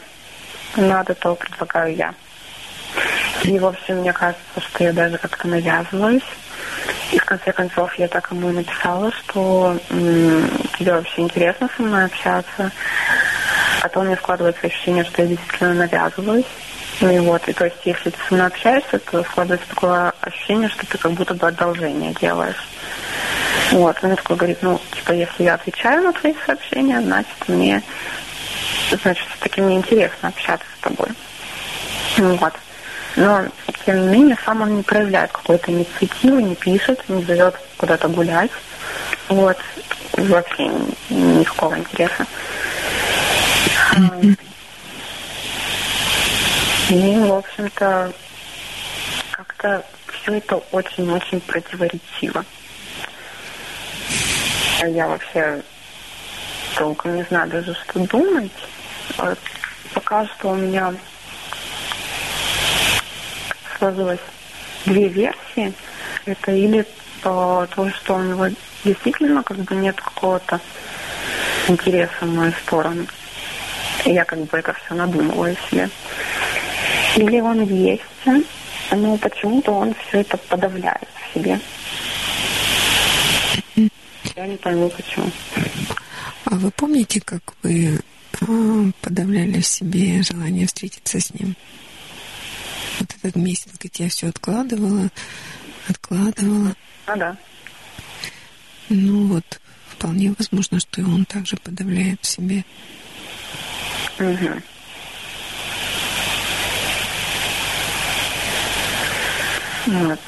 надо, 0.76 1.14
то 1.14 1.34
предлагаю 1.34 1.94
я. 1.94 2.14
И, 3.44 3.58
в 3.58 3.66
общем, 3.66 3.96
мне 3.98 4.12
кажется, 4.12 4.60
что 4.60 4.84
я 4.84 4.92
даже 4.92 5.18
как-то 5.18 5.48
навязываюсь. 5.48 6.22
И 7.12 7.18
в 7.18 7.24
конце 7.24 7.52
концов 7.52 7.94
я 7.96 8.08
так 8.08 8.30
ему 8.30 8.50
и 8.50 8.54
написала, 8.54 9.12
что 9.12 9.76
тебе 9.88 10.92
вообще 10.92 11.22
интересно 11.22 11.68
со 11.76 11.82
мной 11.82 12.04
общаться. 12.06 12.70
А 13.82 13.88
то 13.88 14.00
у 14.00 14.04
меня 14.04 14.16
складывается 14.16 14.66
ощущение, 14.66 15.04
что 15.04 15.22
я 15.22 15.28
действительно 15.28 15.74
навязываюсь. 15.74 16.46
Ну 17.00 17.10
и 17.10 17.18
вот, 17.18 17.48
и 17.48 17.52
то 17.52 17.64
есть, 17.64 17.78
если 17.84 18.10
ты 18.10 18.16
со 18.28 18.34
мной 18.34 18.46
общаешься, 18.46 18.98
то 18.98 19.24
складывается 19.24 19.68
такое 19.68 20.12
ощущение, 20.20 20.68
что 20.68 20.86
ты 20.86 20.98
как 20.98 21.12
будто 21.12 21.34
бы 21.34 21.48
одолжение 21.48 22.14
делаешь. 22.20 22.68
Вот, 23.72 23.96
он 24.02 24.14
такой 24.14 24.36
говорит, 24.36 24.58
ну, 24.62 24.80
типа, 24.94 25.12
если 25.12 25.44
я 25.44 25.54
отвечаю 25.54 26.02
на 26.02 26.12
твои 26.12 26.34
сообщения, 26.46 27.00
значит, 27.00 27.48
мне, 27.48 27.82
значит, 29.02 29.26
все-таки 29.28 29.60
мне 29.60 29.76
интересно 29.76 30.28
общаться 30.28 30.66
с 30.78 30.82
тобой. 30.82 31.08
Вот. 32.18 32.52
Но, 33.16 33.44
тем 33.84 34.00
не 34.02 34.08
менее, 34.08 34.38
сам 34.44 34.62
он 34.62 34.76
не 34.76 34.82
проявляет 34.82 35.32
какой-то 35.32 35.70
инициативы, 35.70 36.42
не 36.42 36.54
пишет, 36.54 37.08
не 37.08 37.22
зовет 37.24 37.54
куда-то 37.76 38.08
гулять. 38.08 38.50
Вот. 39.28 39.56
Вообще 40.16 40.70
никакого 41.10 41.78
интереса. 41.78 42.26
И, 46.90 47.18
в 47.20 47.32
общем-то, 47.32 48.12
как-то 49.30 49.84
все 50.12 50.34
это 50.34 50.56
очень-очень 50.72 51.40
противоречиво. 51.40 52.44
я 54.82 55.06
вообще 55.08 55.62
толком 56.76 57.16
не 57.16 57.22
знаю 57.24 57.48
даже, 57.50 57.74
что 57.74 58.00
думать. 58.00 58.52
Вот 59.16 59.38
пока 59.94 60.26
что 60.26 60.50
у 60.50 60.54
меня 60.54 60.94
сложилось 63.82 64.20
две 64.86 65.08
версии. 65.08 65.72
Это 66.24 66.52
или 66.52 66.86
то, 67.20 67.66
то, 67.74 67.90
что 67.90 68.14
у 68.14 68.22
него 68.22 68.46
действительно 68.84 69.42
как 69.42 69.56
бы 69.56 69.74
нет 69.74 70.00
какого-то 70.00 70.60
интереса 71.66 72.12
в 72.20 72.32
мою 72.32 72.52
сторону. 72.64 73.06
Я 74.04 74.24
как 74.24 74.38
бы 74.38 74.58
это 74.58 74.72
все 74.72 74.94
надумываю 74.94 75.56
себе. 75.68 75.90
Или 77.16 77.40
он 77.40 77.64
есть, 77.64 78.02
но 78.92 79.16
почему-то 79.16 79.72
он 79.72 79.94
все 80.06 80.20
это 80.20 80.36
подавляет 80.36 81.08
в 81.16 81.34
себе. 81.34 81.58
Я 84.36 84.46
не 84.46 84.56
пойму, 84.56 84.88
почему. 84.90 85.26
А 86.44 86.54
вы 86.54 86.70
помните, 86.70 87.20
как 87.20 87.42
вы 87.62 88.00
а, 88.40 88.46
подавляли 89.00 89.60
в 89.60 89.66
себе 89.66 90.22
желание 90.22 90.66
встретиться 90.66 91.20
с 91.20 91.34
ним? 91.34 91.56
Вот 93.02 93.16
этот 93.20 93.34
месяц, 93.34 93.72
где 93.80 94.04
я 94.04 94.08
все 94.08 94.28
откладывала, 94.28 95.10
откладывала. 95.88 96.76
А, 97.06 97.16
да. 97.16 97.36
Ну 98.90 99.26
вот, 99.26 99.60
вполне 99.88 100.32
возможно, 100.38 100.78
что 100.78 101.00
и 101.00 101.04
он 101.04 101.24
также 101.24 101.56
подавляет 101.56 102.20
в 102.22 102.28
себе. 102.28 102.64
Угу. 104.20 104.62
Вот. 109.86 110.20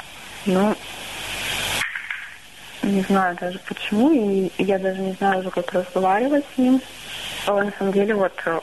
Ну, 0.47 0.77
не 2.83 3.03
знаю 3.03 3.37
даже 3.41 3.61
почему, 3.69 4.11
и 4.11 4.51
я 4.59 4.81
даже 4.81 5.01
не 5.01 5.13
знаю 5.13 5.39
уже, 5.39 5.51
как 5.51 5.73
разговаривать 5.73 6.45
с 6.53 6.59
ним. 6.59 6.83
Но 7.47 7.63
на 7.63 7.73
самом 7.79 7.93
деле 7.93 8.17
вот 8.17 8.33
э, 8.47 8.61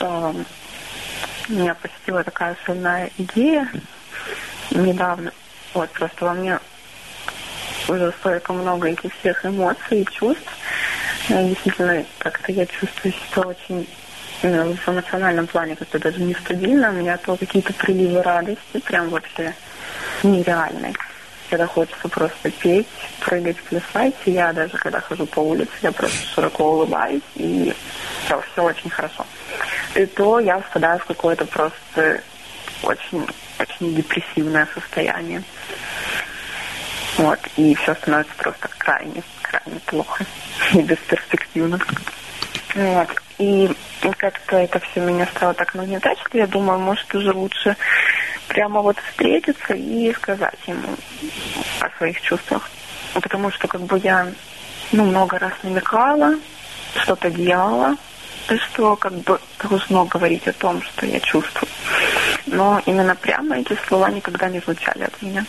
э, 0.00 0.34
меня 1.48 1.74
посетила 1.74 2.24
такая 2.24 2.56
сильная 2.66 3.10
идея 3.18 3.68
недавно. 4.70 5.32
Вот 5.74 5.90
просто 5.90 6.24
во 6.24 6.34
мне 6.34 6.58
уже 7.88 8.12
столько 8.18 8.52
много 8.52 8.88
этих 8.88 9.12
всех 9.18 9.44
эмоций 9.44 10.02
и 10.02 10.06
чувств. 10.06 10.50
И 11.28 11.32
действительно, 11.32 12.04
как-то 12.18 12.52
я 12.52 12.66
чувствую 12.66 13.12
себя 13.12 13.42
очень 13.42 13.88
ну, 14.42 14.74
в 14.74 14.88
эмоциональном 14.88 15.46
плане 15.46 15.76
как-то 15.76 15.98
даже 15.98 16.20
нестабильно. 16.20 16.90
У 16.90 16.94
меня 16.94 17.16
то 17.16 17.36
какие-то 17.36 17.72
приливы 17.72 18.22
радости, 18.22 18.78
прям 18.84 19.08
вообще 19.08 19.54
нереальные. 20.22 20.94
Когда 21.48 21.66
хочется 21.66 22.08
просто 22.08 22.50
петь, 22.50 22.88
прыгать, 23.20 23.56
плясать. 23.62 24.14
Я 24.24 24.52
даже, 24.52 24.76
когда 24.78 25.00
хожу 25.00 25.26
по 25.26 25.40
улице, 25.40 25.70
я 25.82 25.92
просто 25.92 26.26
широко 26.26 26.72
улыбаюсь, 26.72 27.22
и 27.36 27.72
все, 28.24 28.42
все 28.52 28.62
очень 28.62 28.90
хорошо. 28.90 29.24
И 29.94 30.06
то 30.06 30.40
я 30.40 30.58
впадаю 30.58 30.98
в 30.98 31.04
какое-то 31.06 31.46
просто 31.46 32.20
очень, 32.82 33.26
очень 33.58 33.94
депрессивное 33.94 34.68
состояние. 34.74 35.42
Вот, 37.18 37.38
и 37.56 37.74
все 37.76 37.94
становится 37.94 38.34
просто 38.36 38.68
крайне, 38.76 39.22
крайне 39.42 39.80
плохо 39.86 40.24
и 40.74 40.82
бесперспективно. 40.82 41.78
Вот. 42.74 43.08
И 43.38 43.70
как-то 44.18 44.56
это 44.56 44.80
все 44.80 45.00
меня 45.00 45.26
стало 45.26 45.54
так 45.54 45.74
нагнетать, 45.74 46.18
что 46.20 46.38
я 46.38 46.46
думаю, 46.46 46.78
может, 46.78 47.14
уже 47.14 47.32
лучше 47.32 47.76
прямо 48.48 48.80
вот 48.80 48.96
встретиться 48.98 49.74
и 49.74 50.12
сказать 50.14 50.58
ему 50.66 50.96
о 51.80 51.90
своих 51.98 52.20
чувствах. 52.20 52.68
Потому 53.14 53.50
что 53.50 53.68
как 53.68 53.82
бы 53.82 53.98
я 53.98 54.28
ну, 54.92 55.04
много 55.04 55.38
раз 55.38 55.52
намекала, 55.62 56.34
что-то 56.94 57.30
делала, 57.30 57.96
что 58.54 58.96
как 58.96 59.12
бы 59.12 59.40
должно 59.62 60.04
говорить 60.04 60.46
о 60.46 60.52
том, 60.52 60.82
что 60.82 61.06
я 61.06 61.20
чувствую. 61.20 61.68
Но 62.46 62.80
именно 62.86 63.14
прямо 63.14 63.58
эти 63.58 63.76
слова 63.88 64.10
никогда 64.10 64.48
не 64.48 64.60
звучали 64.60 65.04
от 65.04 65.22
меня. 65.22 65.44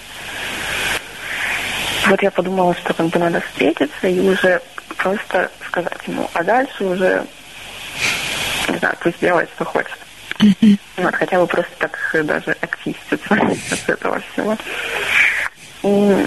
Вот 2.07 2.21
я 2.23 2.31
подумала, 2.31 2.73
что 2.75 2.93
как 2.93 3.07
бы 3.07 3.19
надо 3.19 3.41
встретиться 3.41 4.07
и 4.07 4.19
уже 4.19 4.61
просто 4.95 5.51
сказать 5.67 5.99
ему, 6.07 6.29
а 6.33 6.43
дальше 6.43 6.85
уже, 6.85 7.25
не 8.69 8.77
знаю, 8.77 8.95
пусть 9.01 9.19
делает, 9.19 9.49
что 9.55 9.65
хочет. 9.65 10.06
Mm-hmm. 10.39 10.79
Вот, 10.97 11.15
хотя 11.15 11.39
бы 11.39 11.47
просто 11.47 11.71
так 11.79 11.97
даже 12.25 12.55
очиститься 12.61 13.33
от 13.33 13.89
этого 13.89 14.21
всего. 14.31 14.57
И 15.83 16.25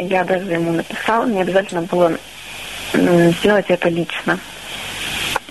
я 0.00 0.24
даже 0.24 0.52
ему 0.52 0.72
написала, 0.72 1.26
не 1.26 1.42
обязательно 1.42 1.82
было 1.82 2.16
сделать 2.92 3.66
это 3.68 3.88
лично. 3.88 4.38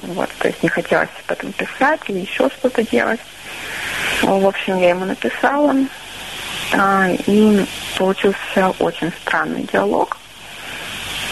Вот, 0.02 0.30
то 0.40 0.48
есть 0.48 0.64
не 0.64 0.70
хотелось 0.70 1.10
об 1.26 1.32
этом 1.32 1.52
писать 1.54 2.00
или 2.08 2.20
еще 2.20 2.50
что-то 2.50 2.84
делать. 2.84 3.20
В 4.22 4.48
общем, 4.48 4.80
я 4.80 4.90
ему 4.90 5.06
написала, 5.06 5.76
а, 6.74 7.10
и 7.28 7.66
получился 7.98 8.74
очень 8.80 9.12
странный 9.22 9.68
диалог. 9.72 10.18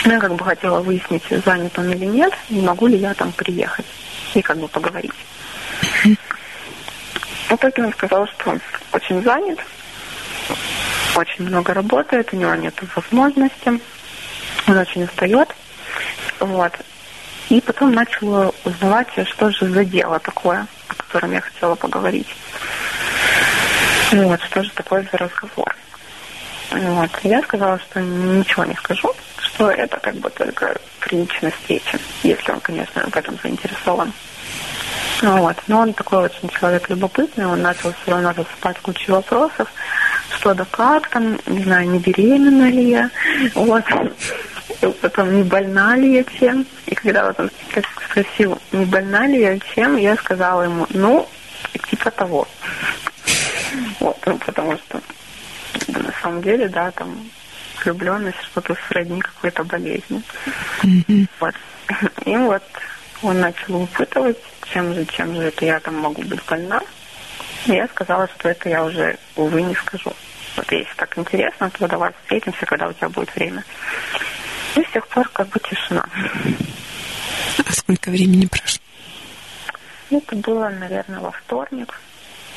Я 0.05 0.19
как 0.19 0.35
бы 0.35 0.43
хотела 0.43 0.81
выяснить, 0.81 1.23
занят 1.45 1.77
он 1.77 1.91
или 1.91 2.05
нет, 2.05 2.33
не 2.49 2.61
могу 2.61 2.87
ли 2.87 2.97
я 2.97 3.13
там 3.13 3.31
приехать 3.31 3.85
и 4.33 4.41
как 4.41 4.57
бы 4.57 4.67
поговорить. 4.67 5.11
В 7.49 7.53
итоге 7.53 7.83
он 7.83 7.93
сказал, 7.93 8.27
что 8.27 8.51
он 8.51 8.61
очень 8.91 9.23
занят, 9.23 9.59
очень 11.15 11.45
много 11.45 11.73
работает, 11.73 12.33
у 12.33 12.35
него 12.35 12.53
нет 12.55 12.73
возможности, 12.95 13.79
он 14.67 14.77
очень 14.77 15.03
устает. 15.05 15.49
Вот. 16.39 16.73
И 17.49 17.61
потом 17.61 17.93
начала 17.93 18.51
узнавать, 18.65 19.07
что 19.25 19.49
же 19.51 19.65
за 19.69 19.85
дело 19.85 20.19
такое, 20.19 20.67
о 20.89 20.93
котором 20.95 21.31
я 21.31 21.39
хотела 21.39 21.75
поговорить. 21.75 22.27
Вот, 24.11 24.41
что 24.41 24.63
же 24.63 24.71
такое 24.71 25.07
за 25.09 25.17
разговор. 25.17 25.73
Вот. 26.71 27.09
Я 27.23 27.41
сказала, 27.43 27.79
что 27.79 28.01
ничего 28.01 28.65
не 28.65 28.75
скажу, 28.75 29.13
что 29.39 29.71
это 29.71 29.97
как 29.99 30.15
бы 30.15 30.29
только 30.29 30.75
при 30.99 31.19
личной 31.19 31.51
встрече, 31.51 31.99
если 32.23 32.51
он, 32.51 32.59
конечно, 32.59 33.09
в 33.09 33.15
этом 33.15 33.39
заинтересован. 33.41 34.11
Вот. 35.21 35.55
Но 35.67 35.79
он 35.79 35.93
такой 35.93 36.19
очень 36.19 36.49
человек 36.49 36.89
любопытный, 36.89 37.45
он 37.45 37.61
начал 37.61 37.93
все 38.01 38.11
равно 38.11 38.33
засыпать 38.33 38.79
кучу 38.79 39.11
вопросов, 39.11 39.71
что 40.29 40.53
да 40.53 40.65
как 40.69 41.09
там, 41.09 41.39
не 41.45 41.63
знаю, 41.63 41.89
не 41.89 41.99
беременна 41.99 42.69
ли 42.69 42.89
я, 42.89 43.09
вот, 43.55 43.83
потом 45.01 45.35
не 45.35 45.43
больна 45.43 45.95
ли 45.95 46.15
я 46.15 46.23
чем. 46.23 46.65
И 46.85 46.95
когда 46.95 47.27
вот 47.27 47.39
он 47.39 47.51
спросил, 48.09 48.59
не 48.71 48.85
больна 48.85 49.27
ли 49.27 49.39
я 49.39 49.59
чем, 49.59 49.97
я 49.97 50.15
сказала 50.15 50.63
ему, 50.63 50.85
ну, 50.89 51.27
типа 51.89 52.11
того. 52.11 52.47
Вот, 53.99 54.17
ну, 54.25 54.37
потому 54.37 54.77
что 54.77 55.01
на 55.87 56.13
самом 56.21 56.41
деле, 56.41 56.67
да, 56.69 56.91
там 56.91 57.29
влюбленность 57.83 58.41
что-то 58.43 58.75
сродни 58.87 59.21
какой-то 59.21 59.63
болезни. 59.63 60.21
Mm-hmm. 60.83 61.27
Вот. 61.39 61.55
И 62.25 62.35
вот 62.35 62.63
он 63.21 63.39
начал 63.39 63.79
выпытывать, 63.79 64.37
чем 64.71 64.93
же, 64.93 65.05
чем 65.05 65.35
же 65.35 65.43
это 65.43 65.65
я 65.65 65.79
там 65.79 65.95
могу 65.95 66.21
быть 66.23 66.43
больна. 66.45 66.81
И 67.65 67.71
я 67.73 67.87
сказала, 67.87 68.27
что 68.27 68.49
это 68.49 68.69
я 68.69 68.83
уже, 68.83 69.17
увы, 69.35 69.61
не 69.61 69.75
скажу. 69.75 70.11
Вот 70.55 70.71
если 70.71 70.93
так 70.95 71.17
интересно, 71.17 71.69
то 71.69 71.87
давай 71.87 72.11
встретимся, 72.13 72.65
когда 72.65 72.87
у 72.87 72.93
тебя 72.93 73.09
будет 73.09 73.33
время. 73.35 73.63
И 74.75 74.83
с 74.83 74.89
тех 74.91 75.07
пор 75.07 75.27
как 75.29 75.47
бы 75.49 75.59
тишина. 75.59 76.05
А 77.65 77.71
сколько 77.71 78.09
времени 78.09 78.45
прошло? 78.45 78.81
Это 80.09 80.35
было, 80.37 80.69
наверное, 80.69 81.19
во 81.19 81.31
вторник, 81.31 81.99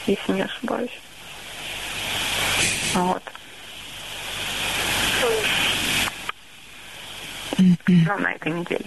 если 0.06 0.32
не 0.32 0.42
ошибаюсь. 0.42 1.00
Вот. 2.94 3.22
Ну, 7.58 8.18
на 8.18 8.32
этой 8.32 8.52
неделе. 8.52 8.86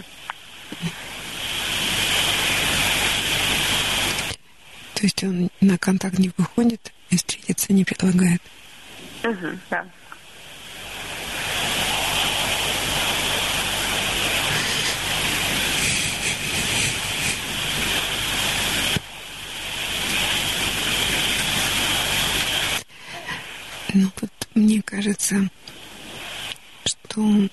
То 5.03 5.07
есть 5.07 5.23
он 5.25 5.49
на 5.59 5.77
контакт 5.77 6.17
не 6.17 6.32
выходит 6.38 6.93
и 7.09 7.17
встретиться 7.17 7.73
не 7.73 7.83
предлагает? 7.83 8.41
Угу, 9.25 9.48
да. 9.69 9.85
Ну 23.93 24.09
вот 24.22 24.32
мне 24.56 24.82
кажется, 24.83 25.49
что 26.85 27.49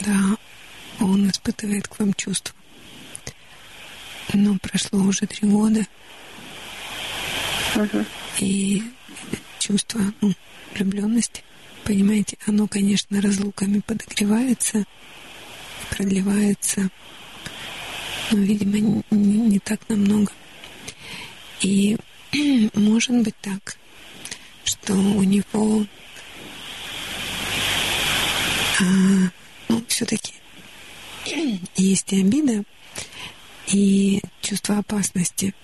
да, 0.00 0.38
он 1.00 1.28
испытывает 1.28 1.86
к 1.86 1.98
вам 1.98 2.14
чувства. 2.14 2.54
Но 4.32 4.56
прошло 4.56 5.00
уже 5.00 5.26
три 5.26 5.46
года, 5.46 5.86
Угу. 7.76 8.04
И 8.40 8.82
чувство 9.58 10.00
ну, 10.20 10.32
влюбленности, 10.74 11.42
понимаете, 11.84 12.36
оно, 12.46 12.66
конечно, 12.66 13.20
разлуками 13.20 13.80
подогревается 13.80 14.84
продлевается, 15.88 16.90
ну, 18.30 18.38
видимо, 18.38 19.02
не, 19.10 19.36
не 19.38 19.58
так 19.58 19.80
намного. 19.88 20.32
И 21.60 21.96
может 22.74 23.22
быть 23.22 23.34
так, 23.40 23.76
что 24.64 24.94
у 24.94 25.22
него 25.22 25.86
а, 28.80 28.84
ну, 29.68 29.84
все-таки 29.88 30.34
есть 31.76 32.12
и 32.12 32.20
обида, 32.20 32.64
и 33.68 34.20
чувство 34.40 34.78
опасности. 34.78 35.54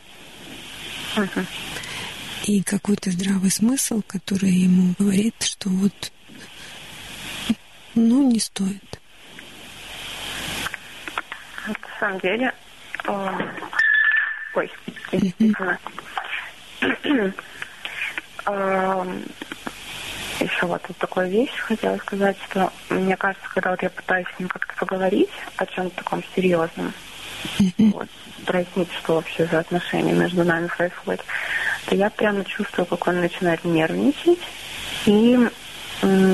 Мгм. 1.16 1.46
И 2.46 2.62
какой-то 2.62 3.10
здравый 3.10 3.50
смысл, 3.50 4.02
который 4.06 4.50
ему 4.50 4.94
говорит, 4.98 5.34
что 5.42 5.70
вот, 5.70 6.12
ну, 7.94 8.30
не 8.30 8.38
стоит. 8.38 9.00
На 11.66 11.74
самом 11.98 12.20
деле, 12.20 12.54
э, 13.04 13.30
ой, 14.54 14.70
действительно. 15.10 15.78
Эм, 18.46 19.24
Еще 20.40 20.66
вот 20.66 20.82
такую 20.98 21.30
вещь 21.30 21.56
хотела 21.60 21.96
сказать, 21.96 22.36
что 22.50 22.70
мне 22.90 23.16
кажется, 23.16 23.48
когда 23.54 23.70
вот 23.70 23.82
я 23.82 23.88
пытаюсь 23.88 24.26
с 24.36 24.38
ним 24.38 24.48
как-то 24.48 24.74
поговорить 24.74 25.30
о 25.56 25.64
чем-то 25.64 25.96
таком 25.96 26.22
серьезном, 26.36 26.92
вот, 27.78 28.08
что 28.98 29.14
вообще 29.14 29.46
за 29.46 29.60
отношения 29.60 30.12
между 30.12 30.44
нами 30.44 30.66
происходит, 30.68 31.24
то 31.86 31.94
я 31.94 32.10
прямо 32.10 32.44
чувствую, 32.44 32.86
как 32.86 33.06
он 33.06 33.20
начинает 33.20 33.64
нервничать 33.64 34.38
и 35.06 35.38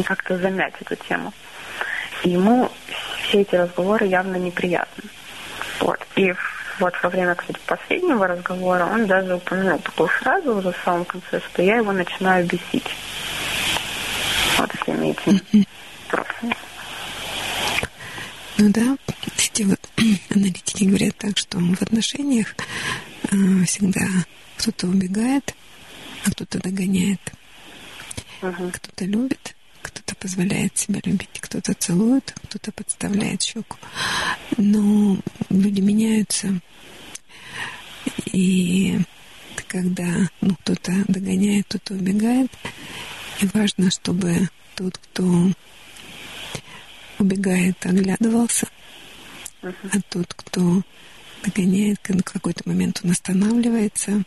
как-то 0.04 0.38
замять 0.38 0.74
эту 0.80 0.96
тему. 0.96 1.32
Ему 2.24 2.70
все 3.22 3.42
эти 3.42 3.54
разговоры 3.54 4.06
явно 4.06 4.36
неприятны. 4.36 5.04
Вот. 5.80 5.98
И 6.16 6.34
вот 6.78 6.94
во 7.02 7.08
время, 7.08 7.34
кстати, 7.34 7.58
последнего 7.66 8.26
разговора 8.26 8.84
он 8.86 9.06
даже 9.06 9.36
упомянул 9.36 9.78
такую 9.78 10.08
фразу 10.08 10.56
уже 10.56 10.72
в 10.72 10.78
самом 10.84 11.04
конце, 11.04 11.40
что 11.40 11.62
я 11.62 11.76
его 11.76 11.92
начинаю 11.92 12.46
бесить. 12.46 12.96
Вот 14.58 14.70
всеми 14.82 15.10
этими 15.10 15.66
вопросами. 16.10 16.56
Ну 18.60 18.68
да, 18.68 18.98
эти 19.38 19.62
вот 19.62 19.80
аналитики 20.28 20.84
говорят 20.84 21.16
так, 21.16 21.38
что 21.38 21.58
в 21.58 21.80
отношениях 21.80 22.54
э, 23.30 23.64
всегда 23.64 24.06
кто-то 24.58 24.86
убегает, 24.86 25.54
а 26.26 26.30
кто-то 26.30 26.58
догоняет. 26.58 27.20
Кто-то 28.40 29.06
любит, 29.06 29.56
кто-то 29.80 30.14
позволяет 30.14 30.76
себя 30.76 31.00
любить, 31.06 31.40
кто-то 31.40 31.72
целует, 31.72 32.34
кто-то 32.48 32.70
подставляет 32.72 33.40
щеку. 33.40 33.78
Но 34.58 35.16
люди 35.48 35.80
меняются. 35.80 36.60
И 38.26 38.98
когда 39.68 40.28
ну, 40.42 40.54
кто-то 40.56 40.92
догоняет, 41.08 41.64
кто-то 41.64 41.94
убегает, 41.94 42.50
и 43.40 43.46
важно, 43.54 43.90
чтобы 43.90 44.50
тот, 44.74 44.98
кто 44.98 45.50
убегает, 47.20 47.84
оглядывался, 47.84 48.68
а 49.62 50.00
тот, 50.08 50.32
кто 50.34 50.82
догоняет, 51.44 51.98
в 52.08 52.22
какой-то 52.22 52.62
момент 52.68 53.00
он 53.04 53.10
останавливается 53.10 54.22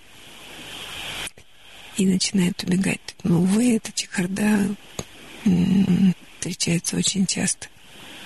и 1.97 2.05
начинает 2.05 2.63
убегать. 2.63 3.15
Но, 3.23 3.41
увы, 3.41 3.75
эта 3.75 3.91
чехарда 3.91 4.75
встречается 6.39 6.97
очень 6.97 7.25
часто. 7.25 7.67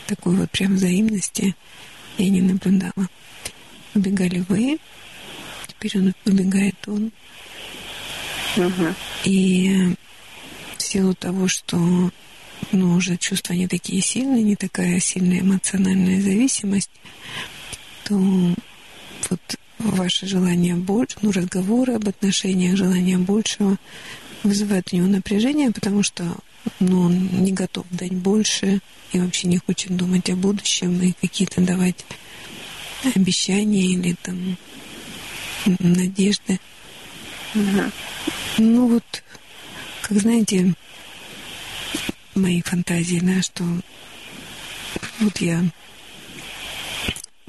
Такой 0.07 0.35
вот 0.35 0.51
прям 0.51 0.75
взаимности 0.75 1.55
я 2.17 2.29
не 2.29 2.41
наблюдала. 2.41 3.09
Убегали 3.93 4.43
вы, 4.47 4.79
теперь 5.67 5.99
он 5.99 6.13
убегает 6.25 6.75
он. 6.87 7.11
И 9.23 9.95
в 10.77 10.81
силу 10.81 11.13
того, 11.13 11.47
что 11.47 12.11
ну, 12.71 12.95
уже 12.95 13.17
чувства 13.17 13.53
не 13.53 13.67
такие 13.67 14.01
сильные, 14.01 14.43
не 14.43 14.55
такая 14.55 14.99
сильная 14.99 15.41
эмоциональная 15.41 16.21
зависимость, 16.21 16.91
то 18.03 18.15
вот 19.29 19.55
ваше 19.79 20.27
желание 20.27 20.75
больше, 20.75 21.17
ну, 21.21 21.31
разговоры 21.31 21.93
об 21.93 22.07
отношениях, 22.07 22.77
желание 22.77 23.17
большего 23.17 23.77
вызывает 24.43 24.91
у 24.91 24.95
него 24.95 25.07
напряжение, 25.07 25.71
потому 25.71 26.03
что 26.03 26.25
ну, 26.79 27.01
он 27.01 27.43
не 27.43 27.51
готов 27.51 27.85
дать 27.91 28.13
больше 28.13 28.79
и 29.13 29.19
вообще 29.19 29.47
не 29.47 29.57
хочет 29.57 29.95
думать 29.95 30.29
о 30.29 30.35
будущем 30.35 31.01
и 31.01 31.13
какие-то 31.13 31.61
давать 31.61 32.05
обещания 33.15 33.85
или 33.85 34.15
там 34.21 34.57
надежды. 35.79 36.59
Ну 38.57 38.87
вот, 38.87 39.23
как 40.01 40.19
знаете, 40.19 40.73
мои 42.37 42.61
фантазии, 42.61 43.19
да, 43.21 43.41
что 43.41 43.63
вот 45.19 45.37
я 45.39 45.63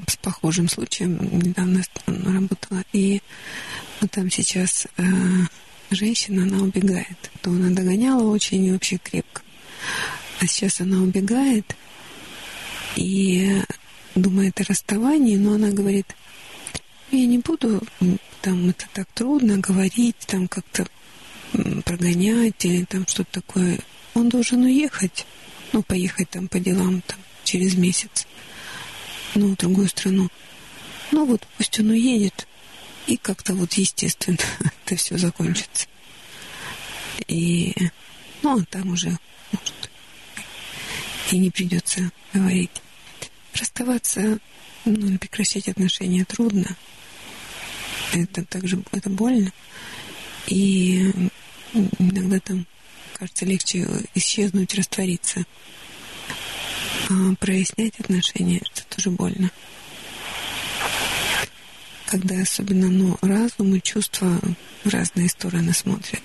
с 0.07 0.17
похожим 0.17 0.69
случаем 0.69 1.17
недавно 1.31 1.83
работала, 2.07 2.83
и 2.93 3.21
вот 4.01 4.11
там 4.11 4.31
сейчас 4.31 4.87
э, 4.97 5.03
женщина, 5.91 6.43
она 6.43 6.63
убегает. 6.63 7.31
То 7.41 7.51
она 7.51 7.69
догоняла 7.69 8.23
очень 8.23 8.63
и 8.65 8.71
вообще 8.71 8.97
крепко. 8.97 9.41
А 10.39 10.47
сейчас 10.47 10.81
она 10.81 11.01
убегает 11.01 11.75
и 12.95 13.61
думает 14.15 14.59
о 14.59 14.63
расставании, 14.65 15.37
но 15.37 15.53
она 15.53 15.69
говорит, 15.69 16.15
я 17.11 17.25
не 17.25 17.39
буду, 17.39 17.81
там 18.41 18.69
это 18.69 18.85
так 18.93 19.07
трудно 19.13 19.57
говорить, 19.57 20.17
там 20.27 20.47
как-то 20.47 20.87
прогонять 21.83 22.63
или 22.65 22.85
там 22.85 23.05
что-то 23.07 23.41
такое. 23.41 23.79
Он 24.19 24.27
должен 24.27 24.63
уехать, 24.63 25.25
ну, 25.71 25.81
поехать 25.81 26.29
там 26.29 26.49
по 26.49 26.59
делам 26.59 27.01
там 27.01 27.17
через 27.45 27.75
месяц, 27.75 28.27
ну, 29.33 29.53
в 29.53 29.55
другую 29.55 29.87
страну. 29.87 30.27
Ну, 31.11 31.25
вот 31.25 31.47
пусть 31.57 31.79
он 31.79 31.91
уедет, 31.91 32.45
и 33.07 33.15
как-то 33.15 33.55
вот 33.55 33.71
естественно 33.75 34.37
это 34.85 34.97
все 34.97 35.17
закончится. 35.17 35.87
И, 37.29 37.73
ну, 38.43 38.65
там 38.65 38.91
уже, 38.91 39.17
может, 39.53 39.89
и 41.31 41.37
не 41.37 41.49
придется 41.49 42.11
говорить. 42.33 42.81
Расставаться, 43.53 44.39
ну, 44.83 45.17
прекращать 45.17 45.69
отношения 45.69 46.25
трудно. 46.25 46.75
Это 48.11 48.43
также, 48.43 48.83
это 48.91 49.09
больно. 49.09 49.53
И 50.47 51.09
иногда 51.99 52.41
там 52.41 52.65
кажется 53.19 53.45
легче 53.45 53.85
исчезнуть, 54.15 54.73
раствориться. 54.75 55.43
А 57.09 57.35
прояснять 57.39 57.99
отношения 57.99 58.59
это 58.59 58.85
тоже 58.95 59.09
больно. 59.09 59.51
Когда 62.05 62.41
особенно 62.41 62.87
ну, 62.87 63.17
разум 63.21 63.75
и 63.75 63.81
чувства 63.81 64.39
в 64.83 64.89
разные 64.89 65.29
стороны 65.29 65.73
смотрят. 65.73 66.23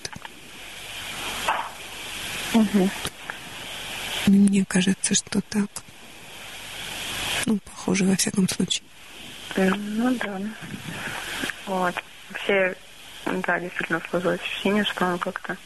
Мне 4.26 4.64
кажется, 4.64 5.14
что 5.14 5.40
так. 5.42 5.68
Ну, 7.46 7.58
похоже, 7.58 8.04
во 8.04 8.16
всяком 8.16 8.48
случае. 8.48 8.84
Ну 9.56 10.16
да. 10.16 10.40
Вот. 11.66 11.94
Все, 12.42 12.74
да, 13.26 13.60
действительно 13.60 14.00
сложилось 14.08 14.40
ощущение, 14.40 14.84
что 14.84 15.04
он 15.04 15.18
как-то 15.18 15.58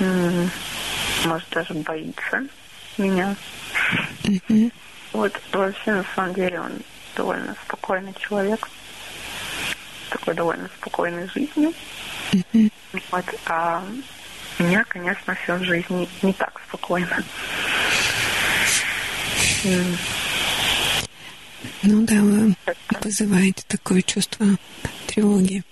может 0.00 1.48
даже 1.50 1.74
боится 1.74 2.42
меня. 2.96 3.34
Вот 5.12 5.32
вообще 5.52 5.94
на 5.94 6.04
самом 6.14 6.34
деле 6.34 6.60
он 6.60 6.72
довольно 7.16 7.54
спокойный 7.64 8.14
человек. 8.18 8.68
Такой 10.10 10.34
довольно 10.34 10.68
спокойной 10.78 11.28
жизнью. 11.28 11.72
Вот. 13.10 13.24
А 13.46 13.82
у 14.58 14.62
меня, 14.62 14.84
конечно, 14.88 15.34
все 15.34 15.56
в 15.56 15.64
жизни 15.64 16.08
не 16.22 16.32
так 16.32 16.60
спокойно. 16.68 17.22
Ну 21.82 22.02
да, 22.02 22.14
вы 22.14 22.54
вызываете 23.02 23.64
такое 23.66 24.02
чувство 24.02 24.46
тревоги. 25.06 25.62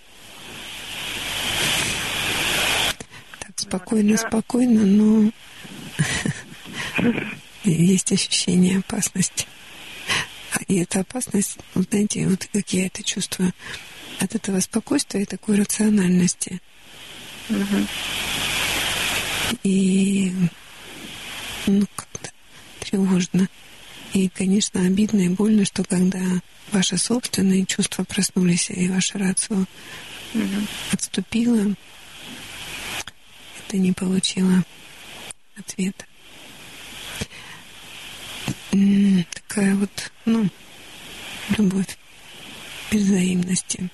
Так 3.38 3.44
спокойно, 3.56 4.16
спокойно, 4.16 4.84
но 4.84 5.30
есть 7.64 8.12
ощущение 8.12 8.78
опасности. 8.78 9.46
И 10.68 10.76
эта 10.78 11.00
опасность, 11.00 11.58
вот 11.74 11.88
знаете, 11.90 12.26
вот 12.28 12.48
как 12.52 12.72
я 12.72 12.86
это 12.86 13.02
чувствую, 13.02 13.52
от 14.18 14.34
этого 14.34 14.60
спокойствия 14.60 15.22
и 15.22 15.26
такой 15.26 15.56
рациональности. 15.56 16.60
И 19.62 20.32
ну, 21.66 21.86
как-то 21.94 22.30
тревожно. 22.80 23.48
И, 24.12 24.28
конечно, 24.28 24.80
обидно 24.80 25.20
и 25.20 25.28
больно, 25.28 25.64
что 25.64 25.84
когда 25.84 26.20
ваши 26.72 26.96
собственные 26.96 27.66
чувства 27.66 28.04
проснулись, 28.04 28.70
и 28.70 28.88
ваша 28.88 29.18
рацио 29.18 29.66
mm-hmm. 30.32 30.68
отступила, 30.92 31.74
это 33.66 33.78
не 33.78 33.92
получила 33.92 34.62
ответа. 35.58 36.04
Такая 38.70 39.74
вот, 39.74 40.12
ну, 40.24 40.48
любовь 41.56 41.98
без 42.90 43.02
взаимности. 43.02 43.88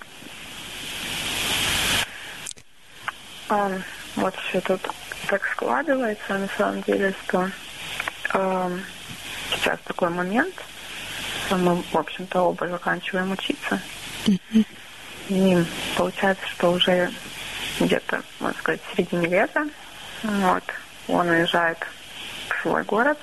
А, 3.48 3.70
вот 4.16 4.34
все 4.48 4.60
тут 4.60 4.80
так 5.28 5.46
складывается, 5.52 6.38
на 6.38 6.48
самом 6.58 6.82
деле, 6.82 7.14
что 7.24 7.50
э, 8.34 8.78
сейчас 9.52 9.78
такой 9.84 10.10
момент, 10.10 10.54
что 11.46 11.56
мы, 11.56 11.76
в 11.76 11.96
общем-то, 11.96 12.42
оба 12.42 12.68
заканчиваем 12.68 13.30
учиться. 13.30 13.80
Mm-hmm. 14.26 14.66
И 15.28 15.64
получается, 15.96 16.46
что 16.48 16.72
уже 16.72 17.12
где-то, 17.80 18.22
можно 18.40 18.58
сказать, 18.58 18.80
в 18.82 18.96
середине 18.96 19.28
лета, 19.28 19.66
вот, 20.22 20.64
он 21.08 21.28
уезжает 21.28 21.78
в 22.48 22.62
свой 22.62 22.82
город 22.84 23.18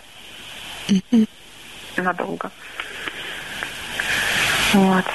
надолго. 1.97 2.51
Вот. 4.73 5.05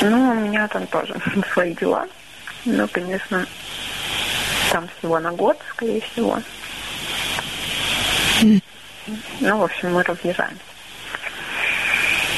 Ну, 0.00 0.30
у 0.30 0.34
меня 0.34 0.66
там 0.68 0.86
тоже 0.86 1.14
свои 1.52 1.74
дела. 1.74 2.06
Ну, 2.64 2.88
конечно, 2.88 3.46
там 4.70 4.88
всего 4.98 5.18
на 5.20 5.32
год, 5.32 5.58
скорее 5.70 6.00
всего. 6.00 6.40
Ну, 9.40 9.58
в 9.58 9.62
общем, 9.64 9.94
мы 9.94 10.02
разъезжаемся. 10.02 10.60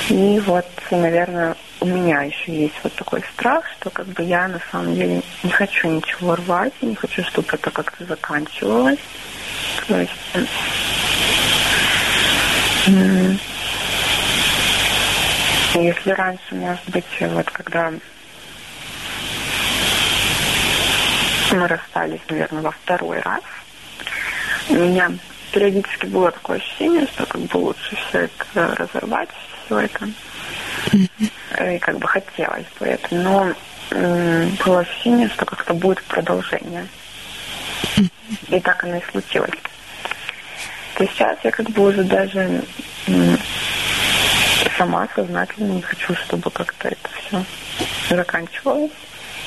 И 0.09 0.41
вот, 0.41 0.67
наверное, 0.91 1.57
у 1.85 1.87
меня 1.87 2.23
еще 2.23 2.51
есть 2.51 2.77
вот 2.83 2.95
такой 2.95 3.23
страх, 3.35 3.63
что 3.79 3.91
как 3.91 4.07
бы 4.07 4.23
я 4.23 4.49
на 4.49 4.59
самом 4.73 4.95
деле 4.95 5.21
не 5.43 5.51
хочу 5.51 5.87
ничего 5.87 6.35
рвать, 6.35 6.73
не 6.81 6.95
хочу, 6.95 7.23
чтобы 7.25 7.47
это 7.53 7.71
как-то 7.71 8.07
заканчивалось. 8.07 8.99
То 9.87 10.01
есть 10.01 10.13
если 15.75 16.11
раньше, 16.13 16.55
может 16.55 16.89
быть, 16.89 17.05
вот 17.21 17.51
когда 17.51 17.93
мы 21.53 21.69
расстались, 21.69 22.21
наверное, 22.31 22.63
во 22.63 22.71
второй 22.71 23.21
раз, 23.21 23.43
у 24.71 24.75
меня 24.75 25.13
периодически 25.53 26.07
было 26.07 26.31
такое 26.31 26.57
ощущение, 26.57 27.07
что 27.09 27.27
как 27.27 27.43
бы 27.43 27.59
лучше 27.59 27.95
все 28.09 28.21
это 28.21 28.75
разорвать, 28.75 29.29
все 29.65 29.79
это. 29.79 30.09
И 31.73 31.79
как 31.79 31.99
бы 31.99 32.09
хотелось 32.09 32.67
бы 32.79 32.87
это. 32.87 33.15
Но 33.15 33.55
было 34.65 34.81
ощущение, 34.81 35.29
что 35.29 35.45
как-то 35.45 35.75
будет 35.75 36.03
продолжение. 36.05 36.87
И 38.49 38.61
так 38.61 38.85
оно 38.85 38.97
и 38.97 39.11
случилось. 39.11 39.51
То 40.97 41.07
сейчас 41.07 41.39
я 41.43 41.51
как 41.51 41.71
бы 41.71 41.89
уже 41.89 42.05
даже 42.05 42.63
сама 44.77 45.09
сознательно 45.15 45.73
не 45.73 45.83
хочу, 45.83 46.15
чтобы 46.15 46.51
как-то 46.51 46.89
это 46.89 47.09
все 47.15 47.45
заканчивалось. 48.09 48.93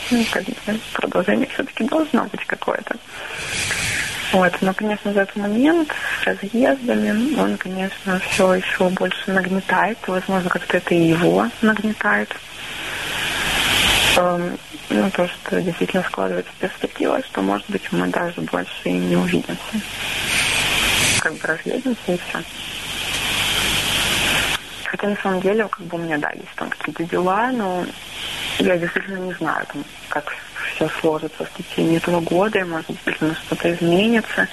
Ну, 0.09 0.25
как 0.31 0.43
бы 0.45 0.79
продолжение 0.93 1.47
все-таки 1.47 1.83
должно 1.83 2.23
быть 2.25 2.45
какое-то. 2.45 2.95
Вот, 4.33 4.53
но, 4.61 4.73
конечно, 4.73 5.14
за 5.14 5.22
этот 5.22 5.35
момент 5.38 5.89
с 6.22 6.25
разъездами 6.25 7.39
он, 7.39 7.57
конечно, 7.57 8.19
все 8.19 8.56
еще 8.56 8.89
больше 8.89 9.31
нагнетает. 9.31 9.97
Возможно, 10.06 10.49
как-то 10.49 10.77
это 10.77 10.93
и 10.93 11.09
его 11.09 11.49
нагнетает. 11.61 12.35
Эм, 14.17 14.57
ну, 14.89 15.09
то, 15.11 15.27
что 15.27 15.61
действительно 15.61 16.03
складывается 16.03 16.51
перспектива, 16.59 17.22
что, 17.23 17.41
может 17.41 17.69
быть, 17.69 17.89
мы 17.91 18.07
даже 18.07 18.41
больше 18.41 18.89
и 18.89 18.93
не 18.93 19.15
увидимся. 19.15 19.80
Как 21.22 21.33
бы 21.33 21.47
разъедемся 21.47 22.14
и 22.14 22.17
все. 22.17 22.43
Хотя 24.85 25.09
на 25.09 25.15
самом 25.17 25.41
деле, 25.41 25.67
как 25.67 25.85
бы 25.85 25.97
у 25.97 26.01
меня, 26.01 26.17
да, 26.17 26.31
есть 26.31 26.56
там 26.56 26.69
какие-то 26.69 27.03
дела, 27.03 27.51
но 27.51 27.85
я 28.59 28.77
действительно 28.77 29.19
не 29.19 29.33
знаю, 29.33 29.65
там, 29.72 29.83
как 30.09 30.33
все 30.73 30.89
сложится 30.99 31.45
в 31.45 31.51
течение 31.57 31.97
этого 31.97 32.19
года, 32.21 32.59
и, 32.59 32.63
может 32.63 32.91
быть, 33.05 33.15
что-то 33.15 33.73
изменится. 33.73 34.47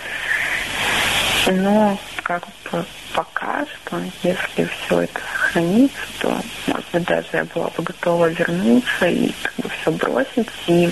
Но 1.46 1.98
как 2.22 2.44
бы 2.70 2.84
пока 3.12 3.64
что, 3.66 4.00
если 4.22 4.64
все 4.64 5.02
это 5.02 5.20
сохранится, 5.32 6.00
то, 6.20 6.40
может 6.66 6.86
быть, 6.92 7.04
даже 7.04 7.28
я 7.32 7.44
была 7.44 7.68
бы 7.68 7.82
готова 7.82 8.30
вернуться 8.30 9.06
и 9.06 9.32
как 9.42 9.54
бы 9.56 9.68
все 9.68 9.90
бросить 9.92 10.48
и 10.66 10.90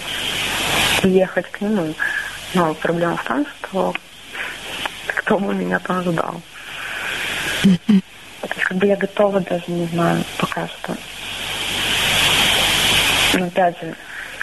ехать 1.02 1.50
к 1.50 1.60
нему. 1.60 1.94
Но 2.54 2.74
проблема 2.74 3.16
в 3.16 3.24
том, 3.24 3.46
что 3.46 3.94
кто 5.06 5.38
бы 5.38 5.54
меня 5.54 5.78
там 5.78 6.02
ждал. 6.02 6.40
Как 8.40 8.76
бы 8.76 8.86
я 8.86 8.96
готова 8.96 9.40
даже, 9.40 9.64
не 9.68 9.86
знаю, 9.86 10.22
пока 10.36 10.68
что. 10.68 10.96
Но 13.34 13.46
опять 13.46 13.80
же, 13.80 13.94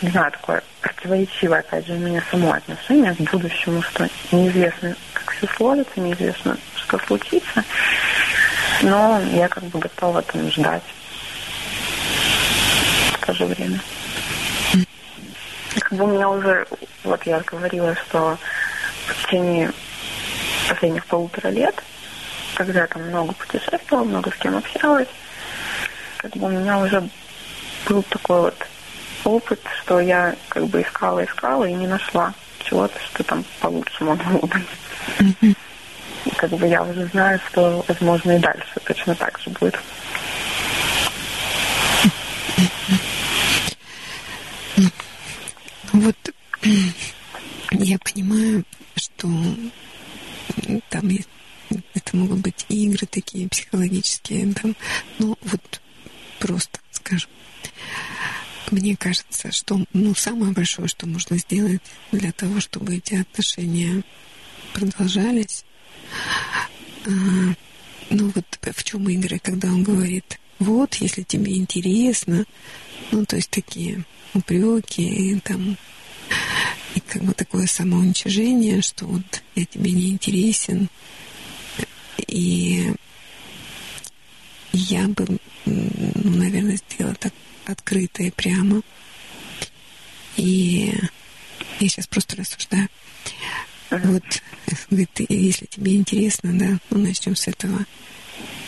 не 0.01 0.09
знаю, 0.09 0.31
такое 0.31 0.63
противоречивое, 0.81 1.59
опять 1.59 1.85
же, 1.85 1.93
у 1.93 1.97
меня 1.97 2.23
само 2.31 2.53
отношение 2.53 3.13
к 3.15 3.19
будущему, 3.31 3.81
что 3.81 4.07
неизвестно, 4.31 4.95
как 5.13 5.31
все 5.31 5.47
сложится, 5.55 5.99
неизвестно, 5.99 6.57
что 6.75 6.97
случится. 6.99 7.63
Но 8.81 9.21
я 9.31 9.47
как 9.47 9.63
бы 9.65 9.79
готова 9.79 10.21
там 10.21 10.49
ждать 10.51 10.83
в 13.21 13.45
время. 13.45 13.79
Как 15.79 15.93
бы 15.93 16.05
у 16.05 16.07
меня 16.07 16.29
уже, 16.29 16.65
вот 17.03 17.23
я 17.23 17.39
говорила, 17.41 17.95
что 17.95 18.37
в 19.07 19.25
течение 19.25 19.71
последних 20.67 21.05
полутора 21.05 21.49
лет 21.49 21.75
когда 22.59 22.85
там 22.87 23.03
много 23.03 23.33
путешествовала, 23.33 24.03
много 24.03 24.31
с 24.31 24.35
кем 24.35 24.57
общалась, 24.57 25.07
как 26.17 26.31
бы 26.35 26.47
у 26.47 26.49
меня 26.49 26.77
уже 26.79 27.01
был 27.87 28.03
такой 28.03 28.41
вот 28.41 28.67
опыт, 29.23 29.59
что 29.81 29.99
я 29.99 30.35
как 30.49 30.67
бы 30.67 30.81
искала, 30.81 31.23
искала 31.23 31.65
и 31.65 31.73
не 31.73 31.87
нашла 31.87 32.33
чего-то, 32.63 32.99
что 32.99 33.23
там 33.23 33.43
получше 33.59 34.03
могло 34.03 34.39
быть. 34.39 34.67
Mm-hmm. 35.19 35.55
как 36.37 36.51
бы 36.51 36.67
я 36.67 36.83
уже 36.83 37.05
знаю, 37.07 37.39
что, 37.49 37.83
возможно, 37.87 38.31
и 38.37 38.39
дальше 38.39 38.79
точно 38.85 39.15
так 39.15 39.39
же 39.39 39.49
будет. 39.51 39.79
Вот 45.93 46.15
я 47.71 47.97
понимаю, 47.99 48.63
что 48.95 49.27
там 50.89 51.09
это 51.93 52.17
могут 52.17 52.39
быть 52.39 52.65
игры 52.69 53.05
такие 53.05 53.47
психологические, 53.49 54.53
там, 54.53 54.75
ну 55.17 55.37
вот 55.41 55.81
просто 56.39 56.79
скажем. 56.91 57.29
Мне 58.71 58.95
кажется, 58.95 59.51
что 59.51 59.83
ну, 59.93 60.13
самое 60.13 60.53
большое, 60.53 60.87
что 60.87 61.07
можно 61.07 61.37
сделать 61.37 61.81
для 62.11 62.31
того, 62.31 62.59
чтобы 62.59 62.97
эти 62.97 63.15
отношения 63.15 64.03
продолжались, 64.73 65.65
а, 67.05 67.09
ну 68.09 68.31
вот 68.35 68.45
в 68.61 68.83
чем 68.83 69.09
игры, 69.09 69.39
когда 69.39 69.69
он 69.69 69.83
говорит, 69.83 70.39
вот, 70.59 70.95
если 70.95 71.23
тебе 71.23 71.57
интересно, 71.57 72.45
ну 73.11 73.25
то 73.25 73.37
есть 73.37 73.49
такие 73.49 74.03
упреки, 74.33 75.39
там, 75.43 75.77
и 76.95 76.99
как 76.99 77.23
бы 77.23 77.33
такое 77.33 77.65
самоуничижение, 77.65 78.81
что 78.81 79.05
вот 79.05 79.41
я 79.55 79.65
тебе 79.65 79.91
не 79.91 80.09
интересен, 80.09 80.89
и 82.27 82.93
я 84.73 85.07
бы, 85.07 85.39
ну, 85.65 86.35
наверное, 86.35 86.77
сделала 86.77 87.15
так 87.15 87.33
открыто 87.65 88.23
и 88.23 88.31
прямо. 88.31 88.81
И 90.37 90.93
я 91.79 91.89
сейчас 91.89 92.07
просто 92.07 92.35
рассуждаю. 92.37 92.87
Вот, 93.89 94.23
говорит, 94.89 95.09
если 95.29 95.65
тебе 95.65 95.95
интересно, 95.95 96.57
да, 96.57 96.79
ну, 96.89 96.99
начнем 96.99 97.35
с 97.35 97.47
этого. 97.47 97.85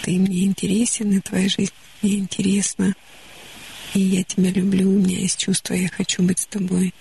Ты 0.02 0.18
мне 0.18 0.46
интересен, 0.46 1.12
и 1.12 1.20
твоя 1.20 1.48
жизнь 1.48 1.74
мне 2.02 2.16
интересна. 2.16 2.96
И 3.94 4.00
я 4.00 4.24
тебя 4.24 4.50
люблю, 4.52 4.90
у 4.90 5.00
меня 5.00 5.20
есть 5.20 5.38
чувство, 5.38 5.74
я 5.74 5.90
хочу 5.90 6.24
быть 6.24 6.40
с 6.40 6.46
тобой. 6.48 6.94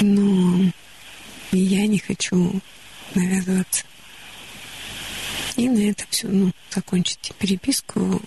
Но 0.00 0.70
я 1.52 1.86
не 1.86 1.98
хочу 1.98 2.60
навязываться. 3.14 3.84
И 5.56 5.68
на 5.68 5.90
это 5.90 6.04
все, 6.10 6.28
ну, 6.28 6.52
закончите 6.70 7.32
переписку. 7.38 8.20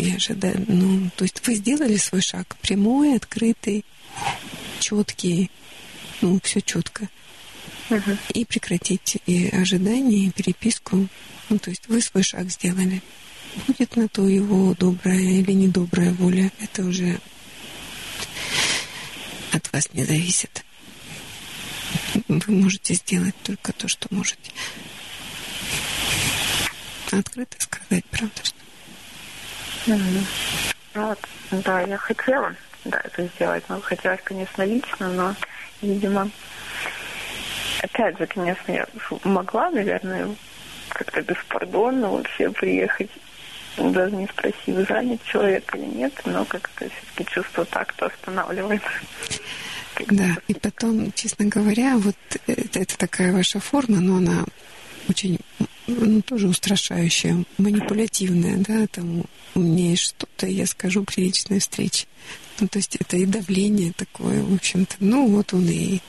Я 0.00 0.14
ожидаю, 0.14 0.64
ну, 0.66 1.10
то 1.14 1.24
есть 1.24 1.46
вы 1.46 1.54
сделали 1.54 1.96
свой 1.96 2.22
шаг 2.22 2.56
прямой, 2.62 3.16
открытый, 3.16 3.84
четкий, 4.78 5.50
ну, 6.22 6.40
все 6.42 6.62
четко. 6.62 7.10
Угу. 7.90 8.16
И 8.32 8.46
прекратить 8.46 9.18
и 9.26 9.48
ожидание, 9.48 10.28
и 10.28 10.30
переписку. 10.30 11.06
Ну, 11.50 11.58
то 11.58 11.68
есть 11.68 11.86
вы 11.88 12.00
свой 12.00 12.22
шаг 12.22 12.50
сделали. 12.50 13.02
Будет 13.66 13.94
на 13.96 14.08
то 14.08 14.26
его 14.26 14.74
добрая 14.74 15.18
или 15.18 15.52
недобрая 15.52 16.14
воля. 16.14 16.50
Это 16.60 16.82
уже 16.82 17.20
от 19.52 19.70
вас 19.70 19.92
не 19.92 20.04
зависит. 20.04 20.64
Вы 22.26 22.54
можете 22.54 22.94
сделать 22.94 23.34
только 23.42 23.74
то, 23.74 23.86
что 23.86 24.08
можете. 24.10 24.50
Открыто 27.10 27.56
сказать, 27.60 28.04
правда, 28.06 28.40
что. 28.42 28.59
Mm-hmm. 29.86 30.26
Вот, 30.94 31.18
да, 31.64 31.80
я 31.82 31.96
хотела, 31.96 32.54
да, 32.84 33.00
это 33.04 33.24
сделать. 33.34 33.64
Но 33.68 33.80
хотелось, 33.80 34.20
конечно, 34.24 34.62
лично, 34.62 35.08
но, 35.08 35.34
видимо, 35.82 36.30
опять 37.82 38.18
же, 38.18 38.26
конечно, 38.26 38.72
я 38.72 38.86
могла, 39.24 39.70
наверное, 39.70 40.34
как-то 40.90 41.22
беспардонно 41.22 42.10
вообще 42.10 42.50
приехать, 42.50 43.10
даже 43.76 44.14
не 44.16 44.26
спросив, 44.26 44.88
занят 44.88 45.22
человек 45.24 45.74
или 45.74 45.86
нет, 45.86 46.12
но 46.24 46.44
как-то 46.44 46.88
все-таки 46.88 47.32
чувство 47.32 47.64
так-то 47.64 48.06
останавливает. 48.06 48.82
Да, 50.06 50.36
и 50.48 50.54
потом, 50.54 51.12
честно 51.12 51.46
говоря, 51.46 51.96
вот 51.96 52.16
это, 52.46 52.80
это 52.80 52.98
такая 52.98 53.32
ваша 53.32 53.60
форма, 53.60 54.00
но 54.00 54.16
она 54.16 54.44
очень, 55.08 55.38
ну, 55.86 56.22
тоже 56.22 56.48
устрашающая, 56.48 57.44
манипулятивная, 57.58 58.58
да, 58.58 58.86
там 58.86 59.24
есть 59.54 60.02
что-то, 60.02 60.46
я 60.46 60.66
скажу 60.66 61.04
при 61.04 61.22
личной 61.22 61.60
встрече. 61.60 62.06
Ну, 62.60 62.68
то 62.68 62.78
есть 62.78 62.96
это 62.96 63.16
и 63.16 63.26
давление 63.26 63.92
такое, 63.92 64.42
в 64.42 64.54
общем-то. 64.54 64.96
Ну, 65.00 65.28
вот 65.28 65.54
он 65.54 65.66
и, 65.68 66.00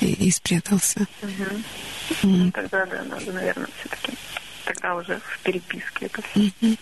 и, 0.00 0.06
и 0.06 0.30
спрятался. 0.30 1.06
Угу. 1.22 2.28
Mm. 2.28 2.52
Тогда, 2.52 2.86
да, 2.86 3.02
надо, 3.04 3.32
наверное, 3.32 3.68
все-таки 3.78 4.12
тогда 4.64 4.94
уже 4.94 5.20
в 5.20 5.38
переписке 5.40 6.06
это 6.06 6.22
все. 6.22 6.40
Угу. 6.40 6.76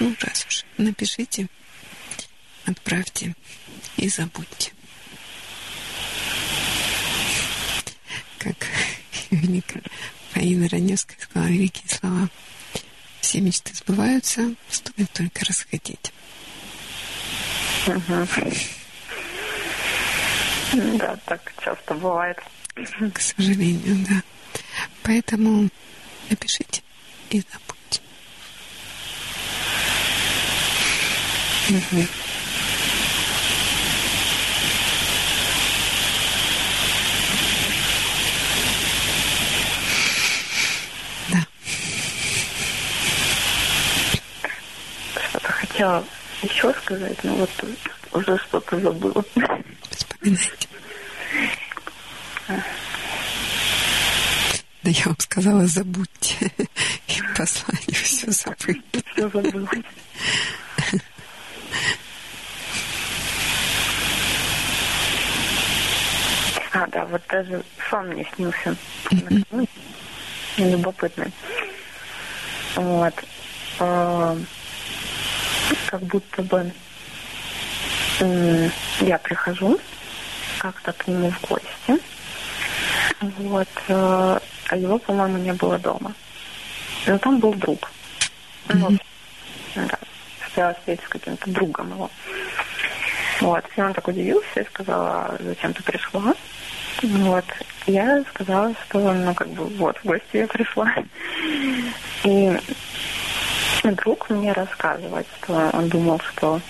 Ну, 0.00 0.14
раз 0.20 0.46
уж 0.48 0.64
напишите, 0.76 1.48
отправьте 2.64 3.34
и 3.96 4.08
забудьте. 4.08 4.72
Как 8.38 8.54
Фаина 10.38 10.68
Раневская 10.68 11.18
сказала 11.20 11.48
великие 11.48 11.88
слова. 11.88 12.28
Все 13.20 13.40
мечты 13.40 13.74
сбываются, 13.74 14.54
стоит 14.70 15.10
только 15.10 15.44
расходить. 15.44 16.12
Угу. 17.88 18.28
Да, 20.98 21.16
так 21.26 21.52
часто 21.60 21.94
бывает. 21.94 22.38
К 22.76 23.20
сожалению, 23.20 24.06
да. 24.08 24.22
Поэтому 25.02 25.68
напишите 26.30 26.82
и 27.30 27.40
забудьте. 27.40 28.00
Угу. 31.68 32.27
Хотела 45.78 46.04
еще 46.42 46.72
сказать, 46.74 47.22
но 47.22 47.34
вот 47.34 47.50
уже 48.12 48.36
что-то 48.38 48.80
забыла. 48.80 49.24
Вспоминайте. 49.90 50.68
Да 54.82 54.90
я 54.90 55.04
вам 55.04 55.16
сказала, 55.20 55.66
забудьте. 55.66 56.50
И 57.06 57.20
послание 57.36 57.92
все 57.92 58.30
забыли. 58.30 58.82
Все 59.12 59.28
забыла. 59.28 59.68
А, 66.72 66.86
да, 66.88 67.04
вот 67.06 67.22
даже 67.28 67.62
сон 67.88 68.08
мне 68.08 68.26
снился. 68.34 68.76
Любопытный. 70.56 71.32
Вот. 72.74 73.14
Как 75.86 76.00
будто 76.02 76.42
бы 76.42 76.72
я 78.20 79.18
прихожу 79.18 79.78
как-то 80.58 80.92
к 80.92 81.06
нему 81.06 81.30
в 81.30 81.40
гости. 81.48 82.02
Вот. 83.20 83.68
Э, 83.88 84.38
а 84.68 84.76
его, 84.76 84.98
по-моему, 84.98 85.38
не 85.38 85.52
было 85.52 85.78
дома. 85.78 86.12
Но 87.06 87.18
там 87.18 87.38
был 87.38 87.54
друг. 87.54 87.90
Mm-hmm. 88.68 89.00
Вот. 89.74 89.88
Да. 90.56 90.74
Встретиться 90.78 91.06
с 91.06 91.10
каким-то 91.10 91.50
другом 91.50 91.90
его. 91.90 92.10
Вот. 93.40 93.64
И 93.76 93.80
он 93.80 93.94
так 93.94 94.08
удивился 94.08 94.60
и 94.60 94.66
сказал, 94.66 95.06
а 95.06 95.36
зачем 95.40 95.72
ты 95.72 95.82
пришла? 95.82 96.34
Вот. 97.02 97.44
Я 97.86 98.24
сказала, 98.34 98.74
что, 98.84 99.12
ну, 99.12 99.34
как 99.34 99.48
бы, 99.48 99.64
вот, 99.76 99.96
в 99.98 100.04
гости 100.04 100.24
я 100.32 100.46
пришла. 100.46 100.92
И 102.24 102.58
друг 103.82 104.30
мне 104.30 104.52
рассказывает, 104.52 105.26
что 105.40 105.70
он 105.72 105.88
думал, 105.88 106.20
что 106.20 106.60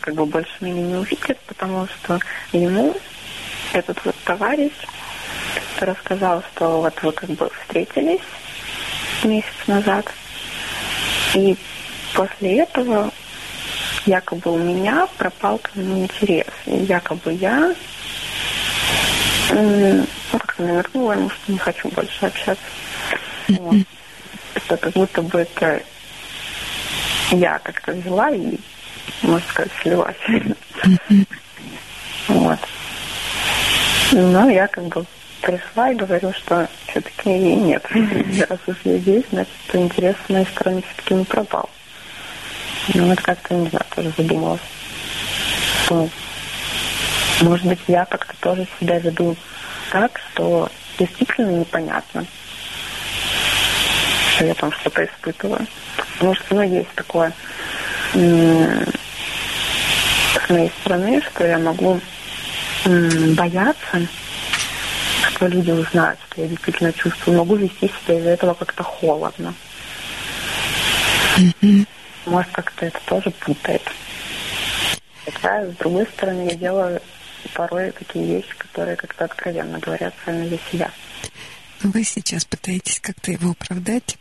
как 0.00 0.14
бы 0.14 0.26
больше 0.26 0.52
меня 0.60 0.82
не 0.82 0.94
увидит, 0.94 1.38
потому 1.46 1.86
что 1.86 2.18
ему 2.52 2.96
этот 3.72 4.04
вот 4.04 4.14
товарищ 4.24 4.72
рассказал, 5.80 6.42
что 6.52 6.82
вот 6.82 7.02
вы 7.02 7.12
как 7.12 7.30
бы 7.30 7.50
встретились 7.62 8.20
месяц 9.24 9.54
назад, 9.66 10.06
и 11.34 11.56
после 12.14 12.60
этого 12.60 13.10
якобы 14.06 14.52
у 14.52 14.58
меня 14.58 15.06
пропал 15.18 15.58
к 15.58 15.74
нему 15.74 16.04
интерес. 16.04 16.46
И 16.66 16.76
якобы 16.76 17.32
я 17.34 17.74
ну, 19.52 20.06
как-то 20.32 20.62
намекнула 20.62 21.12
ему, 21.12 21.30
что 21.30 21.52
не 21.52 21.58
хочу 21.58 21.88
больше 21.88 22.26
общаться. 22.26 22.62
Вот 23.48 23.76
что 24.56 24.76
как 24.76 24.92
будто 24.92 25.22
бы 25.22 25.40
это 25.40 25.82
я 27.30 27.58
как-то 27.58 27.92
взяла 27.92 28.30
и, 28.30 28.58
можно 29.22 29.48
сказать, 29.48 29.72
слилась. 29.82 30.16
Вот. 32.28 32.58
Но 34.12 34.50
я 34.50 34.66
как 34.66 34.84
бы 34.84 35.04
пришла 35.40 35.90
и 35.90 35.94
говорю, 35.94 36.32
что 36.32 36.68
все-таки 36.86 37.28
нет. 37.28 37.84
Раз 38.48 38.58
уж 38.66 38.76
я 38.84 38.98
здесь, 38.98 39.24
значит, 39.30 39.52
интерес 39.72 40.16
с 40.26 40.30
моей 40.30 40.46
стороны 40.46 40.82
все-таки 40.82 41.14
не 41.14 41.24
пропал. 41.24 41.70
Ну, 42.94 43.08
вот 43.08 43.20
как-то, 43.20 43.54
не 43.54 43.68
знаю, 43.68 43.84
тоже 43.94 44.12
задумалась. 44.16 44.60
Что, 45.84 46.08
может 47.42 47.66
быть, 47.66 47.80
я 47.88 48.04
как-то 48.04 48.34
тоже 48.40 48.66
себя 48.80 48.98
веду 48.98 49.36
так, 49.90 50.20
что 50.32 50.70
действительно 50.98 51.50
непонятно, 51.50 52.26
что 54.40 54.46
я 54.46 54.54
там 54.54 54.72
что-то 54.72 55.04
испытываю. 55.04 55.66
Потому 56.14 56.34
что, 56.34 56.54
ну, 56.54 56.62
есть 56.62 56.90
такое 56.94 57.30
с 58.14 58.86
моей 60.48 60.72
стороны, 60.80 61.20
что 61.20 61.46
я 61.46 61.58
могу 61.58 62.00
бояться, 63.36 64.08
что 65.28 65.46
люди 65.46 65.70
узнают, 65.70 66.18
что 66.30 66.40
я 66.40 66.48
действительно 66.48 66.90
чувствую. 66.94 67.36
Могу 67.36 67.56
вести 67.56 67.88
себя 67.88 68.18
из-за 68.18 68.30
этого 68.30 68.54
как-то 68.54 68.82
холодно. 68.82 69.52
Mm-hmm. 71.36 71.86
Может, 72.24 72.50
как-то 72.52 72.86
это 72.86 72.98
тоже 73.04 73.30
путает. 73.30 73.82
Хотя, 75.26 75.66
с 75.66 75.76
другой 75.76 76.06
стороны, 76.06 76.48
я 76.48 76.54
делаю 76.54 77.02
порой 77.52 77.90
такие 77.92 78.24
вещи, 78.26 78.54
которые 78.56 78.96
как-то 78.96 79.26
откровенно 79.26 79.78
говорят 79.78 80.14
сами 80.24 80.48
за 80.48 80.58
себя. 80.72 80.90
Вы 81.82 82.04
сейчас 82.04 82.46
пытаетесь 82.46 83.00
как-то 83.00 83.32
его 83.32 83.50
оправдать? 83.50 84.16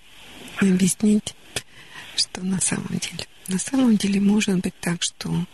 объяснить, 0.73 1.35
что 2.15 2.41
на 2.41 2.59
самом 2.59 2.99
деле. 2.99 3.25
На 3.47 3.57
самом 3.57 3.97
деле 3.97 4.19
может 4.19 4.59
быть 4.59 4.73
так, 4.79 5.01
что 5.01 5.45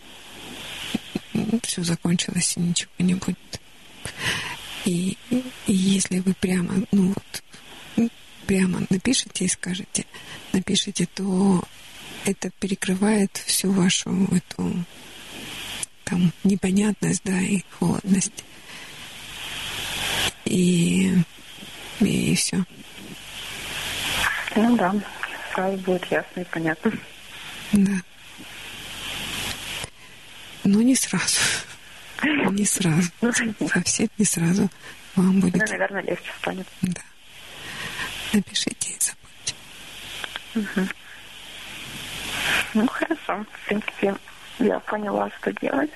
все 1.64 1.84
закончилось 1.84 2.56
и 2.58 2.62
ничего 2.62 2.92
не 3.00 3.14
будет. 3.16 3.38
И, 4.86 5.18
и 5.32 5.44
если 5.68 6.20
вы 6.20 6.34
прямо, 6.34 6.86
ну 6.92 7.14
вот, 7.14 8.10
прямо 8.46 8.86
напишите 8.90 9.46
и 9.46 9.50
скажете, 9.50 10.06
напишите, 10.54 11.08
то 11.14 11.64
это 12.26 12.52
перекрывает 12.60 13.36
всю 13.46 13.72
вашу 13.72 14.10
эту 14.32 14.86
там 16.04 16.32
непонятность, 16.44 17.22
да, 17.24 17.40
и 17.40 17.64
холодность. 17.80 18.44
И, 20.46 21.14
и 22.00 22.36
все. 22.36 22.64
Ну 24.56 24.78
да, 24.78 24.94
сразу 25.54 25.78
будет 25.78 26.06
ясно 26.06 26.42
и 26.42 26.46
понятно. 26.46 26.92
Да. 27.74 27.92
Но 30.64 30.82
не 30.82 30.96
сразу. 30.96 31.40
Не 32.24 32.66
сразу. 32.66 33.10
Совсем 33.72 34.08
не 34.18 34.26
сразу 34.26 34.70
вам 35.16 35.40
будет. 35.40 35.58
Да, 35.58 35.66
наверное, 35.66 36.02
легче 36.02 36.32
станет. 36.40 36.68
Да. 36.82 37.02
Напишите 38.34 38.92
и 38.92 38.98
забудьте. 39.00 39.56
Угу. 40.56 40.88
Ну, 42.76 42.88
хорошо. 42.88 43.46
В 43.52 43.68
принципе, 43.68 44.16
я 44.60 44.80
поняла, 44.80 45.30
что 45.40 45.52
делать. 45.54 45.92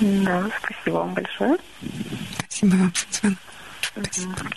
Да, 0.00 0.50
спасибо 0.58 0.94
вам 0.96 1.14
большое. 1.14 1.58
Спасибо 2.38 2.76
вам 2.76 2.92
за 2.94 3.18
звонок. 3.18 3.38
Спасибо. 3.82 4.50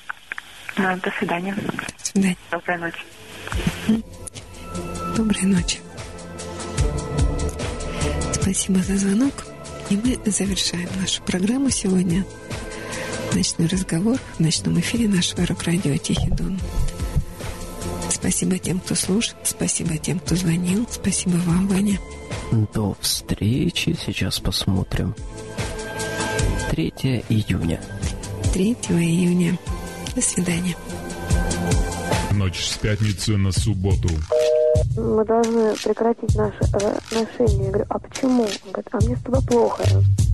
А, 0.78 0.96
до 0.98 1.12
свидания. 1.18 1.56
До 1.56 2.06
свидания. 2.06 2.38
Доброй 2.52 2.78
ночи. 2.78 3.04
Доброй 5.16 5.44
ночи. 5.44 5.80
Спасибо 8.34 8.80
за 8.80 8.98
звонок. 8.98 9.34
И 9.90 9.96
мы 9.96 10.20
завершаем 10.32 10.90
нашу 11.00 11.22
программу 11.24 11.70
сегодня. 11.70 12.26
Ночной 13.34 13.68
разговор 13.68 14.18
в 14.38 14.40
ночном 14.40 14.80
эфире 14.80 15.08
нашего 15.08 15.46
рок-радио 15.46 15.98
«Тихий 15.98 16.30
дон». 16.30 16.60
Спасибо 18.10 18.58
тем, 18.58 18.80
кто 18.80 18.96
слушал, 18.96 19.36
спасибо 19.44 19.98
тем, 19.98 20.20
кто 20.20 20.36
звонил, 20.36 20.88
спасибо 20.90 21.36
вам, 21.46 21.68
Ваня. 21.68 22.00
До 22.74 22.96
встречи, 23.02 23.98
сейчас 24.06 24.40
посмотрим. 24.40 25.16
3 26.72 26.94
июня. 27.30 27.82
3 28.54 28.74
июня. 28.90 29.58
До 30.16 30.22
свидания. 30.22 30.76
Ночь 32.32 32.66
с 32.66 32.78
пятницы 32.78 33.38
на 33.38 33.52
субботу. 33.52 34.10
Мы 34.96 35.26
должны 35.26 35.74
прекратить 35.76 36.36
наши 36.36 36.60
э, 36.74 36.98
отношения. 36.98 37.66
Я 37.66 37.70
говорю, 37.72 37.86
а 37.90 38.00
почему? 38.00 38.44
Он 38.44 38.72
говорит, 38.72 38.90
а 38.92 38.98
мне 38.98 39.18
с 39.18 39.22
тобой 39.22 39.42
плохо. 39.42 39.84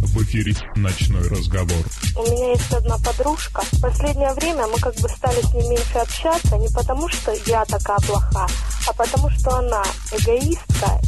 В 0.01 0.23
эфире 0.23 0.53
ночной 0.75 1.27
разговор. 1.29 1.77
У 2.17 2.23
меня 2.23 2.51
есть 2.51 2.73
одна 2.73 2.97
подружка. 2.97 3.61
В 3.71 3.81
последнее 3.81 4.33
время 4.33 4.67
мы 4.67 4.77
как 4.79 4.95
бы 4.95 5.07
стали 5.07 5.41
с 5.41 5.53
ней 5.53 5.69
меньше 5.69 5.97
общаться, 5.97 6.57
не 6.57 6.67
потому 6.69 7.07
что 7.07 7.33
я 7.45 7.63
такая 7.65 7.99
плоха, 7.99 8.47
а 8.87 8.93
потому 8.93 9.29
что 9.29 9.57
она 9.57 9.83
эгоистка. 10.11 11.01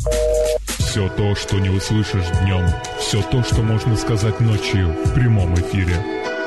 Все 0.79 1.09
то, 1.09 1.35
что 1.35 1.59
не 1.59 1.69
услышишь 1.69 2.27
днем, 2.41 2.65
все 2.99 3.21
то, 3.21 3.43
что 3.43 3.61
можно 3.63 3.97
сказать 3.97 4.39
ночью 4.39 4.95
в 5.05 5.13
прямом 5.13 5.53
эфире. 5.55 5.95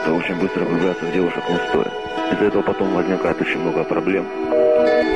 Это 0.03 0.13
очень 0.13 0.39
быстро 0.39 0.65
влюбляться 0.65 1.05
в 1.05 1.13
девушек 1.13 1.43
не 1.51 1.69
стоит. 1.69 2.14
Из-за 2.33 2.45
этого 2.45 2.63
потом 2.63 2.95
возникает 2.95 3.41
очень 3.41 3.59
много 3.59 3.85
проблем. 3.85 4.27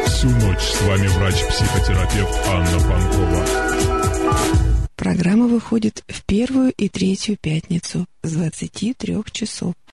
Всю 0.07 0.29
ночь 0.29 0.61
с 0.61 0.83
вами 0.83 1.07
врач-психотерапевт 1.07 2.47
Анна 2.49 2.79
Панкова. 2.89 3.45
Программа 4.97 5.47
выходит 5.47 6.05
в 6.09 6.25
первую 6.25 6.73
и 6.73 6.89
третью 6.89 7.37
пятницу 7.41 8.07
с 8.23 8.33
23 8.33 9.17
часов. 9.33 9.75